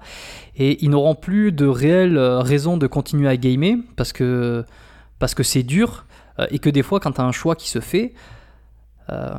et 0.56 0.84
ils 0.86 0.92
n'auront 0.92 1.16
plus 1.16 1.52
de 1.52 1.66
réelle 1.66 2.20
raison 2.20 2.78
de 2.78 2.86
continuer 2.86 3.28
à 3.28 3.36
gamer 3.36 3.78
parce 3.96 4.14
que 4.14 4.64
parce 5.18 5.34
que 5.34 5.42
c'est 5.42 5.64
dur 5.64 6.05
euh, 6.40 6.48
et 6.52 6.60
que 6.60 6.70
des 6.70 6.84
fois 6.84 7.00
quand 7.00 7.12
tu 7.14 7.22
as 7.22 7.24
un 7.26 7.32
choix 7.32 7.56
qui 7.56 7.70
se 7.70 7.80
fait 7.80 8.14
euh, 9.10 9.34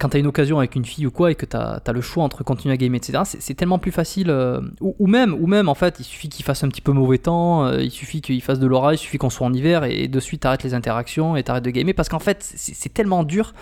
quand 0.00 0.08
tu 0.08 0.16
as 0.16 0.20
une 0.20 0.26
occasion 0.26 0.58
avec 0.58 0.74
une 0.74 0.84
fille 0.84 1.06
ou 1.06 1.10
quoi 1.10 1.30
et 1.30 1.34
que 1.34 1.46
tu 1.46 1.56
as, 1.56 1.80
le 1.92 2.00
choix 2.00 2.24
entre 2.24 2.42
continuer 2.42 2.74
à 2.74 2.76
gamer 2.76 2.96
etc 2.96 3.20
c'est 3.24 3.54
tellement 3.54 3.78
plus 3.78 3.92
facile 3.92 4.30
euh, 4.30 4.60
ou, 4.80 4.96
ou 4.98 5.06
même 5.06 5.34
ou 5.34 5.46
même 5.46 5.68
en 5.68 5.74
fait 5.74 6.00
il 6.00 6.04
suffit 6.04 6.28
qu'il 6.28 6.44
fasse 6.44 6.64
un 6.64 6.68
petit 6.68 6.80
peu 6.80 6.92
mauvais 6.92 7.18
temps 7.18 7.70
il 7.72 7.90
suffit 7.90 8.20
qu'il 8.20 8.42
fasse 8.42 8.58
de 8.58 8.66
l'orage 8.66 8.96
il 8.96 9.02
suffit 9.02 9.18
qu'on 9.18 9.30
soit 9.30 9.46
en 9.46 9.52
hiver 9.52 9.84
et, 9.84 10.08
de 10.08 10.20
suite 10.20 10.42
t'arrêtes 10.42 10.64
les 10.64 10.74
interactions 10.74 11.36
et 11.36 11.42
t'arrêtes 11.42 11.64
de 11.64 11.70
gamer 11.70 11.94
parce 11.94 12.08
qu'en 12.08 12.18
fait 12.18 12.42
c'est 12.42 12.92
tellement 12.92 13.22
dur 13.24 13.54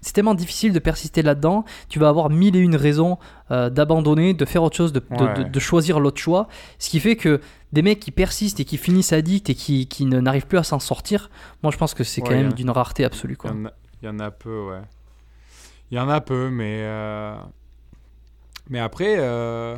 c'est 0.00 0.12
tellement 0.12 0.34
difficile 0.34 0.72
de 0.72 0.78
persister 0.78 1.22
là-dedans. 1.22 1.64
Tu 1.88 1.98
vas 1.98 2.08
avoir 2.08 2.30
mille 2.30 2.54
et 2.54 2.60
une 2.60 2.76
raisons 2.76 3.18
euh, 3.50 3.68
d'abandonner, 3.68 4.32
de 4.32 4.44
faire 4.44 4.62
autre 4.62 4.76
chose, 4.76 4.92
de, 4.92 5.00
de- 5.00 5.24
Ouais. 5.24 5.34
de- 5.34 5.48
de 5.50 5.58
choisir 5.58 5.98
l'autre 5.98 6.20
choix. 6.20 6.46
Ce 6.78 6.88
qui 6.88 7.00
fait 7.00 7.16
que 7.16 7.40
des 7.72 7.82
mecs 7.82 8.00
qui 8.00 8.10
persistent 8.10 8.60
et 8.60 8.64
qui 8.64 8.78
finissent 8.78 9.12
addicts 9.12 9.50
et 9.50 9.54
qui, 9.54 9.86
qui 9.86 10.04
n'arrivent 10.06 10.46
plus 10.46 10.58
à 10.58 10.64
s'en 10.64 10.78
sortir, 10.78 11.30
moi 11.62 11.70
je 11.72 11.76
pense 11.78 11.94
que 11.94 12.04
c'est 12.04 12.22
Ouais, 12.22 12.28
quand 12.28 12.34
même 12.34 12.52
d'une 12.54 12.70
rareté 12.70 13.04
absolue. 13.04 13.34
Il 13.34 13.36
Quoi. 13.36 13.50
y, 13.50 13.54
en 13.54 13.64
a, 13.66 13.72
il 14.02 14.06
y 14.06 14.08
en 14.08 14.18
a 14.20 14.30
peu, 14.30 14.68
ouais. 14.70 14.80
Il 15.90 15.96
y 15.96 16.00
en 16.00 16.08
a 16.08 16.20
peu, 16.20 16.50
mais. 16.50 16.80
euh, 16.82 17.36
Mais 18.68 18.78
après. 18.80 19.16
euh, 19.18 19.76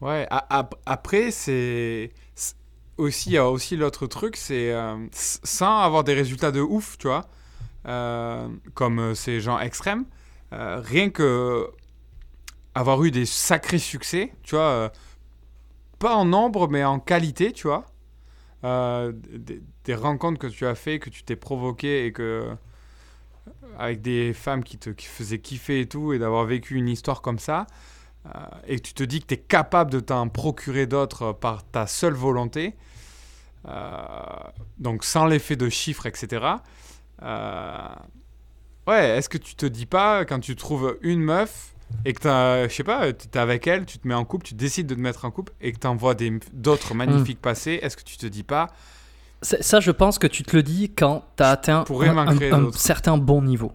Ouais, 0.00 0.26
a- 0.30 0.68
après, 0.86 1.30
c'est. 1.30 2.10
Aussi, 2.98 3.30
il 3.30 3.32
y 3.34 3.38
a 3.38 3.48
aussi 3.48 3.76
l'autre 3.76 4.06
truc, 4.06 4.36
c'est. 4.36 4.72
euh, 4.72 4.96
Sans 5.12 5.78
avoir 5.80 6.04
des 6.04 6.14
résultats 6.14 6.50
de 6.52 6.60
ouf, 6.60 6.98
tu 6.98 7.06
vois, 7.08 7.28
comme 8.74 9.14
ces 9.14 9.40
gens 9.40 9.58
extrêmes, 9.58 10.04
rien 10.50 11.10
que. 11.10 11.66
Avoir 12.74 13.04
eu 13.04 13.10
des 13.10 13.26
sacrés 13.26 13.78
succès, 13.78 14.32
tu 14.42 14.54
vois, 14.54 14.90
pas 16.02 16.16
en 16.16 16.24
nombre, 16.24 16.66
mais 16.66 16.84
en 16.84 16.98
qualité, 16.98 17.52
tu 17.52 17.68
vois. 17.68 17.86
Euh, 18.64 19.12
des, 19.84 19.94
rencontres 19.94 20.40
que 20.40 20.48
tu 20.48 20.66
as 20.66 20.74
fait, 20.74 20.98
que 20.98 21.10
tu 21.10 21.22
t'es 21.22 21.36
provoqué 21.36 22.06
et 22.06 22.12
que 22.12 22.50
avec 23.78 24.02
des 24.02 24.32
femmes 24.32 24.64
qui 24.64 24.78
te 24.78 24.90
qui 24.90 25.06
faisaient 25.06 25.38
kiffer 25.38 25.80
et 25.80 25.86
tout, 25.86 26.12
et 26.12 26.18
d'avoir 26.18 26.44
vécu 26.44 26.74
une 26.74 26.88
histoire 26.88 27.22
comme 27.22 27.38
ça, 27.38 27.68
euh, 28.26 28.30
et 28.66 28.80
tu 28.80 28.94
te 28.94 29.04
dis 29.04 29.20
que 29.20 29.26
tu 29.26 29.34
es 29.34 29.38
capable 29.38 29.92
de 29.92 30.00
t'en 30.00 30.28
procurer 30.28 30.86
d'autres 30.86 31.32
par 31.32 31.64
ta 31.64 31.86
seule 31.86 32.14
volonté, 32.14 32.74
euh, 33.68 33.92
donc 34.78 35.04
sans 35.04 35.26
l'effet 35.26 35.56
de 35.56 35.68
chiffres, 35.68 36.06
etc. 36.06 36.44
ouais, 38.88 39.08
est-ce 39.16 39.28
que 39.28 39.38
tu 39.38 39.54
te 39.54 39.66
dis 39.66 39.86
pas, 39.86 40.24
quand 40.24 40.40
tu 40.40 40.56
trouves 40.56 40.98
une 41.02 41.20
meuf, 41.20 41.71
et 42.04 42.12
que 42.12 42.20
t'as, 42.20 42.68
je 42.68 42.74
sais 42.74 42.84
pas, 42.84 43.12
tu 43.12 43.28
es 43.32 43.38
avec 43.38 43.66
elle, 43.66 43.84
tu 43.86 43.98
te 43.98 44.06
mets 44.08 44.14
en 44.14 44.24
couple, 44.24 44.46
tu 44.46 44.54
décides 44.54 44.86
de 44.86 44.94
te 44.94 45.00
mettre 45.00 45.24
en 45.24 45.30
couple, 45.30 45.52
et 45.60 45.72
que 45.72 45.78
tu 45.78 45.86
en 45.86 45.94
vois 45.96 46.14
des, 46.14 46.32
d'autres 46.52 46.94
magnifiques 46.94 47.40
passer, 47.40 47.78
est-ce 47.82 47.96
que 47.96 48.02
tu 48.02 48.16
te 48.16 48.26
dis 48.26 48.42
pas, 48.42 48.68
Ça, 49.42 49.80
je 49.80 49.90
pense 49.90 50.18
que 50.18 50.26
tu 50.26 50.42
te 50.44 50.54
le 50.56 50.62
dis 50.62 50.90
quand 50.90 51.24
tu 51.36 51.42
as 51.42 51.50
atteint 51.50 51.84
un, 52.28 52.70
certain 52.72 53.18
bon 53.18 53.42
niveau. 53.42 53.72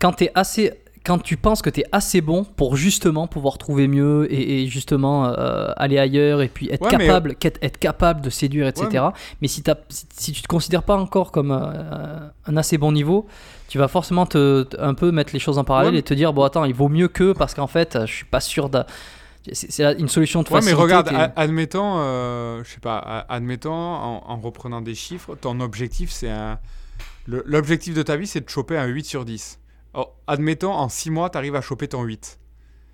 Quand 0.00 0.12
tu 0.12 0.28
assez 0.34 0.72
quand 1.04 1.18
tu 1.20 1.38
penses 1.38 1.62
que 1.62 1.70
tu 1.70 1.80
es 1.80 1.84
assez 1.90 2.20
bon 2.20 2.44
pour 2.44 2.76
justement 2.76 3.26
pouvoir 3.28 3.56
trouver 3.56 3.88
mieux 3.88 4.30
et, 4.30 4.64
et 4.64 4.66
justement 4.66 5.26
euh, 5.26 5.70
aller 5.76 5.98
ailleurs 5.98 6.42
et 6.42 6.48
puis 6.48 6.68
être 6.70 6.82
Ouais, 6.82 6.90
capable 6.90 7.34
qu'être- 7.36 7.58
être 7.62 7.78
capable 7.78 8.20
de 8.20 8.28
séduire 8.28 8.66
etc 8.66 8.88
Ouais, 9.04 9.10
mais, 9.40 9.48
si, 9.48 9.62
t'as- 9.62 9.78
si, 9.88 10.04
si 10.10 10.32
tu 10.32 10.42
te 10.42 10.48
considères 10.48 10.82
pas 10.82 10.96
encore 10.98 11.32
comme 11.32 11.50
euh, 11.52 12.28
un 12.46 12.56
assez 12.58 12.76
bon 12.76 12.92
niveau 12.92 13.26
tu 13.68 13.78
vas 13.78 13.86
forcément 13.88 14.26
te, 14.26 14.66
un 14.78 14.94
peu 14.94 15.10
mettre 15.12 15.32
les 15.32 15.38
choses 15.38 15.58
en 15.58 15.64
parallèle 15.64 15.92
Ouais, 15.92 15.98
et 16.00 16.02
te 16.02 16.14
dire 16.14 16.32
bon 16.32 16.42
attends 16.42 16.64
il 16.64 16.74
vaut 16.74 16.88
mieux 16.88 17.08
que 17.08 17.32
parce 17.32 17.54
qu'en 17.54 17.66
fait 17.66 17.98
je 18.06 18.12
suis 18.12 18.24
pas 18.24 18.40
sûr 18.40 18.68
de 18.70 18.82
c'est 19.52 19.82
une 19.98 20.08
solution 20.08 20.42
de 20.42 20.48
Ouais, 20.48 20.54
mais 20.56 20.72
facilité 20.72 20.82
regarde, 20.82 21.08
qui 21.08 21.14
est- 21.14 21.18
a- 21.18 21.32
admettons, 21.36 21.98
euh, 22.00 22.62
je 22.64 22.70
sais 22.70 22.80
pas, 22.80 22.98
a- 22.98 23.32
admettons, 23.32 23.72
en, 23.72 24.22
en 24.26 24.36
reprenant 24.40 24.80
des 24.82 24.94
chiffres, 24.94 25.36
ton 25.36 25.60
objectif 25.60 26.10
c'est 26.10 26.30
un, 26.30 26.58
L'objectif 27.26 27.92
de 27.94 28.02
ta 28.02 28.16
vie, 28.16 28.26
c'est 28.26 28.40
de 28.42 28.48
choper 28.48 28.78
un 28.78 28.86
8 28.86 29.04
sur 29.04 29.26
10. 29.26 29.58
Oh, 29.92 30.06
admettons, 30.26 30.72
en 30.72 30.88
6 30.88 31.10
mois, 31.10 31.28
tu 31.28 31.36
arrives 31.36 31.56
à 31.56 31.60
choper 31.60 31.86
ton 31.86 32.02
8. 32.02 32.38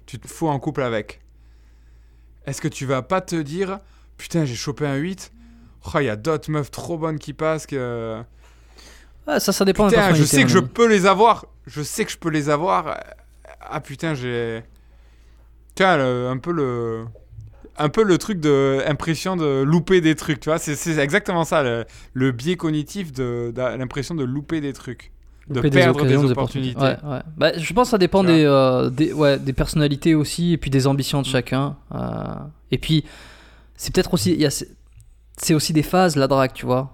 Tu 0.07 0.19
te 0.19 0.27
fous 0.27 0.49
en 0.49 0.59
couple 0.59 0.83
avec. 0.83 1.21
Est-ce 2.47 2.61
que 2.61 2.67
tu 2.69 2.85
vas 2.85 3.03
pas 3.03 3.21
te 3.21 3.37
dire 3.37 3.79
Putain, 4.17 4.45
j'ai 4.45 4.57
chopé 4.57 4.87
un 4.87 4.97
8 4.97 5.33
Oh, 5.87 5.99
il 6.01 6.07
y 6.07 6.09
a 6.09 6.17
d'autres 6.17 6.51
meufs 6.51 6.71
trop 6.73 6.99
bonnes 6.99 7.19
qui 7.21 7.33
passent 7.33 7.67
que. 7.67 8.21
Ça, 9.27 9.53
ça 9.53 9.65
dépend 9.65 9.89
Putain, 9.89 10.13
je 10.15 10.25
sais 10.25 10.43
que 10.45 10.51
je 10.51 10.59
peux 10.59 10.87
les 10.89 11.07
avoir. 11.07 11.47
Je 11.67 11.83
sais 11.83 12.05
que 12.05 12.11
je 12.11 12.19
peux 12.19 12.29
les 12.31 12.51
avoir. 12.51 12.99
Ah 13.61 13.81
putain, 13.81 14.15
j'ai. 14.15 14.63
Tiens, 15.75 15.97
le- 15.97 16.29
un 16.29 16.39
peu 16.39 16.53
le. 16.53 17.05
Un 17.77 17.89
peu 17.89 18.05
le 18.05 18.19
truc 18.19 18.39
de 18.39 18.83
impression 18.87 19.35
de 19.35 19.63
louper 19.63 20.01
des 20.01 20.15
trucs, 20.15 20.39
tu 20.39 20.49
vois. 20.49 20.59
C'est 20.59 20.99
exactement 20.99 21.45
ça, 21.45 21.63
le, 21.65 21.85
le 22.13 22.31
biais 22.31 22.57
cognitif 22.57 23.13
de, 23.13 23.53
de 23.53 23.61
l'impression 23.61 24.15
de 24.15 24.23
louper 24.23 24.61
des 24.61 24.73
trucs. 24.73 25.11
De 25.49 25.61
perdre 25.61 26.05
des, 26.05 26.15
occasions, 26.15 26.31
opportunités. 26.31 26.81
Ouais, 26.81 26.97
ouais. 27.05 27.21
Bah, 27.37 27.53
je 27.59 27.73
pense 27.75 27.89
que 27.89 27.91
ça 27.91 27.99
dépend 27.99 28.23
des, 28.25 28.45
euh, 28.45 28.89
des, 28.91 29.13
ouais, 29.13 29.39
des 29.41 29.53
personnalités 29.53 30.15
aussi, 30.15 30.53
et 30.53 30.57
puis 30.57 30.71
des 30.71 30.87
ambitions 30.87 31.19
Mm. 31.19 31.23
de 31.23 31.27
chacun. 31.27 31.77
euh, 31.95 31.99
et 32.71 32.79
puis, 32.79 33.05
c'est 33.77 33.93
peut-être 33.93 34.15
aussi. 34.15 34.47
c'est 35.37 35.53
aussi 35.55 35.73
des 35.73 35.83
phases, 35.83 36.15
la 36.17 36.29
drague, 36.29 36.53
tu 36.53 36.67
vois. 36.67 36.93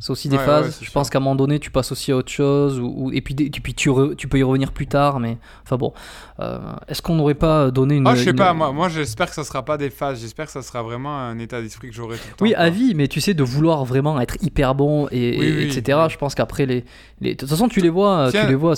C'est 0.00 0.10
aussi 0.10 0.28
des 0.28 0.36
Ouais, 0.36 0.44
phases. 0.44 0.66
ouais, 0.66 0.72
je 0.80 0.84
sûr. 0.84 0.92
pense 0.92 1.10
qu'à 1.10 1.18
un 1.18 1.20
moment 1.20 1.34
donné, 1.34 1.58
tu 1.58 1.70
passes 1.72 1.90
aussi 1.90 2.12
à 2.12 2.16
autre 2.16 2.30
chose, 2.30 2.78
ou, 2.78 2.92
ou- 2.96 3.12
et 3.12 3.20
puis, 3.20 3.34
des- 3.34 3.46
et 3.46 3.50
puis 3.50 3.74
tu, 3.74 3.90
re- 3.90 4.14
tu 4.14 4.28
peux 4.28 4.38
y 4.38 4.44
revenir 4.44 4.70
plus 4.72 4.86
tard, 4.86 5.18
mais. 5.18 5.38
Enfin 5.64 5.76
bon. 5.76 5.92
Euh, 6.38 6.58
Est-ce 6.86 7.02
qu'on 7.02 7.16
n'aurait 7.16 7.34
pas 7.34 7.72
donné 7.72 7.96
une. 7.96 8.06
Ah, 8.06 8.14
je 8.14 8.22
sais 8.22 8.30
une- 8.30 8.36
pas, 8.36 8.54
moi, 8.54 8.70
moi 8.72 8.88
j'espère 8.88 9.28
que 9.28 9.34
ça 9.34 9.42
sera 9.42 9.64
pas 9.64 9.76
des 9.76 9.90
phases, 9.90 10.20
j'espère 10.20 10.46
que 10.46 10.52
ça 10.52 10.62
sera 10.62 10.82
vraiment 10.84 11.18
un 11.18 11.38
état 11.40 11.60
d'esprit 11.60 11.88
que 11.88 11.94
j'aurai 11.96 12.16
tout 12.16 12.22
le 12.28 12.34
temps. 12.36 12.44
Oui, 12.44 12.54
à 12.54 12.70
vie, 12.70 12.94
mais 12.94 13.08
tu 13.08 13.20
sais, 13.20 13.34
de 13.34 13.42
vouloir 13.42 13.84
vraiment 13.84 14.20
être 14.20 14.36
hyper 14.40 14.76
bon, 14.76 15.08
et, 15.10 15.36
Oui, 15.38 15.46
et- 15.46 15.56
oui, 15.56 15.62
etc. 15.76 15.98
oui. 16.04 16.10
Je 16.10 16.16
pense 16.16 16.36
qu'après, 16.36 16.64
les, 16.66 16.84
les. 17.20 17.34
De 17.34 17.38
toute 17.40 17.48
façon, 17.48 17.68
tu 17.68 17.80
les 17.80 17.88
vois, 17.90 18.18
euh, 18.26 18.30
Tiens, 18.30 18.42
tu 18.42 18.48
les 18.50 18.54
vois, 18.54 18.74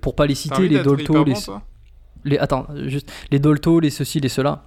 pour 0.00 0.14
pas 0.14 0.24
les 0.26 0.34
citer, 0.34 0.68
les 0.68 0.82
Dolto, 0.82 1.22
les. 1.24 1.34
bon, 1.34 1.40
toi 1.40 1.62
les 2.24 2.38
attends, 2.38 2.66
juste 2.86 3.10
les 3.30 3.40
Dolto, 3.40 3.78
les 3.80 3.90
ceci, 3.90 4.20
les 4.20 4.28
cela. 4.30 4.62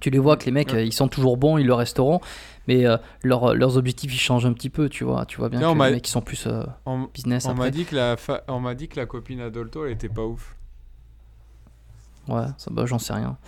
Tu 0.00 0.10
les 0.10 0.18
vois 0.20 0.36
que 0.36 0.44
les 0.46 0.52
mecs, 0.52 0.72
Ouais. 0.72 0.86
ils 0.86 0.92
sont 0.92 1.08
toujours 1.08 1.36
bons, 1.36 1.58
ils 1.58 1.66
le 1.66 1.74
resteront, 1.74 2.20
mais 2.68 2.86
euh, 2.86 2.96
leur- 3.24 3.54
leurs 3.56 3.76
objectifs 3.76 4.14
ils 4.14 4.18
changent 4.20 4.46
un 4.46 4.52
petit 4.52 4.70
peu, 4.70 4.88
tu 4.88 5.02
vois. 5.02 5.26
Tu 5.26 5.38
vois 5.38 5.48
bien 5.48 5.58
que 5.58 5.64
les 5.66 5.90
mecs 5.94 6.06
ils 6.06 6.10
sont 6.12 6.20
plus 6.20 6.46
euh, 6.46 6.62
On, 6.86 7.08
business 7.12 7.46
on 7.46 7.54
m'a 7.54 7.70
dit 7.70 7.84
que 7.84 7.96
la 7.96 8.16
fa- 8.16 8.44
on 8.46 8.60
m'a 8.60 8.76
dit 8.76 8.86
que 8.86 8.94
la 9.00 9.06
copine 9.06 9.40
Adolto 9.40 9.84
elle 9.84 9.92
était 9.92 10.08
pas 10.08 10.22
ouf. 10.24 10.54
Ouais, 12.28 12.44
ça, 12.58 12.70
bah, 12.70 12.84
j'en 12.86 12.98
sais 12.98 13.14
rien. 13.14 13.38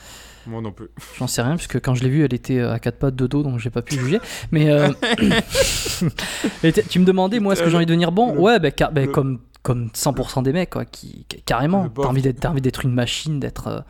Moi 0.46 0.62
non 0.62 0.72
plus. 0.72 0.88
J'en 1.18 1.26
sais 1.26 1.42
rien, 1.42 1.56
puisque 1.56 1.78
quand 1.82 1.94
je 1.94 2.02
l'ai 2.02 2.08
vue, 2.08 2.24
elle 2.24 2.32
était 2.32 2.58
euh, 2.60 2.72
à 2.72 2.78
quatre 2.78 2.98
pattes 2.98 3.14
de 3.14 3.26
dos, 3.26 3.42
donc 3.42 3.58
j'ai 3.58 3.68
pas 3.68 3.82
pu 3.82 3.94
juger. 3.96 4.20
Mais 4.52 4.70
euh, 4.70 4.88
tu 6.88 6.98
me 6.98 7.04
demandais, 7.04 7.40
moi, 7.40 7.52
est-ce 7.52 7.62
que 7.62 7.68
j'ai 7.68 7.76
envie 7.76 7.84
de 7.84 7.90
devenir 7.90 8.10
bon? 8.10 8.32
Le- 8.34 8.40
Ouais, 8.40 8.58
bah, 8.58 8.70
car- 8.70 8.90
bah, 8.90 9.02
le- 9.02 9.08
comme, 9.08 9.40
comme 9.62 9.88
100% 9.88 10.42
des 10.42 10.54
mecs, 10.54 10.70
quoi, 10.70 10.86
qui, 10.86 11.26
qui- 11.28 11.42
carrément. 11.42 11.82
Le 11.84 11.88
T'as 11.90 11.94
bof. 11.94 12.06
envie 12.06 12.22
d'être 12.22 12.40
t'as 12.40 12.48
envie 12.50 12.62
d'être 12.62 12.84
une 12.86 12.94
machine, 12.94 13.38
d'être. 13.38 13.84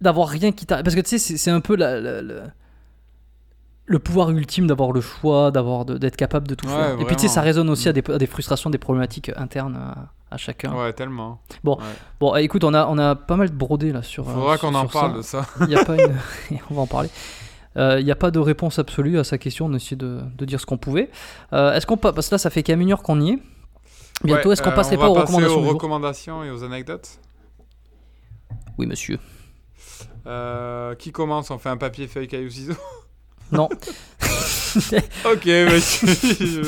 Euh, 0.00 0.04
D'avoir 0.04 0.28
rien 0.28 0.52
qui 0.52 0.66
t'a. 0.66 0.82
Parce 0.82 0.94
que 0.94 1.00
tu 1.00 1.18
sais, 1.18 1.36
c'est 1.36 1.50
un 1.50 1.60
peu 1.60 1.76
la- 1.76 2.00
la- 2.00 2.22
la- 2.22 2.44
le 3.88 3.98
pouvoir 4.00 4.30
ultime 4.30 4.66
d'avoir 4.66 4.90
le 4.92 5.00
choix, 5.00 5.50
d'avoir 5.52 5.84
d'être 5.84 6.16
capable 6.16 6.48
de 6.48 6.54
tout 6.56 6.66
Ouais, 6.66 6.72
faire. 6.74 7.00
Et 7.00 7.04
puis 7.04 7.14
tu 7.16 7.22
sais, 7.22 7.28
ça 7.28 7.40
résonne 7.40 7.70
aussi 7.70 7.88
à 7.88 7.92
Mm. 7.92 7.94
des, 8.00 8.12
à 8.14 8.18
des 8.18 8.26
frustrations, 8.26 8.68
des 8.70 8.78
problématiques 8.78 9.30
internes 9.36 9.76
à, 9.76 10.08
à 10.34 10.36
chacun. 10.36 10.74
Ouais, 10.74 10.92
tellement. 10.92 11.40
Bon, 11.62 11.76
Ouais. 11.76 11.84
Bon, 12.18 12.34
eh, 12.36 12.42
écoute, 12.42 12.64
on 12.64 12.74
a, 12.74 12.84
on 12.88 12.98
a 12.98 13.14
pas 13.14 13.36
mal 13.36 13.48
brodé 13.50 13.92
là 13.92 14.02
sur. 14.02 14.28
euh, 14.28 14.32
Faudra 14.34 14.58
qu'on 14.58 14.74
en 14.74 14.86
parle 14.88 15.16
de 15.18 15.22
ça. 15.22 15.46
Il 15.60 15.68
y 15.70 15.76
a 15.76 15.84
pas 15.84 15.94
une... 16.04 16.14
on 16.70 16.74
va 16.74 16.82
en 16.82 16.86
parler. 16.88 17.08
Euh, 17.76 18.00
Il 18.00 18.04
n'y 18.06 18.10
a 18.10 18.16
pas 18.16 18.30
de 18.32 18.38
réponse 18.40 18.78
absolue 18.80 19.18
à 19.18 19.24
sa 19.24 19.38
question, 19.38 19.66
on 19.66 19.72
a 19.74 19.76
essayé 19.76 19.96
de, 19.96 20.20
de 20.36 20.44
dire 20.46 20.60
ce 20.60 20.66
qu'on 20.66 20.78
pouvait. 20.78 21.10
Euh, 21.52 21.72
est-ce 21.74 21.86
qu'on 21.86 21.96
pa- 21.98 22.12
Parce 22.12 22.28
que 22.28 22.34
là, 22.34 22.38
ça 22.38 22.50
fait 22.50 22.62
qu'à 22.64 22.72
une 22.74 22.90
heure 22.90 23.02
qu'on 23.02 23.20
y 23.20 23.30
est. 23.32 23.38
Bientôt, 24.24 24.48
Ouais, 24.48 24.52
est-ce 24.54 24.62
qu'on 24.62 24.70
euh, 24.70 24.74
passerait 24.74 24.96
on 24.96 25.00
pas 25.00 25.04
va 25.06 25.10
aux 25.12 25.14
passer 25.14 25.32
recommandations 25.34 25.62
aux 25.62 25.68
recommandations 25.74 26.44
et 26.44 26.50
aux 26.50 26.64
anecdotes? 26.64 27.20
Oui, 28.78 28.86
monsieur. 28.86 29.18
Euh, 30.26 30.94
Qui 30.94 31.12
commence 31.12 31.50
On 31.50 31.58
fait 31.58 31.68
un 31.68 31.76
papier, 31.76 32.06
feuille, 32.08 32.28
caillou, 32.28 32.50
ciseaux? 32.50 32.74
Non. 33.52 33.68
Ok, 35.24 35.46
monsieur. 35.46 36.62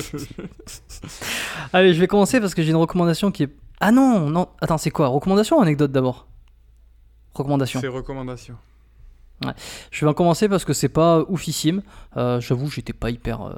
Allez, 1.74 1.92
je 1.92 2.00
vais 2.00 2.06
commencer 2.06 2.40
parce 2.40 2.54
que 2.54 2.62
j'ai 2.62 2.70
une 2.70 2.76
recommandation 2.76 3.30
qui 3.30 3.42
est. 3.42 3.54
Ah 3.80 3.92
non, 3.92 4.30
non. 4.30 4.48
Attends, 4.62 4.78
c'est 4.78 4.90
quoi? 4.90 5.08
Recommandation 5.08 5.58
ou 5.58 5.60
anecdote 5.60 5.92
d'abord? 5.92 6.26
Recommandation. 7.34 7.80
C'est 7.80 7.88
recommandations. 7.88 8.56
Je 9.90 10.04
vais 10.04 10.10
en 10.10 10.14
commencer 10.14 10.48
parce 10.48 10.64
que 10.64 10.72
c'est 10.72 10.88
pas 10.88 11.20
oufissime. 11.28 11.82
Euh, 12.16 12.40
J'avoue, 12.40 12.70
j'étais 12.70 12.94
pas 12.94 13.10
hyper 13.10 13.42
euh, 13.42 13.54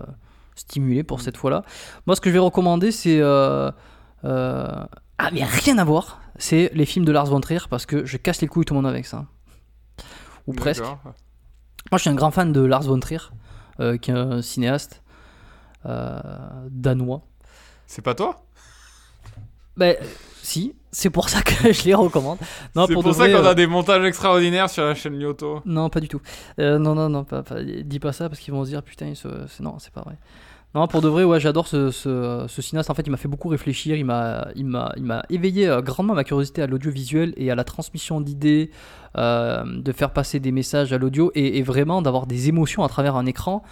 stimulé 0.57 1.05
pour 1.05 1.21
cette 1.21 1.37
fois-là. 1.37 1.63
Moi, 2.07 2.17
ce 2.17 2.21
que 2.21 2.29
je 2.29 2.35
vais 2.35 2.39
recommander, 2.41 2.91
c'est. 2.91 3.19
euh, 3.21 3.71
Ah, 4.25 5.31
mais 5.33 5.45
rien 5.45 5.79
à 5.79 5.85
voir. 5.85 6.21
C'est 6.37 6.71
les 6.75 6.87
films 6.87 7.05
de 7.05 7.13
Lars 7.13 7.27
von 7.27 7.41
Trier 7.41 7.61
parce 7.71 7.87
que 7.87 8.05
je 8.05 8.17
casse 8.17 8.41
les 8.41 8.49
couilles 8.49 8.65
tout 8.65 8.75
le 8.75 8.81
monde 8.81 8.91
avec 8.91 9.07
ça. 9.07 9.27
Ou 10.51 10.55
presque. 10.55 10.83
Moi, 10.85 11.97
je 11.97 11.99
suis 11.99 12.11
un 12.11 12.15
grand 12.15 12.31
fan 12.31 12.53
de 12.53 12.61
Lars 12.61 12.83
von 12.83 13.01
Trier, 13.01 13.19
euh, 13.81 13.97
qui 13.97 14.11
est 14.11 14.15
un 14.15 14.43
cinéaste 14.43 15.03
euh, 15.87 16.21
danois. 16.71 17.23
C'est 17.87 18.03
pas 18.03 18.15
toi? 18.15 18.45
Ben, 19.77 19.97
si, 20.43 20.75
c'est 20.93 21.11
pour 21.11 21.29
ça 21.29 21.43
que 21.43 21.73
je 21.73 21.85
les 21.85 21.95
recommande. 21.95 22.39
Non, 22.75 22.87
C'est 22.87 22.95
pour, 22.95 23.15
ça 23.15 23.29
qu'on 23.29 23.35
euh, 23.45 23.51
a 23.51 23.55
des 23.55 23.67
montages 23.67 24.05
extraordinaires 24.05 24.69
sur 24.69 24.85
la 24.85 24.95
chaîne 24.95 25.19
Lyoto. 25.19 25.63
Non, 25.65 25.89
pas 25.89 26.01
du 26.01 26.09
tout. 26.09 26.21
Euh, 26.59 26.79
non, 26.79 26.95
non, 26.95 27.09
non, 27.09 27.25
pas, 27.25 27.43
pas- 27.43 27.63
dis 27.63 27.99
pas 27.99 28.13
ça 28.13 28.29
parce 28.29 28.41
qu'ils 28.41 28.53
vont 28.53 28.65
se 28.65 28.71
dire 28.71 28.83
putain, 28.83 29.15
se- 29.15 29.63
non, 29.63 29.79
c'est 29.79 29.93
pas 29.93 30.03
vrai. 30.03 30.17
Non, 30.75 30.87
pour 30.87 31.01
de 31.01 31.09
vrai, 31.09 31.25
ouais, 31.25 31.41
j'adore 31.41 31.67
ce, 31.67 31.91
ce, 31.91 32.63
cinéaste. 32.63 32.91
En 32.91 32.95
fait, 32.95 33.03
il 33.05 33.11
m'a 33.11 33.17
fait 33.17 33.29
beaucoup 33.29 33.49
réfléchir. 33.49 33.97
Il 33.97 34.05
m'a, 34.05 34.49
il 34.55 34.67
m'a, 34.67 34.93
il 34.97 35.03
m'a 35.03 35.25
éveillé 35.29 35.67
euh, 35.67 35.83
grandement 35.83 36.15
ma 36.15 36.23
curiosité 36.23 36.63
à 36.63 36.69
l'audiovisuel 36.69 37.35
et 37.37 37.51
à 37.51 37.57
la 37.57 37.65
transmission 37.65 38.21
d'idées, 38.21 38.71
euh, 39.19 39.65
de 39.67 39.93
faire 39.93 40.13
passer 40.13 40.39
des 40.39 40.53
messages 40.53 40.93
à 40.93 40.99
l'audio 40.99 41.33
et, 41.35 41.61
vraiment 41.63 42.03
d'avoir 42.03 42.27
des 42.27 42.49
émotions 42.49 42.85
à 42.85 42.89
travers 42.89 43.17
un 43.17 43.27
écran. 43.27 43.65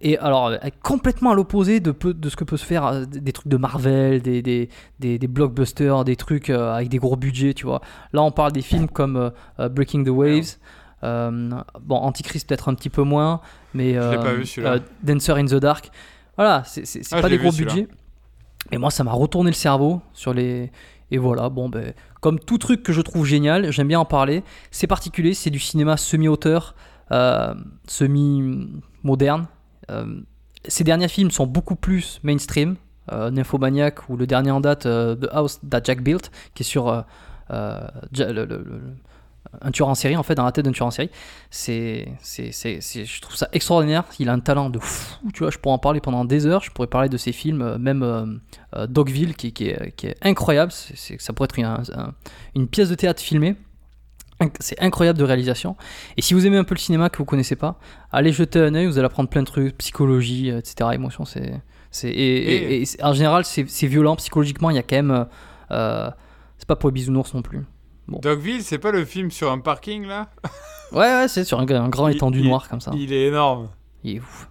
Et 0.00 0.18
alors, 0.18 0.48
euh, 0.48 0.56
complètement 0.82 1.30
à 1.30 1.34
l'opposé 1.36 1.78
de, 1.78 1.92
de 1.92 2.28
ce 2.28 2.34
que 2.34 2.42
peut 2.42 2.56
se 2.56 2.66
faire 2.66 3.06
des 3.06 3.32
trucs 3.32 3.46
de 3.46 3.56
Marvel, 3.56 4.22
des, 4.22 4.42
des, 4.42 4.70
des, 4.98 5.20
des 5.20 5.28
blockbusters, 5.28 6.02
des 6.02 6.16
trucs 6.16 6.50
avec 6.50 6.88
des 6.88 6.98
gros 6.98 7.14
budgets, 7.14 7.54
tu 7.54 7.66
vois. 7.66 7.80
Là, 8.12 8.24
on 8.24 8.32
parle 8.32 8.50
des 8.50 8.62
films 8.62 8.88
comme 8.88 9.30
Breaking 9.56 10.02
the 10.02 10.08
Waves. 10.08 10.58
Euh, 11.04 11.50
bon, 11.80 11.96
Antichrist 11.96 12.48
peut-être 12.48 12.68
un 12.68 12.74
petit 12.74 12.90
peu 12.90 13.02
moins, 13.02 13.40
mais 13.74 13.96
euh, 13.96 14.16
pas 14.22 14.34
vu, 14.34 14.46
celui-là. 14.46 14.74
euh, 14.74 14.78
Dancer 15.02 15.32
in 15.36 15.46
the 15.46 15.54
Dark. 15.56 15.90
Voilà, 16.36 16.62
c'est 16.64 16.84
Ah, 17.12 17.20
pas 17.20 17.28
des 17.28 17.38
gros 17.38 17.50
budgets. 17.52 17.88
Et 18.70 18.78
moi, 18.78 18.90
ça 18.90 19.02
m'a 19.04 19.12
retourné 19.12 19.50
le 19.50 19.54
cerveau 19.56 20.00
sur 20.12 20.32
les. 20.32 20.70
Et 21.10 21.18
voilà, 21.18 21.48
bon, 21.50 21.68
ben, 21.68 21.92
comme 22.20 22.38
tout 22.38 22.56
truc 22.56 22.82
que 22.82 22.92
je 22.92 23.00
trouve 23.02 23.26
génial, 23.26 23.70
j'aime 23.70 23.88
bien 23.88 24.00
en 24.00 24.04
parler. 24.06 24.44
C'est 24.70 24.86
particulier, 24.86 25.34
c'est 25.34 25.50
du 25.50 25.58
cinéma 25.58 25.96
semi-auteur, 25.98 26.74
euh, 27.10 27.52
semi-moderne. 27.86 29.46
Euh, 29.90 30.20
ces 30.66 30.84
derniers 30.84 31.08
films 31.08 31.30
sont 31.30 31.46
beaucoup 31.46 31.76
plus 31.76 32.20
mainstream. 32.22 32.76
Euh, 33.10 33.30
Nymphomaniac 33.30 34.08
ou 34.08 34.16
le 34.16 34.26
dernier 34.28 34.52
en 34.52 34.60
date, 34.60 34.82
The 34.84 35.28
House 35.32 35.60
That 35.68 35.80
Jack 35.84 36.02
Built, 36.02 36.30
qui 36.54 36.62
est 36.62 36.66
sur 36.66 36.86
Ja- 37.50 37.90
le- 38.32 38.32
le- 38.32 38.46
le- 38.46 38.80
un 39.60 39.70
tueur 39.70 39.88
en 39.88 39.94
série, 39.94 40.16
en 40.16 40.22
fait, 40.22 40.34
dans 40.34 40.44
la 40.44 40.52
tête 40.52 40.64
d'un 40.64 40.72
tueur 40.72 40.86
en 40.86 40.90
série. 40.90 41.10
C'est, 41.50 42.08
c'est, 42.20 42.50
je 42.52 43.20
trouve 43.20 43.36
ça 43.36 43.48
extraordinaire. 43.52 44.04
Il 44.18 44.28
a 44.28 44.32
un 44.32 44.40
talent 44.40 44.70
de 44.70 44.78
fou, 44.78 45.16
tu 45.34 45.40
vois. 45.40 45.50
Je 45.50 45.58
pourrais 45.58 45.74
en 45.74 45.78
parler 45.78 46.00
pendant 46.00 46.24
des 46.24 46.46
heures. 46.46 46.62
Je 46.62 46.70
pourrais 46.70 46.86
parler 46.88 47.08
de 47.08 47.16
ses 47.16 47.32
films, 47.32 47.60
euh, 47.62 47.78
même 47.78 48.02
euh, 48.02 48.24
euh, 48.76 48.86
Dogville, 48.86 49.34
qui, 49.34 49.52
qui 49.52 49.68
est, 49.68 49.92
qui 49.96 50.06
est 50.06 50.16
incroyable. 50.22 50.72
C'est, 50.72 51.20
ça 51.20 51.32
pourrait 51.32 51.46
être 51.46 51.58
une, 51.58 51.64
un- 51.66 52.14
une 52.54 52.68
pièce 52.68 52.88
de 52.88 52.94
théâtre 52.94 53.22
filmée. 53.22 53.56
C'est 54.58 54.80
incroyable 54.82 55.18
de 55.18 55.24
réalisation. 55.24 55.76
Et 56.16 56.22
si 56.22 56.34
vous 56.34 56.46
aimez 56.46 56.56
un 56.56 56.64
peu 56.64 56.74
le 56.74 56.80
cinéma 56.80 57.10
que 57.10 57.18
vous 57.18 57.24
connaissez 57.24 57.54
pas, 57.54 57.78
allez 58.10 58.32
jeter 58.32 58.58
un 58.60 58.74
œil. 58.74 58.86
Vous 58.86 58.98
allez 58.98 59.06
apprendre 59.06 59.28
plein 59.28 59.42
de 59.42 59.46
trucs, 59.46 59.76
psychologie, 59.78 60.50
euh, 60.50 60.58
etc. 60.58 60.90
Émotion, 60.94 61.24
c'est, 61.24 61.60
c'est 61.92 62.08
et, 62.10 62.82
et- 62.82 62.86
en 63.04 63.12
général, 63.12 63.44
c'est, 63.44 63.68
c'est 63.68 63.86
violent 63.86 64.16
psychologiquement. 64.16 64.70
Il 64.70 64.76
y 64.76 64.80
a 64.80 64.82
quand 64.82 64.96
même, 64.96 65.26
euh, 65.70 66.10
c'est 66.58 66.66
pas 66.66 66.74
pour 66.76 66.88
les 66.88 66.94
bisounours 66.94 67.34
non 67.34 67.42
plus. 67.42 67.60
Bon. 68.08 68.18
Dogville, 68.18 68.62
c'est 68.62 68.78
pas 68.78 68.90
le 68.90 69.04
film 69.04 69.30
sur 69.30 69.50
un 69.50 69.58
parking 69.58 70.06
là 70.06 70.28
Ouais, 70.92 70.98
ouais, 71.00 71.28
c'est 71.28 71.44
sur 71.44 71.58
un, 71.60 71.66
un 71.68 71.88
grand 71.88 72.08
Il- 72.08 72.16
étendu 72.16 72.40
il- 72.40 72.48
noir 72.48 72.68
comme 72.68 72.80
ça. 72.80 72.90
Il 72.94 73.12
est 73.12 73.28
énorme. 73.28 73.68
Il 74.04 74.16
est 74.16 74.20
ouf. 74.20 74.48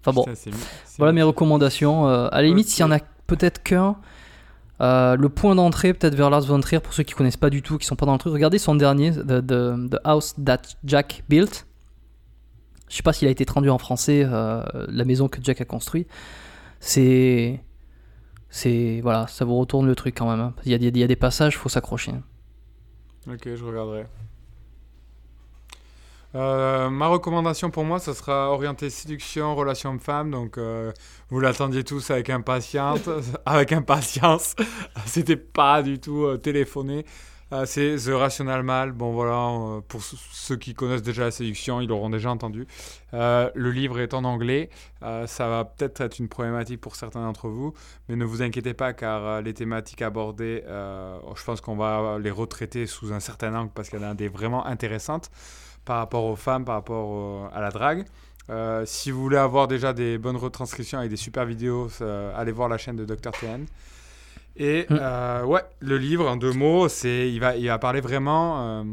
Enfin 0.00 0.12
bon, 0.12 0.24
Putain, 0.24 0.50
voilà 0.98 1.12
mes 1.12 1.22
recommandations. 1.22 2.08
Euh, 2.08 2.28
à 2.32 2.36
la 2.40 2.48
limite, 2.48 2.68
s'il 2.68 2.80
y 2.80 2.84
en 2.84 2.90
a 2.92 3.00
peut-être 3.26 3.62
qu'un, 3.62 3.96
euh, 4.80 5.14
le 5.16 5.28
point 5.28 5.54
d'entrée 5.54 5.92
peut-être 5.92 6.14
vers 6.14 6.30
Lars 6.30 6.42
von 6.42 6.60
Trier, 6.60 6.80
pour 6.80 6.94
ceux 6.94 7.02
qui 7.02 7.12
connaissent 7.14 7.36
pas 7.36 7.50
du 7.50 7.60
tout, 7.62 7.76
qui 7.76 7.86
sont 7.86 7.96
pas 7.96 8.06
dans 8.06 8.12
le 8.14 8.18
truc, 8.18 8.32
regardez 8.32 8.58
son 8.58 8.74
dernier, 8.74 9.12
The, 9.12 9.44
the- 9.46 9.90
The 9.90 9.98
House 10.04 10.34
That 10.42 10.62
Jack 10.84 11.22
Built. 11.28 11.66
Je 12.88 12.96
sais 12.96 13.02
pas 13.02 13.12
s'il 13.12 13.28
a 13.28 13.30
été 13.30 13.44
traduit 13.44 13.70
en 13.70 13.78
français, 13.78 14.22
euh, 14.24 14.62
la 14.88 15.04
maison 15.04 15.28
que 15.28 15.38
Jack 15.42 15.60
a 15.60 15.64
construit. 15.64 16.06
C'est. 16.80 17.60
C'est. 18.50 19.00
Voilà, 19.02 19.26
ça 19.28 19.44
vous 19.44 19.56
retourne 19.58 19.86
le 19.86 19.94
truc 19.94 20.16
quand 20.18 20.28
même. 20.28 20.40
hein. 20.40 20.54
Il 20.64 20.72
y 20.72 20.74
a, 20.74 21.06
des- 21.06 21.16
passages, 21.16 21.56
faut 21.56 21.68
s'accrocher. 21.68 22.12
Ok, 23.28 23.42
je 23.54 23.64
regarderai. 23.64 24.06
Euh, 26.36 26.90
ma 26.90 27.08
recommandation 27.08 27.70
pour 27.70 27.84
moi, 27.84 27.98
ça 27.98 28.14
sera 28.14 28.50
orienté 28.52 28.88
séduction, 28.88 29.56
relation 29.56 29.90
homme-femme. 29.90 30.30
Donc, 30.30 30.58
euh, 30.58 30.92
vous 31.28 31.40
l'attendiez 31.40 31.82
tous 31.82 32.10
avec 32.10 32.30
impatience. 32.30 33.08
avec 33.46 33.72
impatience. 33.72 34.54
C'était 35.06 35.36
pas 35.36 35.82
du 35.82 35.98
tout 35.98 36.24
euh, 36.24 36.36
téléphoné. 36.36 37.04
Euh, 37.52 37.64
c'est 37.66 37.96
The 37.96 38.10
Rational 38.14 38.62
Mal. 38.62 38.92
Bon, 38.92 39.12
voilà, 39.12 39.48
euh, 39.48 39.80
pour 39.80 40.02
ceux- 40.02 40.56
qui 40.56 40.72
connaissent 40.74 41.02
déjà 41.02 41.24
la 41.24 41.30
séduction, 41.32 41.80
ils 41.80 41.88
l'auront 41.88 42.10
déjà 42.10 42.30
entendu. 42.30 42.66
Euh, 43.12 43.50
le 43.56 43.72
livre 43.72 43.98
est 43.98 44.14
en 44.14 44.22
anglais. 44.24 44.70
Euh, 45.02 45.26
ça 45.26 45.48
va 45.48 45.64
peut-être 45.64 46.00
être 46.00 46.18
une 46.20 46.28
problématique 46.28 46.80
pour 46.80 46.94
certains 46.94 47.22
d'entre 47.22 47.48
vous. 47.48 47.74
Mais 48.08 48.14
ne 48.14 48.24
vous 48.24 48.42
inquiétez 48.42 48.72
pas, 48.74 48.92
car 48.92 49.42
les 49.42 49.52
thématiques 49.52 50.02
abordées, 50.02 50.62
euh, 50.66 51.18
je 51.34 51.42
pense 51.44 51.60
qu'on 51.60 51.76
va 51.76 52.18
les 52.20 52.30
retraiter 52.30 52.86
sous 52.86 53.12
un 53.12 53.20
certain 53.20 53.52
angle 53.54 53.70
parce 53.74 53.88
qu'il 53.90 54.00
y 54.00 54.04
en 54.04 54.10
a 54.10 54.14
des 54.14 54.28
vraiment 54.28 54.64
intéressantes 54.66 55.30
par 55.84 55.96
rapport 55.98 56.24
aux 56.26 56.36
femmes, 56.36 56.64
par 56.64 56.76
rapport 56.76 57.50
à 57.52 57.60
la 57.60 57.70
drague. 57.70 58.04
Si 58.84 59.10
vous 59.10 59.22
voulez 59.22 59.36
avoir 59.36 59.66
déjà 59.68 59.92
des 59.92 60.18
bonnes 60.18 60.36
retranscriptions 60.36 60.98
avec 60.98 61.10
des 61.10 61.16
super 61.16 61.44
vidéos, 61.44 61.88
allez 62.36 62.52
voir 62.52 62.68
la 62.68 62.78
chaîne 62.78 62.96
de 62.96 63.04
Dr. 63.04 63.30
TN. 63.32 63.66
Et 64.56 64.86
Mm. 64.90 64.98
euh, 65.00 65.44
ouais, 65.44 65.62
le 65.80 65.96
livre, 65.98 66.28
en 66.28 66.36
deux 66.36 66.52
mots, 66.52 66.88
c'est, 66.88 67.30
il, 67.30 67.40
va, 67.40 67.56
il 67.56 67.66
va 67.68 67.78
parler 67.78 68.00
vraiment. 68.00 68.80
euh, 68.80 68.84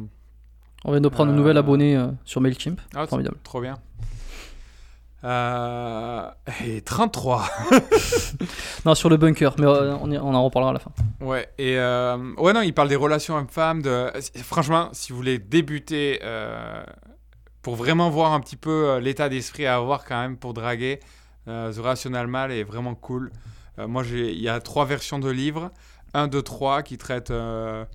On 0.85 0.91
vient 0.91 1.01
de 1.01 1.09
prendre 1.09 1.31
un 1.31 1.35
nouvel 1.35 1.57
abonné 1.57 1.95
euh, 1.97 2.07
sur 2.23 2.39
MailChimp. 2.41 2.79
ah, 2.95 3.01
c'est 3.01 3.09
Formidable. 3.09 3.37
Trop 3.43 3.61
bien. 3.61 3.77
Euh, 5.23 6.29
et 6.65 6.81
33. 6.81 7.45
Non, 8.85 8.95
sur 8.95 9.09
le 9.09 9.17
bunker, 9.17 9.55
mais 9.59 9.65
on, 9.65 10.09
y- 10.11 10.17
on 10.17 10.33
en 10.33 10.43
reparlera 10.45 10.69
à 10.69 10.73
la 10.73 10.79
fin. 10.79 10.91
Ouais, 11.19 11.49
et 11.57 11.77
euh, 11.77 12.15
ouais, 12.37 12.53
non, 12.53 12.61
il 12.61 12.73
parle 12.73 12.87
des 12.87 12.95
relations 12.95 13.35
hommes-femmes. 13.35 13.81
De... 13.81 14.09
Franchement, 14.43 14.89
si 14.93 15.11
vous 15.11 15.17
voulez 15.17 15.39
débuter 15.39 16.19
euh, 16.23 16.83
pour 17.61 17.75
vraiment 17.75 18.09
voir 18.09 18.31
un 18.31 18.39
petit 18.39 18.55
peu 18.55 18.99
l'état 18.99 19.27
d'esprit 19.27 19.65
à 19.65 19.75
avoir 19.75 20.05
quand 20.05 20.21
même 20.21 20.37
pour 20.37 20.53
draguer, 20.53 20.99
The 21.47 21.79
Rational 21.81 22.27
Mal 22.27 22.51
est 22.53 22.63
vraiment 22.63 22.95
cool. 22.95 23.31
Euh, 23.79 23.87
moi, 23.87 24.03
il 24.05 24.39
y 24.39 24.49
a 24.49 24.59
trois 24.59 24.85
versions 24.85 25.19
de 25.19 25.29
livres. 25.29 25.71
Un, 26.13 26.27
deux, 26.27 26.41
trois 26.41 26.83
qui 26.83 26.97
traitent. 26.97 27.31
euh, 27.31 27.85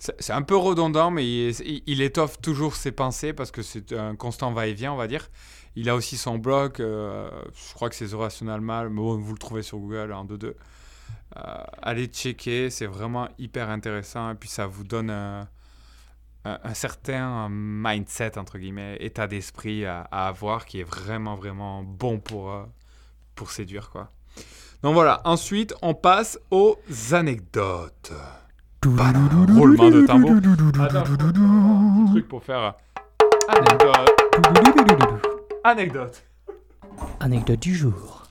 c'est 0.00 0.32
un 0.32 0.42
peu 0.42 0.56
redondant, 0.56 1.10
mais 1.10 1.50
il, 1.50 2.00
étoffe 2.00 2.40
toujours 2.40 2.74
ses 2.74 2.90
pensées 2.90 3.34
parce 3.34 3.50
que 3.50 3.60
c'est 3.60 3.92
un 3.92 4.16
constant 4.16 4.50
va-et-vient, 4.50 4.92
on 4.92 4.96
va 4.96 5.06
dire. 5.06 5.28
Il 5.76 5.90
a 5.90 5.94
aussi 5.94 6.16
son 6.16 6.38
blog, 6.38 6.80
euh, 6.80 7.30
je 7.54 7.74
crois 7.74 7.90
que 7.90 7.94
c'est 7.94 8.08
The 8.08 8.14
Rational 8.14 8.62
Mal, 8.62 8.88
mais 8.88 9.00
vous 9.00 9.32
le 9.32 9.38
trouvez 9.38 9.62
sur 9.62 9.78
Google 9.78 10.12
en 10.12 10.24
2-2. 10.24 10.54
Euh, 11.36 11.64
allez 11.82 12.06
checker, 12.06 12.70
c'est 12.70 12.86
vraiment 12.86 13.28
hyper 13.38 13.68
intéressant 13.68 14.30
et 14.30 14.34
puis 14.36 14.48
ça 14.48 14.66
vous 14.66 14.84
donne 14.84 15.10
un, 15.10 16.74
certain 16.74 17.48
mindset, 17.50 18.38
entre 18.38 18.58
guillemets, 18.58 18.96
état 19.00 19.26
d'esprit 19.26 19.84
à, 19.84 20.00
avoir 20.10 20.64
qui 20.64 20.80
est 20.80 20.84
vraiment, 20.84 21.34
vraiment 21.34 21.82
bon 21.82 22.18
pour, 22.18 22.66
pour 23.34 23.50
séduire. 23.50 23.90
quoi. 23.90 24.10
Donc 24.82 24.94
voilà, 24.94 25.20
ensuite 25.24 25.74
on 25.82 25.94
passe 25.94 26.38
aux 26.50 26.78
anecdotes. 27.12 28.12
Roulement 28.84 29.90
de 29.90 30.06
tambour. 30.06 30.30
Un 30.30 32.06
truc 32.12 32.28
pour 32.28 32.42
faire 32.42 32.74
anecdote. 33.48 34.10
Anecdote. 35.64 36.24
Anecdote 37.20 37.60
du 37.60 37.74
jour. 37.74 38.26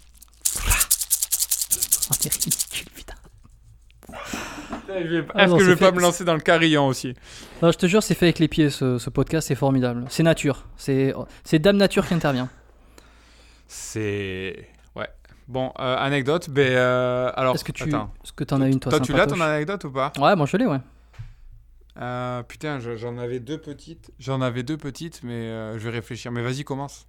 Est-ce 5.35 5.53
que 5.53 5.63
je 5.63 5.71
vais 5.71 5.75
pas 5.75 5.91
me 5.91 6.01
lancer 6.01 6.23
dans 6.23 6.33
le 6.33 6.39
carillon 6.39 6.87
aussi 6.87 7.13
Non, 7.61 7.71
je 7.71 7.77
te 7.77 7.85
jure, 7.85 8.01
c'est 8.01 8.15
fait 8.15 8.25
avec 8.25 8.39
les 8.39 8.47
pieds 8.47 8.71
ce, 8.71 9.09
podcast, 9.09 9.47
c'est 9.47 9.55
formidable. 9.55 10.05
C'est 10.09 10.23
nature. 10.23 10.65
C'est 10.77 11.13
Dame 11.59 11.77
Nature 11.77 12.07
qui 12.07 12.15
intervient. 12.15 12.49
C'est. 13.67 14.67
Bon, 15.49 15.73
euh, 15.79 15.97
anecdote. 15.97 16.49
Ben, 16.49 16.71
euh, 16.73 17.31
alors. 17.35 17.55
Est-ce 17.55 17.63
que 17.65 17.71
tu 17.71 17.83
Attends. 17.83 18.11
est-ce 18.23 18.31
que 18.33 18.43
t'en 18.43 18.61
as 18.61 18.67
une 18.67 18.79
toi 18.79 18.91
Toi, 18.91 18.99
tu 19.01 19.11
l'as 19.13 19.25
ton 19.27 19.41
anecdote 19.41 19.83
ou 19.83 19.91
pas? 19.91 20.13
Ouais, 20.19 20.35
moi 20.35 20.45
je 20.45 20.55
l'ai, 20.57 20.65
ouais. 20.67 20.77
Euh, 21.99 22.43
Putain, 22.43 22.79
je- 22.79 22.95
j'en 22.95 23.17
avais 23.17 23.39
deux 23.39 23.57
petites. 23.57 24.11
J'en 24.19 24.41
avais 24.41 24.63
deux 24.63 24.77
petites, 24.77 25.21
mais 25.23 25.49
je 25.77 25.79
vais 25.79 25.89
réfléchir. 25.89 26.31
Mais 26.31 26.41
vas-y, 26.43 26.63
commence. 26.63 27.07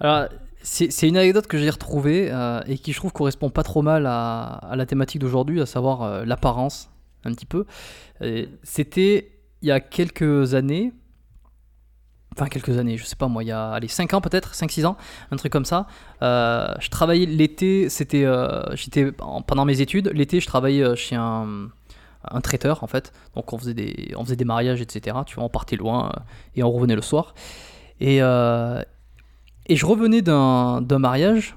Alors, 0.00 0.28
c'est 0.62 1.08
une 1.08 1.16
anecdote 1.16 1.46
que 1.46 1.58
j'ai 1.58 1.70
retrouvée 1.70 2.30
et 2.66 2.78
qui, 2.78 2.92
je 2.92 2.98
trouve, 2.98 3.12
correspond 3.12 3.50
pas 3.50 3.62
trop 3.64 3.82
mal 3.82 4.06
à, 4.06 4.42
à 4.44 4.76
la 4.76 4.86
thématique 4.86 5.20
d'aujourd'hui, 5.20 5.60
à 5.60 5.66
savoir 5.66 6.24
l'apparence, 6.26 6.90
un 7.24 7.32
petit 7.32 7.46
peu. 7.46 7.64
C'était 8.62 9.32
il 9.62 9.68
y 9.68 9.72
a 9.72 9.80
quelques 9.80 10.54
années, 10.54 10.92
enfin 12.38 12.48
quelques 12.48 12.78
années, 12.78 12.96
je 12.96 13.04
sais 13.04 13.16
pas 13.16 13.26
moi, 13.28 13.42
il 13.42 13.46
y 13.48 13.52
a 13.52 13.70
allez, 13.70 13.88
5 13.88 14.14
ans 14.14 14.20
peut-être, 14.20 14.54
5-6 14.54 14.86
ans, 14.86 14.96
un 15.30 15.36
truc 15.36 15.52
comme 15.52 15.64
ça. 15.64 15.86
Euh, 16.22 16.72
je 16.80 16.88
travaillais 16.88 17.26
l'été, 17.26 17.88
c'était, 17.88 18.24
euh, 18.24 18.62
j'étais 18.76 19.12
en- 19.20 19.42
pendant 19.42 19.64
mes 19.64 19.80
études, 19.80 20.10
l'été 20.14 20.40
je 20.40 20.46
travaillais 20.46 20.82
euh, 20.84 20.94
chez 20.94 21.16
un, 21.16 21.68
un 22.30 22.40
traiteur 22.40 22.84
en 22.84 22.86
fait, 22.86 23.12
donc 23.34 23.52
on 23.52 23.58
faisait 23.58 23.74
des, 23.74 24.12
on 24.16 24.24
faisait 24.24 24.36
des 24.36 24.44
mariages, 24.44 24.80
etc. 24.80 25.16
Tu 25.26 25.34
vois, 25.34 25.44
on 25.44 25.48
partait 25.48 25.76
loin 25.76 26.12
et 26.54 26.62
on 26.62 26.70
revenait 26.70 26.96
le 26.96 27.02
soir. 27.02 27.34
Et, 28.00 28.18
et 28.18 29.76
je 29.76 29.86
revenais 29.86 30.22
d'un 30.22 30.80
mariage. 30.98 31.56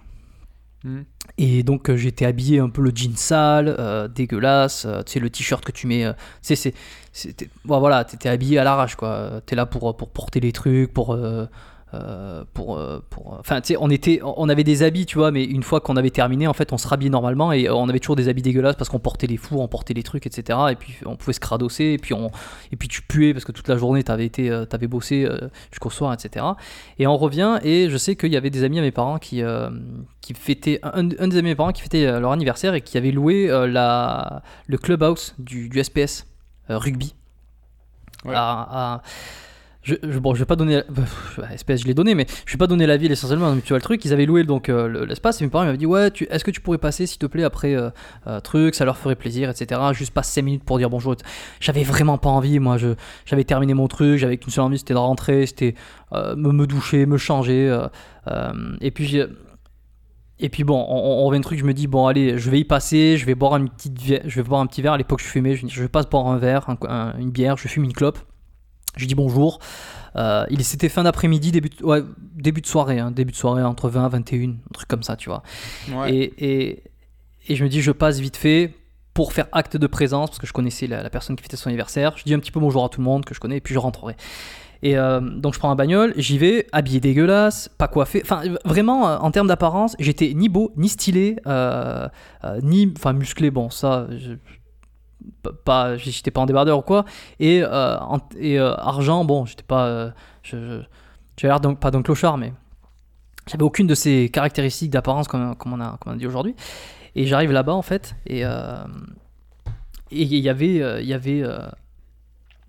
Hmm. 0.83 1.01
Et 1.37 1.61
donc 1.61 1.89
euh, 1.89 1.95
j'étais 1.95 2.25
habillé 2.25 2.59
un 2.59 2.69
peu 2.69 2.81
le 2.81 2.91
jean 2.93 3.15
sale, 3.15 3.75
euh, 3.77 4.07
dégueulasse, 4.07 4.85
euh, 4.85 5.03
tu 5.03 5.13
sais 5.13 5.19
le 5.19 5.29
t-shirt 5.29 5.63
que 5.63 5.71
tu 5.71 5.85
mets, 5.85 6.11
tu 6.41 6.55
sais 6.55 6.73
c'est, 7.13 7.49
voilà, 7.65 8.03
t'étais 8.03 8.29
habillé 8.29 8.57
à 8.57 8.63
l'arrache 8.63 8.95
quoi, 8.95 9.41
t'es 9.45 9.55
là 9.55 9.67
pour, 9.67 9.95
pour 9.95 10.09
porter 10.09 10.39
les 10.39 10.51
trucs, 10.51 10.91
pour, 10.91 11.15
euh, 11.93 11.97
euh, 12.01 12.43
pour, 12.53 12.77
euh, 12.77 12.99
pour, 13.09 13.33
enfin 13.39 13.59
tu 13.61 13.67
sais 13.73 13.77
on 13.79 13.89
était, 13.89 14.21
on 14.23 14.47
avait 14.49 14.63
des 14.63 14.83
habits 14.83 15.05
tu 15.05 15.17
vois, 15.17 15.31
mais 15.31 15.43
une 15.43 15.63
fois 15.63 15.81
qu'on 15.81 15.97
avait 15.97 16.09
terminé 16.09 16.47
en 16.47 16.53
fait 16.53 16.71
on 16.73 16.77
se 16.77 16.87
rhabillait 16.87 17.09
normalement 17.09 17.51
et 17.51 17.67
euh, 17.67 17.73
on 17.75 17.89
avait 17.89 17.99
toujours 17.99 18.15
des 18.15 18.29
habits 18.29 18.41
dégueulasses 18.41 18.75
parce 18.75 18.89
qu'on 18.89 18.99
portait 18.99 19.27
les 19.27 19.37
fours, 19.37 19.61
on 19.61 19.67
portait 19.67 19.93
les 19.93 20.03
trucs 20.03 20.25
etc. 20.25 20.57
Et 20.71 20.75
puis 20.75 20.95
on 21.05 21.15
pouvait 21.17 21.33
se 21.33 21.39
cradosser 21.39 21.83
et 21.85 21.97
puis 21.97 22.13
on, 22.13 22.31
et 22.71 22.75
puis 22.75 22.87
tu 22.87 23.01
puais 23.01 23.33
parce 23.33 23.45
que 23.45 23.51
toute 23.51 23.67
la 23.67 23.77
journée 23.77 24.03
t'avais 24.03 24.25
été, 24.25 24.49
euh, 24.49 24.65
t'avais 24.65 24.87
bossé 24.87 25.25
euh, 25.25 25.49
jusqu'au 25.71 25.89
soir 25.89 26.13
etc. 26.13 26.45
Et 26.97 27.07
on 27.07 27.17
revient 27.17 27.59
et 27.63 27.89
je 27.89 27.97
sais 27.97 28.15
qu'il 28.15 28.31
y 28.31 28.37
avait 28.37 28.49
des 28.49 28.63
amis 28.63 28.79
à 28.79 28.81
mes 28.81 28.91
parents 28.91 29.19
qui, 29.19 29.41
euh, 29.43 29.69
qui 30.21 30.33
fêtaient, 30.33 30.79
un, 30.83 31.09
un 31.19 31.27
des 31.27 31.37
amis 31.37 31.49
à 31.49 31.51
mes 31.51 31.55
parents 31.55 31.71
qui 31.71 31.81
fêtait 31.81 32.05
euh, 32.05 32.19
leur 32.19 32.31
anniversaire 32.31 32.73
et 32.73 32.81
qui 32.81 32.97
avait 32.97 33.11
loué 33.11 33.49
euh, 33.49 33.67
la, 33.67 34.43
le 34.67 34.77
clubhouse 34.77 35.35
du, 35.39 35.69
du 35.69 35.83
SPS 35.83 36.25
euh, 36.69 36.77
rugby. 36.77 37.15
Ouais. 38.25 38.33
À- 38.35 38.93
à- 38.95 39.01
je, 39.83 39.95
je- 40.03 40.19
bon, 40.19 40.33
je 40.35 40.39
vais 40.39 40.45
pas 40.45 40.55
donner. 40.55 40.81
SPS, 41.55 41.81
je 41.81 41.85
l'ai 41.87 41.93
donné, 41.93 42.13
mais 42.15 42.25
je 42.45 42.53
vais 42.53 42.57
pas 42.57 42.67
donner 42.67 42.85
la 42.85 42.97
ville 42.97 43.11
essentiellement. 43.11 43.53
Mais 43.55 43.61
tu 43.61 43.69
vois 43.69 43.77
le 43.77 43.83
truc, 43.83 44.03
ils 44.05 44.13
avaient 44.13 44.25
loué 44.25 44.43
donc 44.43 44.69
euh, 44.69 44.87
le- 44.87 45.05
l'espace 45.05 45.41
et 45.41 45.45
mes 45.45 45.49
parents 45.49 45.65
m'avaient 45.65 45.77
dit 45.77 45.85
Ouais, 45.85 46.09
est-ce 46.29 46.43
que 46.43 46.51
tu 46.51 46.61
pourrais 46.61 46.77
passer 46.77 47.05
s'il 47.07 47.17
te 47.19 47.25
plaît 47.25 47.43
après 47.43 47.75
euh, 47.75 47.89
euh, 48.27 48.39
truc, 48.39 48.75
ça 48.75 48.85
leur 48.85 48.97
ferait 48.97 49.15
plaisir, 49.15 49.49
etc. 49.49 49.81
Juste 49.93 50.13
passe 50.13 50.29
5 50.31 50.41
minutes 50.43 50.63
pour 50.63 50.77
dire 50.77 50.89
bonjour. 50.89 51.15
J'avais 51.59 51.83
vraiment 51.83 52.17
pas 52.17 52.29
envie, 52.29 52.59
moi. 52.59 52.77
je 52.77 52.89
J'avais 53.25 53.43
terminé 53.43 53.73
mon 53.73 53.87
truc, 53.87 54.17
j'avais 54.17 54.37
qu'une 54.37 54.51
seule 54.51 54.65
envie, 54.65 54.77
c'était 54.77 54.93
de 54.93 54.99
rentrer, 54.99 55.45
c'était 55.45 55.75
euh, 56.13 56.35
me, 56.35 56.51
me 56.51 56.67
doucher, 56.67 57.05
me 57.05 57.17
changer. 57.17 57.75
et 58.81 58.91
puis 58.91 59.19
et 60.43 60.49
puis 60.49 60.63
bon, 60.63 60.83
on, 60.89 60.95
on 60.95 61.25
revient 61.25 61.39
de 61.39 61.43
truc, 61.43 61.59
je 61.59 61.65
me 61.65 61.73
dis 61.73 61.85
bon 61.85 62.07
allez, 62.07 62.37
je 62.39 62.49
vais 62.49 62.59
y 62.59 62.63
passer, 62.63 63.15
je 63.17 63.25
vais 63.27 63.35
boire 63.35 63.57
une 63.57 63.69
petite, 63.69 63.93
je 64.27 64.35
vais 64.41 64.47
boire 64.47 64.61
un 64.61 64.65
petit 64.65 64.81
verre. 64.81 64.93
À 64.93 64.97
l'époque 64.97 65.19
je 65.21 65.27
fumais, 65.27 65.55
je, 65.55 65.67
je 65.67 65.81
vais 65.81 65.87
pas 65.87 66.01
boire 66.03 66.27
un 66.27 66.37
verre, 66.37 66.67
un- 66.69 66.77
un- 66.87 67.17
une 67.19 67.29
bière, 67.29 67.57
je 67.57 67.67
fume 67.67 67.83
une 67.83 67.93
clope. 67.93 68.17
Je 68.97 69.05
dis 69.05 69.15
bonjour. 69.15 69.59
Euh, 70.17 70.45
il 70.49 70.63
c'était 70.65 70.89
fin 70.89 71.03
d'après-midi, 71.03 71.51
début, 71.51 71.69
de- 71.69 71.83
ouais, 71.85 72.03
début 72.35 72.61
de 72.61 72.67
soirée, 72.67 72.99
hein, 72.99 73.11
début 73.11 73.31
de 73.31 73.37
soirée 73.37 73.63
entre 73.63 73.89
20 73.89 74.07
et 74.07 74.09
21, 74.09 74.49
un 74.49 74.55
truc 74.73 74.87
comme 74.89 75.03
ça, 75.03 75.15
tu 75.15 75.29
vois. 75.29 75.43
Ouais. 75.93 76.13
Et, 76.13 76.33
et, 76.69 76.83
et 77.47 77.55
je 77.55 77.63
me 77.63 77.69
dis, 77.69 77.81
je 77.81 77.91
passe 77.91 78.19
vite 78.19 78.35
fait 78.37 78.73
pour 79.13 79.31
faire 79.33 79.47
acte 79.53 79.77
de 79.77 79.87
présence, 79.87 80.29
parce 80.29 80.39
que 80.39 80.47
je 80.47 80.53
connaissais 80.53 80.87
la, 80.87 81.03
la 81.03 81.09
personne 81.09 81.35
qui 81.37 81.43
fêtait 81.43 81.57
son 81.57 81.69
anniversaire. 81.69 82.17
Je 82.17 82.23
dis 82.23 82.33
un 82.33 82.39
petit 82.39 82.51
peu 82.51 82.59
bonjour 82.59 82.83
à 82.83 82.89
tout 82.89 82.99
le 82.99 83.05
monde 83.05 83.23
que 83.25 83.33
je 83.33 83.39
connais, 83.39 83.57
et 83.57 83.61
puis 83.61 83.73
je 83.73 83.79
rentrerai. 83.79 84.15
Et 84.83 84.97
euh, 84.97 85.19
donc 85.21 85.53
je 85.53 85.59
prends 85.59 85.69
un 85.69 85.75
bagnole, 85.75 86.13
j'y 86.17 86.37
vais, 86.39 86.65
habillé 86.71 86.99
dégueulasse, 86.99 87.69
pas 87.69 87.87
coiffé. 87.87 88.21
Enfin, 88.23 88.41
vraiment, 88.65 89.07
euh, 89.07 89.17
en 89.19 89.29
termes 89.31 89.47
d'apparence, 89.47 89.95
j'étais 89.99 90.33
ni 90.33 90.49
beau, 90.49 90.71
ni 90.75 90.89
stylé, 90.89 91.37
euh, 91.45 92.07
ni 92.63 92.91
enfin 92.97 93.13
musclé. 93.13 93.51
Bon, 93.51 93.69
ça, 93.69 94.07
je- 94.17 94.33
pas- 95.65 95.97
j'étais 95.97 96.31
pas 96.31 96.41
en 96.41 96.45
débardeur 96.45 96.79
ou 96.79 96.81
quoi. 96.81 97.05
Et, 97.39 97.61
euh, 97.63 97.97
et 98.39 98.59
euh, 98.59 98.73
argent, 98.75 99.25
bon, 99.25 99.45
j'étais 99.45 99.63
pas, 99.63 99.85
euh, 99.87 100.11
l'air 101.43 101.59
d'un- 101.59 101.73
pas 101.75 101.91
d'un 101.91 102.01
clochard, 102.01 102.37
mais 102.37 102.53
j'avais 103.47 103.63
aucune 103.63 103.87
de 103.87 103.95
ces 103.95 104.29
caractéristiques 104.29 104.91
d'apparence 104.91 105.27
comme, 105.27 105.55
comme, 105.55 105.73
on 105.73 105.81
a, 105.81 105.97
comme 105.99 106.13
on 106.13 106.15
dit 106.15 106.27
aujourd'hui. 106.27 106.55
Et 107.15 107.25
j'arrive 107.25 107.51
là-bas 107.51 107.73
en 107.73 107.81
fait, 107.81 108.15
et 108.25 108.45
euh, 108.45 108.83
et 110.11 110.23
il 110.23 110.35
y 110.35 110.49
avait, 110.49 111.01
il 111.01 111.07
y 111.07 111.13
avait, 111.13 111.43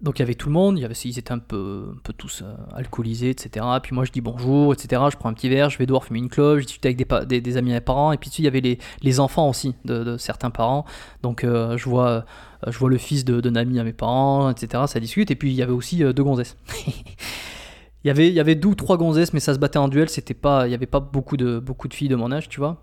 donc 0.02 0.18
il 0.18 0.22
y 0.22 0.24
avait 0.24 0.34
tout 0.34 0.48
le 0.48 0.52
monde, 0.52 0.78
il 0.78 0.82
y 0.82 0.84
avait, 0.84 0.94
ils 0.94 1.18
étaient 1.18 1.32
un 1.32 1.38
peu, 1.38 1.92
un 1.94 1.98
peu 2.02 2.12
tous 2.12 2.42
euh, 2.42 2.52
alcoolisés, 2.74 3.30
etc. 3.30 3.64
Puis 3.82 3.94
moi 3.94 4.04
je 4.04 4.10
dis 4.12 4.20
bonjour, 4.20 4.72
etc. 4.72 5.02
Je 5.10 5.16
prends 5.16 5.28
un 5.28 5.32
petit 5.34 5.48
verre, 5.48 5.70
je 5.70 5.78
vais 5.78 5.86
dehors 5.86 6.04
fumer 6.04 6.18
une 6.18 6.28
clope, 6.28 6.58
je 6.58 6.64
discute 6.64 6.84
avec 6.84 6.96
des, 6.96 7.26
des, 7.26 7.40
des 7.40 7.56
amis 7.56 7.78
parents, 7.80 8.12
et 8.12 8.16
puis 8.18 8.28
dessus 8.28 8.42
il 8.42 8.46
y 8.46 8.48
avait 8.48 8.60
les, 8.60 8.78
les 9.02 9.20
enfants 9.20 9.48
aussi 9.48 9.74
de, 9.84 10.02
de 10.04 10.16
certains 10.16 10.50
parents. 10.50 10.84
Donc 11.22 11.44
euh, 11.44 11.76
je 11.76 11.88
vois, 11.88 12.08
euh, 12.08 12.22
je 12.70 12.78
vois 12.78 12.90
le 12.90 12.98
fils 12.98 13.24
de- 13.24 13.40
d'un 13.40 13.54
ami 13.56 13.78
à 13.78 13.84
mes 13.84 13.92
parents, 13.92 14.50
etc. 14.50 14.84
Ça 14.86 14.98
discute, 15.00 15.30
et 15.30 15.36
puis 15.36 15.50
il 15.50 15.54
y 15.54 15.62
avait 15.62 15.72
aussi 15.72 15.98
deux 15.98 16.24
gonzesses. 16.24 16.56
Il 18.04 18.08
y 18.08 18.10
avait, 18.10 18.26
il 18.26 18.34
y 18.34 18.40
avait 18.40 18.56
deux 18.56 18.70
ou 18.70 18.74
trois 18.74 18.96
gonzesses, 18.96 19.32
mais 19.32 19.38
ça 19.38 19.54
se 19.54 19.60
battait 19.60 19.78
en 19.78 19.86
duel. 19.86 20.08
C'était 20.08 20.34
pas, 20.34 20.66
il 20.66 20.72
y 20.72 20.74
avait 20.74 20.86
pas 20.86 20.98
beaucoup 20.98 21.36
de, 21.36 21.60
beaucoup 21.60 21.86
de 21.86 21.94
filles 21.94 22.08
de 22.08 22.16
mon 22.16 22.32
âge, 22.32 22.48
tu 22.48 22.58
vois. 22.58 22.82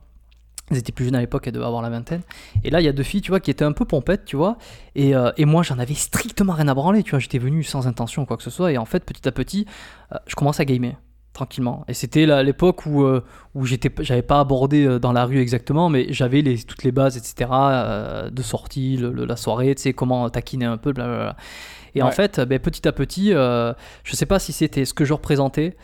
Elles 0.71 0.77
étaient 0.77 0.91
plus 0.91 1.05
jeunes 1.05 1.15
à 1.15 1.19
l'époque, 1.21 1.47
elles 1.47 1.53
devaient 1.53 1.65
avoir 1.65 1.81
la 1.81 1.89
vingtaine. 1.89 2.21
Et 2.63 2.69
là, 2.69 2.79
il 2.81 2.85
y 2.85 2.87
a 2.87 2.93
deux 2.93 3.03
filles, 3.03 3.21
tu 3.21 3.31
vois, 3.31 3.39
qui 3.39 3.49
étaient 3.51 3.65
un 3.65 3.71
peu 3.71 3.85
pompettes, 3.85 4.25
tu 4.25 4.35
vois. 4.35 4.57
Et, 4.95 5.15
euh, 5.15 5.31
et 5.37 5.45
moi, 5.45 5.63
j'en 5.63 5.79
avais 5.79 5.93
strictement 5.95 6.53
rien 6.53 6.67
à 6.67 6.73
branler, 6.73 7.03
tu 7.03 7.11
vois. 7.11 7.19
J'étais 7.19 7.39
venu 7.39 7.63
sans 7.63 7.87
intention, 7.87 8.25
quoi 8.25 8.37
que 8.37 8.43
ce 8.43 8.49
soit. 8.49 8.71
Et 8.71 8.77
en 8.77 8.85
fait, 8.85 9.03
petit 9.03 9.27
à 9.27 9.31
petit, 9.31 9.65
euh, 10.13 10.17
je 10.27 10.35
commence 10.35 10.59
à 10.59 10.65
gamer 10.65 10.93
tranquillement. 11.31 11.85
Et 11.87 11.93
c'était 11.93 12.25
là, 12.25 12.43
l'époque 12.43 12.85
où, 12.85 13.03
euh, 13.03 13.23
où 13.55 13.65
j'étais, 13.65 13.89
j'avais 14.03 14.23
pas 14.23 14.39
abordé 14.41 14.83
euh, 14.85 14.99
dans 14.99 15.13
la 15.13 15.25
rue 15.25 15.39
exactement, 15.39 15.87
mais 15.87 16.07
j'avais 16.11 16.41
les, 16.41 16.57
toutes 16.63 16.83
les 16.83 16.91
bases, 16.91 17.15
etc., 17.17 17.49
euh, 17.53 18.29
de 18.29 18.41
sortie, 18.41 18.97
le- 18.97 19.11
le- 19.13 19.25
la 19.25 19.35
soirée, 19.37 19.73
tu 19.75 19.83
sais, 19.83 19.93
comment 19.93 20.29
taquiner 20.29 20.65
un 20.65 20.77
peu, 20.77 20.91
blablabla. 20.91 21.37
Et 21.95 22.01
en 22.01 22.07
fait, 22.11 22.39
ben, 22.41 22.59
petit 22.59 22.87
à 22.87 22.91
petit, 22.91 23.33
euh, 23.33 23.73
je 24.03 24.15
sais 24.15 24.25
pas 24.25 24.37
si 24.39 24.51
c'était 24.51 24.83
ce 24.85 24.93
que 24.93 25.05
je 25.05 25.13
représentais, 25.13 25.77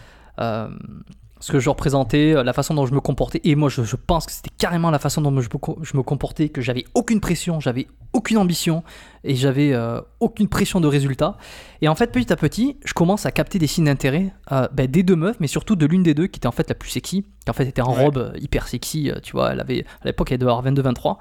ce 1.42 1.52
que 1.52 1.60
je 1.60 1.70
représentais, 1.70 2.34
euh, 2.36 2.44
la 2.44 2.54
façon 2.54 2.74
dont 2.74 2.86
je 2.86 2.94
me 2.94 3.02
comportais, 3.02 3.42
et 3.44 3.56
moi 3.56 3.70
je, 3.70 3.84
je 3.84 3.96
pense 3.98 4.26
que 4.26 4.32
c'était 4.32 4.50
carrément 4.58 4.90
la 4.90 5.00
façon 5.00 5.22
dont 5.22 5.30
je 5.42 5.50
me, 5.52 5.58
co- 5.58 5.78
je 5.82 5.98
me 5.98 6.02
comportais, 6.04 6.50
que 6.50 6.62
j'avais 6.62 6.86
aucune 6.94 7.20
pression, 7.20 7.60
j'avais 7.60 7.88
aucune 8.14 8.38
ambition, 8.38 8.84
et 9.26 9.36
j'avais 9.36 9.74
euh, 9.74 10.00
aucune 10.22 10.48
pression 10.48 10.80
de 10.80 10.88
résultat. 10.88 11.38
Et 11.82 11.90
en 11.90 11.96
fait, 11.96 12.12
petit 12.14 12.32
à 12.32 12.38
petit, 12.38 12.78
je 12.86 12.94
commence 12.94 13.26
à 13.26 13.32
capter 13.32 13.60
des 13.60 13.68
signes 13.68 13.86
d'intérêt 13.86 14.34
euh, 14.54 14.68
ben, 14.72 14.88
des 14.88 15.04
deux 15.04 15.18
meufs, 15.18 15.36
mais 15.42 15.48
surtout 15.48 15.76
de 15.76 15.86
l'une 15.86 16.04
des 16.04 16.14
deux 16.14 16.28
qui 16.28 16.38
était 16.40 16.48
en 16.48 16.54
fait 16.54 16.70
la 16.70 16.76
plus 16.76 16.90
sexy, 16.90 17.24
qui 17.24 17.50
en 17.50 17.54
fait 17.54 17.68
était 17.68 17.82
en 17.82 17.94
Ouais. 17.94 18.04
robe 18.06 18.34
hyper 18.40 18.68
sexy, 18.70 19.12
tu 19.22 19.34
vois, 19.34 19.52
elle 19.52 19.60
avait, 19.60 19.86
à 20.02 20.06
l'époque 20.06 20.32
elle 20.32 20.38
devait 20.38 20.52
avoir 20.52 20.66
22-23, 20.66 21.18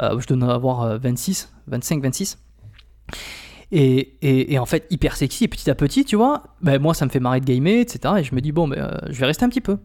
euh, 0.00 0.18
je 0.18 0.26
devais 0.34 0.52
avoir 0.52 0.82
euh, 0.82 0.98
26, 0.98 1.52
25-26. 1.70 2.36
Et, 3.74 4.58
en 4.58 4.66
fait, 4.66 4.86
hyper 4.90 5.16
sexy, 5.16 5.44
et 5.44 5.48
petit 5.48 5.70
à 5.70 5.74
petit, 5.74 6.04
tu 6.04 6.16
vois, 6.16 6.42
ben, 6.60 6.80
moi 6.80 6.92
ça 6.92 7.06
me 7.06 7.10
fait 7.10 7.20
marrer 7.20 7.40
de 7.40 7.46
gamer, 7.46 7.80
etc. 7.80 8.14
Et 8.18 8.24
je 8.24 8.34
me 8.34 8.40
dis, 8.40 8.52
bon, 8.52 8.68
ben, 8.68 8.78
euh, 8.78 8.98
je 9.08 9.18
vais 9.18 9.26
rester 9.26 9.44
un 9.44 9.48
petit 9.48 9.62
peu. 9.62 9.78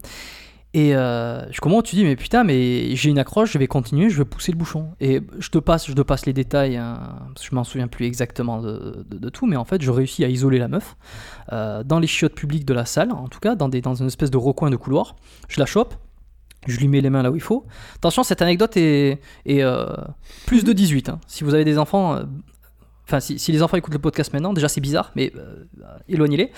Et 0.73 0.93
euh, 0.93 1.49
je 1.51 1.61
commence, 1.61 1.83
tu 1.83 1.95
dis, 1.95 2.03
mais 2.03 2.17
putain, 2.17 2.43
mais 2.43 2.93
j'ai 2.97 3.09
une 3.09 3.17
accroche, 3.17 3.53
je 3.53 3.57
vais 3.57 3.67
continuer, 3.67 4.09
je 4.09 4.17
vais 4.17 4.25
pousser 4.25 4.51
le 4.51 4.57
bouchon. 4.57 4.89
Et 4.99 5.21
je 5.39 5.49
te 5.49 5.57
passe, 5.57 5.87
je 5.87 5.93
te 5.93 6.01
passe 6.01 6.25
les 6.25 6.33
détails, 6.33 6.75
hein, 6.75 6.99
parce 7.33 7.45
que 7.45 7.51
je 7.51 7.55
m'en 7.55 7.63
souviens 7.63 7.87
plus 7.87 8.05
exactement 8.05 8.61
de, 8.61 9.29
tout, 9.29 9.45
mais 9.45 9.55
en 9.55 9.63
fait, 9.63 9.81
je 9.81 9.89
réussis 9.89 10.25
à 10.25 10.27
isoler 10.27 10.59
la 10.59 10.67
meuf 10.67 10.97
euh, 11.53 11.83
dans 11.83 11.99
les 11.99 12.07
chiottes 12.07 12.35
publiques 12.35 12.65
de 12.65 12.73
la 12.73 12.85
salle, 12.85 13.13
en 13.13 13.29
tout 13.29 13.39
cas, 13.39 13.55
dans, 13.55 13.69
des, 13.69 13.79
dans 13.79 13.95
une 13.95 14.07
espèce 14.07 14.31
de 14.31 14.37
recoin 14.37 14.69
de 14.69 14.75
couloir. 14.75 15.15
Je 15.47 15.61
la 15.61 15.65
chope, 15.65 15.95
je 16.67 16.77
lui 16.77 16.89
mets 16.89 16.99
les 16.99 17.09
mains 17.09 17.23
là 17.23 17.31
où 17.31 17.35
il 17.35 17.41
faut. 17.41 17.65
Attention, 17.95 18.23
cette 18.23 18.41
anecdote 18.41 18.75
est, 18.75 19.21
plus 20.45 20.65
de 20.65 20.73
18. 20.73 21.07
hein. 21.07 21.19
Si 21.25 21.45
vous 21.45 21.53
avez 21.53 21.63
des 21.63 21.77
enfants, 21.77 22.19
enfin, 23.07 23.19
si, 23.19 23.51
les 23.51 23.63
enfants 23.63 23.77
écoutent 23.77 23.93
le 23.93 23.99
podcast 23.99 24.33
maintenant, 24.33 24.53
déjà 24.53 24.67
c'est 24.67 24.81
bizarre, 24.81 25.11
mais 25.15 25.31
euh, 25.35 25.65
éloignez-les. 26.07 26.51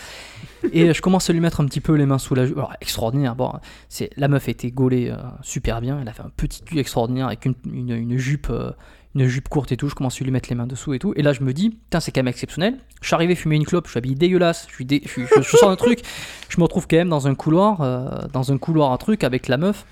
Et 0.74 0.94
je 0.94 1.02
commence 1.02 1.30
à 1.30 1.34
lui 1.34 1.40
mettre 1.40 1.62
un 1.62 1.66
petit 1.66 1.82
peu 1.82 1.94
les 1.94 2.06
mains 2.06 2.18
sous 2.18 2.36
la 2.36 2.46
jupe. 2.46 2.58
Alors, 2.58 2.74
extraordinaire. 2.82 3.36
Bon, 3.36 3.54
c'est 3.88 4.10
la 4.18 4.28
meuf 4.28 4.50
était 4.50 4.72
gaulée 4.72 5.10
euh, 5.10 5.18
super 5.42 5.80
bien. 5.82 6.00
Elle 6.02 6.08
a 6.10 6.14
fait 6.14 6.24
un 6.24 6.32
petit 6.36 6.62
cul 6.64 6.80
extraordinaire 6.80 7.28
avec 7.28 7.46
une, 7.46 7.56
une, 7.72 8.18
jupe. 8.18 8.50
euh, 8.50 8.72
une 9.16 9.26
jupe 9.26 9.50
courte 9.50 9.72
et 9.72 9.78
tout, 9.78 9.90
je 9.90 9.96
commence 9.96 10.22
à 10.22 10.24
lui 10.24 10.30
mettre 10.32 10.50
les 10.50 10.56
mains 10.56 10.68
dessous 10.68 10.94
et 10.94 11.00
tout. 11.00 11.14
Et 11.16 11.24
là, 11.24 11.34
je 11.34 11.42
me 11.42 11.52
dis, 11.52 11.72
putain, 11.72 12.00
c'est 12.00 12.12
quand 12.12 12.20
même 12.20 12.28
exceptionnel. 12.28 12.78
Je 13.02 13.08
suis 13.08 13.16
arrivé 13.16 13.34
fumer 13.34 13.56
une 13.56 13.66
clope, 13.66 13.86
je 13.88 13.92
suis 13.92 13.98
habillé 13.98 14.14
dégueulasse, 14.14 14.68
je, 14.70 14.76
suis 14.76 14.86
dé- 14.86 15.02
je, 15.06 15.66
un 15.66 15.76
truc, 15.76 16.02
je 16.48 16.58
me 16.58 16.64
retrouve 16.64 16.88
quand 16.88 16.98
même 16.98 17.10
dans 17.10 17.28
un 17.28 17.34
couloir, 17.34 17.82
euh, 17.82 18.28
dans 18.32 18.52
un 18.52 18.60
couloir, 18.60 18.92
un 18.92 18.98
truc 18.98 19.24
avec 19.24 19.48
la 19.48 19.58
meuf, 19.58 19.86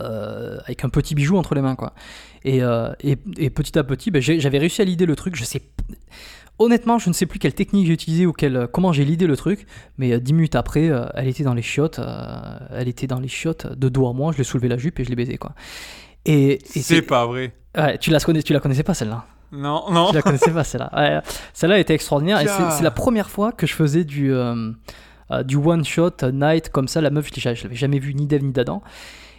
euh, 0.00 0.58
avec 0.64 0.84
un 0.84 0.88
petit 0.88 1.14
bijou 1.14 1.36
entre 1.36 1.54
les 1.54 1.62
mains, 1.62 1.76
quoi. 1.76 1.94
Et, 2.44 2.62
euh, 2.62 2.92
et, 3.00 3.16
et 3.36 3.50
petit 3.50 3.78
à 3.78 3.84
petit, 3.84 4.10
ben, 4.10 4.22
j'avais 4.22 4.58
réussi 4.58 4.82
à 4.82 4.84
l'idée 4.84 5.06
le 5.06 5.16
truc. 5.16 5.36
Je 5.36 5.44
sais, 5.44 5.62
honnêtement, 6.58 6.98
je 6.98 7.08
ne 7.08 7.14
sais 7.14 7.26
plus 7.26 7.38
quelle 7.38 7.54
technique 7.54 7.86
j'ai 7.86 7.92
utilisée 7.92 8.26
ou 8.26 8.32
quelle, 8.32 8.68
comment 8.72 8.92
j'ai 8.92 9.04
l'idée 9.04 9.26
le 9.26 9.36
truc, 9.36 9.66
mais 9.96 10.12
euh, 10.12 10.20
dix 10.20 10.32
minutes 10.32 10.54
après, 10.54 10.88
euh, 10.88 11.06
elle 11.14 11.28
était 11.28 11.44
dans 11.44 11.54
les 11.54 11.62
chiottes, 11.62 11.98
euh, 11.98 12.58
elle 12.70 12.88
était 12.88 13.06
dans 13.06 13.20
les 13.20 13.28
chiottes 13.28 13.66
de 13.66 13.88
dos 13.88 14.08
à 14.08 14.12
moi. 14.12 14.32
Je 14.32 14.38
l'ai 14.38 14.44
soulevé 14.44 14.68
la 14.68 14.76
jupe 14.76 15.00
et 15.00 15.04
je 15.04 15.10
l'ai 15.10 15.16
baisé, 15.16 15.38
quoi. 15.38 15.54
Et, 16.24 16.54
et 16.74 16.82
C'est 16.82 17.02
pas 17.02 17.26
vrai. 17.26 17.52
Ouais, 17.76 17.98
tu 17.98 18.10
la 18.10 18.20
connais, 18.20 18.42
tu 18.42 18.52
la 18.52 18.60
connaissais 18.60 18.82
pas 18.82 18.94
celle-là. 18.94 19.24
Non, 19.52 19.90
non. 19.90 20.08
Tu 20.10 20.16
la 20.16 20.22
connaissais 20.22 20.50
pas 20.50 20.64
celle-là. 20.64 20.90
Ouais, 20.94 21.20
celle-là 21.54 21.78
était 21.78 21.94
extraordinaire 21.94 22.38
c'est 22.76 22.82
la 22.82 22.90
première 22.90 23.30
fois 23.30 23.52
que 23.52 23.66
je 23.66 23.74
faisais 23.74 24.04
du 24.04 24.32
euh, 24.32 24.72
euh, 25.30 25.42
du 25.42 25.56
one 25.56 25.84
shot 25.84 26.10
euh, 26.22 26.32
night 26.32 26.70
comme 26.70 26.88
ça. 26.88 27.00
La 27.00 27.10
meuf, 27.10 27.28
je 27.34 27.40
je 27.40 27.62
l'avais 27.62 27.76
jamais 27.76 27.98
vue 27.98 28.14
ni 28.14 28.26
d'Eve 28.26 28.44
ni 28.44 28.52
d'Adam. 28.52 28.82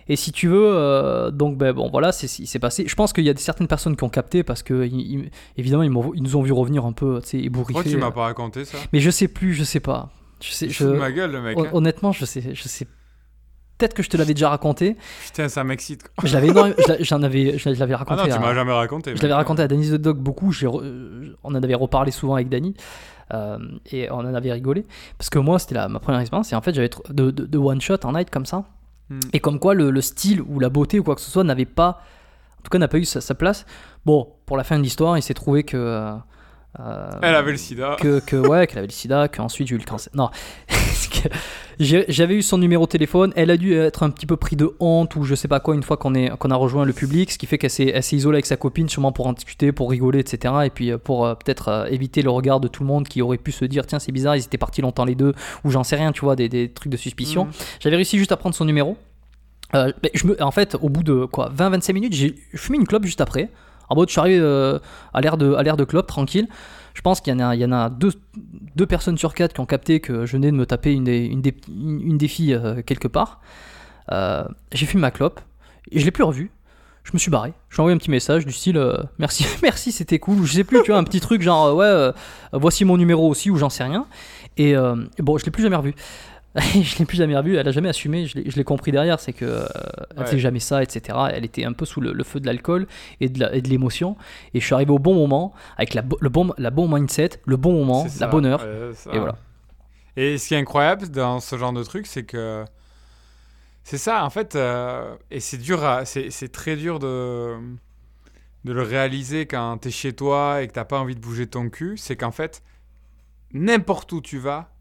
Et 0.10 0.16
si 0.16 0.32
tu 0.32 0.48
veux, 0.48 0.66
euh, 0.74 1.30
donc 1.32 1.58
ben 1.58 1.72
bon 1.72 1.90
voilà, 1.90 2.12
c'est 2.12 2.28
c'est- 2.28 2.46
c'est 2.46 2.60
passé. 2.60 2.86
Je 2.88 2.96
pense 2.96 3.14
qu'il 3.14 3.24
y 3.24 3.30
a 3.30 3.36
certaines 3.38 3.68
personnes 3.68 3.96
qui 3.96 4.04
ont 4.04 4.10
capté 4.10 4.44
parce 4.44 4.64
que 4.64 4.86
ils- 4.86 5.00
ils- 5.14 5.32
évidemment 5.56 5.84
ils, 5.84 5.92
nous 6.24 6.36
ont 6.36 6.42
vu 6.42 6.52
revenir 6.52 6.84
un 6.86 6.92
peu, 6.94 7.20
tu 7.22 7.30
sais, 7.30 7.38
ébouriffés. 7.40 7.74
Pourquoi 7.74 7.92
tu 7.92 7.98
m'as 7.98 8.12
pas 8.12 8.24
raconté 8.24 8.66
ça 8.66 8.78
Mais 8.92 9.00
je 9.00 9.10
sais 9.12 9.28
plus, 9.28 9.54
je 9.54 9.64
sais 9.64 9.80
pas. 9.80 10.10
Je 10.42 10.52
sais, 10.52 10.66
Il 10.66 10.72
je, 10.72 10.86
ma 10.88 11.12
gueule, 11.12 11.32
le 11.32 11.42
mec. 11.42 11.58
hon- 11.58 11.66
hein. 11.66 11.70
honnêtement, 11.74 12.12
je 12.12 12.26
sais, 12.26 12.42
je 12.54 12.64
sais. 12.68 12.88
Peut-être 13.78 13.94
que 13.94 14.04
je 14.04 14.10
te 14.10 14.18
l'avais 14.18 14.34
déjà 14.34 14.50
raconté. 14.50 14.98
Putain, 15.26 15.48
ça 15.48 15.64
m'excite. 15.64 16.04
Je 16.24 16.34
l'avais 16.34 16.50
j'en 17.04 17.22
avais, 17.24 17.58
je 17.58 17.70
l'avais 17.70 17.94
Ah 17.94 17.98
raconté. 17.98 18.28
non, 18.30 18.36
tu 18.36 18.42
m'as 18.42 18.54
jamais 18.54 18.74
raconté. 18.74 19.16
je 19.16 19.22
l'avais 19.22 19.34
raconté 19.36 19.62
à 19.62 19.68
Danny 19.70 19.90
the 19.90 19.94
Dog 19.96 20.18
beaucoup, 20.18 20.50
re- 20.52 20.82
euh, 20.84 21.36
on 21.44 21.52
en 21.56 21.64
avait 21.64 21.76
reparlé 21.76 22.12
souvent 22.12 22.34
avec 22.36 22.50
Danny, 22.50 22.74
euh, 23.34 23.58
et 23.92 24.10
on 24.12 24.16
en 24.18 24.34
avait 24.34 24.52
rigolé. 24.52 24.86
Parce 25.18 25.30
que 25.30 25.40
moi, 25.40 25.60
c'était 25.60 25.76
ma 25.88 26.00
première 26.00 26.20
expérience, 26.20 26.52
et 26.52 26.56
en 26.56 26.62
fait, 26.62 26.74
j'avais 26.74 26.88
tr- 26.90 27.14
de, 27.14 27.32
de, 27.32 27.46
de 27.46 27.58
one 27.58 27.80
shot 27.80 27.98
en 28.04 28.14
night 28.14 28.30
comme 28.30 28.46
ça. 28.46 28.66
Hmm. 29.10 29.20
Et 29.34 29.40
comme 29.40 29.60
quoi, 29.60 29.74
le, 29.74 29.92
le 29.92 30.02
style 30.02 30.42
ou 30.42 30.60
la 30.60 30.70
beauté 30.70 31.00
ou 31.00 31.04
quoi 31.04 31.16
que 31.16 31.22
ce 31.22 31.32
soit 31.32 31.44
n'avait 31.44 31.66
pas, 31.66 32.02
en 32.60 32.62
tout 32.64 32.70
cas, 32.70 32.78
n'a 32.78 32.88
pas 32.88 32.98
eu 32.98 33.06
sa, 33.06 33.22
sa 33.22 33.36
place. 33.36 33.66
Bon, 34.06 34.34
pour 34.46 34.58
la 34.58 34.64
fin 34.64 34.78
de 34.78 34.84
l'histoire, 34.84 35.18
il 35.18 35.22
s'est 35.22 35.34
trouvé 35.34 35.64
que. 35.64 36.14
Euh, 36.80 37.10
Elle 37.22 37.36
avait 37.36 37.52
le 37.52 37.58
sida. 37.58 37.98
que, 38.00 38.20
que 38.20 38.36
ouais, 38.36 38.68
qu'elle 38.68 38.80
avait 38.80 38.88
le 38.88 38.94
sida, 38.94 39.28
qu'ensuite 39.28 39.68
j'ai 39.68 39.76
eu 39.76 39.80
le 39.80 39.86
cancer. 39.86 40.12
Non, 40.16 40.30
j'avais 41.80 42.36
eu 42.36 42.42
son 42.42 42.58
numéro 42.58 42.86
de 42.86 42.90
téléphone. 42.90 43.32
Elle 43.36 43.52
a 43.52 43.58
dû 43.58 43.74
être 43.74 44.04
un 44.04 44.10
petit 44.10 44.26
peu 44.26 44.36
pris 44.36 44.56
de 44.56 44.76
honte 44.80 45.16
ou 45.16 45.24
je 45.24 45.36
sais 45.36 45.48
pas 45.48 45.60
quoi 45.60 45.76
une 45.76 45.84
fois 45.84 45.98
qu'on 45.98 46.14
a 46.14 46.56
rejoint 46.56 46.86
le 46.86 46.94
public, 46.94 47.32
ce 47.32 47.38
qui 47.38 47.46
fait 47.46 47.58
qu'elle 47.58 47.70
s'est 47.70 47.94
isolée 48.12 48.36
avec 48.36 48.46
sa 48.46 48.58
copine, 48.58 48.90
sûrement 48.90 49.12
pour 49.12 49.28
en 49.28 49.34
discuter, 49.34 49.72
pour 49.72 49.90
rigoler, 49.90 50.20
etc. 50.20 50.54
Et 50.66 50.70
puis 50.70 50.92
euh, 50.92 50.98
pour 50.98 51.26
euh, 51.26 51.36
peut-être 51.36 51.70
euh, 51.70 51.86
éviter 51.86 52.22
le 52.22 52.30
regard 52.30 52.60
de 52.60 52.68
tout 52.68 52.84
le 52.84 52.88
monde 52.88 53.08
qui 53.08 53.22
aurait 53.22 53.38
pu 53.38 53.52
se 53.52 53.66
dire 53.66 53.86
tiens 53.86 54.00
c'est 54.00 54.12
bizarre, 54.12 54.36
ils 54.36 54.44
étaient 54.44 54.58
partis 54.58 54.82
longtemps 54.82 55.06
les 55.06 55.16
deux 55.16 55.34
ou 55.64 55.72
j'en 55.72 55.84
sais 55.84 55.96
rien, 55.96 56.12
tu 56.12 56.22
vois, 56.22 56.36
des, 56.36 56.50
des 56.50 56.70
trucs 56.70 56.92
de 56.92 56.98
suspicion. 56.98 57.46
Mhm. 57.46 57.52
J'avais 57.80 57.96
réussi 57.96 58.18
juste 58.18 58.32
à 58.32 58.38
prendre 58.38 58.56
son 58.56 58.66
numéro. 58.66 58.98
Mais 59.72 60.10
je 60.16 60.26
me, 60.26 60.42
en 60.42 60.50
fait, 60.50 60.76
au 60.82 60.90
bout 60.90 61.04
de 61.04 61.26
quoi 61.26 61.52
20-25 61.56 61.94
minutes, 61.94 62.14
j'ai 62.14 62.34
fumé 62.56 62.80
une 62.80 62.88
clope 62.88 63.06
juste 63.06 63.22
après. 63.22 63.52
En 63.90 63.96
mode, 63.96 64.10
je 64.10 64.14
suis 64.14 64.20
arrivé 64.20 64.40
euh, 64.40 64.80
à 65.14 65.22
l'air 65.22 65.38
de, 65.38 65.54
à 65.54 65.64
l'air 65.64 65.78
de 65.78 65.84
clope, 65.84 66.08
tranquille. 66.08 66.48
Je 66.94 67.02
pense 67.02 67.22
qu'il 67.22 67.34
y 67.34 67.36
en 67.36 67.40
a, 67.40 67.56
il 67.56 67.62
y 67.62 67.66
en 67.66 67.72
a 67.72 67.90
deux, 67.90 68.12
deux 68.76 68.86
personnes 68.86 69.18
sur 69.18 69.34
quatre 69.34 69.54
qui 69.54 69.60
ont 69.60 69.66
capté 69.66 70.00
que 70.00 70.26
je 70.26 70.34
venais 70.34 70.52
de 70.52 70.56
me 70.56 70.66
taper 70.66 70.94
une 70.94 71.04
des, 71.04 71.26
une 71.26 71.42
des, 71.42 71.56
une 71.70 72.18
des 72.18 72.28
filles 72.28 72.54
euh, 72.54 72.82
quelque 72.82 73.08
part. 73.08 73.42
Euh, 74.12 74.44
j'ai 74.72 74.86
fumé 74.86 75.02
ma 75.02 75.12
clope 75.12 75.40
et 75.92 76.00
je 76.00 76.06
l'ai 76.06 76.12
plus 76.12 76.24
revue. 76.24 76.52
Je 77.04 77.12
me 77.14 77.18
suis 77.18 77.32
barré. 77.32 77.54
Je 77.70 77.76
lui 77.76 77.80
ai 77.80 77.82
envoyé 77.82 77.96
un 77.96 77.98
petit 77.98 78.12
message 78.12 78.46
du 78.46 78.52
style 78.52 78.80
merci, 79.18 79.46
merci, 79.64 79.92
c'était 79.92 80.20
cool. 80.20 80.46
Je 80.46 80.54
sais 80.54 80.64
plus, 80.64 80.82
tu 80.84 80.92
vois, 80.92 81.00
un 81.00 81.04
petit 81.04 81.22
truc 81.22 81.42
genre 81.42 81.76
ouais, 81.76 82.12
voici 82.54 82.86
mon 82.86 82.98
numéro 82.98 83.28
aussi 83.28 83.50
ou 83.50 83.56
j'en 83.56 83.70
sais 83.70 83.84
rien. 83.84 84.06
Et 84.58 84.76
bon, 85.20 85.38
je 85.38 85.46
l'ai 85.46 85.52
plus 85.52 85.64
jamais 85.64 85.78
revu. 85.78 85.96
je 86.56 86.98
l'ai 86.98 87.06
plus 87.06 87.18
jamais 87.18 87.38
revue, 87.38 87.58
elle 87.58 87.68
a 87.68 87.72
jamais 87.72 87.90
assumé, 87.90 88.26
je 88.26 88.38
l'ai 88.40 88.64
compris 88.64 88.92
derrière, 88.92 89.20
c'est 89.20 89.34
que 89.34 89.46
euh, 89.46 89.66
elle 90.18 90.24
Ouais. 90.24 90.26
faisait 90.26 90.40
jamais 90.40 90.60
ça, 90.60 90.82
etc. 90.82 91.18
Elle 91.32 91.46
était 91.46 91.64
un 91.64 91.74
peu 91.74 91.86
sous 91.86 92.02
le, 92.02 92.12
le 92.12 92.24
feu 92.24 92.40
de 92.40 92.48
l'alcool 92.48 92.88
et 93.22 93.30
de 93.30 93.40
la- 93.40 93.54
et 93.56 93.62
de 93.62 93.70
l'émotion. 93.70 94.18
Et 94.56 94.60
je 94.60 94.66
suis 94.66 94.74
arrivé 94.74 94.92
au 94.92 95.00
bon 95.00 95.14
moment, 95.14 95.54
avec 95.78 95.94
la, 95.94 96.04
le 96.20 96.30
bon, 96.30 96.52
la 96.58 96.72
bon 96.72 96.88
mindset, 96.94 97.30
le 97.46 97.56
bon 97.58 97.74
moment, 97.74 98.06
la 98.20 98.28
bonne 98.28 98.46
heure. 98.46 98.62
ouais. 98.64 99.16
Et 99.16 99.20
voilà. 99.20 99.36
Et 100.18 100.38
ce 100.38 100.48
qui 100.50 100.54
est 100.56 100.58
incroyable 100.58 101.10
dans 101.10 101.40
ce 101.40 101.58
genre 101.58 101.74
de 101.74 101.84
truc, 101.84 102.08
c'est 102.08 102.24
que 102.24 102.66
c'est 103.84 103.98
ça, 103.98 104.24
en 104.24 104.30
fait, 104.30 104.56
euh, 104.56 105.16
et 105.32 105.40
c'est 105.40 105.58
dur, 105.58 105.82
c'est 106.06 106.52
très 106.52 106.76
dur 106.76 107.00
de 107.00 107.56
de 108.66 108.74
le 108.74 108.82
réaliser 108.84 109.46
quand 109.46 109.78
t'es 109.78 109.92
chez 109.92 110.14
toi 110.14 110.62
et 110.62 110.68
que 110.68 110.74
t'as 110.74 110.86
pas 110.86 111.00
envie 111.00 111.16
de 111.16 111.22
bouger 111.22 111.48
ton 111.48 111.70
cul, 111.70 111.98
c'est 111.98 112.18
qu'en 112.18 112.32
fait, 112.32 112.62
n'importe 113.54 114.12
où 114.14 114.22
tu 114.22 114.40
vas, 114.40 114.72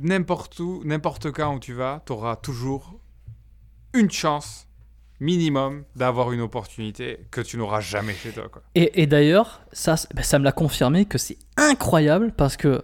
n'importe 0.00 0.58
où, 0.60 0.82
n'importe 0.84 1.30
quand 1.30 1.54
où 1.54 1.58
tu 1.60 1.72
vas, 1.72 2.02
t'auras 2.04 2.36
toujours 2.36 3.00
une 3.94 4.10
chance 4.10 4.66
minimum 5.20 5.84
d'avoir 5.96 6.32
une 6.32 6.40
opportunité 6.40 7.26
que 7.30 7.40
tu 7.40 7.58
n'auras 7.58 7.80
jamais 7.80 8.14
chez 8.14 8.32
toi. 8.32 8.48
Quoi. 8.48 8.62
Et, 8.74 9.02
et 9.02 9.06
d'ailleurs, 9.06 9.60
ça, 9.72 9.96
ben, 10.14 10.22
ça 10.22 10.38
me 10.38 10.44
l'a 10.44 10.52
confirmé 10.52 11.04
que 11.04 11.18
c'est 11.18 11.38
incroyable 11.56 12.32
parce 12.36 12.56
que 12.56 12.82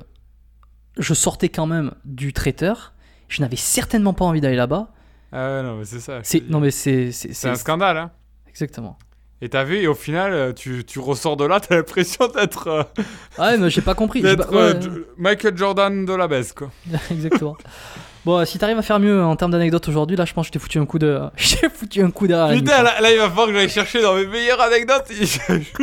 je 0.99 1.15
sortais 1.15 1.49
quand 1.49 1.67
même 1.67 1.95
du 2.05 2.33
traiteur. 2.33 2.93
Je 3.29 3.41
n'avais 3.41 3.57
certainement 3.57 4.13
pas 4.13 4.25
envie 4.25 4.41
d'aller 4.41 4.57
là-bas. 4.57 4.93
Ah 5.33 5.57
ouais, 5.57 5.63
non, 5.63 5.79
mais 5.79 5.85
c'est 5.85 6.01
ça. 6.01 6.21
C'est 6.23 6.41
dis. 6.41 6.51
non 6.51 6.61
mais 6.61 6.71
c'est 6.71 7.11
c'est 7.11 7.33
c'est 7.33 7.49
un 7.49 7.57
scandale, 7.57 7.97
hein. 7.97 8.11
exactement. 8.49 8.99
Et 9.43 9.51
t'as 9.51 9.65
vu, 9.65 9.77
et 9.77 9.87
au 9.87 9.95
final, 9.95 10.33
euh, 10.33 10.53
tu, 10.55 10.83
tu 10.85 10.99
ressors 10.99 11.37
de 11.37 11.45
là, 11.45 11.61
t'as 11.61 11.77
l'impression 11.77 12.27
d'être 12.29 12.69
euh, 12.69 12.83
Ah 13.37 13.49
ouais, 13.51 13.59
mais 13.59 13.69
j'ai 13.71 13.83
pas 13.83 13.95
compris. 13.95 14.23
j'ai 14.23 14.35
d'être, 14.37 14.51
pas- 14.51 14.57
euh, 14.57 14.75
ouais, 14.75 14.81
Jo- 14.83 15.05
Michael 15.19 15.57
Jordan 15.59 16.05
de 16.07 16.15
la 16.15 16.27
baisse, 16.27 16.53
quoi. 16.55 16.71
exactement. 17.11 17.57
Bon, 18.25 18.45
si 18.45 18.59
t'arrives 18.59 18.79
à 18.79 18.83
faire 18.83 18.99
mieux 18.99 19.23
en 19.23 19.37
termes 19.37 19.53
d'anecdotes 19.53 19.87
aujourd'hui, 19.89 20.17
là, 20.17 20.25
je 20.25 20.33
pense 20.33 20.47
que 20.47 20.49
je 20.49 20.53
t'ai 20.53 20.59
foutu 20.59 20.79
un 20.79 20.87
coup 20.87 20.99
de, 20.99 21.21
je 21.37 21.57
t'ai 21.57 21.69
foutu 21.69 22.03
un 22.03 22.11
coup 22.11 22.27
la 22.27 22.49
Putain, 22.55 22.83
là, 22.83 23.01
là, 23.01 23.13
il 23.13 23.19
va 23.19 23.29
falloir 23.29 23.47
que 23.49 23.53
j'aille 23.53 23.69
chercher 23.69 24.01
dans 24.03 24.15
mes 24.15 24.27
meilleures 24.27 24.61
anecdotes. 24.61 25.13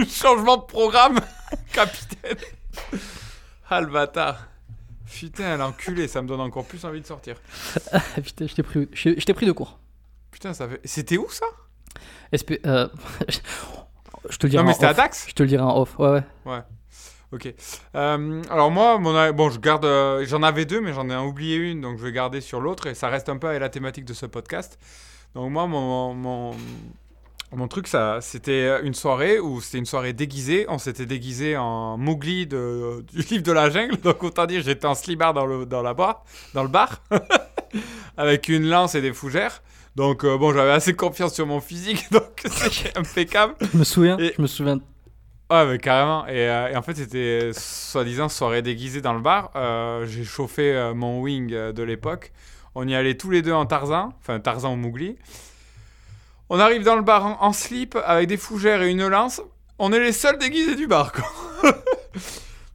Changement 0.10 0.58
de 0.58 0.64
programme, 0.64 1.20
capitaine. 1.72 2.38
Ah, 3.70 3.82
le 3.82 3.88
bâtard. 3.88 4.48
Putain, 5.10 5.58
l'enculé, 5.58 6.08
ça 6.08 6.22
me 6.24 6.28
donne 6.28 6.42
encore 6.42 6.66
plus 6.66 6.84
envie 6.86 7.00
de 7.02 7.06
sortir. 7.06 7.36
Putain, 8.24 8.48
je 8.48 8.54
t'ai 8.56 8.64
pris, 8.64 8.90
je, 8.92 9.10
je 9.18 9.26
t'ai 9.26 9.34
pris 9.36 9.46
de 9.46 9.52
court. 9.52 9.78
Putain, 10.32 10.54
ça 10.54 10.68
fait. 10.68 10.82
C'était 10.84 11.18
où 11.18 11.28
ça? 11.30 11.46
Euh, 12.66 12.88
je 14.30 14.38
te 14.38 14.46
le 14.48 14.50
dirai 14.50 14.64
Non, 14.64 14.68
mais 14.68 14.74
c'était 14.74 14.88
à. 14.88 14.94
Dax 14.94 15.26
Je 15.30 15.34
te 15.34 15.44
le 15.44 15.50
dirai 15.50 15.64
en 15.64 15.78
off. 15.78 15.98
Ouais, 16.00 16.22
ouais. 16.46 16.60
Ok. 17.32 17.52
Euh, 17.96 18.42
alors 18.50 18.70
moi, 18.72 19.00
mon, 19.00 19.32
bon, 19.34 19.50
je 19.50 19.60
garde. 19.60 19.86
euh, 19.86 20.24
j'en 20.28 20.44
avais 20.44 20.66
deux, 20.66 20.82
mais 20.82 20.94
j'en 20.94 21.10
ai 21.10 21.16
oublié 21.16 21.58
une, 21.58 21.82
donc 21.82 21.98
je 21.98 22.04
vais 22.04 22.12
garder 22.12 22.42
sur 22.42 22.60
l'autre, 22.62 22.88
et 22.88 22.94
ça 22.94 23.10
reste 23.10 23.28
un 23.30 23.38
peu 23.38 23.48
avec 23.48 23.60
la 23.60 23.70
thématique 23.70 24.06
de 24.06 24.14
ce 24.14 24.26
podcast. 24.28 24.78
Donc 25.34 25.52
moi, 25.52 25.66
mon, 25.66 26.14
mon, 26.14 26.52
mon 27.52 27.68
truc, 27.68 27.88
ça, 27.88 28.20
c'était 28.22 28.82
une 28.84 28.94
soirée 28.94 29.40
où 29.40 29.62
c'était 29.62 29.80
une 29.80 29.86
soirée 29.88 30.14
déguisée. 30.14 30.66
On 30.70 30.78
s'était 30.78 31.08
déguisé 31.08 31.58
en 31.58 31.98
Mowgli 31.98 32.46
de, 32.46 33.04
du 33.12 33.22
livre 33.32 33.44
de 33.44 33.52
la 33.52 33.72
jungle. 33.72 33.98
Donc 33.98 34.22
autant 34.24 34.46
dire, 34.46 34.62
j'étais 34.62 34.86
en 34.86 34.94
slibard 34.96 35.34
dans 35.34 35.48
le, 35.48 35.66
dans 35.66 35.82
la 35.82 35.96
bar, 35.96 36.24
dans 36.54 36.62
le 36.62 36.70
bar, 36.70 37.02
avec 38.18 38.48
une 38.48 38.68
lance 38.70 38.94
et 38.94 39.02
des 39.02 39.12
fougères. 39.14 39.64
Donc 39.96 40.24
euh, 40.24 40.38
bon, 40.38 40.54
j'avais 40.54 40.72
assez 40.72 40.94
confiance 40.96 41.34
sur 41.34 41.46
mon 41.46 41.60
physique, 41.62 42.06
donc 42.12 42.24
c'était 42.46 42.98
impeccable. 42.98 43.56
Je 43.74 43.78
me 43.78 43.84
souviens. 43.84 44.18
Et- 44.18 44.34
Je 44.38 44.42
me 44.42 44.48
souviens. 44.48 44.80
Ouais, 45.52 45.66
mais 45.68 45.78
carrément. 45.78 46.26
Et, 46.28 46.50
euh, 46.50 46.70
et 46.70 46.76
en 46.76 46.82
fait, 46.82 46.96
c'était 46.96 47.52
soi-disant 47.54 48.28
soirée 48.30 48.62
déguisée 48.64 49.02
dans 49.02 49.14
le 49.14 49.20
bar. 49.20 49.52
Euh, 49.56 50.06
J'ai 50.08 50.24
chauffé 50.24 50.92
mon 50.96 51.22
wing 51.22 51.50
de 51.50 51.84
l'époque. 51.84 52.32
On 52.76 52.88
y 52.88 52.96
allait 52.96 53.16
tous 53.18 53.30
les 53.30 53.44
deux 53.44 53.52
en 53.54 53.68
Tarzan, 53.68 54.14
enfin 54.20 54.40
Tarzan 54.40 54.74
ou 54.74 54.78
Mowgli. 54.78 55.16
On 56.50 56.60
arrive 56.60 56.84
dans 56.84 56.96
le 56.96 57.04
bar 57.04 57.26
en, 57.26 57.38
en 57.44 57.54
slip 57.54 57.96
avec 58.04 58.28
des 58.28 58.38
fougères 58.38 58.82
et 58.82 58.90
une 58.90 59.08
lance. 59.08 59.42
On 59.78 59.94
est 59.94 60.00
les 60.00 60.12
seuls 60.12 60.40
déguisés 60.40 60.76
du 60.76 60.88
bar, 60.88 61.12
quoi. 61.12 61.26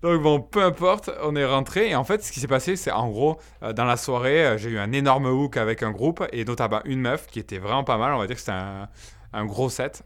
Donc 0.03 0.23
bon, 0.23 0.41
peu 0.41 0.63
importe, 0.63 1.11
on 1.23 1.35
est 1.35 1.45
rentré 1.45 1.91
et 1.91 1.97
en 1.97 2.05
fait, 2.05 2.23
ce 2.23 2.31
qui 2.31 2.39
s'est 2.39 2.47
passé, 2.47 2.77
c'est 2.77 2.93
en 2.93 3.09
gros, 3.09 3.41
euh, 3.65 3.73
dans 3.73 3.85
la 3.85 3.97
soirée, 3.97 4.47
euh, 4.47 4.57
j'ai 4.57 4.71
eu 4.71 4.79
un 4.79 4.93
énorme 4.93 5.27
hook 5.27 5.57
avec 5.57 5.83
un 5.83 5.91
groupe 5.91 6.25
et 6.33 6.45
notamment 6.45 6.81
une 6.85 7.01
meuf 7.01 7.27
qui 7.27 7.41
était 7.41 7.59
vraiment 7.59 7.83
pas 7.83 7.99
mal. 7.99 8.15
On 8.15 8.19
va 8.19 8.29
dire 8.29 8.37
que 8.37 8.41
c'était 8.41 8.53
un, 8.53 9.45
gros 9.45 9.69
set. 9.69 10.05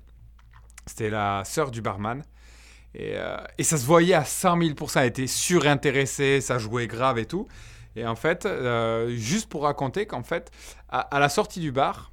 C'était 0.87 1.11
la 1.11 1.43
sœur 1.45 1.71
du 1.71 1.83
barman. 1.83 2.23
Et, 2.95 3.17
euh, 3.17 3.37
ça 3.61 3.77
se 3.77 3.85
voyait 3.85 4.15
à 4.15 4.25
100 4.25 4.59
000% 4.59 5.01
Elle 5.01 5.07
était 5.09 5.27
surintéressée, 5.27 6.41
ça 6.41 6.59
jouait 6.59 6.87
grave 6.87 7.19
et 7.19 7.27
tout. 7.27 7.47
Et 7.95 8.07
en 8.07 8.17
fait, 8.17 8.49
juste 9.09 9.51
pour 9.51 9.65
raconter 9.65 10.07
qu'en 10.07 10.23
fait, 10.23 10.51
à, 10.89 11.01
à 11.01 11.19
la 11.21 11.29
sortie 11.29 11.61
du 11.61 11.73
bar, 11.73 12.13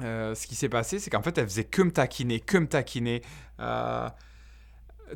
ce 0.00 0.46
qui 0.46 0.54
s'est 0.54 0.70
passé, 0.70 0.98
c'est 0.98 1.10
qu'en 1.10 1.20
fait, 1.20 1.36
elle 1.36 1.44
faisait 1.44 1.64
que 1.64 1.82
me 1.82 1.92
taquiner, 1.92 2.40
que 2.40 2.56
me 2.56 2.66
taquiner. 2.66 3.20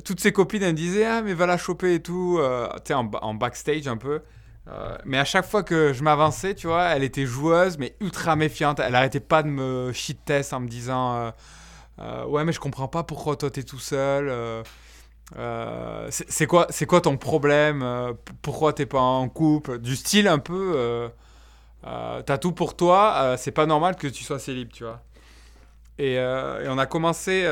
Toutes 0.05 0.19
ses 0.19 0.31
copines, 0.31 0.63
elles 0.63 0.71
me 0.71 0.77
disaient 0.77 1.05
Ah, 1.05 1.21
mais 1.21 1.33
va 1.33 1.45
la 1.45 1.57
choper 1.57 1.95
et 1.95 2.01
tout. 2.01 2.37
Euh, 2.39 2.67
tu 2.77 2.81
sais, 2.87 2.93
en, 2.93 3.03
ba- 3.03 3.19
en 3.21 3.33
backstage 3.33 3.87
un 3.87 3.97
peu. 3.97 4.21
Euh, 4.69 4.97
mais 5.05 5.17
à 5.17 5.25
chaque 5.25 5.45
fois 5.45 5.63
que 5.63 5.93
je 5.93 6.03
m'avançais, 6.03 6.53
tu 6.53 6.67
vois, 6.67 6.85
elle 6.85 7.03
était 7.03 7.25
joueuse, 7.25 7.77
mais 7.77 7.95
ultra 8.01 8.35
méfiante. 8.35 8.79
Elle 8.79 8.95
arrêtait 8.95 9.19
pas 9.21 9.43
de 9.43 9.47
me 9.47 9.91
shit 9.93 10.23
test 10.25 10.53
en 10.53 10.59
me 10.59 10.67
disant 10.67 11.31
euh, 11.99 12.25
Ouais, 12.25 12.43
mais 12.43 12.51
je 12.51 12.59
comprends 12.59 12.87
pas 12.87 13.03
pourquoi 13.03 13.35
toi 13.37 13.49
t'es 13.49 13.63
tout 13.63 13.79
seul. 13.79 14.31
c'est 16.09 16.47
quoi, 16.47 16.67
c'est 16.69 16.85
quoi 16.85 17.01
ton 17.01 17.17
problème 17.17 18.13
Pourquoi 18.41 18.73
t'es 18.73 18.85
pas 18.85 18.99
en 18.99 19.29
couple 19.29 19.79
Du 19.79 19.95
style 19.95 20.27
un 20.27 20.39
peu. 20.39 21.09
T'as 21.83 22.37
tout 22.37 22.51
pour 22.51 22.75
toi, 22.75 23.35
c'est 23.37 23.51
pas 23.51 23.65
normal 23.65 23.95
que 23.95 24.07
tu 24.07 24.23
sois 24.23 24.39
célib, 24.39 24.71
tu 24.71 24.83
vois. 24.83 25.01
Et, 25.97 26.19
on 26.67 26.77
a 26.77 26.85
commencé 26.85 27.45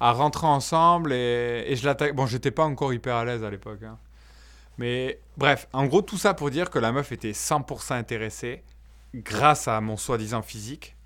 à 0.00 0.12
rentrer 0.12 0.46
ensemble 0.46 1.12
et, 1.12 1.76
je 1.76 1.84
l'attaque. 1.84 2.14
Bon, 2.14 2.26
j'étais 2.26 2.50
pas 2.50 2.64
encore 2.64 2.92
hyper 2.92 3.16
à 3.16 3.24
l'aise 3.24 3.44
à 3.44 3.50
l'époque. 3.50 3.82
hein. 3.82 3.98
Mais 4.78 5.20
bref, 5.36 5.68
en 5.72 5.86
gros, 5.86 6.02
tout 6.02 6.16
ça 6.16 6.34
pour 6.34 6.50
dire 6.50 6.70
que 6.70 6.78
la 6.78 6.90
meuf 6.90 7.12
était 7.12 7.32
100% 7.32 7.94
intéressée 7.94 8.62
grâce 9.14 9.68
à 9.68 9.80
mon 9.80 9.96
soi-disant 9.96 10.42
physique 10.42 10.96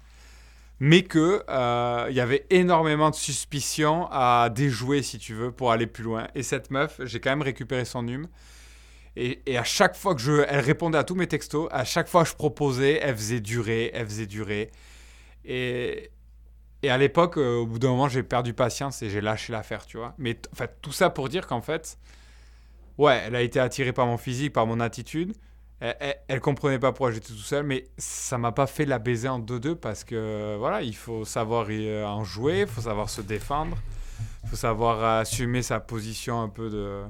mais 0.81 1.03
que 1.03 1.43
euh, 1.49 2.07
il 2.11 2.17
y 2.17 2.21
avait 2.21 2.47
énormément 2.51 3.11
de 3.11 3.15
suspicions 3.15 4.09
à 4.11 4.51
déjouer 4.51 5.03
si 5.03 5.19
tu 5.19 5.35
veux 5.35 5.53
pour 5.53 5.73
aller 5.73 5.87
plus 5.87 6.05
loin. 6.05 6.29
Et 6.35 6.43
cette 6.43 6.71
meuf, 6.71 7.01
j'ai 7.05 7.21
quand 7.21 7.31
même 7.31 7.43
récupéré 7.43 7.85
son 7.85 8.07
hume. 8.09 8.29
Et, 9.17 9.41
et 9.47 9.57
à 9.57 9.65
chaque 9.65 9.95
fois 9.97 10.15
que 10.15 10.21
je, 10.21 10.45
elle 10.49 10.61
répondait 10.61 10.99
à 10.99 11.05
tous 11.05 11.15
mes 11.15 11.29
textos, 11.29 11.69
à 11.71 11.85
chaque 11.85 12.09
fois 12.09 12.25
que 12.25 12.31
je 12.31 12.35
proposais, 12.35 12.99
elle 13.01 13.17
faisait 13.17 13.41
durer, 13.41 13.93
elle 13.95 14.07
faisait 14.07 14.27
durer. 14.27 14.71
Et, 15.45 16.11
et 16.85 16.91
à 16.91 16.99
l'époque, 16.99 17.39
euh, 17.39 17.57
au 17.61 17.67
bout 17.67 17.79
d'un 17.79 17.89
moment, 17.89 18.09
j'ai 18.09 18.23
perdu 18.23 18.53
patience 18.53 19.01
et 19.01 19.09
j'ai 19.09 19.23
lâché 19.23 19.53
l'affaire, 19.55 19.87
tu 19.87 19.97
vois. 19.97 20.15
Mais 20.19 20.35
t- 20.35 20.51
en 20.53 20.57
fait, 20.57 20.77
tout 20.83 20.93
ça 20.93 21.09
pour 21.09 21.31
dire 21.31 21.47
qu'en 21.47 21.63
fait, 21.63 21.99
ouais, 22.99 23.23
elle 23.27 23.35
a 23.35 23.41
été 23.41 23.59
attirée 23.59 23.95
par 23.95 24.07
mon 24.07 24.19
physique, 24.19 24.53
par 24.53 24.67
mon 24.67 24.81
attitude. 24.81 25.33
Elle, 25.81 26.17
elle, 26.29 26.41
comprenait 26.41 26.79
pas 26.79 26.93
pourquoi 26.93 27.11
j'étais 27.11 27.33
tout 27.33 27.39
seul, 27.39 27.65
mais 27.65 27.85
ça 27.97 28.37
m'a 28.37 28.53
pas 28.53 28.67
fait 28.67 28.85
la 28.85 28.99
baiser 28.99 29.29
en 29.29 29.41
2-2 29.41 29.75
parce 29.77 30.05
que 30.05 30.57
voilà, 30.59 30.83
il 30.83 30.95
faut 30.95 31.25
savoir 31.25 31.67
euh, 31.71 32.05
en 32.05 32.23
jouer, 32.23 32.61
il 32.61 32.67
faut 32.67 32.83
savoir 32.83 33.09
se 33.11 33.23
défendre, 33.23 33.77
il 34.45 34.51
faut 34.51 34.57
savoir 34.57 35.03
assumer 35.21 35.63
sa 35.63 35.81
position 35.81 36.43
un 36.43 36.49
peu 36.51 36.69
de. 36.71 37.03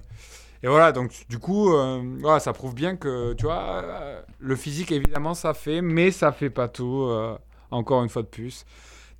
Et 0.63 0.69
voilà, 0.69 0.93
donc 0.93 1.13
du 1.29 1.39
coup, 1.39 1.75
euh, 1.75 2.01
voilà, 2.21 2.41
ça 2.41 2.53
prouve 2.53 2.75
bien 2.75 2.97
que 2.97 3.35
tu 3.35 3.45
vois, 3.45 3.85
le 4.39 4.57
physique 4.57 4.93
évidemment 4.93 5.35
ça 5.35 5.53
fait, 5.53 5.83
mais 5.83 6.11
ça 6.11 6.33
fait 6.33 6.51
pas 6.51 6.69
tout, 6.69 7.11
encore 7.71 8.03
une 8.03 8.09
fois 8.09 8.23
de 8.23 8.29
plus. 8.29 8.65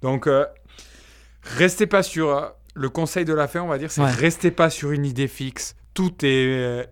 Donc, 0.03 0.27
euh, 0.27 0.47
restez 1.43 1.87
pas 1.87 2.03
sur. 2.03 2.29
euh, 2.31 2.49
le 2.77 2.89
conseil 2.89 3.25
de 3.25 3.33
la 3.33 3.47
fin, 3.47 3.61
on 3.63 3.69
va 3.69 3.79
dire, 3.79 3.91
c'est 3.93 4.01
Ouais. 4.03 4.11
restez 4.11 4.51
pas 4.51 4.69
sur 4.69 4.91
une 4.91 5.05
idée 5.07 5.29
fixe. 5.29 5.77
Tout 5.95 6.25
est. 6.25 6.47
euh, 6.49 6.85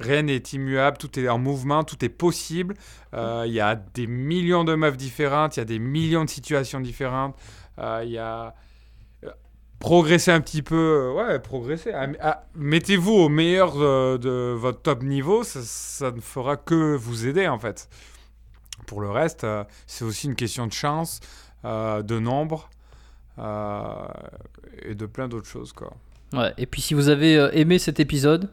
rien 0.00 0.22
n'est 0.22 0.36
immuable, 0.38 0.96
tout 0.96 1.18
est 1.20 1.28
en 1.28 1.38
mouvement, 1.38 1.84
tout 1.84 2.02
est 2.04 2.08
possible. 2.08 2.74
Euh, 3.14 3.44
Il 3.46 3.52
y 3.52 3.60
a 3.60 3.74
des 3.74 4.06
millions 4.06 4.64
de 4.64 4.74
meufs 4.74 4.96
différentes, 4.96 5.56
il 5.56 5.60
y 5.60 5.62
a 5.62 5.66
des 5.66 5.78
millions 5.78 6.24
de 6.24 6.30
situations 6.30 6.80
différentes. 6.80 7.36
Euh, 7.78 8.00
Il 8.04 8.10
y 8.12 8.18
a. 8.18 8.54
Progresser 9.80 10.32
un 10.32 10.40
petit 10.40 10.62
peu, 10.62 11.12
ouais, 11.16 11.38
progresser. 11.38 11.92
Ah, 11.94 12.08
ah, 12.20 12.44
Mettez-vous 12.56 13.12
au 13.12 13.28
meilleur 13.28 13.76
de, 13.76 14.16
de 14.16 14.52
votre 14.52 14.82
top 14.82 15.04
niveau, 15.04 15.44
ça, 15.44 15.60
ça 15.62 16.10
ne 16.10 16.20
fera 16.20 16.56
que 16.56 16.96
vous 16.96 17.28
aider 17.28 17.46
en 17.46 17.60
fait. 17.60 17.88
Pour 18.88 19.00
le 19.00 19.08
reste, 19.10 19.46
c'est 19.86 20.04
aussi 20.04 20.26
une 20.26 20.34
question 20.34 20.66
de 20.66 20.72
chance, 20.72 21.20
de 21.64 22.18
nombre 22.18 22.68
euh, 23.38 23.82
et 24.82 24.94
de 24.94 25.06
plein 25.06 25.28
d'autres 25.28 25.46
choses 25.48 25.72
quoi. 25.72 25.92
Ouais. 26.32 26.52
Et 26.58 26.66
puis 26.66 26.80
si 26.82 26.94
vous 26.94 27.08
avez 27.08 27.36
euh, 27.36 27.50
aimé 27.52 27.78
cet 27.78 28.00
épisode, 28.00 28.48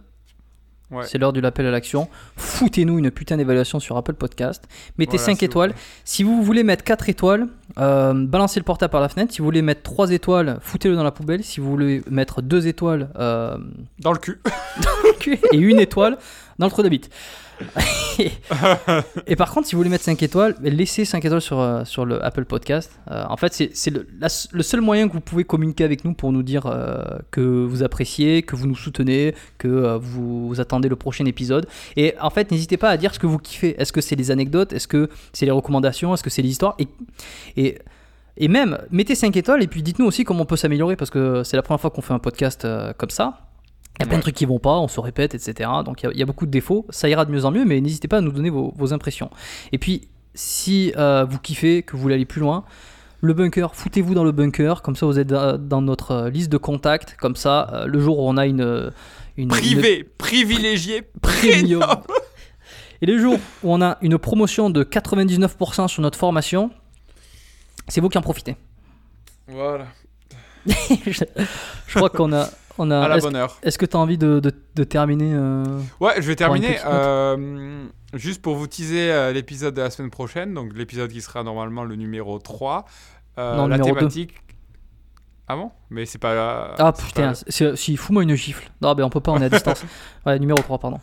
Ouais. 0.91 1.03
c'est 1.07 1.17
l'heure 1.17 1.33
du 1.33 1.41
l'appel 1.41 1.65
à 1.65 1.71
l'action. 1.71 2.07
Foutez-nous 2.37 2.99
une 2.99 3.09
putain 3.09 3.37
d'évaluation 3.37 3.79
sur 3.79 3.97
Apple 3.97 4.13
Podcast. 4.13 4.65
Mettez 4.99 5.17
Voilà, 5.17 5.25
5 5.25 5.31
s'il 5.31 5.39
vous 5.39 5.45
étoiles. 5.51 5.73
Si 6.03 6.21
vous 6.23 6.43
voulez 6.43 6.63
mettre 6.63 6.83
4 6.83 7.09
étoiles, 7.09 7.47
euh, 7.79 8.13
balancez 8.13 8.59
le 8.59 8.63
portable 8.63 8.91
par 8.91 9.01
la 9.01 9.09
fenêtre. 9.09 9.33
Si 9.33 9.39
vous 9.39 9.45
voulez 9.45 9.63
mettre 9.63 9.81
3 9.81 10.11
étoiles, 10.11 10.59
foutez-le 10.61 10.95
dans 10.95 11.03
la 11.03 11.09
poubelle. 11.11 11.43
Si 11.43 11.59
vous 11.59 11.71
voulez 11.71 12.03
mettre 12.07 12.43
2 12.43 12.67
étoiles 12.67 13.09
euh, 13.17 13.57
Dans 13.99 14.11
le 14.13 14.19
cul. 14.19 14.39
et 15.51 15.57
une 15.57 15.79
étoile 15.79 16.19
dans 16.59 16.67
le 16.67 16.71
trou 16.71 16.83
d'habit. 16.83 17.01
et, 18.19 18.31
et 19.27 19.35
par 19.35 19.51
contre, 19.51 19.67
si 19.67 19.75
vous 19.75 19.79
voulez 19.79 19.89
mettre 19.89 20.03
5 20.03 20.21
étoiles, 20.23 20.55
laissez 20.61 21.05
5 21.05 21.23
étoiles 21.23 21.41
sur, 21.41 21.59
euh, 21.59 21.85
sur 21.85 22.05
le 22.05 22.23
Apple 22.23 22.45
Podcast. 22.45 22.99
Euh, 23.11 23.23
en 23.29 23.37
fait, 23.37 23.53
c'est 23.73 23.89
le, 23.89 24.07
le 24.51 24.63
seul 24.63 24.81
moyen 24.81 25.07
que 25.07 25.13
vous 25.13 25.21
pouvez 25.21 25.43
communiquer 25.43 25.83
avec 25.83 26.05
nous 26.05 26.13
pour 26.13 26.31
nous 26.31 26.43
dire 26.43 26.65
euh, 26.65 27.03
que 27.31 27.41
vous 27.41 27.83
appréciez, 27.83 28.43
que 28.43 28.55
vous 28.55 28.67
nous 28.67 28.75
soutenez, 28.75 29.35
que 29.57 29.67
euh, 29.67 29.97
vous, 29.97 30.55
attendez 30.59 30.89
le 30.89 30.95
prochain 30.95 31.25
épisode. 31.25 31.67
Et 31.95 32.13
en 32.21 32.29
fait, 32.29 32.51
n'hésitez 32.51 32.77
pas 32.77 32.89
à 32.89 32.97
dire 32.97 33.13
ce 33.13 33.19
que 33.19 33.27
vous 33.27 33.37
kiffez. 33.37 33.79
Est-ce 33.79 33.93
que 33.93 34.01
c'est 34.01 34.15
les 34.15 34.31
anecdotes? 34.31 34.73
Est-ce 34.73 34.87
que 34.87 35.09
c'est 35.33 35.45
les 35.45 35.51
recommandations? 35.51 36.13
Est-ce 36.13 36.23
que 36.23 36.29
c'est 36.29 36.41
les 36.41 36.49
histoires 36.49 36.75
et, 36.79 36.87
et, 37.57 37.77
et 38.37 38.47
même, 38.47 38.77
mettez 38.91 39.15
5 39.15 39.35
étoiles 39.37 39.63
et 39.63 39.67
puis 39.67 39.81
dites-nous 39.81 40.05
aussi 40.05 40.23
comment 40.23 40.41
on 40.41 40.45
peut 40.45 40.57
s'améliorer 40.57 40.95
parce 40.95 41.09
que 41.09 41.43
c'est 41.43 41.55
la 41.55 41.63
première 41.63 41.79
fois 41.79 41.89
qu'on 41.89 42.01
fait 42.01 42.13
un 42.13 42.19
podcast 42.19 42.67
comme 42.97 43.09
ça. 43.09 43.39
Il 43.99 44.01
y 44.01 44.03
a 44.03 44.07
plein 44.07 44.17
de 44.17 44.21
trucs 44.21 44.35
qui 44.35 44.45
vont 44.45 44.59
pas, 44.59 44.77
on 44.77 44.87
se 44.87 44.99
répète, 44.99 45.35
etc. 45.35 45.69
Donc 45.85 46.03
il 46.03 46.05
y 46.05 46.09
a- 46.09 46.11
il 46.13 46.19
y, 46.19 46.23
a 46.23 46.25
beaucoup 46.25 46.45
de 46.45 46.51
défauts. 46.51 46.85
Ça 46.89 47.07
ira 47.07 47.23
de 47.25 47.31
mieux 47.31 47.45
en 47.45 47.51
mieux, 47.51 47.63
mais 47.65 47.79
n'hésitez 47.79 48.07
pas 48.07 48.17
à 48.17 48.21
nous 48.21 48.31
donner 48.31 48.49
vos, 48.49 48.73
vos 48.75 48.93
impressions. 48.93 49.29
Et 49.71 49.77
puis, 49.77 50.09
si 50.33 50.91
euh, 50.97 51.25
vous 51.29 51.39
kiffez, 51.39 51.83
que 51.83 51.95
vous 51.95 52.01
voulez 52.01 52.15
aller 52.15 52.25
plus 52.25 52.41
loin, 52.41 52.65
le 53.21 53.33
bunker, 53.33 53.73
foutez-vous 53.73 54.13
dans 54.13 54.25
le 54.25 54.33
bunker. 54.33 54.81
Comme 54.81 54.95
ça, 54.97 55.05
vous 55.05 55.17
êtes 55.17 55.27
dans 55.27 55.57
dans 55.57 55.81
notre 55.81 56.11
euh, 56.11 56.29
liste 56.29 56.51
de 56.51 56.57
contacts. 56.57 57.15
Comme 57.17 57.35
ça, 57.37 57.69
euh, 57.73 57.85
le 57.85 57.99
jour 58.01 58.19
où 58.19 58.27
on 58.27 58.35
a 58.37 58.45
une. 58.45 58.91
une 59.37 59.47
Privé, 59.47 60.03
privilégié, 60.17 60.97
une 60.97 61.19
premium. 61.21 61.79
premium. 61.79 62.01
Et 63.01 63.05
le 63.05 63.17
jour 63.17 63.35
où 63.63 63.73
on 63.73 63.81
a 63.81 63.97
une 64.01 64.17
promotion 64.17 64.69
de 64.69 64.83
99% 64.83 65.87
sur 65.87 66.01
notre 66.01 66.17
formation, 66.17 66.69
c'est 67.87 68.01
vous 68.01 68.09
qui 68.09 68.17
en 68.17 68.21
profitez. 68.21 68.55
Voilà. 69.47 69.85
je, 70.65 71.23
je 71.87 71.95
crois 71.95 72.09
qu'on 72.09 72.33
a. 72.33 72.49
On 72.77 72.91
a 72.91 72.99
À 73.01 73.07
la 73.07 73.17
bonne 73.19 73.35
heure. 73.35 73.57
est-ce 73.63 73.77
que 73.77 73.85
tu 73.85 73.95
as 73.95 73.99
envie 73.99 74.17
de, 74.17 74.39
de- 74.39 74.51
de 74.75 74.83
terminer 74.83 75.31
euh, 75.33 75.63
Ouais, 75.99 76.13
je 76.17 76.27
vais 76.27 76.35
terminer. 76.35 76.77
euh, 76.85 77.85
juste 78.13 78.41
pour 78.41 78.55
vous 78.55 78.67
teaser 78.67 79.11
euh, 79.11 79.31
l'épisode 79.31 79.73
de 79.73 79.81
la 79.81 79.89
semaine 79.89 80.11
prochaine, 80.11 80.53
donc 80.53 80.73
l'épisode 80.75 81.09
qui 81.11 81.21
sera 81.21 81.43
normalement 81.43 81.83
le 81.85 81.95
numéro 81.95 82.37
3. 82.39 82.85
euh, 83.37 83.55
Non, 83.55 83.67
la 83.67 83.77
numéro 83.77 83.95
thématique. 83.97 84.35
Ah 85.47 85.55
bon? 85.55 85.71
Mais 85.89 86.05
c'est 86.05 86.17
pas. 86.17 86.73
Ah 86.77 86.91
putain, 86.91 87.33
pas- 87.33 87.75
si, 87.75 87.95
fous-moi 87.97 88.23
une 88.23 88.35
gifle. 88.35 88.69
Non, 88.81 88.93
ben 88.95 89.03
on 89.03 89.09
peut 89.09 89.19
pas, 89.21 89.31
on 89.31 89.41
est 89.41 89.45
à 89.45 89.49
distance. 89.49 89.83
ouais, 90.25 90.39
numéro 90.39 90.59
3, 90.59 90.79
pardon. 90.79 90.99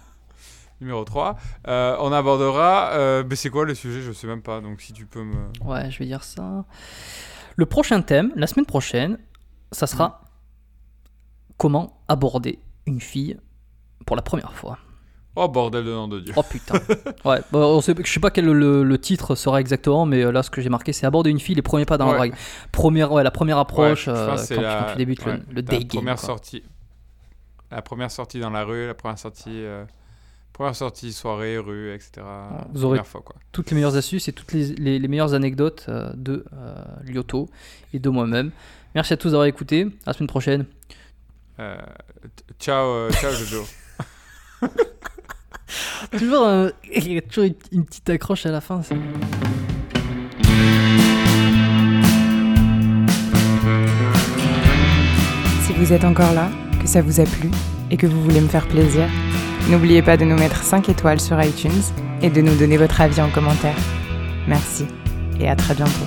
numéro 0.81 1.05
3. 1.05 1.36
Euh, 1.69 1.97
on 2.01 2.12
abordera. 2.12 2.90
mais 3.28 3.36
c'est 3.36 3.51
quoi 3.51 3.65
le 3.65 3.74
sujet? 3.74 4.03
Je 4.03 4.12
sais 4.12 4.27
même 4.27 4.43
pas. 4.43 4.61
Donc 4.61 4.81
si 4.81 4.93
tu 4.93 5.07
peux 5.07 5.23
me. 5.23 5.35
Ouais, 5.65 5.90
je 5.90 5.99
vais 6.01 6.07
dire 6.07 6.24
ça. 6.24 6.65
Le 7.57 7.66
prochain 7.66 8.03
thème, 8.03 8.32
la 8.36 8.47
semaine 8.47 8.66
prochaine, 8.66 9.16
ça 9.70 9.86
sera 9.86 10.23
comment 11.63 12.01
aborder 12.09 12.59
une 12.87 13.01
fille 13.01 13.37
pour 14.05 14.17
la 14.17 14.23
première 14.23 14.53
fois. 14.53 14.79
Oh 15.37 15.47
bordel 15.49 15.85
de 15.85 15.91
nom 15.93 16.09
de 16.09 16.19
Dieu. 16.19 16.35
Oh 16.37 16.43
putain. 16.43 16.75
ouais, 17.25 17.39
bon, 17.53 17.61
on 17.77 17.81
sait, 17.81 17.95
je 18.05 18.11
sais 18.13 18.19
pas 18.21 18.31
quel 18.33 18.47
le, 18.47 18.83
le 18.83 18.99
titre 18.99 19.37
sera 19.37 19.61
exactement, 19.61 20.05
mais 20.05 20.25
euh, 20.25 20.33
là, 20.33 20.43
ce 20.43 20.51
que 20.51 20.61
j'ai 20.61 20.69
marqué, 20.69 20.93
c'est 20.93 21.07
aborder 21.07 21.31
une 21.31 21.39
fille, 21.39 21.55
les 21.55 21.63
premiers 21.63 21.85
pas 21.87 21.97
dans 21.99 22.07
la 22.07 22.13
Ouais. 22.13 22.19
drague. 22.31 22.35
Première, 22.73 23.13
ouais, 23.13 23.23
la 23.23 23.31
première 23.31 23.59
approche, 23.59 24.09
Ouais, 24.09 24.15
euh, 24.15 24.37
quand, 24.37 24.45
tu- 24.45 24.61
la- 24.61 24.89
tu 24.91 24.97
débutes 24.99 25.25
ouais, 25.25 25.35
le, 25.35 25.39
le 25.51 25.55
la 25.55 25.63
day 25.63 25.79
game. 25.79 25.89
première 25.89 26.17
quoi. 26.17 26.27
sortie. 26.27 26.63
La 27.71 27.81
première 27.81 28.11
sortie 28.11 28.41
dans 28.41 28.51
la 28.51 28.65
rue, 28.65 28.87
la 28.89 28.95
première 28.95 29.19
sortie. 29.19 29.49
euh, 29.51 29.85
Première 30.53 30.77
sortie, 30.77 31.15
soirée, 31.15 31.57
rue, 31.57 31.95
etc. 31.95 32.11
vous 32.75 32.85
aurez- 32.85 32.97
Première 32.99 33.07
fois, 33.07 33.23
quoi. 33.25 33.37
Toutes 33.53 33.71
les 33.71 33.75
meilleures 33.77 33.97
astuces 33.97 34.29
et 34.29 34.35
toutes 34.35 34.53
les, 34.53 34.75
les- 34.75 34.99
les 34.99 35.09
meilleures 35.09 35.33
anecdotes 35.33 35.87
euh, 35.89 36.13
de 36.15 36.45
Lyoto 37.05 37.49
et 37.95 37.99
de 38.01 38.11
moi-même. 38.11 38.51
Merci 38.95 39.15
à 39.15 39.17
tous 39.17 39.31
d'avoir 39.31 39.47
écouté. 39.47 39.85
À 40.05 40.09
la 40.09 40.13
semaine 40.13 40.27
prochaine. 40.29 40.67
Euh, 41.63 41.77
ciao, 42.59 42.89
euh, 42.89 43.11
ciao 43.13 43.31
Jojo. 43.33 43.65
toujours, 46.19 46.45
un- 46.47 46.73
il 46.93 47.13
y 47.13 47.19
a 47.19 47.23
toujours 47.23 47.45
une, 47.45 47.55
une 47.71 47.85
petite 47.85 48.11
accroche 48.11 48.47
à 48.47 48.51
la 48.51 48.61
fin. 48.61 48.83
Si 55.65 55.73
vous 55.75 55.93
êtes 55.93 56.05
encore 56.05 56.33
là, 56.33 56.49
que 56.81 56.89
ça 56.89 57.03
vous 57.03 57.21
a 57.21 57.25
plu 57.25 57.51
et 57.91 57.97
que 57.97 58.07
vous 58.07 58.23
voulez 58.23 58.41
me 58.41 58.49
faire 58.49 58.67
plaisir, 58.67 59.09
n'oubliez 59.71 60.03
pas 60.03 60.17
de 60.17 60.25
nous 60.25 60.37
mettre 60.37 60.63
5 60.63 60.89
étoiles 60.89 61.21
sur 61.21 61.41
iTunes 61.43 61.83
et 62.21 62.31
de 62.31 62.41
nous 62.41 62.55
donner 62.57 62.77
votre 62.77 63.01
avis 63.01 63.21
en 63.21 63.31
commentaire. 63.31 63.77
Merci 64.47 64.87
et 65.41 65.49
à 65.49 65.57
très 65.57 65.75
bientôt. 65.75 66.07